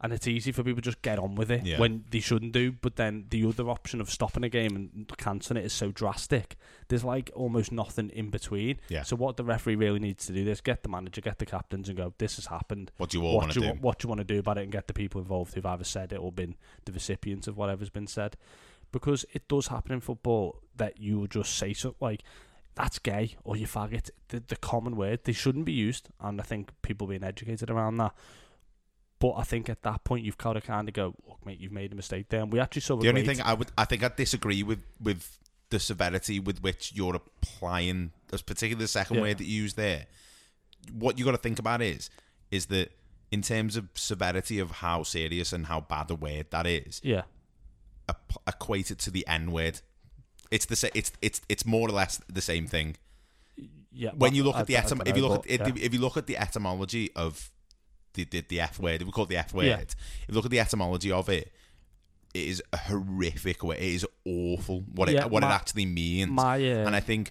And 0.00 0.12
it's 0.12 0.28
easy 0.28 0.52
for 0.52 0.62
people 0.62 0.80
to 0.80 0.90
just 0.90 1.02
get 1.02 1.18
on 1.18 1.34
with 1.34 1.50
it 1.50 1.66
Yeah. 1.66 1.80
when 1.80 2.04
they 2.12 2.20
shouldn't 2.20 2.52
do. 2.52 2.70
But 2.70 2.94
then 2.94 3.24
the 3.30 3.44
other 3.44 3.68
option 3.68 4.00
of 4.00 4.08
stopping 4.10 4.44
a 4.44 4.48
game 4.48 4.76
and 4.76 5.12
cancelling 5.18 5.60
it 5.60 5.66
is 5.66 5.72
so 5.72 5.90
drastic. 5.90 6.56
There's 6.86 7.02
like 7.02 7.32
almost 7.34 7.72
nothing 7.72 8.10
in 8.10 8.30
between. 8.30 8.78
Yeah. 8.88 9.02
So 9.02 9.16
what 9.16 9.36
the 9.36 9.42
referee 9.44 9.74
really 9.74 9.98
needs 9.98 10.24
to 10.26 10.32
do 10.32 10.48
is 10.48 10.60
get 10.60 10.84
the 10.84 10.88
manager, 10.88 11.20
get 11.20 11.38
the 11.40 11.46
captains, 11.46 11.88
and 11.88 11.98
go, 11.98 12.14
"This 12.18 12.36
has 12.36 12.46
happened 12.46 12.92
What 12.98 13.10
do 13.10 13.18
you 13.18 13.24
all 13.24 13.36
want 13.38 13.50
to 13.52 13.60
do? 13.60 13.66
what 13.80 13.98
do 13.98 14.06
you 14.06 14.08
want 14.08 14.20
to 14.20 14.24
do 14.24 14.38
about 14.38 14.58
it 14.58 14.62
and 14.62 14.70
get 14.70 14.86
the 14.86 14.94
people 14.94 15.20
involved 15.20 15.54
who've 15.54 15.66
either 15.66 15.82
said 15.84 16.12
it 16.12 16.18
or 16.20 16.30
been 16.30 16.54
the 16.84 16.92
recipients 16.92 17.48
of 17.48 17.56
whatever's 17.56 17.90
been 17.90 18.06
said 18.06 18.36
because 18.92 19.24
it 19.32 19.48
does 19.48 19.66
happen 19.66 19.90
in 19.92 20.00
football 20.00 20.62
that 20.76 21.00
you 21.00 21.18
will 21.18 21.26
just 21.26 21.58
say 21.58 21.72
something 21.74 21.98
like 22.00 22.22
that's 22.76 22.98
gay 23.00 23.34
or 23.44 23.56
you 23.56 23.66
faggot 23.66 24.10
the, 24.28 24.40
the 24.46 24.56
common 24.56 24.96
word 24.96 25.20
they 25.24 25.32
shouldn't 25.32 25.64
be 25.64 25.72
used 25.72 26.08
and 26.20 26.40
I 26.40 26.44
think 26.44 26.70
people 26.82 27.06
being 27.08 27.24
educated 27.24 27.68
around 27.68 27.96
that 27.96 28.14
but 29.20 29.32
I 29.34 29.42
think 29.44 29.68
at 29.68 29.82
that 29.82 30.04
point 30.04 30.24
you've 30.24 30.38
got 30.38 30.52
to 30.54 30.60
kind 30.60 30.88
of 30.88 30.94
go 30.94 31.14
look 31.26 31.44
mate 31.44 31.58
you've 31.60 31.72
made 31.72 31.92
a 31.92 31.96
mistake 31.96 32.28
there 32.28 32.40
and 32.42 32.52
we 32.52 32.60
actually 32.60 32.82
saw 32.82 32.96
The 32.96 33.08
only 33.08 33.24
thing 33.24 33.40
I 33.42 33.54
would, 33.54 33.70
I 33.76 33.84
think 33.84 34.02
I 34.04 34.10
disagree 34.14 34.62
with 34.62 34.80
with 35.00 35.38
the 35.70 35.78
severity 35.80 36.40
with 36.40 36.62
which 36.62 36.92
you're 36.94 37.14
applying, 37.16 38.12
particularly 38.28 38.84
the 38.84 38.88
second 38.88 39.16
Yeah. 39.16 39.22
word 39.22 39.38
that 39.38 39.44
you 39.44 39.62
used 39.62 39.76
there. 39.76 40.06
What 40.92 41.18
you 41.18 41.24
got 41.24 41.32
to 41.32 41.36
think 41.38 41.58
about 41.58 41.82
is, 41.82 42.08
is 42.50 42.66
that 42.66 42.90
in 43.30 43.42
terms 43.42 43.76
of 43.76 43.88
severity 43.94 44.58
of 44.58 44.70
how 44.70 45.02
serious 45.02 45.52
and 45.52 45.66
how 45.66 45.80
bad 45.82 46.10
a 46.10 46.14
word 46.14 46.46
that 46.50 46.66
is, 46.66 47.00
yeah 47.04 47.22
equate 48.46 48.90
it 48.90 48.98
to 49.00 49.10
the 49.10 49.26
N 49.26 49.52
word. 49.52 49.80
It's 50.50 50.64
the 50.66 50.76
sa- 50.76 50.88
it's 50.94 51.12
it's 51.20 51.40
it's 51.48 51.66
more 51.66 51.88
or 51.88 51.92
less 51.92 52.20
the 52.28 52.40
same 52.40 52.66
thing. 52.66 52.96
yeah 53.92 54.10
When 54.16 54.34
you 54.34 54.44
look 54.44 54.56
I- 54.56 54.60
at 54.60 54.66
the 54.66 54.74
etym- 54.74 54.98
don't 54.98 55.08
if 55.08 55.16
you 55.16 55.26
look 55.28 55.42
but, 55.42 55.50
at 55.50 55.76
yeah. 55.76 55.84
if 55.84 55.92
you 55.92 56.00
look 56.00 56.16
at 56.16 56.26
the 56.26 56.36
etymology 56.38 57.10
of 57.14 57.50
the 58.14 58.24
the, 58.24 58.40
the 58.48 58.60
F 58.60 58.78
word, 58.80 59.02
we 59.02 59.10
call 59.10 59.24
it 59.24 59.28
the 59.30 59.36
F 59.36 59.52
word. 59.54 59.66
Yeah. 59.66 59.78
If 59.80 59.94
you 60.28 60.34
look 60.34 60.44
at 60.44 60.50
the 60.50 60.60
etymology 60.60 61.12
of 61.12 61.28
it, 61.28 61.52
it 62.34 62.48
is 62.48 62.62
a 62.72 62.76
horrific 62.76 63.62
word. 63.62 63.78
It 63.78 63.84
is 63.94 64.06
awful 64.24 64.84
what 64.94 65.08
it 65.08 65.30
what 65.30 65.42
my- 65.42 65.48
it 65.50 65.52
actually 65.54 65.86
means. 65.86 66.30
my 66.30 66.56
uh, 66.56 66.86
and 66.86 66.94
I 66.96 67.00
think 67.00 67.30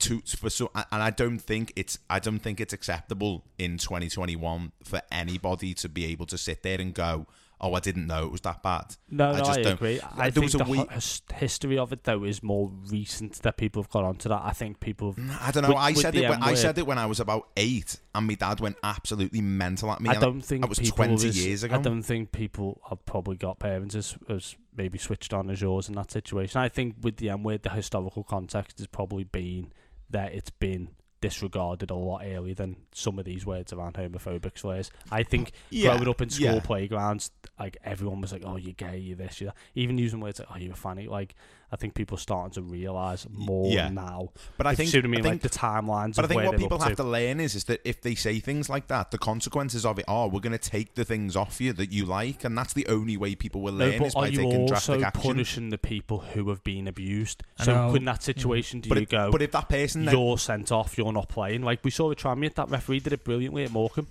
to 0.00 0.20
for 0.20 0.48
so 0.50 0.70
and 0.74 1.02
I 1.02 1.10
don't 1.10 1.38
think 1.40 1.72
it's 1.74 1.98
I 2.08 2.18
don't 2.20 2.38
think 2.38 2.60
it's 2.60 2.72
acceptable 2.72 3.44
in 3.58 3.78
2021 3.78 4.72
for 4.84 5.02
anybody 5.10 5.74
to 5.74 5.88
be 5.88 6.04
able 6.06 6.26
to 6.26 6.38
sit 6.38 6.62
there 6.62 6.80
and 6.80 6.94
go, 6.94 7.26
"Oh, 7.60 7.74
I 7.74 7.80
didn't 7.80 8.06
know 8.06 8.24
it 8.24 8.32
was 8.32 8.40
that 8.42 8.62
bad." 8.62 8.96
No, 9.10 9.30
I 9.30 9.32
no, 9.32 9.38
just 9.38 9.50
I 9.58 9.62
don't- 9.62 9.72
agree. 9.74 9.98
There 9.98 10.08
I 10.16 10.30
think 10.30 10.44
was 10.44 10.54
a 10.54 10.58
the 10.58 10.64
week- 10.64 10.90
history 11.34 11.78
of 11.78 11.92
it 11.92 12.04
though 12.04 12.24
is 12.24 12.42
more 12.42 12.70
recent 12.90 13.34
that 13.42 13.56
people 13.56 13.82
have 13.82 13.90
got 13.90 14.04
onto 14.04 14.28
that. 14.28 14.42
I 14.44 14.52
think 14.52 14.80
people. 14.80 15.12
Have, 15.12 15.42
I 15.42 15.50
don't 15.50 15.62
know. 15.62 15.68
With- 15.70 15.78
I 15.78 15.92
said 15.92 16.14
it. 16.14 16.28
When, 16.28 16.42
I 16.42 16.54
said 16.54 16.78
it 16.78 16.86
when 16.86 16.98
I 16.98 17.06
was 17.06 17.20
about 17.20 17.48
eight, 17.56 17.98
and 18.14 18.26
my 18.26 18.34
dad 18.34 18.60
went 18.60 18.76
absolutely 18.82 19.40
mental 19.40 19.90
at 19.90 20.00
me. 20.00 20.10
I 20.10 20.14
don't 20.14 20.40
think 20.40 20.62
that 20.62 20.68
was 20.68 20.78
people 20.78 20.96
20 20.96 21.28
as- 21.28 21.44
years 21.46 21.62
ago. 21.62 21.76
I 21.76 21.78
don't 21.82 22.02
think 22.02 22.32
people 22.32 22.80
have 22.88 23.04
probably 23.04 23.36
got 23.36 23.58
parents 23.58 23.94
as, 23.94 24.16
as 24.28 24.56
maybe 24.76 24.98
switched 24.98 25.32
on 25.34 25.50
as 25.50 25.60
yours 25.60 25.88
in 25.88 25.94
that 25.96 26.10
situation. 26.10 26.60
I 26.60 26.68
think 26.68 26.96
with 27.02 27.16
the 27.16 27.30
M 27.30 27.42
word, 27.42 27.62
the 27.64 27.70
historical 27.70 28.22
context 28.24 28.78
has 28.78 28.86
probably 28.86 29.24
been 29.24 29.72
that 30.10 30.32
it's 30.32 30.50
been 30.50 30.90
disregarded 31.20 31.90
a 31.90 31.94
lot 31.94 32.22
earlier 32.24 32.54
than 32.54 32.76
some 32.92 33.18
of 33.18 33.24
these 33.24 33.44
words 33.44 33.72
around 33.72 33.94
homophobic 33.94 34.58
slurs. 34.58 34.90
I 35.10 35.22
think 35.22 35.52
Yeah, 35.70 35.94
growing 35.94 36.08
up 36.08 36.20
in 36.20 36.30
school 36.30 36.54
yeah. 36.54 36.60
playgrounds, 36.60 37.30
like 37.58 37.76
everyone 37.84 38.20
was 38.20 38.32
like, 38.32 38.42
"Oh, 38.44 38.56
you're 38.56 38.72
gay, 38.74 38.98
you're 38.98 39.16
this, 39.16 39.40
you're 39.40 39.50
that." 39.50 39.56
Even 39.74 39.98
using 39.98 40.20
words 40.20 40.38
like 40.38 40.48
"Oh, 40.52 40.58
you're 40.58 40.72
a 40.72 40.76
fanny," 40.76 41.08
like 41.08 41.34
I 41.70 41.76
think 41.76 41.94
people 41.94 42.16
are 42.16 42.20
starting 42.20 42.52
to 42.52 42.62
realise 42.62 43.26
more 43.30 43.70
yeah. 43.70 43.88
now. 43.88 44.30
But 44.56 44.66
I 44.66 44.70
you 44.70 44.76
think 44.76 44.94
what 44.94 45.04
I 45.04 45.08
mean, 45.08 45.22
think, 45.22 45.32
like 45.34 45.42
the 45.42 45.50
timelines 45.58 46.16
But 46.16 46.24
I 46.24 46.28
think 46.28 46.42
what 46.44 46.56
people 46.56 46.78
have 46.78 46.88
to. 46.90 46.96
to 46.96 47.04
learn 47.04 47.40
is 47.40 47.54
is 47.54 47.64
that 47.64 47.80
if 47.84 48.00
they 48.00 48.14
say 48.14 48.40
things 48.40 48.70
like 48.70 48.86
that, 48.88 49.10
the 49.10 49.18
consequences 49.18 49.84
of 49.84 49.98
it 49.98 50.06
are 50.08 50.28
we're 50.28 50.40
going 50.40 50.58
to 50.58 50.70
take 50.70 50.94
the 50.94 51.04
things 51.04 51.36
off 51.36 51.60
you 51.60 51.72
that 51.74 51.92
you 51.92 52.06
like, 52.06 52.44
and 52.44 52.56
that's 52.56 52.72
the 52.72 52.86
only 52.86 53.16
way 53.16 53.34
people 53.34 53.60
will 53.60 53.72
No, 53.72 53.84
learn 53.86 54.02
is 54.02 54.14
but 54.14 54.20
by 54.20 54.28
are 54.28 54.30
you 54.30 54.38
taking 54.38 54.60
also 54.62 54.68
drastic 54.68 55.02
action. 55.02 55.22
punishing 55.22 55.68
the 55.70 55.78
people 55.78 56.20
who 56.20 56.48
have 56.48 56.64
been 56.64 56.88
abused? 56.88 57.42
I 57.58 57.64
So 57.64 57.94
in 57.94 58.04
that 58.06 58.22
situation, 58.22 58.80
do 58.80 58.88
But 58.88 58.96
you 58.98 59.02
if, 59.02 59.08
go? 59.10 59.30
but 59.30 59.42
if 59.42 59.52
that 59.52 59.68
person 59.68 60.04
then 60.06 60.14
you're 60.14 60.38
sent 60.38 60.72
off. 60.72 60.96
You're 60.96 61.12
not 61.12 61.28
playing. 61.28 61.62
Like 61.62 61.84
we 61.84 61.90
saw 61.90 62.08
with 62.08 62.18
Tranmere, 62.18 62.54
that 62.54 62.70
referee 62.70 63.00
did 63.00 63.12
it 63.12 63.24
brilliantly 63.24 63.64
at 63.64 63.70
Morecambe. 63.72 64.08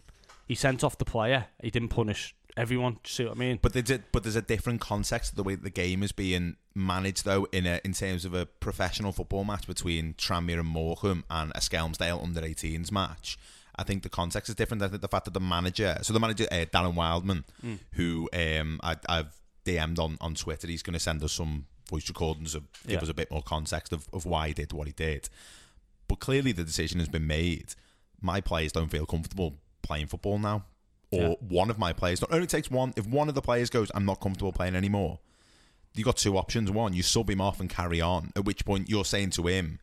He 0.48 0.56
sent 0.56 0.84
off 0.84 0.98
the 0.98 1.06
player. 1.06 1.48
He 1.62 1.70
didn't 1.72 1.90
punish 1.90 2.36
everyone. 2.56 2.98
See 3.04 3.26
what 3.26 3.36
I 3.36 3.40
mean? 3.40 3.60
But 3.62 3.74
there's 3.74 3.92
a, 3.92 4.00
but 4.12 4.24
there's 4.24 4.36
a 4.36 4.42
different 4.42 4.80
context 4.82 5.32
to 5.32 5.36
the 5.36 5.44
way 5.44 5.56
the 5.56 5.70
game 5.70 6.04
is 6.04 6.12
being 6.12 6.56
managed, 6.78 7.26
though, 7.26 7.46
in 7.52 7.66
a, 7.66 7.82
in 7.84 7.94
terms 7.94 8.24
of 8.26 8.34
a 8.34 8.46
professional 8.46 9.12
football 9.12 9.44
match 9.44 9.68
between 9.68 10.14
Tranmere 10.14 10.60
and 10.60 10.68
Morecambe 10.68 11.24
and 11.30 11.52
a 11.56 11.60
Skelmersdale 11.60 12.22
under 12.24 12.42
18s 12.42 12.92
match. 12.92 13.38
I 13.76 13.84
think 13.84 14.04
the 14.04 14.10
context 14.10 14.50
is 14.50 14.56
different. 14.56 14.82
I 14.84 14.88
think 14.88 15.02
the 15.02 15.08
fact 15.08 15.26
that 15.26 15.34
the 15.34 15.40
manager, 15.40 15.98
so 16.02 16.14
the 16.14 16.20
manager 16.20 16.48
uh, 16.52 16.66
Darren 16.74 16.96
Wildman, 16.96 17.44
Mm. 17.66 17.80
who 17.94 18.30
um, 18.34 18.80
I, 18.84 18.96
I've 19.10 19.36
DM'd 19.66 20.00
on, 20.00 20.18
on 20.22 20.34
Twitter, 20.36 20.68
he's 20.68 20.82
going 20.82 20.94
to 20.94 21.00
send 21.00 21.22
us 21.24 21.34
some 21.34 21.66
voice 21.90 22.08
recordings 22.08 22.56
of 22.56 22.64
give 22.84 22.92
Yeah. 22.94 23.02
us 23.02 23.10
a 23.10 23.14
bit 23.14 23.30
more 23.32 23.42
context 23.44 23.92
of, 23.94 24.08
of 24.14 24.26
why 24.26 24.48
he 24.48 24.54
did 24.54 24.72
what 24.74 24.88
he 24.88 24.94
did. 24.94 25.30
But 26.08 26.20
clearly, 26.20 26.52
the 26.54 26.64
decision 26.64 27.00
has 27.00 27.10
been 27.10 27.28
made. 27.28 27.76
My 28.22 28.40
players 28.42 28.72
don't 28.72 28.90
feel 28.90 29.06
comfortable 29.06 29.56
playing 29.84 30.08
football 30.08 30.40
now, 30.40 30.64
or 31.12 31.22
Yeah. 31.22 31.34
one 31.40 31.70
of 31.70 31.78
my 31.78 31.94
players. 31.94 32.20
Not 32.22 32.32
only 32.34 32.48
takes 32.48 32.72
one. 32.72 32.94
If 32.96 33.06
one 33.06 33.30
of 33.30 33.36
the 33.36 33.42
players 33.42 33.70
goes, 33.70 33.92
"I'm 33.94 34.06
not 34.06 34.20
comfortable 34.22 34.52
playing 34.54 34.76
anymore," 34.76 35.20
you 35.98 36.04
got 36.06 36.18
two 36.18 36.38
options. 36.38 36.70
One, 36.72 36.94
you 36.94 37.04
sub 37.04 37.30
him 37.30 37.42
off 37.42 37.60
and 37.60 37.70
carry 37.70 38.02
on. 38.02 38.32
At 38.36 38.46
which 38.46 38.66
point, 38.66 38.90
you're 38.90 39.06
saying 39.06 39.32
to 39.32 39.48
him, 39.48 39.80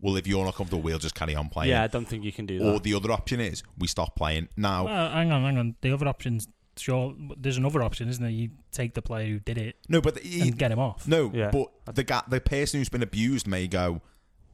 "Well, 0.00 0.16
if 0.16 0.26
you're 0.26 0.44
not 0.44 0.54
comfortable, 0.54 0.82
we'll 0.82 0.98
just 0.98 1.14
carry 1.14 1.34
on 1.34 1.48
playing." 1.48 1.70
yeah, 1.70 1.82
I 1.82 1.86
don't 1.86 2.06
think 2.06 2.24
you 2.24 2.32
can 2.32 2.46
do 2.46 2.58
that. 2.58 2.64
Or 2.72 2.80
the 2.80 2.94
other 2.94 3.10
option 3.12 3.40
is 3.40 3.62
we 3.78 3.86
stop 3.86 4.14
playing 4.16 4.48
now. 4.56 4.84
Well, 4.84 5.10
hang 5.10 5.32
on, 5.32 5.42
hang 5.42 5.58
on. 5.58 5.74
The 5.80 5.92
other 5.92 6.08
options, 6.08 6.48
sure, 6.76 7.14
there's 7.36 7.56
another 7.56 7.82
option, 7.82 8.08
isn't 8.08 8.22
there? 8.22 8.30
You 8.30 8.50
take 8.72 8.94
the 8.94 9.02
player 9.02 9.26
who 9.26 9.38
did 9.40 9.58
it 9.58 9.76
No, 9.88 10.00
but 10.00 10.18
he, 10.18 10.42
and 10.42 10.58
get 10.58 10.70
him 10.70 10.78
off. 10.78 11.06
no, 11.08 11.30
Yeah. 11.34 11.50
but 11.50 11.94
the 11.94 12.04
guy, 12.04 12.22
the 12.28 12.40
person 12.40 12.80
who's 12.80 12.88
been 12.90 13.02
abused 13.02 13.46
may 13.46 13.66
go, 13.66 14.02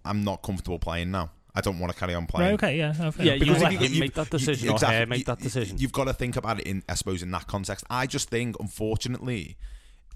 "I'm 0.04 0.22
not 0.24 0.42
comfortable 0.42 0.78
playing 0.78 1.10
now. 1.10 1.30
I 1.54 1.60
don't 1.60 1.78
want 1.78 1.92
to 1.92 1.98
carry 1.98 2.14
on 2.14 2.26
playing." 2.26 2.52
Right, 2.52 2.54
okay, 2.54 2.78
yeah. 2.78 2.92
no, 2.92 2.92
yeah, 2.92 3.02
enough. 3.02 3.18
you 3.20 3.38
Because 3.40 3.62
let 3.62 3.72
if 3.74 3.80
you- 3.80 3.86
him 3.88 3.94
you- 3.94 4.00
make 4.00 4.14
that 4.14 4.30
decision 4.30 4.68
or 4.70 4.72
exactly, 4.72 4.98
her 5.00 5.06
make 5.06 5.18
you- 5.18 5.24
that 5.26 5.38
decision. 5.40 5.76
You've 5.78 5.92
got 5.92 6.04
to 6.04 6.14
think 6.14 6.36
about 6.36 6.60
it 6.60 6.66
in, 6.66 6.82
I 6.88 6.94
suppose, 6.94 7.22
in 7.22 7.30
that 7.32 7.46
context. 7.46 7.84
I 7.90 8.06
just 8.06 8.30
think, 8.30 8.56
unfortunately, 8.58 9.56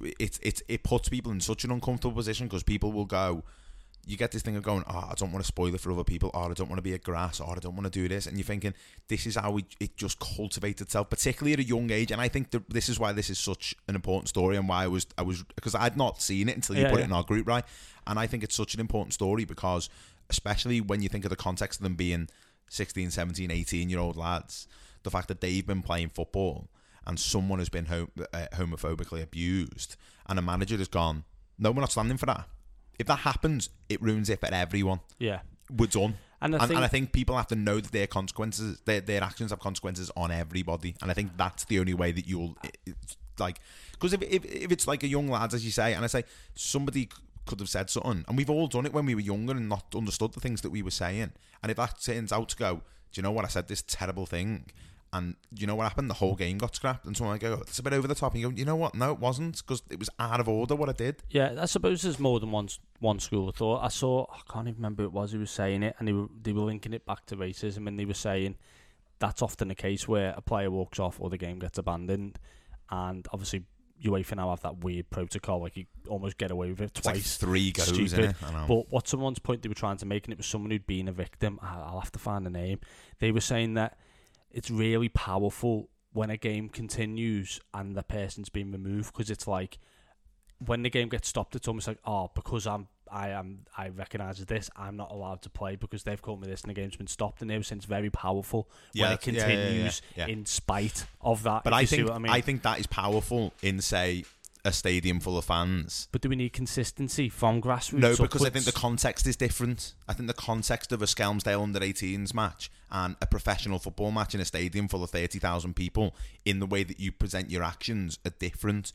it 0.00 0.38
it 0.42 0.62
it 0.68 0.82
puts 0.82 1.08
people 1.08 1.32
in 1.32 1.40
such 1.40 1.64
an 1.64 1.70
uncomfortable 1.70 2.14
position 2.14 2.46
because 2.46 2.62
people 2.62 2.92
will 2.92 3.04
go. 3.06 3.44
You 4.08 4.16
get 4.16 4.30
this 4.30 4.42
thing 4.42 4.54
of 4.54 4.62
going, 4.62 4.84
oh, 4.88 5.08
I 5.10 5.14
don't 5.16 5.32
want 5.32 5.44
to 5.44 5.48
spoil 5.48 5.74
it 5.74 5.80
for 5.80 5.90
other 5.90 6.04
people, 6.04 6.30
or 6.32 6.48
I 6.48 6.54
don't 6.54 6.68
want 6.68 6.78
to 6.78 6.82
be 6.82 6.92
a 6.92 6.98
grass, 6.98 7.40
or 7.40 7.50
I 7.50 7.58
don't 7.58 7.74
want 7.74 7.86
to 7.86 7.90
do 7.90 8.06
this, 8.06 8.26
and 8.26 8.36
you're 8.36 8.44
thinking 8.44 8.72
this 9.08 9.26
is 9.26 9.34
how 9.34 9.56
it, 9.56 9.64
it 9.80 9.96
just 9.96 10.20
cultivates 10.20 10.80
itself, 10.80 11.10
particularly 11.10 11.54
at 11.54 11.58
a 11.58 11.64
young 11.64 11.90
age. 11.90 12.12
And 12.12 12.20
I 12.20 12.28
think 12.28 12.52
that 12.52 12.70
this 12.70 12.88
is 12.88 13.00
why 13.00 13.10
this 13.10 13.30
is 13.30 13.38
such 13.40 13.74
an 13.88 13.96
important 13.96 14.28
story, 14.28 14.56
and 14.56 14.68
why 14.68 14.84
I 14.84 14.86
was 14.86 15.08
I 15.18 15.22
was 15.22 15.42
because 15.56 15.74
I'd 15.74 15.96
not 15.96 16.22
seen 16.22 16.48
it 16.48 16.54
until 16.54 16.76
you 16.76 16.82
Yeah, 16.82 16.90
put 16.90 16.98
yeah. 16.98 17.04
it 17.04 17.08
in 17.08 17.12
our 17.12 17.24
group, 17.24 17.48
right? 17.48 17.64
And 18.06 18.16
I 18.16 18.28
think 18.28 18.44
it's 18.44 18.54
such 18.54 18.74
an 18.74 18.80
important 18.80 19.12
story 19.12 19.44
because, 19.44 19.90
especially 20.30 20.80
when 20.80 21.02
you 21.02 21.08
think 21.08 21.24
of 21.24 21.30
the 21.30 21.36
context 21.36 21.80
of 21.80 21.84
them 21.84 21.96
being 21.96 22.28
16, 22.68 23.10
17, 23.10 23.50
18 23.50 23.90
year 23.90 23.98
old 23.98 24.16
lads, 24.16 24.68
the 25.02 25.10
fact 25.10 25.26
that 25.26 25.40
they've 25.40 25.66
been 25.66 25.82
playing 25.82 26.10
football 26.10 26.68
and 27.06 27.18
someone 27.20 27.58
has 27.58 27.68
been 27.68 27.86
hom- 27.86 28.10
uh, 28.32 28.46
homophobically 28.54 29.22
abused 29.22 29.96
and 30.28 30.38
a 30.38 30.42
manager 30.42 30.76
has 30.76 30.88
gone, 30.88 31.24
no, 31.58 31.70
we're 31.70 31.80
not 31.80 31.92
standing 31.92 32.16
for 32.16 32.26
that. 32.26 32.46
If 32.98 33.06
that 33.06 33.20
happens, 33.20 33.68
it 33.88 34.00
ruins 34.02 34.28
it 34.30 34.40
for 34.40 34.52
everyone. 34.52 35.00
yeah, 35.18 35.40
We're 35.70 35.86
done. 35.86 36.16
and 36.40 36.54
I 36.54 36.58
And, 36.58 36.68
think 36.68 36.76
and 36.76 36.84
I 36.84 36.88
think 36.88 37.12
people 37.12 37.36
have 37.36 37.46
to 37.48 37.54
know 37.56 37.80
that 37.80 37.92
their 37.92 38.06
consequences, 38.06 38.80
their, 38.84 39.00
their 39.00 39.22
actions 39.22 39.50
have 39.50 39.60
consequences 39.60 40.10
on 40.16 40.30
everybody. 40.30 40.94
And 41.02 41.10
I 41.10 41.14
think 41.14 41.32
that's 41.36 41.64
the 41.64 41.78
only 41.78 41.94
way 41.94 42.12
that 42.12 42.26
you'll, 42.26 42.56
it- 42.64 42.78
it's 42.86 43.16
like, 43.38 43.60
because 43.92 44.12
if, 44.14 44.22
if, 44.22 44.44
if 44.46 44.72
it's 44.72 44.86
like 44.86 45.02
a 45.02 45.08
young 45.08 45.28
lad, 45.28 45.52
as 45.54 45.64
you 45.64 45.70
say, 45.70 45.92
and 45.94 46.04
I 46.04 46.08
say 46.08 46.24
somebody 46.54 47.08
could 47.46 47.60
have 47.60 47.68
said 47.68 47.88
something, 47.90 48.24
and 48.26 48.36
we've 48.36 48.50
all 48.50 48.66
done 48.66 48.86
it 48.86 48.92
when 48.92 49.06
we 49.06 49.14
were 49.14 49.20
younger 49.20 49.52
and 49.52 49.68
not 49.68 49.84
understood 49.94 50.32
the 50.32 50.40
things 50.40 50.62
that 50.62 50.70
we 50.70 50.82
were 50.82 50.90
saying. 50.90 51.32
And 51.62 51.70
if 51.70 51.76
that 51.76 52.00
turns 52.02 52.32
out 52.32 52.48
to 52.50 52.56
go, 52.56 52.74
do 53.12 53.18
you 53.20 53.22
know 53.22 53.30
what? 53.30 53.44
I 53.44 53.48
said 53.48 53.68
this 53.68 53.82
terrible 53.82 54.26
thing. 54.26 54.66
And 55.16 55.36
you 55.54 55.66
know 55.66 55.74
what 55.76 55.84
happened? 55.84 56.10
The 56.10 56.14
whole 56.14 56.34
game 56.34 56.58
got 56.58 56.74
scrapped. 56.74 57.06
And 57.06 57.16
someone 57.16 57.38
go, 57.38 57.54
it's 57.62 57.78
a 57.78 57.82
bit 57.82 57.92
over 57.92 58.06
the 58.08 58.14
top. 58.14 58.32
And 58.32 58.40
you 58.42 58.50
go, 58.50 58.56
you 58.56 58.64
know 58.64 58.76
what? 58.76 58.94
No, 58.94 59.12
it 59.12 59.18
wasn't. 59.18 59.56
Because 59.58 59.82
it 59.90 59.98
was 59.98 60.10
out 60.18 60.40
of 60.40 60.48
order 60.48 60.74
what 60.74 60.88
I 60.88 60.92
did. 60.92 61.22
Yeah, 61.30 61.54
I 61.58 61.66
suppose 61.66 62.02
there's 62.02 62.18
more 62.18 62.40
than 62.40 62.50
one 62.50 62.68
one 63.00 63.18
school 63.18 63.48
of 63.48 63.56
thought. 63.56 63.82
I 63.84 63.88
saw, 63.88 64.26
I 64.32 64.40
can't 64.52 64.68
even 64.68 64.76
remember 64.76 65.02
who 65.02 65.08
it 65.08 65.12
was 65.12 65.32
who 65.32 65.38
was 65.38 65.50
saying 65.50 65.82
it, 65.82 65.96
and 65.98 66.06
they 66.08 66.12
were 66.12 66.26
they 66.42 66.52
were 66.52 66.62
linking 66.62 66.92
it 66.92 67.04
back 67.06 67.26
to 67.26 67.36
racism, 67.36 67.86
and 67.88 67.98
they 67.98 68.04
were 68.04 68.14
saying 68.14 68.56
that's 69.18 69.40
often 69.42 69.68
the 69.68 69.74
case 69.74 70.06
where 70.06 70.34
a 70.36 70.40
player 70.42 70.70
walks 70.70 70.98
off 70.98 71.20
or 71.20 71.30
the 71.30 71.38
game 71.38 71.58
gets 71.58 71.78
abandoned, 71.78 72.38
and 72.90 73.26
obviously 73.32 73.64
UEFA 74.04 74.36
now 74.36 74.50
have 74.50 74.60
that 74.60 74.84
weird 74.84 75.08
protocol, 75.08 75.60
like 75.62 75.74
you 75.76 75.86
almost 76.06 76.36
get 76.36 76.50
away 76.50 76.68
with 76.68 76.82
it 76.82 76.92
It's 76.98 77.06
like 77.06 77.14
twice. 77.14 77.36
three 77.38 77.72
goes, 77.72 77.86
Stupid. 77.88 78.12
in 78.18 78.24
it? 78.30 78.36
I 78.44 78.52
know. 78.52 78.64
But 78.68 78.92
what 78.92 79.08
someone's 79.08 79.38
point 79.38 79.62
they 79.62 79.70
were 79.70 79.74
trying 79.74 79.96
to 79.96 80.06
make, 80.06 80.26
and 80.26 80.32
it 80.34 80.36
was 80.38 80.46
someone 80.46 80.70
who'd 80.70 80.86
been 80.86 81.08
a 81.08 81.12
victim. 81.12 81.58
I'll 81.62 82.00
have 82.00 82.12
to 82.12 82.18
find 82.18 82.44
the 82.44 82.50
name. 82.50 82.80
They 83.20 83.32
were 83.32 83.40
saying 83.40 83.72
that 83.74 83.96
it's 84.56 84.70
really 84.70 85.10
powerful 85.10 85.90
when 86.14 86.30
a 86.30 86.36
game 86.38 86.70
continues 86.70 87.60
and 87.74 87.94
the 87.94 88.02
person's 88.02 88.48
been 88.48 88.72
removed 88.72 89.12
because 89.12 89.28
it's 89.30 89.46
like 89.46 89.78
when 90.64 90.82
the 90.82 90.88
game 90.88 91.10
gets 91.10 91.28
stopped, 91.28 91.54
it's 91.54 91.68
almost 91.68 91.86
like 91.86 91.98
oh, 92.06 92.30
because 92.34 92.66
I'm 92.66 92.88
I 93.12 93.28
am 93.28 93.66
I 93.76 93.88
recognise 93.90 94.38
this, 94.46 94.70
I'm 94.74 94.96
not 94.96 95.12
allowed 95.12 95.42
to 95.42 95.50
play 95.50 95.76
because 95.76 96.04
they've 96.04 96.20
called 96.20 96.40
me 96.40 96.48
this 96.48 96.62
and 96.62 96.70
the 96.70 96.74
game's 96.74 96.96
been 96.96 97.06
stopped. 97.06 97.42
And 97.42 97.50
saying 97.62 97.78
it's 97.80 97.86
very 97.86 98.08
powerful 98.08 98.66
Yeah, 98.94 99.04
when 99.04 99.12
it 99.12 99.20
that's- 99.20 99.36
yeah, 99.36 99.46
yeah, 99.46 99.64
continues 99.66 100.02
in 100.26 100.46
spite 100.46 101.04
of 101.20 101.42
that. 101.42 101.62
But 101.62 101.74
I 101.74 101.84
think 101.84 102.10
I 102.10 102.18
mean. 102.18 102.32
think 102.40 102.62
that 102.62 102.80
is 102.80 102.86
powerful 102.86 103.52
in 103.62 103.82
say 103.82 104.24
a 104.66 104.72
stadium 104.72 105.20
full 105.20 105.38
of 105.38 105.44
fans. 105.44 106.08
but 106.10 106.20
do 106.20 106.28
we 106.28 106.34
need 106.34 106.52
consistency 106.52 107.28
from 107.28 107.62
grassroots? 107.62 108.00
No, 108.00 108.16
because 108.16 108.44
I 108.44 108.50
think 108.50 108.64
the 108.64 108.72
context 108.72 109.26
is 109.26 109.36
different. 109.36 109.94
I 110.08 110.12
think 110.12 110.26
the 110.26 110.34
context 110.34 110.90
of 110.90 111.00
a 111.00 111.06
Skelmersdale 111.06 111.62
under 111.62 111.78
18s 111.78 112.34
match 112.34 112.70
and 112.90 113.14
a 113.22 113.26
professional 113.26 113.78
football 113.78 114.10
match 114.10 114.34
in 114.34 114.40
a 114.40 114.44
stadium 114.44 114.88
full 114.88 115.04
of 115.04 115.10
30,000 115.10 115.74
people 115.74 116.16
in 116.44 116.58
the 116.58 116.66
way 116.66 116.82
that 116.82 116.98
you 116.98 117.12
present 117.12 117.48
your 117.48 117.62
actions 117.62 118.18
are 118.26 118.32
different. 118.40 118.92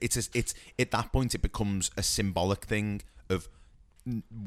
It's 0.00 0.16
a, 0.16 0.30
it's 0.32 0.54
at 0.78 0.90
that 0.92 1.12
point 1.12 1.34
it 1.34 1.42
becomes 1.42 1.90
a 1.98 2.02
symbolic 2.02 2.64
thing 2.64 3.02
of 3.28 3.48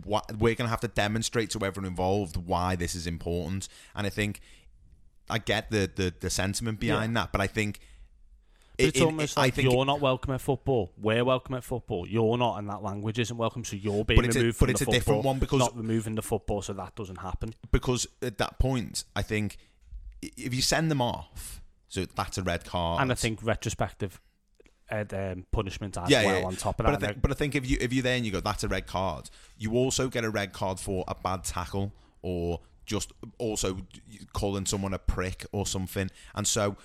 what 0.04 0.32
we're 0.32 0.56
going 0.56 0.66
to 0.66 0.70
have 0.70 0.80
to 0.82 0.88
demonstrate 0.88 1.52
to 1.52 1.64
everyone 1.64 1.88
involved 1.88 2.38
why 2.38 2.76
this 2.76 2.96
is 2.96 3.06
important. 3.06 3.68
And 3.96 4.08
I 4.08 4.10
think 4.10 4.42
I 5.30 5.38
get 5.38 5.70
the 5.70 5.90
the, 5.94 6.12
the 6.20 6.32
sentiment 6.32 6.80
behind 6.80 7.16
that, 7.18 7.32
but 7.32 7.40
I 7.40 7.48
think 7.48 7.80
But 8.80 8.88
it's 8.88 9.00
in- 9.00 9.06
almost 9.06 9.38
I 9.38 9.42
like 9.42 9.58
you're 9.58 9.86
not 9.86 10.00
welcome 10.00 10.34
at 10.34 10.42
football. 10.42 10.92
We're 10.98 11.24
welcome 11.26 11.56
at 11.56 11.64
football. 11.64 12.08
You're 12.08 12.38
not, 12.38 12.58
and 12.60 12.70
that 12.70 12.82
language 12.82 13.20
isn't 13.20 13.36
welcome. 13.38 13.64
So 13.66 13.76
you're 13.76 14.06
being 14.06 14.20
But 14.20 14.26
it's 14.26 14.36
a- 14.36 14.40
removed 14.40 14.60
but 14.60 14.70
it's 14.70 14.82
a 14.82 14.86
football. 14.86 14.94
different 15.00 15.24
one 15.26 15.40
because- 15.40 15.60
not 15.60 15.76
removing 15.78 16.16
the 16.16 16.22
football, 16.22 16.62
so 16.62 16.74
that 16.74 16.96
doesn't 16.96 17.18
happen. 17.18 17.54
because 17.72 18.08
at 18.22 18.38
that 18.38 18.58
point, 18.60 19.04
I 19.16 19.22
think 19.22 19.58
if 20.22 20.54
you 20.54 20.62
send 20.62 20.90
them 20.90 21.02
off, 21.02 21.62
so 21.88 22.06
that's 22.06 22.38
a 22.38 22.44
red 22.44 22.66
card. 22.66 23.02
And 23.02 23.12
I 23.12 23.16
think 23.16 23.44
retrospective 23.44 24.20
uh, 24.92 25.06
um, 25.12 25.46
punishment 25.52 25.98
as 25.98 26.10
yeah, 26.10 26.26
well 26.26 26.40
yeah, 26.40 26.46
on 26.48 26.56
top 26.56 26.80
of 26.80 26.86
but 26.86 27.00
that. 27.00 27.04
I 27.04 27.08
think, 27.12 27.22
but 27.22 27.32
I 27.32 27.36
think 27.36 27.56
if 27.56 27.70
you 27.70 27.78
if 27.80 27.94
you're 27.94 28.02
there 28.04 28.16
and 28.16 28.26
you 28.26 28.32
go, 28.32 28.40
that's 28.40 28.64
a 28.64 28.68
red 28.68 28.88
card. 28.88 29.30
You 29.58 29.74
also 29.76 30.08
get 30.10 30.24
a 30.24 30.30
red 30.32 30.52
card 30.52 30.80
for 30.80 31.04
a 31.08 31.14
bad 31.16 31.44
tackle 31.44 31.94
or 32.24 32.60
just 32.88 33.12
also 33.38 33.78
calling 34.34 34.66
someone 34.66 34.94
a 34.96 35.00
prick 35.00 35.46
or 35.52 35.68
something. 35.68 36.10
And 36.34 36.48
so 36.48 36.76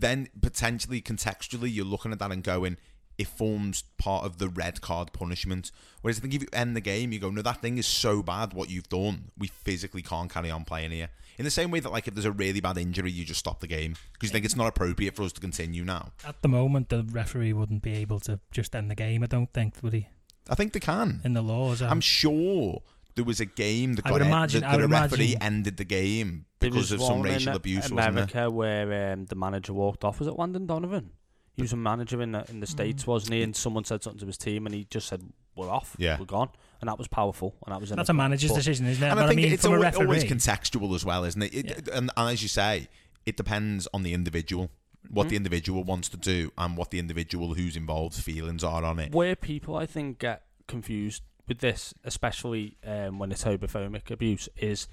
then 0.00 0.28
potentially 0.40 1.00
contextually, 1.02 1.72
you're 1.72 1.84
looking 1.84 2.12
at 2.12 2.18
that 2.18 2.32
and 2.32 2.42
going, 2.42 2.76
it 3.18 3.26
forms 3.26 3.84
part 3.98 4.24
of 4.24 4.38
the 4.38 4.48
red 4.48 4.80
card 4.80 5.12
punishment. 5.12 5.70
Whereas 6.00 6.18
I 6.18 6.22
think 6.22 6.34
if 6.34 6.42
you 6.42 6.48
end 6.52 6.74
the 6.74 6.80
game, 6.80 7.12
you 7.12 7.18
go, 7.18 7.30
no, 7.30 7.42
that 7.42 7.60
thing 7.60 7.78
is 7.78 7.86
so 7.86 8.22
bad 8.22 8.54
what 8.54 8.70
you've 8.70 8.88
done, 8.88 9.30
we 9.36 9.48
physically 9.48 10.02
can't 10.02 10.30
carry 10.32 10.50
on 10.50 10.64
playing 10.64 10.92
here. 10.92 11.08
In 11.38 11.44
the 11.44 11.50
same 11.50 11.70
way 11.70 11.80
that, 11.80 11.90
like, 11.90 12.06
if 12.08 12.14
there's 12.14 12.24
a 12.24 12.32
really 12.32 12.60
bad 12.60 12.78
injury, 12.78 13.10
you 13.10 13.24
just 13.24 13.40
stop 13.40 13.60
the 13.60 13.66
game 13.66 13.96
because 14.12 14.28
you 14.30 14.32
think 14.32 14.44
it's 14.44 14.56
not 14.56 14.66
appropriate 14.66 15.14
for 15.16 15.22
us 15.22 15.32
to 15.32 15.40
continue 15.40 15.84
now. 15.84 16.12
At 16.26 16.40
the 16.42 16.48
moment, 16.48 16.88
the 16.90 17.04
referee 17.04 17.52
wouldn't 17.52 17.82
be 17.82 17.94
able 17.94 18.20
to 18.20 18.40
just 18.50 18.74
end 18.74 18.90
the 18.90 18.94
game. 18.94 19.22
I 19.22 19.26
don't 19.26 19.52
think 19.52 19.74
would 19.82 19.92
he 19.94 20.08
I 20.50 20.54
think 20.54 20.72
they 20.72 20.80
can. 20.80 21.20
in 21.24 21.32
the 21.34 21.42
laws. 21.42 21.80
um, 21.82 21.90
I'm 21.90 22.00
sure 22.00 22.82
there 23.14 23.24
was 23.24 23.40
a 23.40 23.44
game 23.46 23.94
that 23.94 24.06
I 24.06 24.08
got 24.10 24.12
would 24.14 24.22
imagine- 24.26 24.60
that, 24.62 24.68
I 24.68 24.72
that 24.72 24.76
would 24.82 24.84
a 24.84 25.00
referee 25.00 25.24
imagine- 25.34 25.42
ended 25.42 25.76
the 25.76 25.84
game 25.84 26.46
because 26.70 26.90
was 26.90 26.92
of 26.92 27.00
some 27.02 27.18
one 27.20 27.28
in 27.28 27.34
racial 27.34 27.54
abuse, 27.56 27.90
wasn't 27.90 27.96
there? 28.00 28.08
America 28.08 28.50
where 28.50 29.12
um, 29.12 29.26
the 29.26 29.34
manager 29.34 29.72
walked 29.72 30.04
off. 30.04 30.18
Was 30.18 30.28
it 30.28 30.38
Landon 30.38 30.66
Donovan? 30.66 31.10
He 31.54 31.62
was 31.62 31.72
a 31.72 31.76
manager 31.76 32.22
in 32.22 32.32
the 32.32 32.44
in 32.50 32.60
the 32.60 32.66
states, 32.66 33.06
wasn't 33.06 33.34
he? 33.34 33.42
And 33.42 33.54
someone 33.54 33.84
said 33.84 34.02
something 34.02 34.20
to 34.20 34.26
his 34.26 34.38
team, 34.38 34.64
and 34.66 34.74
he 34.74 34.84
just 34.90 35.06
said, 35.06 35.22
"We're 35.54 35.68
off. 35.68 35.94
Yeah. 35.98 36.18
we're 36.18 36.24
gone." 36.24 36.48
And 36.80 36.88
that 36.88 36.96
was 36.98 37.08
powerful, 37.08 37.54
and 37.66 37.74
that 37.74 37.80
was 37.80 37.90
that's 37.90 38.08
a 38.08 38.14
manager's 38.14 38.50
but- 38.52 38.56
decision, 38.56 38.86
isn't 38.86 39.04
it? 39.04 39.08
And 39.08 39.16
but 39.18 39.24
I 39.24 39.28
think 39.28 39.40
mean, 39.42 39.52
it's 39.52 39.62
from 39.62 39.72
a 39.72 39.76
always, 39.76 39.84
referee, 39.92 40.04
always 40.06 40.24
contextual 40.24 40.94
as 40.94 41.04
well, 41.04 41.24
isn't 41.24 41.42
it? 41.42 41.54
It- 41.54 41.88
and, 41.88 42.10
and 42.16 42.30
as 42.30 42.42
you 42.42 42.48
say, 42.48 42.88
it 43.26 43.36
depends 43.36 43.86
on 43.92 44.02
the 44.02 44.14
individual, 44.14 44.70
what 45.10 45.24
Mm-hmm. 45.24 45.28
the 45.30 45.36
individual 45.36 45.84
wants 45.84 46.08
to 46.08 46.16
do, 46.16 46.50
and 46.56 46.76
what 46.76 46.90
the 46.90 46.98
individual 46.98 47.52
who's 47.54 47.76
involved's 47.76 48.18
feelings 48.20 48.64
are 48.64 48.82
on 48.82 48.98
it. 48.98 49.12
Where 49.14 49.36
people, 49.36 49.76
I 49.76 49.84
think, 49.86 50.18
get 50.20 50.44
confused 50.66 51.22
with 51.46 51.58
this, 51.58 51.92
especially 52.02 52.78
um, 52.86 53.18
when 53.18 53.30
it's 53.30 53.44
homophobic 53.44 54.10
abuse, 54.10 54.48
is 54.56 54.88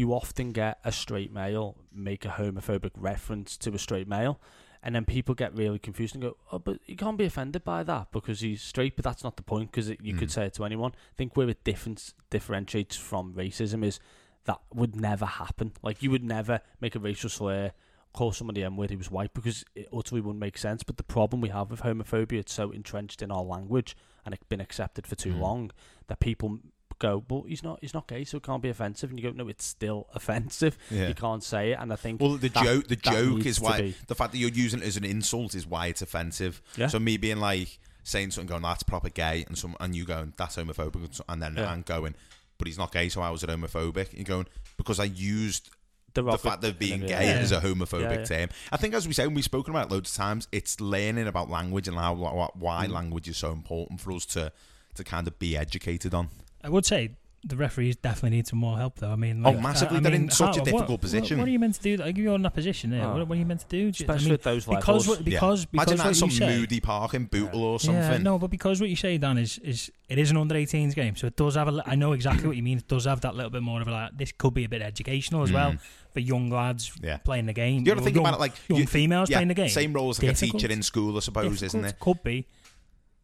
you 0.00 0.12
often 0.12 0.52
get 0.52 0.78
a 0.84 0.92
straight 0.92 1.32
male 1.32 1.76
make 1.92 2.24
a 2.24 2.28
homophobic 2.28 2.90
reference 2.96 3.56
to 3.58 3.72
a 3.74 3.78
straight 3.78 4.08
male, 4.08 4.40
and 4.82 4.94
then 4.94 5.04
people 5.04 5.34
get 5.34 5.54
really 5.54 5.78
confused 5.78 6.14
and 6.14 6.22
go, 6.22 6.36
"Oh, 6.50 6.58
but 6.58 6.78
you 6.86 6.96
can't 6.96 7.18
be 7.18 7.24
offended 7.26 7.62
by 7.64 7.82
that 7.84 8.10
because 8.12 8.40
he's 8.40 8.62
straight." 8.62 8.96
But 8.96 9.04
that's 9.04 9.22
not 9.22 9.36
the 9.36 9.42
point 9.42 9.70
because 9.70 9.88
you 9.90 10.14
could 10.14 10.28
Mm. 10.28 10.36
say 10.36 10.46
it 10.46 10.54
to 10.54 10.64
anyone. 10.64 10.92
I 10.94 11.14
think 11.16 11.36
where 11.36 11.48
it 11.48 11.62
difference 11.64 12.14
differentiates 12.30 12.96
from 12.96 13.34
racism 13.34 13.84
is 13.84 14.00
that 14.44 14.60
would 14.72 14.96
never 14.96 15.26
happen. 15.26 15.72
Like 15.82 16.02
you 16.02 16.10
would 16.10 16.24
never 16.24 16.60
make 16.80 16.94
a 16.94 16.98
racial 16.98 17.28
slur, 17.28 17.72
call 18.14 18.32
somebody 18.32 18.64
N 18.64 18.76
word 18.76 18.90
who 18.90 18.98
was 18.98 19.10
white 19.10 19.34
because 19.34 19.64
it 19.74 19.86
utterly 19.92 20.20
wouldn't 20.22 20.40
make 20.40 20.56
sense. 20.58 20.82
But 20.82 20.96
the 20.96 21.02
problem 21.04 21.40
we 21.42 21.50
have 21.50 21.70
with 21.70 21.82
homophobia, 21.82 22.40
it's 22.40 22.52
so 22.52 22.70
entrenched 22.70 23.20
in 23.22 23.30
our 23.30 23.42
language 23.44 23.96
and 24.24 24.34
it's 24.34 24.44
been 24.48 24.60
accepted 24.60 25.06
for 25.06 25.14
too 25.14 25.34
Mm. 25.34 25.40
long 25.40 25.70
that 26.08 26.20
people 26.20 26.58
go, 27.00 27.20
but 27.20 27.42
he's 27.48 27.64
not, 27.64 27.78
he's 27.80 27.92
not 27.94 28.06
gay, 28.06 28.22
so 28.24 28.36
it 28.36 28.44
can't 28.44 28.62
be 28.62 28.68
offensive." 28.68 29.10
And 29.10 29.18
you 29.18 29.28
go, 29.28 29.34
"No, 29.36 29.48
it's 29.48 29.64
still 29.64 30.06
offensive. 30.14 30.78
Yeah. 30.90 31.08
You 31.08 31.14
can't 31.14 31.42
say 31.42 31.72
it." 31.72 31.78
And 31.80 31.92
I 31.92 31.96
think 31.96 32.20
Well, 32.20 32.36
the 32.36 32.48
that- 32.48 32.64
joke, 32.64 32.86
the 32.88 32.96
joke 32.96 33.44
is 33.44 33.60
why 33.60 33.80
be- 33.80 33.96
the 34.06 34.14
fact 34.14 34.30
that 34.32 34.38
you're 34.38 34.50
using 34.50 34.80
it 34.80 34.86
as 34.86 34.96
an 34.96 35.04
insult 35.04 35.54
is 35.56 35.66
why 35.66 35.88
it's 35.88 36.02
offensive. 36.02 36.62
Yeah. 36.76 36.86
So 36.86 37.00
me 37.00 37.16
being 37.16 37.38
like 37.40 37.78
saying 38.04 38.30
something, 38.30 38.46
going 38.48 38.62
that's 38.62 38.84
proper 38.84 39.08
gay, 39.08 39.44
and 39.48 39.58
some 39.58 39.74
and 39.80 39.96
you 39.96 40.04
going 40.04 40.32
that's 40.36 40.56
homophobic, 40.56 41.20
and 41.28 41.42
then 41.42 41.56
Yeah. 41.56 41.70
I'm 41.70 41.82
going, 41.82 42.14
but 42.58 42.68
he's 42.68 42.78
not 42.78 42.92
gay, 42.92 43.08
so 43.08 43.20
I 43.22 43.30
was 43.30 43.42
it 43.42 43.50
homophobic. 43.50 44.12
You're 44.14 44.24
going 44.24 44.46
because 44.76 45.00
I 45.00 45.04
used 45.04 45.70
the 46.12 46.22
Derogatory- 46.22 46.38
fact 46.50 46.64
of 46.64 46.78
being 46.78 47.00
gay 47.02 47.26
Yeah. 47.26 47.40
is 47.40 47.52
a 47.52 47.60
homophobic 47.60 48.02
Yeah, 48.02 48.18
yeah. 48.18 48.24
term. 48.24 48.48
I 48.72 48.76
think, 48.78 48.94
as 48.94 49.06
we 49.06 49.14
say, 49.14 49.24
and 49.24 49.34
we've 49.36 49.44
spoken 49.44 49.72
about 49.74 49.86
it 49.86 49.92
loads 49.92 50.10
of 50.10 50.16
times, 50.16 50.48
it's 50.50 50.80
learning 50.80 51.28
about 51.28 51.48
language 51.48 51.86
and 51.86 51.96
how 51.96 52.14
why 52.14 52.86
Mm. 52.88 52.90
language 52.92 53.28
is 53.28 53.36
so 53.36 53.52
important 53.52 54.00
for 54.00 54.12
us 54.12 54.26
to 54.26 54.52
to 54.96 55.04
kind 55.04 55.28
of 55.28 55.38
be 55.38 55.56
educated 55.56 56.12
on. 56.14 56.28
I 56.62 56.68
would 56.68 56.84
say 56.86 57.12
the 57.42 57.56
referees 57.56 57.96
definitely 57.96 58.36
need 58.36 58.46
some 58.46 58.58
more 58.58 58.76
help, 58.76 58.98
though. 58.98 59.10
I 59.10 59.16
mean, 59.16 59.46
Oh, 59.46 59.50
like, 59.52 59.62
massively. 59.62 59.94
I, 59.96 60.00
I 60.00 60.02
They're 60.02 60.12
in 60.12 60.20
mean, 60.22 60.30
such 60.30 60.58
a 60.58 60.60
difficult 60.60 60.90
what, 60.90 61.00
position. 61.00 61.38
What, 61.38 61.44
what 61.44 61.48
are 61.48 61.52
you 61.52 61.58
meant 61.58 61.74
to 61.76 61.80
do? 61.80 61.96
Like, 61.96 62.18
you're 62.18 62.34
in 62.34 62.42
that 62.42 62.52
position 62.52 62.90
there. 62.90 63.02
Oh. 63.02 63.14
What, 63.16 63.28
what 63.28 63.36
are 63.36 63.38
you 63.38 63.46
meant 63.46 63.60
to 63.60 63.66
do? 63.66 63.90
Do 63.90 64.04
you- 64.04 64.06
I 64.10 64.12
especially 64.12 64.24
mean, 64.26 64.34
at 64.34 64.42
those 64.42 64.66
because 64.66 64.86
levels. 64.86 65.08
what, 65.08 65.24
because 65.24 65.60
yeah. 65.62 65.66
because 65.72 65.88
Imagine 65.90 65.96
that 66.06 66.16
some 66.16 66.30
say, 66.30 66.46
moody 66.58 66.80
park 66.80 67.14
in 67.14 67.24
Bootle 67.24 67.62
or 67.62 67.80
something. 67.80 68.02
Yeah, 68.02 68.18
no, 68.18 68.38
but 68.38 68.50
because 68.50 68.78
what 68.78 68.90
you 68.90 68.96
say, 68.96 69.16
Dan, 69.16 69.38
is 69.38 69.56
is 69.60 69.90
it 70.10 70.18
is 70.18 70.30
an 70.30 70.36
under 70.36 70.54
18s 70.54 70.94
game, 70.94 71.16
so 71.16 71.28
it 71.28 71.36
does 71.36 71.54
have 71.54 71.68
A, 71.68 71.82
I 71.86 71.94
know 71.94 72.12
exactly 72.12 72.46
what 72.46 72.58
you 72.58 72.62
mean. 72.62 72.76
It 72.76 72.88
does 72.88 73.06
have 73.06 73.22
that 73.22 73.34
little 73.34 73.50
bit 73.50 73.62
more 73.62 73.80
of 73.80 73.88
a 73.88 73.90
like. 73.90 74.18
This 74.18 74.32
could 74.32 74.52
be 74.52 74.64
a 74.64 74.68
bit 74.68 74.82
educational 74.82 75.42
as 75.42 75.50
well 75.50 75.72
Mm. 75.72 75.80
for 76.12 76.20
young 76.20 76.50
lads 76.50 76.92
Yeah. 77.02 77.16
playing 77.18 77.46
the 77.46 77.54
game. 77.54 77.78
You 77.80 77.86
got 77.86 77.94
to 77.96 78.02
think 78.02 78.16
young, 78.16 78.26
about 78.26 78.34
it 78.36 78.40
like 78.40 78.52
young 78.68 78.80
you- 78.80 78.86
females 78.86 79.30
yeah, 79.30 79.38
playing 79.38 79.48
the 79.48 79.54
game. 79.54 79.68
Same 79.70 79.94
role 79.94 80.10
as 80.10 80.22
like 80.22 80.32
a 80.32 80.34
teacher 80.34 80.70
in 80.70 80.82
school, 80.82 81.16
I 81.16 81.20
suppose, 81.20 81.62
isn't 81.62 81.86
it? 81.86 81.98
Could 82.00 82.22
be. 82.22 82.46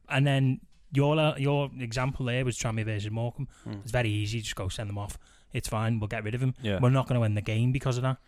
And 0.08 0.26
then 0.26 0.60
your 0.92 1.18
uh, 1.18 1.36
your 1.36 1.70
example 1.78 2.26
there 2.26 2.44
was 2.44 2.58
Tranmere 2.58 2.84
versus 2.84 3.10
Morecambe. 3.10 3.48
Mm. 3.66 3.82
It's 3.82 3.90
very 3.92 4.10
easy. 4.10 4.40
Just 4.40 4.56
go 4.56 4.68
send 4.68 4.88
them 4.88 4.98
off. 4.98 5.18
It's 5.52 5.68
fine. 5.68 6.00
We'll 6.00 6.08
get 6.08 6.24
rid 6.24 6.34
of 6.34 6.40
him. 6.42 6.54
Yeah. 6.62 6.78
We're 6.80 6.90
not 6.90 7.06
going 7.08 7.14
to 7.14 7.20
win 7.20 7.34
the 7.34 7.40
game 7.42 7.72
because 7.72 7.96
of 7.96 8.02
that. 8.02 8.18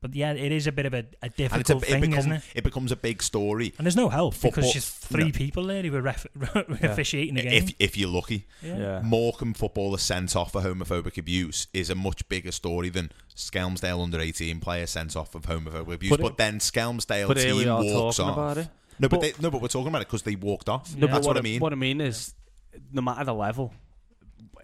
But 0.00 0.14
yeah, 0.14 0.32
it 0.34 0.52
is 0.52 0.66
a 0.66 0.72
bit 0.72 0.84
of 0.84 0.92
a, 0.92 1.06
a 1.22 1.30
difficult 1.30 1.82
a, 1.82 1.86
it, 1.86 1.90
thing, 1.90 2.00
become, 2.02 2.18
isn't 2.18 2.32
it? 2.32 2.42
it 2.56 2.62
becomes 2.64 2.92
a 2.92 2.96
big 2.96 3.22
story 3.22 3.72
And 3.78 3.86
there's 3.86 3.96
no 3.96 4.10
help 4.10 4.34
Football- 4.34 4.50
because 4.60 4.72
just 4.74 4.94
three 4.98 5.24
no. 5.24 5.30
people 5.30 5.64
there 5.64 5.82
who 5.82 5.92
were 5.92 6.02
ref- 6.02 6.26
officiating 6.82 7.36
the 7.36 7.42
game. 7.42 7.52
if 7.54 7.74
if 7.78 7.96
you're 7.96 8.10
lucky. 8.10 8.44
yeah. 8.62 8.76
yeah. 8.76 9.00
Morecambe 9.02 9.54
footballer 9.54 9.96
sent 9.96 10.36
off 10.36 10.52
for 10.52 10.60
homophobic 10.60 11.16
abuse 11.16 11.68
is 11.72 11.88
a 11.88 11.94
much 11.94 12.28
bigger 12.28 12.52
story 12.52 12.90
than 12.90 13.12
Skelmersdale 13.34 14.02
under 14.02 14.20
18 14.20 14.60
player 14.60 14.86
sent 14.86 15.16
off 15.16 15.34
of 15.34 15.44
homophobic 15.46 15.94
abuse. 15.94 16.10
But 16.10 16.20
But, 16.20 16.32
it- 16.32 16.36
then 16.36 16.58
Skelmersdale 16.58 17.26
But 17.28 17.38
team 17.38 17.66
are 17.66 17.82
walks 17.82 18.18
talking 18.18 18.38
off. 18.38 18.68
About 18.98 18.98
it. 18.98 19.00
No, 19.00 19.08
but, 19.08 19.10
But- 19.10 19.20
they, 19.20 19.42
no, 19.42 19.50
but 19.50 19.60
we're 19.62 19.68
talking 19.68 19.88
about 19.88 20.02
it 20.02 20.08
because 20.08 20.22
they 20.22 20.36
walked 20.36 20.68
off. 20.68 20.94
No, 20.94 21.06
but 21.06 21.14
That's 21.14 21.26
what 21.26 21.36
I 21.36 21.40
I- 21.40 21.42
mean. 21.42 21.60
What 21.60 21.72
I 21.72 21.76
mean 21.76 22.00
is, 22.00 22.34
no 22.92 23.02
matter 23.02 23.24
the 23.24 23.34
level, 23.34 23.72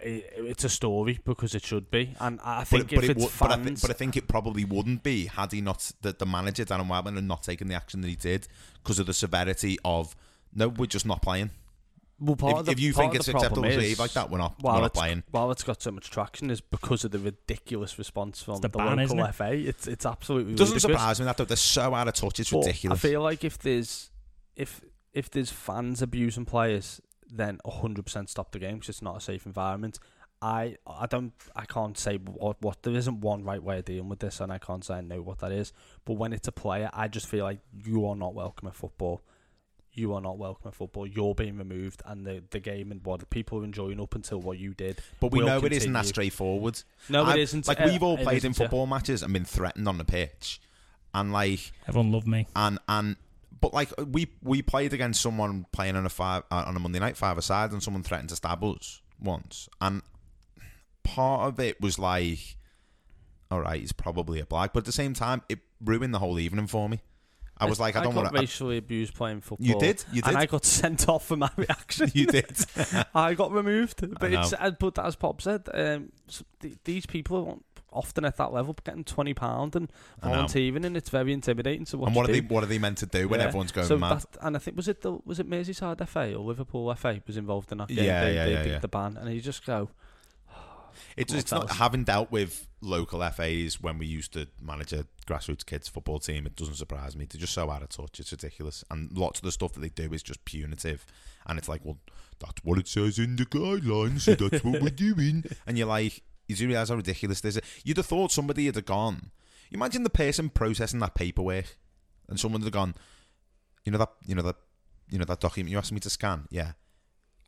i 0.03 0.23
it's 0.35 0.63
a 0.63 0.69
story 0.69 1.19
because 1.23 1.53
it 1.55 1.63
should 1.63 1.91
be. 1.91 2.15
And 2.19 2.39
I 2.43 2.57
I 2.57 2.59
But, 2.59 2.67
think 2.67 2.89
but 2.89 3.03
if 3.03 3.03
it 3.03 3.09
it's 3.17 3.23
would, 3.23 3.31
but, 3.39 3.51
I 3.51 3.55
thi- 3.57 3.63
fans, 3.63 3.81
but 3.81 3.91
I 3.91 3.93
think 3.93 4.17
it 4.17 4.27
probably 4.27 4.65
wouldn't 4.65 5.03
be 5.03 5.27
had 5.27 5.51
he 5.51 5.61
not 5.61 5.91
the, 6.01 6.13
the 6.13 6.25
manager 6.25 6.65
Darren 6.65 6.87
Wildman 6.87 7.15
had 7.15 7.23
not 7.23 7.43
taken 7.43 7.67
the 7.67 7.75
action 7.75 8.01
that 8.01 8.07
he 8.07 8.15
did 8.15 8.47
because 8.83 8.99
of 8.99 9.05
the 9.05 9.13
severity 9.13 9.77
of 9.85 10.15
no, 10.53 10.67
we're 10.69 10.87
just 10.87 11.05
not 11.05 11.21
playing. 11.21 11.51
well, 12.19 12.35
part 12.35 12.53
If, 12.53 12.59
of 12.61 12.65
the, 12.65 12.71
if 12.73 12.79
you 12.79 12.93
part 12.93 13.03
think 13.03 13.13
of 13.13 13.15
it's 13.17 13.25
the 13.27 13.31
problem 13.33 13.45
acceptable 13.45 13.63
to 13.63 13.69
is, 13.69 13.75
behave 13.77 13.99
like 13.99 14.13
that, 14.13 14.29
we're 14.29 14.37
not, 14.39 14.55
while 14.59 14.75
we're 14.75 14.81
not 14.81 14.93
playing. 14.93 15.23
While 15.31 15.51
it's 15.51 15.63
got 15.63 15.81
so 15.81 15.91
much 15.91 16.09
traction, 16.09 16.49
is 16.51 16.59
because 16.61 17.03
of 17.05 17.11
the 17.11 17.19
ridiculous 17.19 17.97
response 17.97 18.41
from 18.43 18.55
the 18.55 18.61
the, 18.67 18.69
ban, 18.77 18.99
isn't 18.99 19.15
local 19.17 19.29
it? 19.29 19.35
FA. 19.35 19.53
It's 19.53 19.87
it's 19.87 20.05
absolutely 20.05 20.53
It 20.53 20.57
doesn't 20.57 20.75
ridiculous. 20.75 20.99
surprise 20.99 21.19
me 21.19 21.25
that. 21.27 21.37
They're 21.47 21.55
so 21.57 21.93
out 21.95 22.07
of 22.09 22.13
touch. 22.15 22.39
It's 22.39 22.49
But 22.51 22.65
ridiculous. 22.65 22.97
I 22.97 23.07
feel 23.07 23.21
like 23.21 23.43
if 23.43 23.57
there's 23.59 24.09
if 24.55 24.81
if 25.13 25.29
there's 25.29 25.51
fans 25.51 26.01
abusing 26.01 26.45
players, 26.45 27.01
then 27.29 27.59
100% 27.65 28.29
stop 28.29 28.51
the 28.51 28.59
game 28.59 28.75
because 28.75 28.89
it's 28.89 29.01
not 29.01 29.17
a 29.17 29.21
safe 29.21 29.45
environment. 29.45 29.99
I 30.41 30.77
I 30.87 31.05
don't 31.05 31.33
I 31.55 31.65
can't 31.65 31.97
say 31.97 32.17
what 32.17 32.59
what 32.61 32.81
there 32.81 32.95
isn't 32.95 33.21
one 33.21 33.43
right 33.43 33.61
way 33.61 33.77
of 33.79 33.85
dealing 33.85 34.09
with 34.09 34.19
this, 34.19 34.39
and 34.39 34.51
I 34.51 34.57
can't 34.57 34.83
say 34.83 34.95
I 34.95 35.01
know 35.01 35.21
what 35.21 35.39
that 35.39 35.51
is. 35.51 35.71
But 36.05 36.13
when 36.13 36.33
it's 36.33 36.47
a 36.47 36.51
player, 36.51 36.89
I 36.93 37.07
just 37.09 37.27
feel 37.27 37.43
like 37.45 37.59
you 37.73 38.05
are 38.07 38.15
not 38.15 38.33
welcome 38.33 38.67
at 38.67 38.75
football. 38.75 39.21
You 39.93 40.13
are 40.13 40.21
not 40.21 40.37
welcome 40.39 40.69
at 40.69 40.73
football. 40.73 41.05
You're 41.05 41.35
being 41.35 41.57
removed, 41.57 42.01
and 42.05 42.25
the 42.25 42.41
the 42.49 42.59
game 42.59 42.91
and 42.91 43.05
what 43.05 43.29
people 43.29 43.59
are 43.59 43.63
enjoying 43.63 43.99
up 44.01 44.15
until 44.15 44.39
what 44.39 44.57
you 44.57 44.73
did. 44.73 44.99
but 45.19 45.31
we 45.31 45.39
will 45.39 45.47
know 45.47 45.63
it 45.65 45.73
isn't 45.73 45.93
that 45.93 46.05
straightforward. 46.07 46.81
No, 47.07 47.23
I've- 47.23 47.39
it 47.39 47.43
isn't. 47.43 47.67
Like 47.67 47.79
we've 47.81 48.01
all 48.01 48.17
it 48.17 48.23
played 48.23 48.43
in 48.43 48.51
isn't, 48.51 48.57
yeah. 48.59 48.63
football 48.67 48.87
matches 48.87 49.21
and 49.21 49.31
been 49.33 49.45
threatened 49.45 49.87
on 49.87 49.97
the 49.99 50.05
pitch, 50.05 50.59
and 51.13 51.31
like 51.31 51.71
Everyone 51.87 52.11
loved 52.11 52.27
me. 52.27 52.47
and 52.55 52.79
and 52.87 53.17
but 53.61 53.73
like 53.73 53.89
we 54.11 54.27
we 54.43 54.61
played 54.61 54.93
against 54.93 55.21
someone 55.21 55.65
playing 55.71 55.95
on 55.95 56.05
a 56.05 56.09
five 56.09 56.43
uh, 56.51 56.63
on 56.67 56.75
a 56.75 56.79
Monday 56.79 56.99
night 56.99 57.15
five 57.15 57.37
aside, 57.37 57.71
and 57.71 57.81
someone 57.81 58.03
threatened 58.03 58.29
to 58.29 58.35
stab 58.35 58.63
us 58.63 59.01
once, 59.21 59.69
and 59.79 60.01
part 61.03 61.47
of 61.47 61.59
it 61.59 61.79
was 61.79 61.97
like, 61.99 62.57
all 63.49 63.61
right, 63.61 63.79
he's 63.79 63.91
probably 63.91 64.39
a 64.39 64.45
black, 64.45 64.73
but 64.73 64.79
at 64.79 64.85
the 64.85 64.91
same 64.91 65.13
time, 65.13 65.41
it 65.49 65.59
ruined 65.83 66.13
the 66.13 66.19
whole 66.19 66.39
evening 66.39 66.67
for 66.67 66.89
me. 66.89 67.01
I 67.57 67.65
was 67.65 67.79
like, 67.79 67.95
I 67.95 68.01
don't 68.01 68.15
got 68.15 68.23
want 68.23 68.35
to. 68.35 68.41
racially 68.41 68.77
abused 68.77 69.13
playing 69.13 69.41
football. 69.41 69.67
You 69.67 69.77
did, 69.79 70.03
you 70.11 70.23
and 70.25 70.33
did, 70.33 70.41
I 70.41 70.45
got 70.47 70.65
sent 70.65 71.07
off 71.07 71.27
for 71.27 71.37
my 71.37 71.49
reaction. 71.57 72.09
you 72.15 72.25
did. 72.25 72.57
I 73.13 73.35
got 73.35 73.51
removed. 73.51 74.01
But 74.19 74.31
know. 74.31 74.41
it's 74.41 74.53
uh, 74.53 74.71
but 74.79 74.97
as 74.97 75.15
Pop 75.15 75.43
said, 75.43 75.69
um, 75.71 76.11
s- 76.27 76.43
th- 76.59 76.73
these 76.85 77.05
people 77.05 77.47
are 77.47 77.57
often 77.91 78.25
at 78.25 78.37
that 78.37 78.53
level 78.53 78.75
getting 78.83 79.03
twenty 79.03 79.33
pound 79.33 79.75
and 79.75 79.91
volunteering, 80.21 80.85
and 80.85 80.95
it's 80.95 81.09
very 81.09 81.33
intimidating. 81.33 81.85
So 81.85 81.97
what 81.97 82.07
and 82.07 82.15
what 82.15 82.29
are 82.29 82.33
they? 82.33 82.41
What 82.41 82.63
are 82.63 82.67
they 82.67 82.79
meant 82.79 82.97
to 82.99 83.05
do 83.05 83.27
when 83.27 83.39
Yeah. 83.39 83.47
everyone's 83.47 83.71
going 83.71 83.87
so 83.87 83.97
mad? 83.97 84.19
that, 84.21 84.37
and 84.41 84.55
I 84.55 84.59
think 84.59 84.77
was 84.77 84.87
it 84.87 85.01
the 85.01 85.19
was 85.25 85.39
it 85.39 85.49
Merseyside 85.49 86.05
FA 86.07 86.33
or 86.33 86.39
Liverpool 86.45 86.93
FA 86.95 87.21
was 87.27 87.37
involved 87.37 87.71
in 87.71 87.77
that 87.79 87.87
game. 87.89 87.97
Yeah, 88.05 88.23
they, 88.25 88.35
yeah, 88.35 88.45
they 88.45 88.51
yeah, 88.53 88.63
beat 88.63 88.69
yeah. 88.71 88.79
the 88.79 88.87
ban, 88.87 89.17
and 89.17 89.33
you 89.33 89.41
just 89.41 89.65
go. 89.65 89.89
Oh, 90.53 90.91
it's, 91.17 91.31
Well, 91.31 91.39
it's 91.39 91.51
not 91.51 91.71
having 91.71 92.03
dealt 92.03 92.31
with 92.31 92.67
local 92.81 93.21
FAs 93.29 93.79
when 93.79 93.97
we 93.97 94.05
used 94.05 94.33
to 94.33 94.47
manage 94.61 94.91
a 94.93 95.05
grassroots 95.27 95.65
kids 95.65 95.87
football 95.87 96.19
team. 96.19 96.45
It 96.45 96.55
doesn't 96.55 96.75
surprise 96.75 97.15
me. 97.15 97.25
They're 97.29 97.39
just 97.39 97.53
so 97.53 97.69
out 97.69 97.81
of 97.83 97.89
touch. 97.89 98.19
It's 98.19 98.31
ridiculous, 98.31 98.83
and 98.89 99.15
lots 99.17 99.39
of 99.39 99.43
the 99.45 99.51
stuff 99.51 99.73
that 99.73 99.81
they 99.81 99.89
do 99.89 100.13
is 100.13 100.23
just 100.23 100.43
punitive. 100.45 101.05
And 101.47 101.57
it's 101.57 101.67
like, 101.69 101.81
well, 101.83 101.97
that's 102.39 102.63
what 102.63 102.77
it 102.79 102.87
says 102.87 103.17
in 103.19 103.35
the 103.35 103.45
guidelines. 103.45 104.21
So 104.21 104.35
that's 104.35 104.63
what 104.63 104.81
we're 104.81 104.89
doing. 105.13 105.43
And 105.65 105.77
you're 105.77 105.87
like, 105.87 106.21
you 106.51 106.57
do 106.57 106.67
realize 106.67 106.89
how 106.89 106.95
ridiculous 106.95 107.41
this 107.41 107.55
is. 107.57 107.61
You'd 107.83 107.97
have 107.97 108.05
thought 108.05 108.31
somebody 108.31 108.65
had 108.65 108.85
gone. 108.85 109.31
You 109.69 109.77
imagine 109.77 110.03
the 110.03 110.09
person 110.09 110.49
processing 110.49 110.99
that 110.99 111.15
paperwork, 111.15 111.77
and 112.27 112.39
someone 112.39 112.61
had 112.61 112.65
have 112.65 112.73
gone. 112.73 112.95
You 113.85 113.91
know 113.91 113.97
that. 113.97 114.11
You 114.25 114.35
know 114.35 114.41
that. 114.43 114.57
You 115.09 115.19
know 115.19 115.25
that 115.25 115.39
document 115.41 115.71
you 115.71 115.77
asked 115.77 115.91
me 115.91 115.99
to 116.01 116.09
scan. 116.09 116.47
Yeah, 116.49 116.73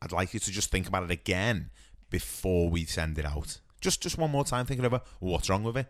I'd 0.02 0.12
like 0.12 0.34
you 0.34 0.40
to 0.40 0.52
just 0.52 0.72
think 0.72 0.88
about 0.88 1.04
it 1.04 1.12
again 1.12 1.70
before 2.10 2.70
we 2.70 2.86
send 2.86 3.18
it 3.18 3.26
out. 3.26 3.60
Just 3.82 4.02
just 4.02 4.18
one 4.18 4.32
more 4.32 4.46
time 4.46 4.66
thinking 4.66 4.86
over 4.86 5.02
what's 5.20 5.50
wrong 5.50 5.64
with 5.64 5.78
it. 5.78 5.88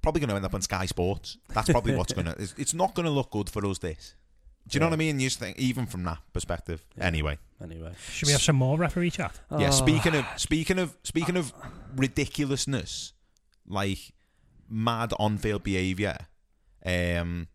Probably 0.00 0.20
going 0.20 0.30
to 0.30 0.36
end 0.36 0.44
up 0.44 0.54
on 0.54 0.62
Sky 0.62 0.86
Sports. 0.86 1.38
That's 1.48 1.70
probably 1.70 1.94
what's 1.94 2.12
going 2.12 2.26
to. 2.32 2.32
It's, 2.40 2.54
it's 2.56 2.74
not 2.74 2.94
going 2.94 3.04
to 3.04 3.10
look 3.10 3.30
good 3.30 3.50
for 3.50 3.64
us. 3.66 3.78
This 3.78 4.14
Do 4.68 4.76
you 4.76 4.80
know 4.80 4.86
what 4.86 4.92
I 4.92 4.96
mean? 4.96 5.18
You 5.18 5.28
just 5.28 5.38
think, 5.40 5.58
even 5.58 5.86
from 5.86 6.04
that 6.04 6.18
perspective. 6.32 6.84
Anyway, 7.00 7.38
Anyway, 7.62 7.92
Should 8.12 8.26
we 8.26 8.32
have 8.32 8.42
some 8.42 8.56
more 8.56 8.78
referee 8.78 9.10
chat? 9.10 9.40
yeah. 9.58 9.68
Oh. 9.68 9.70
Speaking 9.70 10.14
of 10.14 10.24
speaking 10.36 10.78
of 10.78 10.96
speaking 11.02 11.36
of 11.36 11.52
ridiculousness, 11.96 13.12
like 13.66 14.12
mad 14.68 15.12
on-field 15.18 15.62
behaviour, 15.64 16.16
um, 16.84 17.48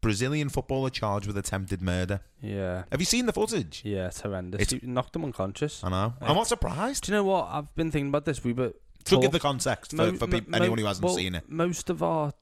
Brazilian 0.00 0.48
footballer 0.48 0.90
charged 0.90 1.26
with 1.26 1.36
attempted 1.36 1.82
murder. 1.82 2.20
yeah, 2.40 2.84
Have 2.92 3.00
you 3.00 3.06
seen 3.06 3.26
the 3.26 3.32
footage? 3.32 3.82
yeah, 3.84 4.06
it's 4.06 4.20
horrendous. 4.20 4.60
It's- 4.60 4.80
He 4.80 4.86
knocked 4.86 5.16
him 5.16 5.24
unconscious. 5.24 5.82
I 5.82 5.88
know. 5.90 6.14
I'm 6.20 6.36
not 6.36 6.46
surprised. 6.46 7.04
Do 7.04 7.12
you 7.12 7.18
know 7.18 7.24
what? 7.24 7.48
I've 7.50 7.74
been 7.74 7.90
thinking 7.90 8.08
about 8.08 8.24
this. 8.24 8.44
We 8.44 8.52
were 8.52 8.72
To 9.04 9.20
give 9.20 9.32
the 9.32 9.40
context 9.40 9.92
for, 9.92 9.96
Mo- 9.98 10.12
for 10.16 10.26
mo- 10.26 10.40
peop 10.40 10.54
anyone 10.54 10.78
who 10.78 10.84
hasn't 10.86 11.04
well, 11.04 11.14
seen 11.16 11.34
it. 11.34 11.48
Most 11.48 11.90
of 11.90 12.02
our 12.02 12.32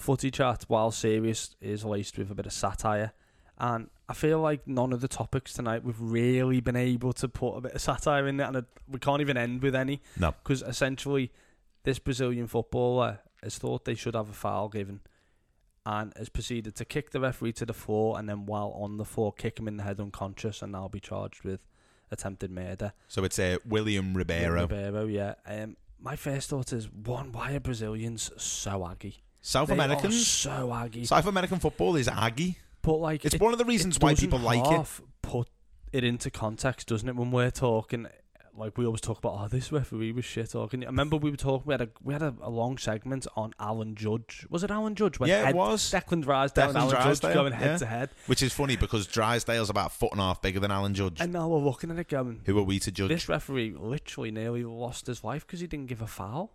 footy 0.00 0.30
chat, 0.30 0.64
while 0.68 0.90
serious, 0.90 1.56
is 1.60 1.84
laced 1.84 2.18
with 2.18 2.30
a 2.30 2.34
bit 2.34 2.46
of 2.46 2.52
satire. 2.52 3.12
And 3.58 3.90
I 4.08 4.14
feel 4.14 4.40
like 4.40 4.66
none 4.66 4.92
of 4.92 5.02
the 5.02 5.08
topics 5.08 5.52
tonight 5.52 5.84
we've 5.84 6.00
really 6.00 6.60
been 6.60 6.76
able 6.76 7.12
to 7.12 7.28
put 7.28 7.56
a 7.56 7.60
bit 7.60 7.74
of 7.74 7.80
satire 7.80 8.26
in 8.26 8.40
it, 8.40 8.44
and 8.44 8.64
we 8.88 8.98
can't 8.98 9.20
even 9.20 9.36
end 9.36 9.62
with 9.62 9.74
any. 9.74 10.00
No. 10.18 10.34
Because 10.42 10.62
essentially, 10.62 11.30
this 11.84 11.98
Brazilian 11.98 12.46
footballer 12.46 13.20
has 13.42 13.58
thought 13.58 13.84
they 13.84 13.94
should 13.94 14.14
have 14.14 14.30
a 14.30 14.32
foul 14.32 14.68
given, 14.68 15.00
and 15.84 16.12
has 16.16 16.28
proceeded 16.28 16.74
to 16.76 16.84
kick 16.84 17.10
the 17.10 17.20
referee 17.20 17.52
to 17.52 17.66
the 17.66 17.74
floor, 17.74 18.18
and 18.18 18.28
then 18.28 18.46
while 18.46 18.72
on 18.80 18.96
the 18.96 19.04
floor, 19.04 19.32
kick 19.32 19.58
him 19.58 19.68
in 19.68 19.76
the 19.76 19.82
head 19.82 20.00
unconscious, 20.00 20.62
and 20.62 20.72
now 20.72 20.88
be 20.88 21.00
charged 21.00 21.44
with 21.44 21.66
attempted 22.10 22.50
murder. 22.50 22.92
So 23.08 23.24
it's 23.24 23.38
uh, 23.38 23.58
William 23.64 24.14
Ribeiro. 24.14 24.62
Ribeiro, 24.62 25.06
yeah. 25.06 25.34
Um, 25.46 25.76
my 26.00 26.16
first 26.16 26.48
thought 26.48 26.72
is 26.72 26.90
one: 26.90 27.32
Why 27.32 27.52
are 27.52 27.60
Brazilians 27.60 28.30
so 28.36 28.86
aggy? 28.86 29.22
South 29.42 29.68
They 29.68 29.74
Americans. 29.74 30.26
so 30.26 30.72
aggy. 30.74 31.04
South 31.04 31.26
American 31.26 31.58
football 31.58 31.96
is 31.96 32.08
aggy. 32.08 32.58
but 32.82 32.96
like, 32.96 33.24
It's 33.24 33.34
it- 33.34 33.40
one 33.40 33.52
of 33.52 33.58
the 33.58 33.64
reasons 33.64 33.98
why 33.98 34.14
people 34.14 34.38
like 34.38 34.64
it. 34.70 34.86
Put 35.22 35.48
it 35.92 36.04
into 36.04 36.30
context, 36.30 36.88
doesn't 36.88 37.08
it? 37.08 37.16
When 37.16 37.30
we're 37.30 37.50
talking, 37.50 38.06
like 38.56 38.76
we 38.76 38.84
always 38.84 39.00
talk 39.00 39.18
about, 39.18 39.36
oh, 39.38 39.48
this 39.48 39.70
referee 39.72 40.12
was 40.12 40.24
shit. 40.24 40.50
Talking. 40.50 40.82
I 40.84 40.86
remember 40.86 41.16
we 41.16 41.30
were 41.30 41.36
talking. 41.36 41.66
We 41.66 41.74
had 41.74 41.80
a 41.82 41.88
we 42.02 42.12
had 42.12 42.22
a, 42.22 42.34
a 42.42 42.50
long 42.50 42.76
segment 42.78 43.26
on 43.36 43.52
Alan 43.58 43.94
Judge. 43.94 44.46
Was 44.50 44.62
it 44.64 44.70
Alan 44.70 44.94
Judge? 44.94 45.18
When 45.18 45.28
Yeah, 45.30 45.48
it 45.48 45.54
was. 45.54 45.90
Declan 45.90 46.22
Drysdale 46.22 46.68
and 46.68 46.76
Alan 46.78 46.90
Drysdale, 46.90 47.30
Judge 47.30 47.34
going 47.34 47.52
yeah. 47.52 47.58
head 47.58 47.78
to 47.78 47.86
head. 47.86 48.10
Which 48.26 48.42
is 48.42 48.52
funny 48.52 48.76
because 48.76 49.06
Drysdale's 49.06 49.70
about 49.70 49.86
a 49.86 49.94
foot 49.94 50.12
and 50.12 50.20
a 50.20 50.24
half 50.24 50.42
bigger 50.42 50.60
than 50.60 50.70
Alan 50.70 50.94
Judge. 50.94 51.20
And 51.20 51.32
now 51.32 51.48
we're 51.48 51.58
looking 51.58 51.90
at 51.90 51.98
it 51.98 52.08
going. 52.08 52.40
Who 52.44 52.58
are 52.58 52.62
we 52.62 52.78
to 52.80 52.90
judge? 52.92 53.08
This 53.08 53.28
referee 53.28 53.74
literally 53.78 54.30
nearly 54.30 54.64
lost 54.64 55.06
his 55.06 55.24
life 55.24 55.46
because 55.46 55.60
he 55.60 55.66
didn't 55.66 55.86
give 55.86 56.02
a 56.02 56.06
foul. 56.06 56.52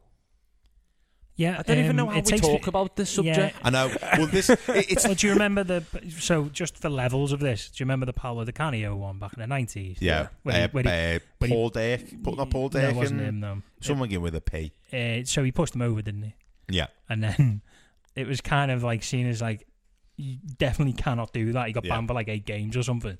Yeah, 1.38 1.58
I 1.60 1.64
don't 1.64 1.78
even 1.80 1.90
um, 1.92 1.96
know 1.98 2.06
how 2.08 2.16
we 2.16 2.22
takes- 2.22 2.42
talk 2.48 2.68
about 2.68 2.96
this 2.96 3.18
yeah. 3.18 3.34
subject. 3.34 3.58
I 3.62 3.70
know. 3.70 3.94
Well, 4.18 4.28
this 4.28 4.50
it, 4.50 4.60
it's 4.70 5.04
Well, 5.06 5.16
do 5.16 5.28
you 5.28 5.34
remember 5.34 5.64
the? 5.66 5.84
So 6.20 6.46
just 6.46 6.82
the 6.82 6.90
levels 6.90 7.34
of 7.34 7.42
this, 7.42 7.70
do 7.70 7.82
you 7.82 7.86
remember 7.86 8.06
the 8.06 8.14
Paolo 8.14 8.46
Di 8.46 8.54
Canio 8.54 8.96
one 8.96 9.20
back 9.20 9.34
in 9.34 9.42
the 9.42 9.48
nineties? 9.48 9.98
yeah. 10.00 10.28
When 10.44 10.56
he- 10.56 10.62
uh, 10.62 10.68
when 10.72 10.88
uh, 10.88 11.20
he- 11.42 11.48
Paul 11.50 11.70
Dake, 11.70 12.24
put 12.24 12.38
not 12.38 12.50
Paul 12.50 12.70
No, 12.74 12.80
Dake 12.82 12.96
wasn't 12.96 13.20
him 13.22 13.42
though. 13.42 13.62
Someone 13.82 14.08
give 14.10 14.22
with 14.22 14.36
a 14.36 14.42
P. 14.42 14.72
Uh, 14.94 15.26
so 15.26 15.44
he 15.44 15.52
pushed 15.52 15.76
him 15.76 15.82
over, 15.82 16.02
didn't 16.02 16.24
he? 16.24 16.36
Yeah. 16.70 16.88
And 17.10 17.22
then 17.24 17.62
it 18.16 18.28
was 18.28 18.40
kind 18.40 18.72
of 18.72 18.82
like 18.84 19.04
seen 19.04 19.28
as 19.28 19.42
like 19.42 19.68
you 20.16 20.38
definitely 20.58 20.94
cannot 20.94 21.34
do 21.34 21.52
that. 21.52 21.68
He 21.68 21.74
got 21.74 21.84
Yeah. 21.84 21.96
banned 21.96 22.08
for 22.08 22.14
like 22.14 22.30
eight 22.30 22.46
games 22.46 22.78
or 22.78 22.84
something. 22.84 23.18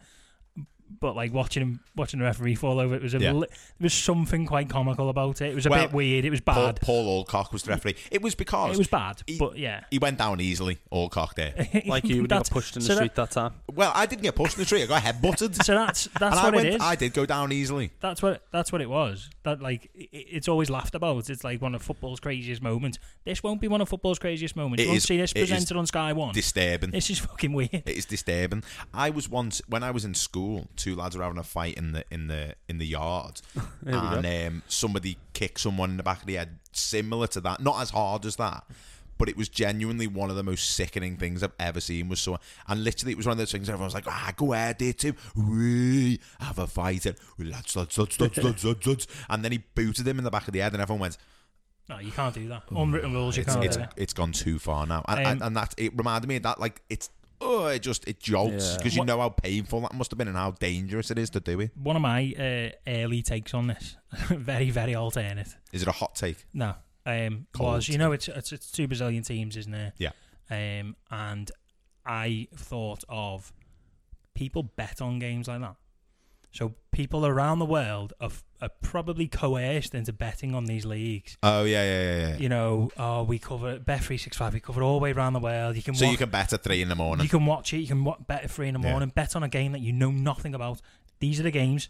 But 1.00 1.16
like 1.16 1.34
watching 1.34 1.62
him, 1.64 1.80
watching 1.96 2.20
the 2.20 2.26
referee 2.26 2.56
fall 2.56 2.80
over, 2.80 2.94
it 2.96 3.02
was 3.02 3.14
a 3.16 3.20
Yeah. 3.20 3.34
li- 3.34 3.48
there 3.50 3.86
was 3.86 3.94
something 3.94 4.46
quite 4.46 4.70
comical 4.70 5.10
about 5.10 5.42
it. 5.42 5.50
It 5.52 5.56
was 5.56 5.66
a 5.66 5.70
Well, 5.70 5.84
bit 5.86 5.94
weird. 5.94 6.26
It 6.26 6.30
was 6.30 6.42
bad. 6.42 6.80
Paul 6.82 7.08
Alcock 7.24 7.52
was 7.52 7.64
the 7.64 7.72
referee. 7.72 7.96
It 8.12 8.22
was 8.22 8.36
because 8.36 8.76
it 8.76 8.78
was 8.78 8.88
bad, 8.88 9.22
he- 9.26 9.38
but 9.38 9.58
yeah. 9.58 9.82
he 9.90 9.98
went 9.98 10.20
down 10.20 10.40
easily. 10.42 10.78
Alcock 10.92 11.36
there. 11.36 11.54
Like 11.88 12.06
you 12.06 12.22
would 12.22 12.30
got 12.30 12.50
pushed 12.50 12.76
in 12.76 12.82
the 12.82 12.86
so 12.88 12.94
that- 12.94 12.98
street 12.98 13.16
that 13.16 13.32
time. 13.32 13.54
Well, 13.74 13.92
I 13.96 14.06
didn't 14.06 14.22
get 14.24 14.36
pushed 14.36 14.56
in 14.58 14.62
the 14.62 14.66
street. 14.66 14.84
I 14.84 14.86
got 14.86 15.02
head 15.02 15.22
butted. 15.22 15.56
So 15.66 15.74
that's 15.74 16.06
that's 16.20 16.22
and 16.22 16.36
what 16.36 16.46
I 16.46 16.56
went, 16.56 16.68
it 16.68 16.74
is. 16.76 16.82
I 16.82 16.96
did 16.96 17.14
go 17.14 17.26
down 17.26 17.52
easily. 17.52 17.92
That's 18.00 18.22
what 18.22 18.44
that's 18.52 18.72
what 18.72 18.82
it 18.82 18.90
was. 18.90 19.30
That 19.44 19.62
like 19.62 19.90
i- 19.98 20.02
i- 20.04 20.08
it's 20.12 20.48
always 20.48 20.70
laughed 20.70 20.94
about. 20.96 21.30
It's 21.30 21.44
like 21.44 21.62
one 21.62 21.74
of 21.76 21.82
football's 21.82 22.20
craziest 22.20 22.62
moments. 22.62 23.00
This 23.26 23.42
won't 23.42 23.60
be 23.60 23.68
one 23.68 23.82
of 23.82 23.90
football's 23.90 24.20
craziest 24.20 24.56
moments. 24.56 24.82
It 24.82 24.86
you 24.86 24.92
won't 24.92 25.02
see 25.02 25.18
this 25.18 25.32
it 25.32 25.38
is 25.40 25.50
presented 25.50 25.78
on 25.78 25.88
Sky 25.88 26.14
One. 26.14 26.34
Disturbing. 26.34 26.92
this 26.92 27.10
is 27.10 27.20
fucking 27.20 27.54
weird. 27.54 27.74
It 27.74 27.88
is 27.98 28.06
disturbing. 28.06 28.64
I 28.94 29.10
was 29.10 29.28
once 29.28 29.62
when 29.68 29.82
I 29.84 29.90
was 29.92 30.06
in 30.06 30.14
school. 30.14 30.68
Two 30.76 30.96
lads 30.96 31.16
were 31.18 31.24
having 31.24 31.38
a 31.40 31.44
fight 31.44 31.76
in 31.76 31.92
the 31.94 32.04
in 32.12 32.28
the 32.28 32.56
in 32.68 32.78
the 32.78 32.86
yard, 32.88 33.42
and 33.86 34.26
um, 34.26 34.64
somebody 34.68 35.18
kicked 35.34 35.60
someone 35.60 35.92
in 35.92 35.98
the 35.98 36.04
back 36.04 36.22
of 36.22 36.28
the 36.28 36.36
head, 36.36 36.60
similar 36.72 37.28
to 37.28 37.42
that. 37.42 37.62
Not 37.62 37.82
as 37.82 37.90
hard 37.92 38.26
as 38.26 38.36
that, 38.38 38.64
but 39.18 39.30
it 39.30 39.38
was 39.38 39.50
genuinely 39.50 40.08
one 40.08 40.30
of 40.30 40.36
the 40.36 40.44
most 40.44 40.72
sickening 40.72 41.18
things 41.18 41.42
I've 41.44 41.54
ever 41.60 41.80
seen. 41.80 42.10
Was 42.10 42.20
so, 42.20 42.38
and 42.68 42.84
literally 42.84 43.14
it 43.14 43.18
was 43.18 43.26
one 43.26 43.34
of 43.34 43.38
those 43.38 43.52
things. 43.52 43.70
Everyone 43.70 43.86
was 43.86 43.94
like, 43.94 44.08
"Ah, 44.08 44.34
go 44.36 44.54
ahead, 44.54 44.80
there, 44.80 44.94
Tim. 44.94 45.16
We 45.36 46.20
have 46.40 46.60
a 46.60 46.68
fight." 46.68 47.06
And 47.06 47.16
lads, 47.40 47.76
lads, 47.76 47.98
lads, 47.98 48.20
lads, 48.20 48.38
lads, 48.38 48.64
lads, 48.66 48.86
lads. 48.88 49.08
And 49.30 49.44
then 49.44 49.52
he 49.52 49.64
booted 49.76 50.08
him 50.08 50.18
in 50.18 50.24
the 50.24 50.32
back 50.32 50.48
of 50.48 50.54
the 50.54 50.60
head, 50.60 50.74
and 50.74 50.82
everyone 50.82 51.02
went, 51.02 51.18
No, 51.90 52.00
you 52.00 52.12
can't 52.12 52.34
do 52.34 52.48
that. 52.50 52.64
Unwritten 52.72 53.14
rules, 53.14 53.38
you 53.38 53.42
it's, 53.44 53.54
can't 53.54 53.66
it's, 53.66 53.76
do 53.78 53.82
that. 53.84 53.94
it's 53.96 54.14
gone 54.14 54.32
too 54.32 54.60
far 54.60 54.86
now, 54.86 55.04
and, 55.08 55.20
Um, 55.20 55.26
and, 55.26 55.42
and 55.44 55.58
that 55.58 55.74
it 55.78 55.94
reminded 55.96 56.28
me 56.28 56.36
of 56.38 56.44
that 56.44 56.60
like 56.60 56.82
it's 56.90 57.10
oh 57.42 57.68
it 57.68 57.80
just 57.82 58.08
it 58.08 58.20
jolts 58.20 58.72
Yeah. 58.72 58.78
because 58.78 58.96
you 58.96 59.06
know 59.06 59.20
how 59.20 59.30
painful 59.30 59.82
that 59.82 59.94
must 59.94 60.12
have 60.12 60.18
been 60.18 60.28
and 60.28 60.38
how 60.38 60.52
dangerous 60.52 61.12
it 61.12 61.18
is 61.18 61.30
to 61.32 61.40
do 61.40 61.60
it. 61.60 61.72
One 61.76 61.96
of 61.96 62.02
my 62.02 62.34
uh, 62.38 62.70
early 62.90 63.22
takes 63.22 63.54
on 63.54 63.68
this, 63.68 63.98
very 64.30 64.70
very 64.70 64.96
alternate. 64.96 65.56
Is 65.74 65.82
it 65.82 65.88
a 65.88 65.92
hot 65.92 66.16
take? 66.16 66.46
No, 66.54 66.76
um, 67.06 67.48
Cold. 67.54 67.74
was 67.76 67.90
you 67.90 67.98
know 67.98 68.12
it's, 68.12 68.28
it's 68.28 68.52
it's 68.52 68.72
two 68.72 68.88
Brazilian 68.88 69.24
teams, 69.24 69.58
isn't 69.58 69.74
it? 69.74 69.94
Yeah. 69.98 70.12
Um, 70.50 70.96
and 71.12 71.52
I 72.06 72.48
thought 72.56 73.04
of 73.10 73.52
people 74.34 74.64
bet 74.64 75.02
on 75.02 75.20
games 75.20 75.48
like 75.48 75.62
that. 75.62 75.76
So 76.52 76.74
people 76.92 77.26
around 77.26 77.60
the 77.60 77.66
world 77.66 78.14
are, 78.22 78.28
f- 78.28 78.44
are 78.62 78.70
probably 78.82 79.28
coerced 79.28 79.94
into 79.94 80.14
betting 80.14 80.56
on 80.56 80.66
these 80.66 80.86
leagues. 80.86 81.38
Oh 81.44 81.64
yeah 81.66 81.84
yeah 81.84 82.02
yeah. 82.02 82.28
yeah. 82.30 82.38
You 82.38 82.50
know, 82.50 82.90
oh, 82.98 83.24
we 83.24 83.38
cover 83.40 83.80
bet 83.80 84.04
three 84.04 84.18
six 84.18 84.38
five. 84.38 84.54
We 84.54 84.60
cover 84.60 84.82
all 84.82 84.94
the 85.00 85.04
way 85.04 85.12
around 85.12 85.34
the 85.34 85.40
world. 85.40 85.76
You 85.76 85.84
can 85.84 85.94
So 85.96 86.06
wa- 86.06 86.12
you 86.12 86.18
can 86.18 86.30
bet 86.30 86.54
at 86.54 86.64
three 86.64 86.82
in 86.82 86.90
the 86.90 86.96
morning. 86.96 87.24
you 87.24 87.30
can 87.30 87.46
watch 87.46 87.74
it. 87.74 87.78
You 87.80 87.88
can 87.88 88.04
wa- 88.04 88.18
bet 88.26 88.44
at 88.46 88.52
three 88.52 88.68
in 88.68 88.74
the 88.74 88.80
Yeah. 88.80 88.92
morning. 88.92 89.12
Bet 89.14 89.36
on 89.36 89.44
a 89.44 89.50
game 89.50 89.72
that 89.74 89.82
you 89.82 89.92
know 89.94 90.12
nothing 90.12 90.56
about. 90.56 90.82
These 91.20 91.40
are 91.40 91.44
the 91.44 91.52
games 91.52 91.90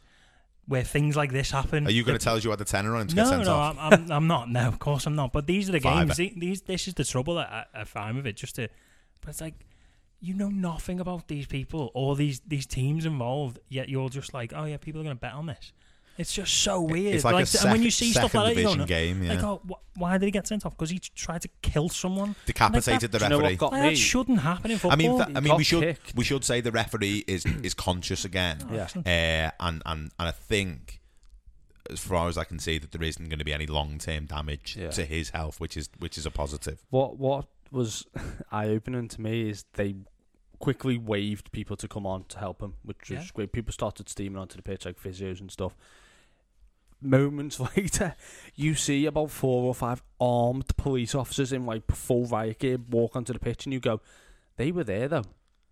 where 0.68 0.84
things 0.84 1.16
like 1.16 1.32
this 1.32 1.51
happen. 1.51 1.86
Are 1.86 1.91
you 1.91 2.03
going 2.03 2.18
to 2.18 2.24
tell 2.24 2.36
us 2.36 2.43
you 2.43 2.49
had 2.49 2.57
the 2.59 2.66
tenner 2.66 2.95
on 2.95 3.07
to 3.07 3.16
get 3.16 3.24
no, 3.24 3.30
sent 3.30 3.43
no, 3.45 3.53
off? 3.53 3.78
I'm, 3.80 3.93
I'm, 4.05 4.11
I'm 4.11 4.28
not. 4.28 4.49
No, 4.49 4.68
of 4.68 4.80
course 4.80 5.05
I'm 5.05 5.16
not. 5.16 5.32
But 5.32 5.45
these 5.45 5.70
are 5.70 5.74
the 5.74 5.80
Fiver. 5.80 6.05
games. 6.13 6.18
The- 6.18 6.34
These, 6.36 6.61
this 6.63 6.88
is 6.88 6.95
the 6.95 7.03
trouble 7.03 7.36
that 7.36 7.49
I, 7.76 7.82
I 7.82 7.84
find 7.84 8.16
with 8.18 8.26
it. 8.26 8.36
Just 8.38 8.55
to, 8.55 8.68
but 9.22 9.30
it's 9.30 9.41
like 9.41 9.53
you 10.20 10.34
know 10.34 10.49
nothing 10.49 10.99
about 10.99 11.28
these 11.28 11.45
people 11.45 11.91
or 11.93 12.16
these 12.16 12.39
these 12.47 12.66
teams 12.66 13.05
involved. 13.05 13.59
Yet 13.70 13.89
you're 13.89 14.09
just 14.09 14.34
like, 14.34 14.53
oh 14.55 14.66
yeah, 14.66 14.78
people 14.78 15.01
are 15.01 15.03
going 15.03 15.16
to 15.16 15.20
bet 15.22 15.34
on 15.34 15.45
this. 15.45 15.72
It's 16.18 16.34
just 16.34 16.53
so 16.61 16.80
weird. 16.82 17.13
It's 17.16 17.26
like, 17.26 17.34
a 17.53 17.57
and 17.61 17.72
when 17.72 17.84
you 17.84 17.91
see 17.91 18.11
stuff 18.11 18.34
like 18.34 18.45
that, 18.45 18.49
you 18.51 18.55
division 18.63 18.80
go, 18.80 18.86
game. 18.86 19.22
Yeah. 19.24 19.34
like, 19.34 19.43
oh, 19.43 19.61
wh- 19.70 19.99
why 19.99 20.18
did 20.18 20.26
he 20.26 20.32
get 20.32 20.47
sent 20.47 20.66
off? 20.66 20.78
Because 20.78 20.89
he 20.89 20.99
tried 20.99 21.41
to 21.41 21.49
kill 21.61 21.89
someone. 21.89 22.36
Decapitated 22.45 23.11
Do 23.11 23.18
the 23.18 23.26
you 23.26 23.30
know 23.30 23.39
referee. 23.39 23.53
what 23.55 23.59
got 23.59 23.72
Like, 23.74 23.84
me? 23.84 23.89
that 23.89 23.95
shouldn't 23.97 24.39
happen 24.39 24.72
in 24.72 24.78
football. 24.78 24.91
I 24.93 24.95
mean, 24.95 25.18
th- 25.18 25.38
I 25.38 25.39
mean, 25.41 25.57
we 25.57 25.63
should 25.66 25.82
kicked. 25.84 26.16
we 26.16 26.24
should 26.24 26.45
say 26.45 26.61
the 26.61 26.72
referee 26.72 27.26
is 27.28 27.45
is 27.45 27.74
conscious 27.74 28.24
again, 28.24 28.59
Oh, 28.70 28.74
Yeah. 28.76 28.88
uh, 28.95 29.51
and 29.66 29.82
and 29.86 30.11
and 30.18 30.28
I 30.30 30.32
think, 30.32 31.01
as 31.89 31.99
far 31.99 32.30
as 32.30 32.38
I 32.38 32.45
can 32.45 32.59
see, 32.59 32.78
that 32.78 32.91
there 32.93 33.03
isn't 33.03 33.28
going 33.28 33.39
to 33.39 33.45
be 33.45 33.53
any 33.53 33.66
long 33.68 33.97
term 33.97 34.26
damage 34.26 34.78
Yeah. 34.80 34.91
to 34.91 35.03
his 35.05 35.32
health, 35.32 35.59
which 35.59 35.76
is 35.76 35.89
which 35.99 36.18
is 36.18 36.26
a 36.26 36.32
positive. 36.32 36.82
What 36.91 37.18
what 37.18 37.47
was 37.72 38.05
eye 38.53 38.68
opening 38.70 39.09
to 39.09 39.22
me 39.22 39.49
is 39.49 39.66
they 39.74 39.96
quickly 40.59 40.97
waved 40.97 41.51
people 41.51 41.75
to 41.75 41.87
come 41.89 42.08
on 42.08 42.24
to 42.29 42.39
help 42.39 42.62
him, 42.62 42.75
which 42.83 43.09
was 43.09 43.20
Yeah. 43.20 43.25
great. 43.33 43.51
People 43.51 43.74
started 43.74 44.08
steaming 44.08 44.37
onto 44.42 44.55
the 44.55 44.62
pitch 44.62 44.86
like 44.86 44.97
physios 44.97 45.42
and 45.42 45.51
stuff. 45.51 45.75
Moments 47.01 47.59
later, 47.76 48.16
you 48.55 48.74
see 48.76 49.05
about 49.05 49.32
four 49.32 49.63
or 49.63 49.76
five 49.76 50.01
armed 50.20 50.76
police 50.78 51.13
officers 51.13 51.51
in 51.54 51.66
like 51.66 51.89
full 51.92 52.26
riot 52.26 52.59
gear 52.59 52.78
walk 52.89 53.16
onto 53.16 53.34
the 53.34 53.39
pitch, 53.39 53.66
and 53.66 53.74
you 53.74 53.80
go, 53.80 54.01
"They 54.58 54.72
were 54.72 54.84
there 54.84 55.08
though. 55.08 55.26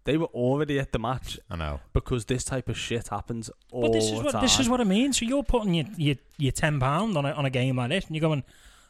They 0.06 0.18
were 0.18 0.28
already 0.28 0.80
at 0.80 0.92
the 0.92 1.00
match 1.00 1.40
I 1.50 1.56
know. 1.56 1.80
because 1.94 2.26
this 2.26 2.44
type 2.44 2.68
of 2.68 2.78
shit 2.78 3.08
happens 3.08 3.50
all 3.72 3.84
But 3.84 3.94
this 3.94 4.04
is 4.04 4.12
the 4.12 4.18
what 4.18 4.32
time." 4.34 4.42
this 4.42 4.60
is 4.60 4.68
what 4.68 4.82
I 4.82 4.84
mean. 4.84 5.14
So 5.14 5.26
you're 5.26 5.44
putting 5.44 5.74
your 5.74 5.86
your, 5.98 6.16
your 6.38 6.52
ten 6.52 6.80
pound 6.80 7.18
on 7.18 7.26
a 7.26 7.32
on 7.32 7.46
a 7.46 7.50
game 7.50 7.78
like 7.78 7.90
this, 7.90 8.06
and 8.06 8.16
you're 8.16 8.22
going, 8.22 8.44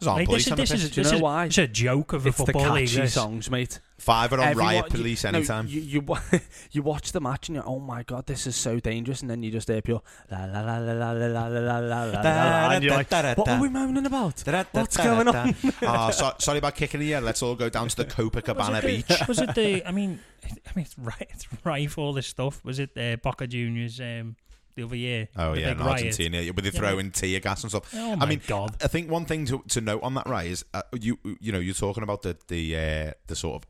There's 0.06 0.08
armed 0.08 0.20
like, 0.20 0.28
police 0.28 0.46
this 0.46 0.48
is 0.48 0.52
on 0.52 0.56
the 0.58 0.62
this 0.64 0.72
pitch. 0.72 0.82
is 0.84 0.90
Do 0.92 1.00
you 1.00 1.04
this 1.04 1.12
know 1.12 1.18
is 1.18 1.22
why? 1.22 1.46
it's 1.46 1.58
a 1.58 1.68
joke 1.68 2.14
of 2.14 2.26
a 2.26 2.30
it's 2.30 2.38
the 2.38 2.46
football 2.46 2.74
league. 2.74 2.88
catchy 2.88 3.02
this. 3.02 3.14
songs, 3.14 3.50
mate. 3.50 3.80
Five 3.98 4.34
are 4.34 4.40
on 4.42 4.48
Everyone- 4.50 4.74
riot 4.74 4.86
you- 4.86 4.92
police 4.98 5.24
no, 5.24 5.30
anytime. 5.30 5.68
You 5.68 5.80
you, 5.82 6.02
wa- 6.02 6.20
you 6.72 6.82
watch 6.82 7.12
the 7.14 7.22
match 7.22 7.48
and 7.48 7.56
you're 7.56 7.68
oh 7.68 7.80
my 7.80 8.04
god 8.04 8.26
this 8.26 8.46
is 8.48 8.56
so 8.56 8.80
dangerous 8.80 9.22
and 9.22 9.30
then 9.32 9.44
you 9.44 9.50
just 9.52 9.68
hear 9.70 9.82
pure 9.82 10.02
la 10.30 10.44
la 10.46 10.60
la 10.62 10.78
la 10.80 10.94
la 10.94 11.12
la 11.12 11.28
la 11.28 11.48
la 11.48 11.78
la 11.80 12.04
la 12.04 12.22
la 12.22 12.70
and 12.72 12.84
you're 12.84 12.94
like 12.94 13.10
what 13.38 13.48
are 13.48 13.62
we 13.62 13.70
moaning 13.70 14.06
about? 14.06 14.44
What's 14.72 14.98
going 14.98 15.28
on? 15.30 15.56
oh, 15.84 16.12
so, 16.12 16.34
sorry 16.40 16.58
about 16.58 16.76
kicking 16.76 17.02
you. 17.02 17.18
Let's 17.20 17.42
all 17.42 17.56
go 17.56 17.70
down 17.70 17.88
to 17.88 17.96
the 17.96 18.06
Copacabana 18.06 18.74
was 18.74 18.84
it 18.84 18.86
beach. 19.08 19.08
the, 19.20 19.26
was 19.28 19.40
it 19.40 19.56
the? 19.56 19.86
I 19.88 19.92
mean, 19.92 20.20
I 20.46 20.50
mean, 20.76 20.86
it's 20.86 20.98
right. 21.00 21.28
It's 21.30 21.48
rife 21.64 21.98
all 21.98 22.12
this 22.14 22.28
stuff. 22.28 22.64
Was 22.66 22.80
it 22.80 22.98
uh, 22.98 23.16
Boca 23.18 23.48
Juniors 23.48 24.00
um, 24.02 24.36
the 24.76 24.84
other 24.84 24.96
year? 24.96 25.28
Oh 25.36 25.54
The 25.54 25.62
yeah, 25.62 25.70
big 25.74 25.80
in 25.80 25.86
riot? 25.86 25.98
Argentina, 26.06 26.54
with 26.54 26.66
the 26.66 26.72
Yeah. 26.72 26.80
throwing 26.80 27.12
tear 27.12 27.40
gas 27.40 27.64
and 27.64 27.72
stuff. 27.72 27.94
Oh 27.96 28.16
my 28.16 28.26
I 28.26 28.30
mean, 28.30 28.42
god! 28.48 28.76
I 28.84 28.88
think 28.88 29.10
one 29.10 29.26
thing 29.26 29.46
to, 29.46 29.64
to 29.70 29.82
note 29.82 30.02
on 30.04 30.14
that, 30.16 30.28
right, 30.28 30.48
is 30.48 30.66
uh, 30.74 30.82
you 31.00 31.18
you 31.40 31.52
know 31.52 31.60
you're 31.60 31.74
talking 31.74 32.04
about 32.04 32.22
the 32.24 32.38
the 32.48 32.76
uh, 32.76 33.12
the 33.28 33.36
sort 33.36 33.64
of 33.64 33.70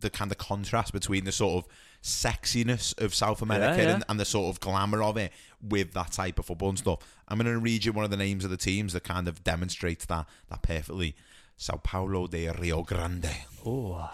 the 0.00 0.10
kind 0.10 0.30
of 0.30 0.38
contrast 0.38 0.92
between 0.92 1.24
the 1.24 1.32
sort 1.32 1.64
of 1.64 1.70
sexiness 2.02 2.96
of 3.02 3.14
South 3.14 3.42
America 3.42 3.82
yeah. 3.82 3.94
And, 3.94 4.04
and 4.08 4.20
the 4.20 4.24
sort 4.24 4.54
of 4.54 4.60
glamour 4.60 5.02
of 5.02 5.16
it 5.16 5.32
with 5.60 5.92
that 5.94 6.12
type 6.12 6.38
of 6.38 6.46
football 6.46 6.68
and 6.68 6.78
stuff. 6.78 6.98
I'm 7.26 7.38
going 7.38 7.52
to 7.52 7.58
read 7.58 7.84
you 7.84 7.92
one 7.92 8.04
of 8.04 8.10
the 8.12 8.16
names 8.16 8.44
of 8.44 8.50
the 8.50 8.56
teams 8.56 8.92
that 8.92 9.02
kind 9.02 9.26
of 9.26 9.42
demonstrates 9.42 10.06
that 10.06 10.26
that 10.50 10.62
perfectly. 10.62 11.14
Sao 11.60 11.76
Paulo 11.78 12.28
de 12.28 12.48
Rio 12.52 12.84
Grande 12.84 13.28
Oh, 13.66 14.08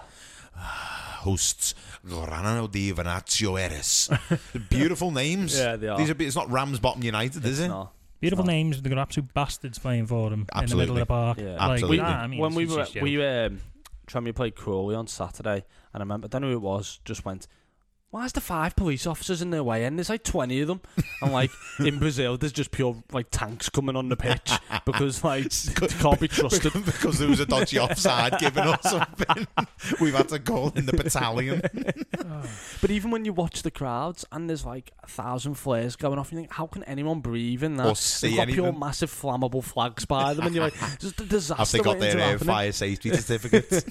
hosts 0.57 1.75
Granado 2.07 2.71
de 2.71 2.93
Venancio 2.93 3.59
Eres. 3.59 4.11
Beautiful 4.69 5.11
names. 5.11 5.59
Yeah, 5.59 5.77
they 5.77 5.89
are. 5.89 5.97
These 5.99 6.11
are. 6.11 6.17
It's 6.19 6.37
not 6.37 6.51
Ramsbottom 6.51 7.03
United, 7.03 7.45
is 7.45 7.59
it's 7.59 7.67
it? 7.67 7.69
not. 7.69 7.93
Beautiful 8.21 8.45
names. 8.45 8.81
They've 8.81 8.91
got 8.93 9.01
absolute 9.01 9.33
bastards 9.35 9.79
playing 9.79 10.07
for 10.07 10.31
them 10.31 10.47
in 10.61 10.67
the 10.67 10.77
middle 10.77 10.95
of 10.97 11.01
the 11.01 11.07
park. 11.07 11.39
Yeah. 11.39 11.53
Like, 11.57 11.61
Absolutely. 11.73 11.97
nah, 11.99 12.05
I 12.09 12.27
mean, 12.27 12.41
when 12.41 12.53
it's- 12.53 12.57
we 12.77 12.81
it's 12.83 12.95
were 12.95 13.01
we 13.03 13.17
know, 13.17 13.47
um 13.47 13.61
Tranmere 14.07 14.35
played 14.35 14.55
Crawley 14.55 14.95
on 14.95 15.07
Saturday, 15.07 15.57
and 15.57 15.65
I 15.95 15.99
remember 16.01 16.27
I 16.27 16.29
don't 16.29 16.43
know 16.43 16.49
who 16.51 16.55
it 16.57 16.61
was. 16.63 17.01
Just 17.05 17.25
went. 17.25 17.47
Why 18.15 18.27
is 18.27 18.33
there 18.33 18.41
five 18.41 18.77
police 18.77 19.09
officers 19.09 19.43
in 19.43 19.51
their 19.51 19.65
way? 19.65 19.85
And 19.85 19.99
there's 19.99 20.09
like 20.09 20.23
twenty 20.23 20.61
of 20.61 20.69
them. 20.69 20.81
And 21.21 21.33
like 21.33 21.51
in 21.81 21.99
Brazil, 21.99 22.37
there's 22.37 22.53
just 22.53 22.71
pure 22.71 23.03
like 23.11 23.27
tanks 23.33 23.69
coming 23.69 23.97
on 23.97 24.09
the 24.09 24.15
pitch 24.15 24.53
because 24.87 25.25
like 25.25 25.47
it 25.47 25.97
can't 25.99 26.21
be 26.21 26.29
trusted. 26.29 26.73
because 26.85 27.19
there 27.19 27.29
was 27.29 27.41
a 27.41 27.47
dodgy 27.47 27.77
offside 27.81 28.39
given 28.39 28.69
or 28.69 28.79
something. 28.83 29.49
We've 30.01 30.15
had 30.15 30.29
to 30.29 30.39
call 30.39 30.71
in 30.77 30.87
the 30.87 30.93
battalion. 30.93 31.61
But 32.81 32.93
even 32.93 33.11
when 33.11 33.25
you 33.25 33.33
watch 33.33 33.65
the 33.65 33.73
crowds 33.73 34.25
and 34.31 34.49
there's 34.49 34.65
like 34.65 34.93
a 35.03 35.09
thousand 35.09 35.55
flares 35.55 35.97
going 35.97 36.21
off, 36.21 36.31
you 36.31 36.39
think, 36.39 36.53
how 36.53 36.69
can 36.69 36.85
anyone 36.85 37.19
breathe 37.19 37.65
in 37.65 37.79
that? 37.79 37.87
Or 37.89 37.97
see 37.97 38.29
They've 38.29 38.47
got 38.47 38.49
pure 38.49 38.73
massive 38.73 39.11
flammable 39.11 39.65
flags 39.65 40.05
by 40.05 40.35
them, 40.35 40.47
and 40.47 40.55
you're 40.55 40.63
like, 40.63 41.01
just 41.01 41.21
a 41.21 41.25
disaster. 41.25 41.57
Have 41.57 41.73
they 41.73 41.81
got 41.81 41.99
their 41.99 42.37
uh, 42.37 42.39
fire 42.39 42.71
safety 42.71 43.13
certificates? 43.13 43.85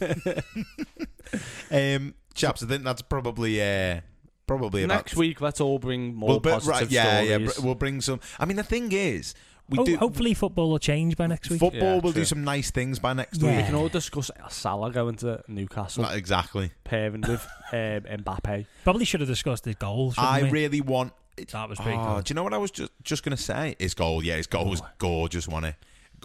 um, 1.72 2.14
chaps, 2.34 2.64
I 2.64 2.68
think 2.68 2.86
that's 2.86 3.02
probably 3.02 3.62
uh, 3.62 4.00
probably 4.48 4.84
about 4.84 4.96
Next 4.96 5.16
week, 5.16 5.42
let's 5.42 5.62
all 5.62 5.80
bring 5.80 6.14
more 6.16 6.30
We'll 6.30 6.40
bit- 6.40 6.54
positive 6.54 6.82
right, 6.82 6.92
yeah, 6.92 7.22
yeah. 7.22 7.36
stories. 7.38 7.54
br- 7.56 7.62
We'll 7.66 7.76
bring 7.76 8.02
some. 8.02 8.20
I 8.40 8.46
mean, 8.46 8.58
the 8.58 8.64
thing 8.64 8.92
is, 8.92 9.34
we 9.70 9.78
ho- 9.78 9.86
do 9.86 9.96
hopefully 9.98 10.34
football 10.34 10.70
will 10.70 10.80
change 10.80 11.16
by 11.16 11.28
next 11.28 11.50
week. 11.50 11.60
football. 11.60 11.96
Yeah, 11.96 12.00
will 12.02 12.12
do 12.12 12.26
some 12.26 12.44
nice 12.44 12.70
things 12.72 13.00
by 13.00 13.14
next 13.14 13.42
Yeah. 13.42 13.58
we 13.58 13.64
can 13.64 13.76
all 13.76 13.88
discuss 13.90 14.30
Salah 14.50 14.92
going 14.92 15.16
to 15.18 15.42
Newcastle, 15.48 16.04
Not 16.04 16.16
exactly. 16.16 16.72
pairing 16.84 17.22
with 17.22 17.48
um, 17.72 18.02
Mbappe. 18.24 18.66
Probably 18.84 19.06
should 19.06 19.22
have 19.22 19.30
discussed 19.30 19.66
his 19.66 19.76
goal. 19.76 20.12
shouldn't 20.12 20.28
I 20.32 20.44
we? 20.44 20.50
really 20.52 20.82
want. 20.82 21.14
that 21.38 21.70
was 21.70 21.80
pretty 21.80 21.98
Oh, 21.98 22.16
good. 22.18 22.26
do 22.26 22.32
you 22.32 22.36
know 22.36 22.44
what 22.44 22.54
I 22.54 22.58
was 22.58 22.72
just 22.72 22.92
just 23.04 23.24
gonna 23.24 23.38
say? 23.38 23.76
His 23.80 23.94
goal, 23.94 24.24
yeah, 24.24 24.36
his 24.36 24.48
goal 24.48 24.70
was 24.70 24.82
gorgeous, 24.98 25.48
wasn't 25.48 25.68
it? 25.68 25.76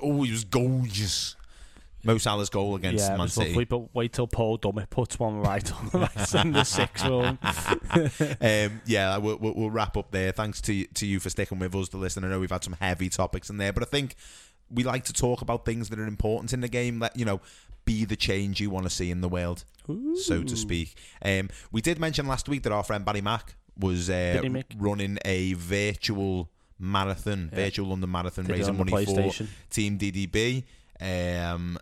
Oh, 0.02 0.22
he 0.22 0.32
was 0.32 0.44
gorgeous. 0.44 1.34
Mo 2.04 2.16
Salah's 2.18 2.48
goal 2.50 2.76
against 2.76 3.08
yeah, 3.08 3.16
Man 3.16 3.28
City. 3.28 3.50
lovely, 3.50 3.64
but 3.64 3.94
wait 3.94 4.12
till 4.12 4.26
Paul 4.26 4.58
Dummett 4.58 4.88
puts 4.90 5.18
one 5.18 5.40
right 5.40 5.72
on 5.72 5.88
the 5.88 5.98
right 5.98 6.34
in 6.34 6.52
the 6.52 6.64
six 6.64 7.04
room. 7.04 7.38
um, 8.40 8.80
yeah, 8.86 9.16
we'll, 9.18 9.36
we'll, 9.36 9.54
we'll 9.54 9.70
wrap 9.70 9.96
up 9.96 10.10
there. 10.10 10.32
Thanks 10.32 10.60
to 10.62 10.84
to 10.84 11.06
you 11.06 11.20
for 11.20 11.30
sticking 11.30 11.58
with 11.58 11.74
us 11.74 11.88
to 11.90 11.96
listen. 11.96 12.24
I 12.24 12.28
know 12.28 12.40
we've 12.40 12.50
had 12.50 12.64
some 12.64 12.76
heavy 12.80 13.08
topics 13.08 13.50
in 13.50 13.56
there, 13.58 13.72
but 13.72 13.82
I 13.82 13.86
think 13.86 14.14
we 14.70 14.84
like 14.84 15.04
to 15.04 15.12
talk 15.12 15.40
about 15.42 15.64
things 15.64 15.88
that 15.88 15.98
are 15.98 16.06
important 16.06 16.52
in 16.52 16.60
the 16.60 16.68
game. 16.68 17.00
Let 17.00 17.16
you 17.16 17.24
know, 17.24 17.40
be 17.84 18.04
the 18.04 18.16
change 18.16 18.60
you 18.60 18.70
want 18.70 18.84
to 18.84 18.90
see 18.90 19.10
in 19.10 19.20
the 19.20 19.28
world, 19.28 19.64
so 20.16 20.42
to 20.42 20.56
speak. 20.56 20.94
Um, 21.24 21.48
we 21.72 21.80
did 21.80 21.98
mention 21.98 22.26
last 22.26 22.48
week 22.48 22.62
that 22.62 22.72
our 22.72 22.84
friend 22.84 23.04
Barry 23.04 23.22
Mack 23.22 23.54
was 23.78 24.10
uh, 24.10 24.38
Did 24.40 24.44
he, 24.44 24.48
Mick? 24.50 24.64
running 24.76 25.18
a 25.24 25.54
virtual 25.54 26.50
marathon, 26.78 27.48
Yeah. 27.52 27.56
virtual 27.64 27.88
London 27.88 28.10
marathon, 28.10 28.44
Did 28.44 28.56
raising 28.58 28.76
money 28.76 28.92
for 29.04 29.32
Team 29.70 29.98
DDB. 29.98 30.64
Um, 31.00 31.78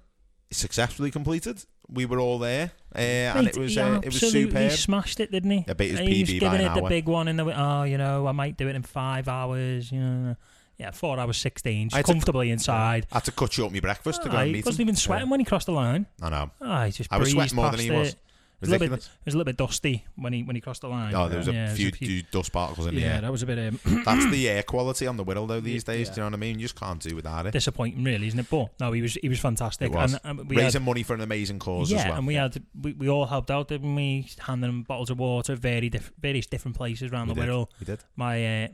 successfully 0.51 1.11
completed. 1.11 1.65
We 1.89 2.05
were 2.05 2.19
all 2.19 2.39
there, 2.39 2.73
uh, 2.95 2.99
and 2.99 3.47
it 3.47 3.57
was 3.57 3.75
he 3.75 3.81
uh, 3.81 4.01
it 4.01 4.07
was 4.07 4.19
superb. 4.19 4.73
smashed 4.73 5.21
it, 5.21 5.31
didn't 5.31 5.51
he? 5.51 5.65
I 5.69 5.73
bet 5.75 5.89
his 5.89 6.01
he 6.01 6.23
was 6.23 6.31
giving 6.31 6.61
it 6.61 6.75
the 6.75 6.83
big 6.83 7.07
one 7.07 7.29
in 7.29 7.37
the 7.37 7.45
oh, 7.45 7.85
you 7.85 7.97
know, 7.97 8.27
I 8.27 8.33
might 8.33 8.57
do 8.57 8.69
it 8.69 8.75
in 8.75 8.83
five 8.83 9.29
hours. 9.29 9.93
You 9.93 10.01
know, 10.01 10.37
yeah, 10.79 10.91
four 10.91 11.19
hours 11.19 11.37
sixteen, 11.37 11.89
just 11.89 12.05
to- 12.05 12.13
comfortably 12.13 12.51
inside. 12.51 13.07
I 13.13 13.17
had 13.17 13.25
to 13.25 13.33
cut 13.33 13.53
short 13.53 13.73
my 13.73 13.81
breakfast 13.81 14.23
to 14.25 14.29
go 14.29 14.37
and 14.39 14.55
he 14.55 14.63
wasn't 14.63 14.81
even 14.81 14.97
sweating 14.97 15.31
when 15.31 15.41
he 15.41 15.47
crossed 15.47 15.67
the 15.67 15.73
line. 15.73 16.07
I 16.21 16.29
know. 16.29 16.51
Oh, 16.61 16.83
he 16.83 16.93
just 16.93 17.13
I 17.13 17.19
was 17.19 17.31
sweating 17.31 17.57
more 17.57 17.71
than 17.71 17.81
he. 17.81 17.89
It 17.89 17.99
was, 17.99 18.17
a 18.63 18.67
bit, 18.79 18.83
it 18.83 18.91
was 18.91 19.35
a 19.35 19.37
little 19.37 19.45
bit 19.45 19.57
dusty 19.59 20.05
when 20.17 20.33
he 20.33 20.43
when 20.43 20.57
he 20.57 20.63
crossed 20.63 20.81
the 20.81 20.89
line. 20.89 21.15
Oh, 21.15 21.29
there 21.29 21.39
was 21.39 21.49
a 21.49 21.53
yeah, 21.53 21.75
few, 21.75 21.91
there 21.91 21.99
was 22.01 22.09
few 22.09 22.23
dust 22.31 22.53
particles 22.53 22.87
in 22.87 22.95
the 22.95 23.05
air. 23.05 23.15
yeah, 23.17 23.21
that 23.21 23.31
was 23.31 23.43
a 23.43 23.47
bit 23.47 23.59
um, 23.59 24.03
That's 24.05 24.31
the 24.31 24.49
air 24.49 24.63
quality 24.63 25.07
on 25.07 25.17
the 25.19 25.25
Wirral 25.25 25.47
though 25.47 25.61
these 25.61 25.85
Yeah. 25.87 25.95
days. 25.95 26.09
Do 26.09 26.15
you 26.17 26.21
know 26.23 26.27
what 26.29 26.35
I 26.35 26.37
mean? 26.39 26.59
You 26.59 26.65
just 26.65 26.75
can't 26.81 27.01
do 27.01 27.15
without 27.15 27.47
it. 27.47 27.51
disappointing, 27.53 28.03
really, 28.03 28.27
isn't 28.29 28.41
it? 28.41 28.47
But 28.51 28.71
no, 28.81 28.93
he 28.93 29.03
was 29.03 29.15
he 29.15 29.29
was 29.29 29.41
fantastic. 29.41 29.91
It 29.91 29.95
was. 29.95 30.15
And, 30.25 30.41
um, 30.41 30.49
we 30.49 30.57
Raising 30.57 30.81
had, 30.81 30.87
money 30.87 31.03
for 31.03 31.15
an 31.15 31.21
amazing 31.21 31.59
cause 31.59 31.91
yeah, 31.91 31.99
as 31.99 32.05
well. 32.07 32.15
and 32.19 32.27
we 32.27 32.35
had 32.35 32.63
we, 32.81 32.93
we 32.95 33.09
all 33.09 33.27
helped 33.27 33.51
out, 33.51 33.69
didn't 33.69 33.95
we? 33.95 34.27
Handing 34.39 34.69
them 34.71 34.83
bottles 34.85 35.11
of 35.11 35.19
water, 35.19 35.55
very 35.55 35.91
diff- 35.91 36.13
various 36.19 36.47
different 36.47 36.77
places 36.77 37.13
around 37.13 37.29
We 37.29 37.35
the 37.35 37.41
did. 37.43 37.51
Wirral. 37.51 37.67
We 37.81 37.85
did. 37.87 38.05
my 38.17 38.65
uh, 38.65 38.69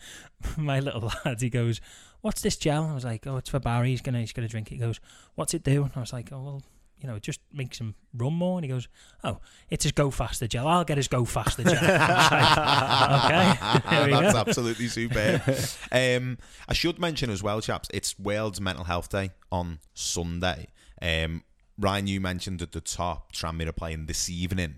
my 0.56 0.80
little 0.80 1.10
lad, 1.24 1.40
he 1.40 1.50
goes, 1.50 1.80
"What's 2.22 2.40
this 2.42 2.56
gel?" 2.56 2.84
I 2.86 2.94
was 2.94 3.04
like, 3.04 3.26
"Oh, 3.26 3.36
it's 3.36 3.50
for 3.50 3.58
Barry. 3.60 3.90
He's 3.90 4.00
gonna 4.02 4.20
he's 4.20 4.32
gonna 4.32 4.48
drink 4.48 4.68
it." 4.72 4.76
He 4.76 4.80
goes, 4.80 5.00
"What's 5.34 5.54
it 5.54 5.62
do?" 5.62 5.82
And 5.84 5.92
I 5.96 6.00
was 6.00 6.12
like, 6.12 6.32
"Oh 6.32 6.42
well." 6.42 6.62
You 6.98 7.08
know, 7.08 7.14
it 7.16 7.22
just 7.22 7.40
makes 7.52 7.78
him 7.78 7.94
run 8.14 8.32
more. 8.32 8.58
And 8.58 8.64
he 8.64 8.70
goes, 8.70 8.88
"Oh, 9.22 9.38
it's 9.68 9.84
his 9.84 9.92
Go 9.92 10.10
Faster 10.10 10.46
gel. 10.46 10.66
I'll 10.66 10.84
get 10.84 10.96
his 10.96 11.08
Go 11.08 11.24
Faster 11.24 11.62
gel." 11.62 11.74
Like, 11.82 13.24
okay, 13.24 13.90
there 13.90 14.20
That's 14.22 14.32
go. 14.32 14.38
absolutely 14.38 14.88
superb. 14.88 15.42
um, 15.92 16.38
I 16.68 16.72
should 16.72 16.98
mention 16.98 17.30
as 17.30 17.42
well, 17.42 17.60
chaps, 17.60 17.88
it's 17.92 18.18
World's 18.18 18.60
Mental 18.60 18.84
Health 18.84 19.08
Day 19.10 19.30
on 19.52 19.78
Sunday. 19.94 20.68
Um, 21.02 21.42
Ryan, 21.78 22.06
you 22.06 22.20
mentioned 22.20 22.62
at 22.62 22.72
the 22.72 22.80
top, 22.80 23.32
Tranmere 23.32 23.68
are 23.68 23.72
playing 23.72 24.06
this 24.06 24.30
evening 24.30 24.76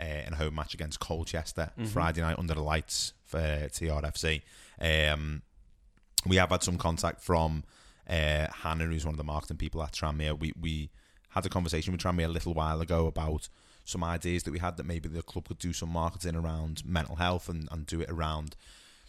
uh, 0.00 0.04
in 0.26 0.32
a 0.32 0.36
home 0.36 0.56
match 0.56 0.74
against 0.74 0.98
Colchester, 0.98 1.70
Friday 1.92 2.20
night 2.20 2.38
under 2.38 2.54
the 2.54 2.62
lights 2.62 3.12
for 3.24 3.38
TRFC. 3.38 4.42
Um, 4.80 5.42
we 6.26 6.36
have 6.36 6.50
had 6.50 6.62
some 6.62 6.76
contact 6.76 7.22
from 7.22 7.62
uh, 8.08 8.46
Hannah, 8.52 8.86
who's 8.86 9.04
one 9.04 9.14
of 9.14 9.18
the 9.18 9.24
marketing 9.24 9.56
people 9.58 9.82
at 9.82 9.92
Tranmere. 9.92 10.38
We 10.38 10.52
we 10.60 10.90
had 11.30 11.46
a 11.46 11.48
conversation 11.48 11.92
with 11.92 12.00
Tranmere 12.00 12.26
a 12.26 12.28
little 12.28 12.54
while 12.54 12.80
ago 12.80 13.06
about 13.06 13.48
some 13.84 14.04
ideas 14.04 14.42
that 14.44 14.52
we 14.52 14.58
had 14.58 14.76
that 14.76 14.86
maybe 14.86 15.08
the 15.08 15.22
club 15.22 15.48
could 15.48 15.58
do 15.58 15.72
some 15.72 15.90
marketing 15.90 16.36
around 16.36 16.84
mental 16.84 17.16
health 17.16 17.48
and, 17.48 17.68
and 17.72 17.86
do 17.86 18.00
it 18.00 18.10
around 18.10 18.56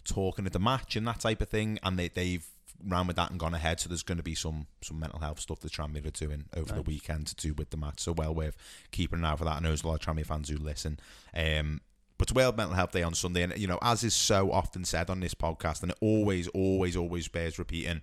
talking 0.04 0.46
at 0.46 0.52
the 0.52 0.58
match 0.58 0.96
and 0.96 1.06
that 1.06 1.20
type 1.20 1.40
of 1.40 1.48
thing. 1.48 1.78
And 1.82 1.98
they, 1.98 2.08
they've 2.08 2.46
ran 2.84 3.06
with 3.06 3.16
that 3.16 3.30
and 3.30 3.38
gone 3.38 3.54
ahead. 3.54 3.80
So 3.80 3.88
there's 3.88 4.02
going 4.02 4.18
to 4.18 4.24
be 4.24 4.34
some 4.34 4.66
some 4.80 4.98
mental 4.98 5.20
health 5.20 5.40
stuff 5.40 5.60
that 5.60 5.72
Tranmere 5.72 6.06
are 6.06 6.10
doing 6.10 6.44
over 6.56 6.72
the 6.74 6.82
weekend 6.82 7.26
to 7.28 7.36
do 7.36 7.54
with 7.54 7.70
the 7.70 7.76
match. 7.76 8.00
So 8.00 8.12
well 8.12 8.34
worth 8.34 8.56
keeping 8.90 9.20
an 9.20 9.24
eye 9.24 9.36
for 9.36 9.44
that. 9.44 9.56
I 9.56 9.60
know 9.60 9.68
there's 9.68 9.84
a 9.84 9.88
lot 9.88 10.06
of 10.06 10.14
Tranmere 10.14 10.26
fans 10.26 10.48
who 10.48 10.56
listen. 10.56 10.98
Um, 11.34 11.80
but 12.18 12.28
it's 12.30 12.34
World 12.34 12.56
Mental 12.56 12.76
Health 12.76 12.92
Day 12.92 13.02
on 13.02 13.14
Sunday, 13.14 13.42
and 13.42 13.56
you 13.58 13.66
know, 13.66 13.80
as 13.82 14.04
is 14.04 14.14
so 14.14 14.52
often 14.52 14.84
said 14.84 15.10
on 15.10 15.18
this 15.18 15.34
podcast, 15.34 15.82
and 15.82 15.90
it 15.90 15.98
always, 16.00 16.46
always, 16.48 16.96
always 16.96 17.26
bears 17.26 17.58
repeating. 17.58 18.00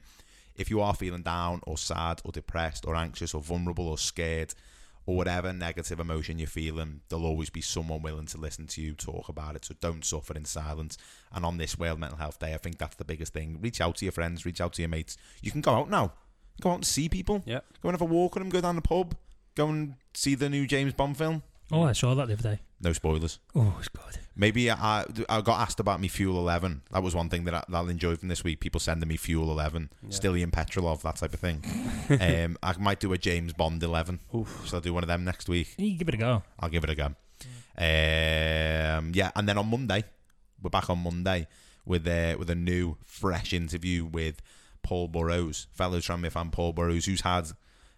If 0.60 0.70
you 0.70 0.82
are 0.82 0.94
feeling 0.94 1.22
down 1.22 1.62
or 1.66 1.78
sad 1.78 2.22
or 2.26 2.34
depressed 2.34 2.86
or 2.86 2.94
anxious 2.94 3.34
or 3.34 3.42
vulnerable 3.42 3.88
or 3.88 3.98
scared 3.98 4.54
or 5.06 5.16
whatever 5.16 5.54
negative 5.54 6.02
emotion 6.02 6.38
you're 6.38 6.50
feeling, 6.50 7.00
there'll 7.08 7.26
always 7.26 7.50
be 7.50 7.62
someone 7.62 8.02
willing 8.02 8.26
to 8.28 8.38
listen 8.38 8.68
to 8.68 8.82
you 8.82 8.94
talk 8.94 9.30
about 9.30 9.56
it. 9.56 9.64
So 9.64 9.74
don't 9.80 10.04
suffer 10.04 10.34
in 10.34 10.44
silence. 10.44 10.98
And 11.32 11.46
on 11.46 11.58
this 11.58 11.80
World 11.80 11.98
Mental 11.98 12.18
Health 12.18 12.40
Day, 12.40 12.54
I 12.54 12.58
think 12.58 12.78
that's 12.78 12.98
the 12.98 13.06
biggest 13.06 13.32
thing. 13.32 13.58
Reach 13.62 13.80
out 13.80 13.96
to 13.96 14.06
your 14.06 14.12
friends, 14.12 14.46
reach 14.46 14.60
out 14.60 14.74
to 14.74 14.82
your 14.82 14.90
mates. 14.90 15.18
You 15.42 15.50
can 15.50 15.62
go 15.62 15.72
out 15.72 15.90
now. 15.90 16.12
Go 16.60 16.72
out 16.72 16.76
and 16.76 16.86
see 16.86 17.08
people. 17.08 17.42
Yeah. 17.46 17.62
Go 17.82 17.88
and 17.88 17.94
have 17.94 18.02
a 18.02 18.06
walk 18.06 18.36
with 18.36 18.44
them, 18.44 18.50
go 18.50 18.60
down 18.60 18.76
the 18.76 18.82
pub, 18.82 19.16
go 19.56 19.70
and 19.70 19.96
see 20.14 20.36
the 20.36 20.50
new 20.50 20.68
James 20.68 20.92
Bond 20.92 21.18
film. 21.18 21.42
Oh, 21.72 21.84
I 21.84 21.92
saw 21.94 22.16
that 22.16 22.28
the 22.28 22.34
other 22.34 22.56
day. 22.56 22.60
No 22.82 22.94
spoilers. 22.94 23.40
Oh, 23.56 23.76
it's 23.80 23.90
good. 23.90 24.20
Maybe 24.36 24.72
I 24.72 25.06
I 25.28 25.42
got 25.42 25.60
asked 25.60 25.80
about 25.80 26.00
me 26.00 26.08
Fuel 26.08 26.38
Eleven. 26.38 26.82
That 26.92 27.04
was 27.04 27.14
one 27.14 27.30
thing 27.30 27.44
that, 27.44 27.54
I, 27.54 27.64
that 27.68 27.76
I'll 27.76 27.90
enjoy 27.90 28.16
from 28.16 28.30
this 28.30 28.44
week. 28.44 28.60
People 28.60 28.80
sending 28.80 29.08
me 29.08 29.18
Fuel 29.18 29.52
Eleven, 29.52 29.90
Stillian 30.08 30.52
Petrolov, 30.52 31.02
that 31.02 31.18
type 31.18 31.34
of 31.34 31.40
thing. 31.40 31.64
um, 32.22 32.58
I 32.64 32.76
might 32.78 33.00
do 33.00 33.12
a 33.14 33.18
James 33.18 33.54
Bond 33.54 33.84
Eleven. 33.84 34.20
So 34.66 34.78
I'll 34.78 34.82
do 34.82 34.94
one 34.94 35.04
of 35.04 35.08
them 35.08 35.26
next 35.26 35.50
week? 35.50 35.76
You 35.78 35.98
give 35.98 36.08
it 36.08 36.14
a 36.16 36.18
go. 36.18 36.44
I'll 36.60 36.70
give 36.70 36.84
it 36.84 36.90
a 36.90 36.96
go. 36.96 37.06
Um, 37.78 39.12
yeah, 39.14 39.32
and 39.36 39.48
then 39.48 39.58
on 39.58 39.70
Monday, 39.70 40.04
we're 40.62 40.70
back 40.70 40.90
on 40.90 41.00
Monday 41.00 41.48
with 41.86 42.08
a 42.08 42.36
with 42.36 42.50
a 42.50 42.56
new 42.56 42.98
fresh 43.04 43.54
interview 43.54 44.06
with 44.06 44.42
Paul 44.84 45.08
Burrows, 45.08 45.68
fellow 45.74 46.00
Tranmere 46.00 46.32
fan 46.32 46.52
Paul 46.52 46.74
Burrows, 46.74 47.06
who's 47.06 47.22
had, 47.22 47.50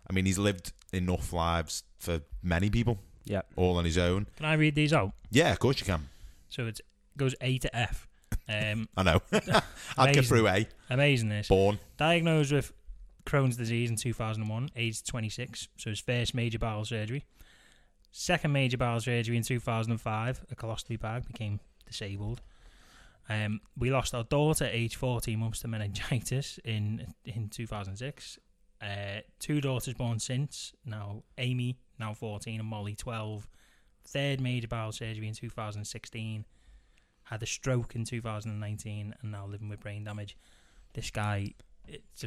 I 0.09 0.13
mean, 0.13 0.25
he's 0.25 0.39
lived 0.39 0.73
enough 0.91 1.31
lives 1.33 1.83
for 1.99 2.21
many 2.41 2.69
people, 2.69 2.99
Yeah. 3.25 3.41
all 3.55 3.77
on 3.77 3.85
his 3.85 3.97
own. 3.97 4.27
Can 4.37 4.45
I 4.45 4.53
read 4.53 4.75
these 4.75 4.93
out? 4.93 5.11
Yeah, 5.29 5.51
of 5.51 5.59
course 5.59 5.79
you 5.79 5.85
can. 5.85 6.09
So 6.49 6.65
it 6.67 6.81
goes 7.17 7.35
A 7.41 7.57
to 7.59 7.75
F. 7.75 8.07
Um, 8.49 8.87
I 8.97 9.03
know. 9.03 9.21
I'll 9.31 9.41
get 9.41 9.63
Amazing. 9.97 10.23
through 10.23 10.47
A. 10.47 10.67
amazing 10.89 11.29
this. 11.29 11.47
Born. 11.47 11.79
Diagnosed 11.97 12.51
with 12.51 12.73
Crohn's 13.25 13.55
disease 13.57 13.89
in 13.89 13.95
2001, 13.95 14.69
aged 14.75 15.05
26, 15.07 15.67
so 15.77 15.89
his 15.91 15.99
first 15.99 16.33
major 16.33 16.59
bowel 16.59 16.83
surgery. 16.85 17.23
Second 18.11 18.51
major 18.51 18.77
bowel 18.77 18.99
surgery 18.99 19.37
in 19.37 19.43
2005, 19.43 20.45
a 20.51 20.55
colostomy 20.55 20.99
bag, 20.99 21.25
became 21.27 21.59
disabled. 21.87 22.41
Um, 23.29 23.61
we 23.77 23.89
lost 23.91 24.13
our 24.13 24.23
daughter, 24.23 24.65
aged 24.69 24.95
14 24.95 25.39
months, 25.39 25.59
to 25.61 25.67
meningitis 25.69 26.59
in 26.65 27.13
in 27.23 27.47
2006. 27.49 28.39
Uh, 28.81 29.21
two 29.39 29.61
daughters 29.61 29.93
born 29.93 30.17
since, 30.19 30.73
now 30.83 31.21
Amy, 31.37 31.77
now 32.01 32.13
14, 32.13 32.59
and 32.59 32.67
Molly, 32.67 32.95
12, 32.95 33.47
third 34.05 34.41
major 34.41 34.67
bowel 34.67 34.91
surgery 34.91 35.27
in 35.27 35.33
2016, 35.33 36.45
had 37.23 37.41
a 37.41 37.45
stroke 37.45 37.95
in 37.95 38.03
2019, 38.03 39.15
and 39.21 39.31
now 39.31 39.45
living 39.45 39.69
with 39.69 39.79
brain 39.79 40.03
damage. 40.03 40.35
This 40.93 41.09
guy, 41.09 41.53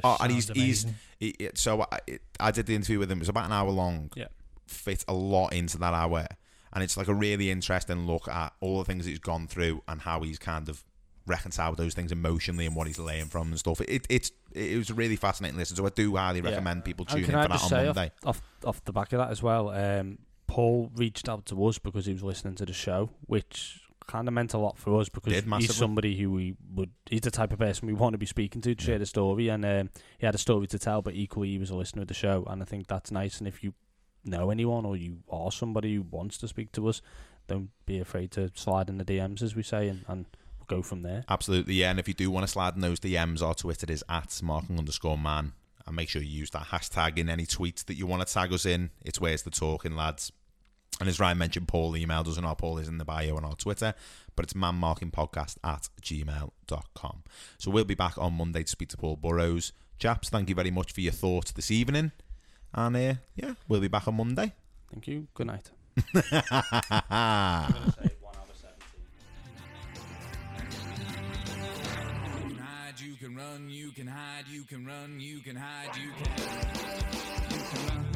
Oh, 0.03 0.17
and 0.21 0.33
he's 0.33 0.47
sounds 0.47 0.59
he's 0.59 0.87
he, 1.19 1.35
so 1.55 1.83
I, 1.83 1.99
it, 2.07 2.23
I 2.41 2.51
did 2.51 2.67
the 2.67 2.75
interview 2.75 2.99
with 2.99 3.11
him. 3.11 3.19
It 3.19 3.23
was 3.23 3.29
about 3.29 3.47
an 3.47 3.53
hour 3.53 3.71
long. 3.71 4.11
Yeah. 4.15 4.27
fit 4.67 5.05
a 5.09 5.15
lot 5.15 5.53
into 5.53 5.79
that 5.79 5.95
hour, 5.95 6.27
and 6.73 6.83
it's 6.83 6.97
like 6.97 7.09
a 7.09 7.15
really 7.15 7.51
interesting 7.51 8.07
look 8.07 8.27
at 8.29 8.53
all 8.61 8.79
the 8.79 8.85
things 8.85 9.05
he's 9.07 9.19
gone 9.19 9.47
through 9.47 9.83
and 9.87 10.01
how 10.03 10.21
he's 10.21 10.39
kind 10.39 10.69
of 10.69 10.85
reconciled 11.27 11.77
those 11.79 11.95
things 11.95 12.13
emotionally 12.13 12.67
and 12.67 12.77
what 12.77 12.87
he's 12.87 12.99
laying 12.99 13.27
from 13.27 13.49
and 13.49 13.59
stuff. 13.59 13.81
It 13.83 14.07
it's 14.11 14.31
it 14.53 14.77
was 14.79 14.91
a 14.91 14.95
really 14.95 15.17
fascinating 15.17 15.57
listen. 15.59 15.77
So 15.77 15.87
I 15.87 15.91
do 15.91 16.15
highly 16.17 16.41
Yeah. 16.41 16.51
recommend 16.51 16.85
people 16.85 17.07
And 17.09 17.17
tune 17.25 17.25
in 17.25 17.31
for 17.31 17.39
I 17.39 17.47
that 17.49 17.63
on 17.63 17.69
say 17.69 17.85
Monday. 17.87 18.11
off, 18.25 18.39
off 18.39 18.43
off 18.65 18.85
the 18.85 18.93
back 18.93 19.13
of 19.13 19.19
that 19.19 19.31
as 19.31 19.43
well? 19.43 19.71
Um, 19.71 20.19
Paul 20.47 20.91
reached 20.95 21.29
out 21.29 21.47
to 21.47 21.67
us 21.67 21.79
because 21.79 22.07
he 22.07 22.13
was 22.13 22.23
listening 22.23 22.55
to 22.57 22.67
the 22.67 22.73
show, 22.75 23.11
which 23.27 23.81
kind 24.07 24.29
of 24.29 24.35
meant 24.35 24.53
a 24.53 24.59
lot 24.59 24.77
for 24.79 25.01
us 25.01 25.09
because 25.09 25.33
he's 25.59 25.75
somebody 25.75 26.15
who 26.19 26.31
we 26.31 26.55
would 26.75 26.91
he's 27.07 27.23
the 27.23 27.31
type 27.31 27.53
of 27.55 27.59
person 27.59 27.87
we 27.87 27.95
want 27.95 28.13
to 28.13 28.19
be 28.19 28.27
speaking 28.27 28.61
to 28.61 28.75
to 28.75 28.85
share 28.85 28.99
the 28.99 29.07
story, 29.07 29.49
and 29.49 29.65
um, 29.65 29.89
he 30.19 30.27
had 30.27 30.35
a 30.35 30.39
story 30.39 30.67
to 30.67 30.79
tell, 30.79 31.01
but 31.01 31.15
equally 31.15 31.49
he 31.49 31.59
was 31.59 31.71
a 31.71 31.75
listener 31.77 32.03
of 32.03 32.09
the 32.09 32.15
show, 32.15 32.45
and 32.51 32.61
I 32.63 32.67
think 32.67 32.87
that's 32.87 33.11
nice. 33.11 33.39
And 33.39 33.49
if 33.49 33.65
you 33.65 33.73
know 34.27 34.51
anyone 34.51 34.85
or 34.85 34.97
you 34.97 35.19
are 35.31 35.51
somebody 35.51 35.95
who 35.95 36.03
wants 36.03 36.37
to 36.39 36.49
speak 36.49 36.73
to 36.73 36.87
us, 36.89 37.01
don't 37.49 37.71
be 37.87 37.99
afraid 37.99 38.31
to 38.33 38.51
slide 38.55 38.89
in 38.91 38.99
the 38.99 39.05
DMs 39.05 39.41
as 39.43 39.57
we 39.57 39.63
say, 39.63 39.89
and, 39.89 40.05
and 40.07 40.27
we'll 40.69 40.79
go 40.79 40.83
from 40.83 41.03
there. 41.03 41.25
Absolutely, 41.29 41.75
yeah. 41.75 41.91
And 41.91 41.99
if 41.99 42.09
you 42.09 42.15
do 42.15 42.31
want 42.31 42.47
to 42.47 42.53
slide 42.53 42.75
in 42.75 42.81
those 42.81 43.01
DMs, 43.01 43.43
our 43.43 43.55
Twitter 43.55 43.91
is 43.91 44.05
at 44.09 44.41
marking 44.43 44.79
underscore 44.79 45.19
man. 45.19 45.53
And 45.87 45.97
make 45.97 46.09
sure 46.09 46.23
you 46.23 46.39
use 46.39 46.51
that 46.51 46.69
hashtag 46.69 47.19
in 47.19 47.29
any 47.29 47.45
tweets 47.45 47.85
that 47.85 47.95
you 47.95 48.07
want 48.07 48.27
to 48.27 48.33
tag 48.33 48.53
us 48.55 48.65
in. 48.65 48.91
It's 49.05 49.21
where's 49.21 49.43
the 49.43 49.51
talking, 49.51 49.95
lads. 49.95 50.33
And 51.01 51.09
as 51.09 51.21
Ryan 51.21 51.39
mentioned, 51.39 51.69
Paul 51.69 51.93
emailed 51.93 52.29
us, 52.29 52.37
and 52.37 52.47
our 52.47 52.57
Paul 52.57 52.79
is 52.79 52.89
in 52.89 52.99
the 52.99 53.05
bio 53.05 53.37
on 53.37 53.45
our 53.45 53.57
Twitter, 53.57 53.95
but 54.37 54.45
it's 54.45 54.55
manmarkingpodcast 54.55 55.57
at 55.65 55.89
gmail.com. 56.01 57.23
So 57.59 57.71
we'll 57.71 57.85
be 57.85 57.95
back 57.95 58.17
on 58.17 58.35
Monday 58.35 58.63
to 58.63 58.69
speak 58.69 58.91
to 58.91 58.97
Paul 58.97 59.17
Burrows. 59.17 59.73
Chaps, 59.99 60.31
thank 60.31 60.49
you 60.49 60.55
very 60.55 60.71
much 60.71 60.93
for 60.93 61.01
your 61.01 61.13
thoughts 61.13 61.53
this 61.53 61.71
evening. 61.71 62.13
And 62.73 62.97
uh, 62.97 63.15
yeah, 63.35 63.55
we'll 63.69 63.81
be 63.81 63.89
back 63.89 64.09
on 64.09 64.17
Monday. 64.17 64.53
Thank 64.91 65.09
you. 65.09 65.27
Good 65.35 65.49
night. 65.49 65.71
can 73.35 73.43
run, 73.43 73.69
you 73.69 73.91
can 73.91 74.07
hide, 74.07 74.45
you 74.51 74.63
can 74.63 74.87
run, 74.87 75.19
you 75.19 75.39
can 75.41 75.57
hide, 75.57 75.97
you 75.97 76.11
can. 76.13 76.47
You 77.51 77.65
can 77.71 77.87
run, 77.89 78.14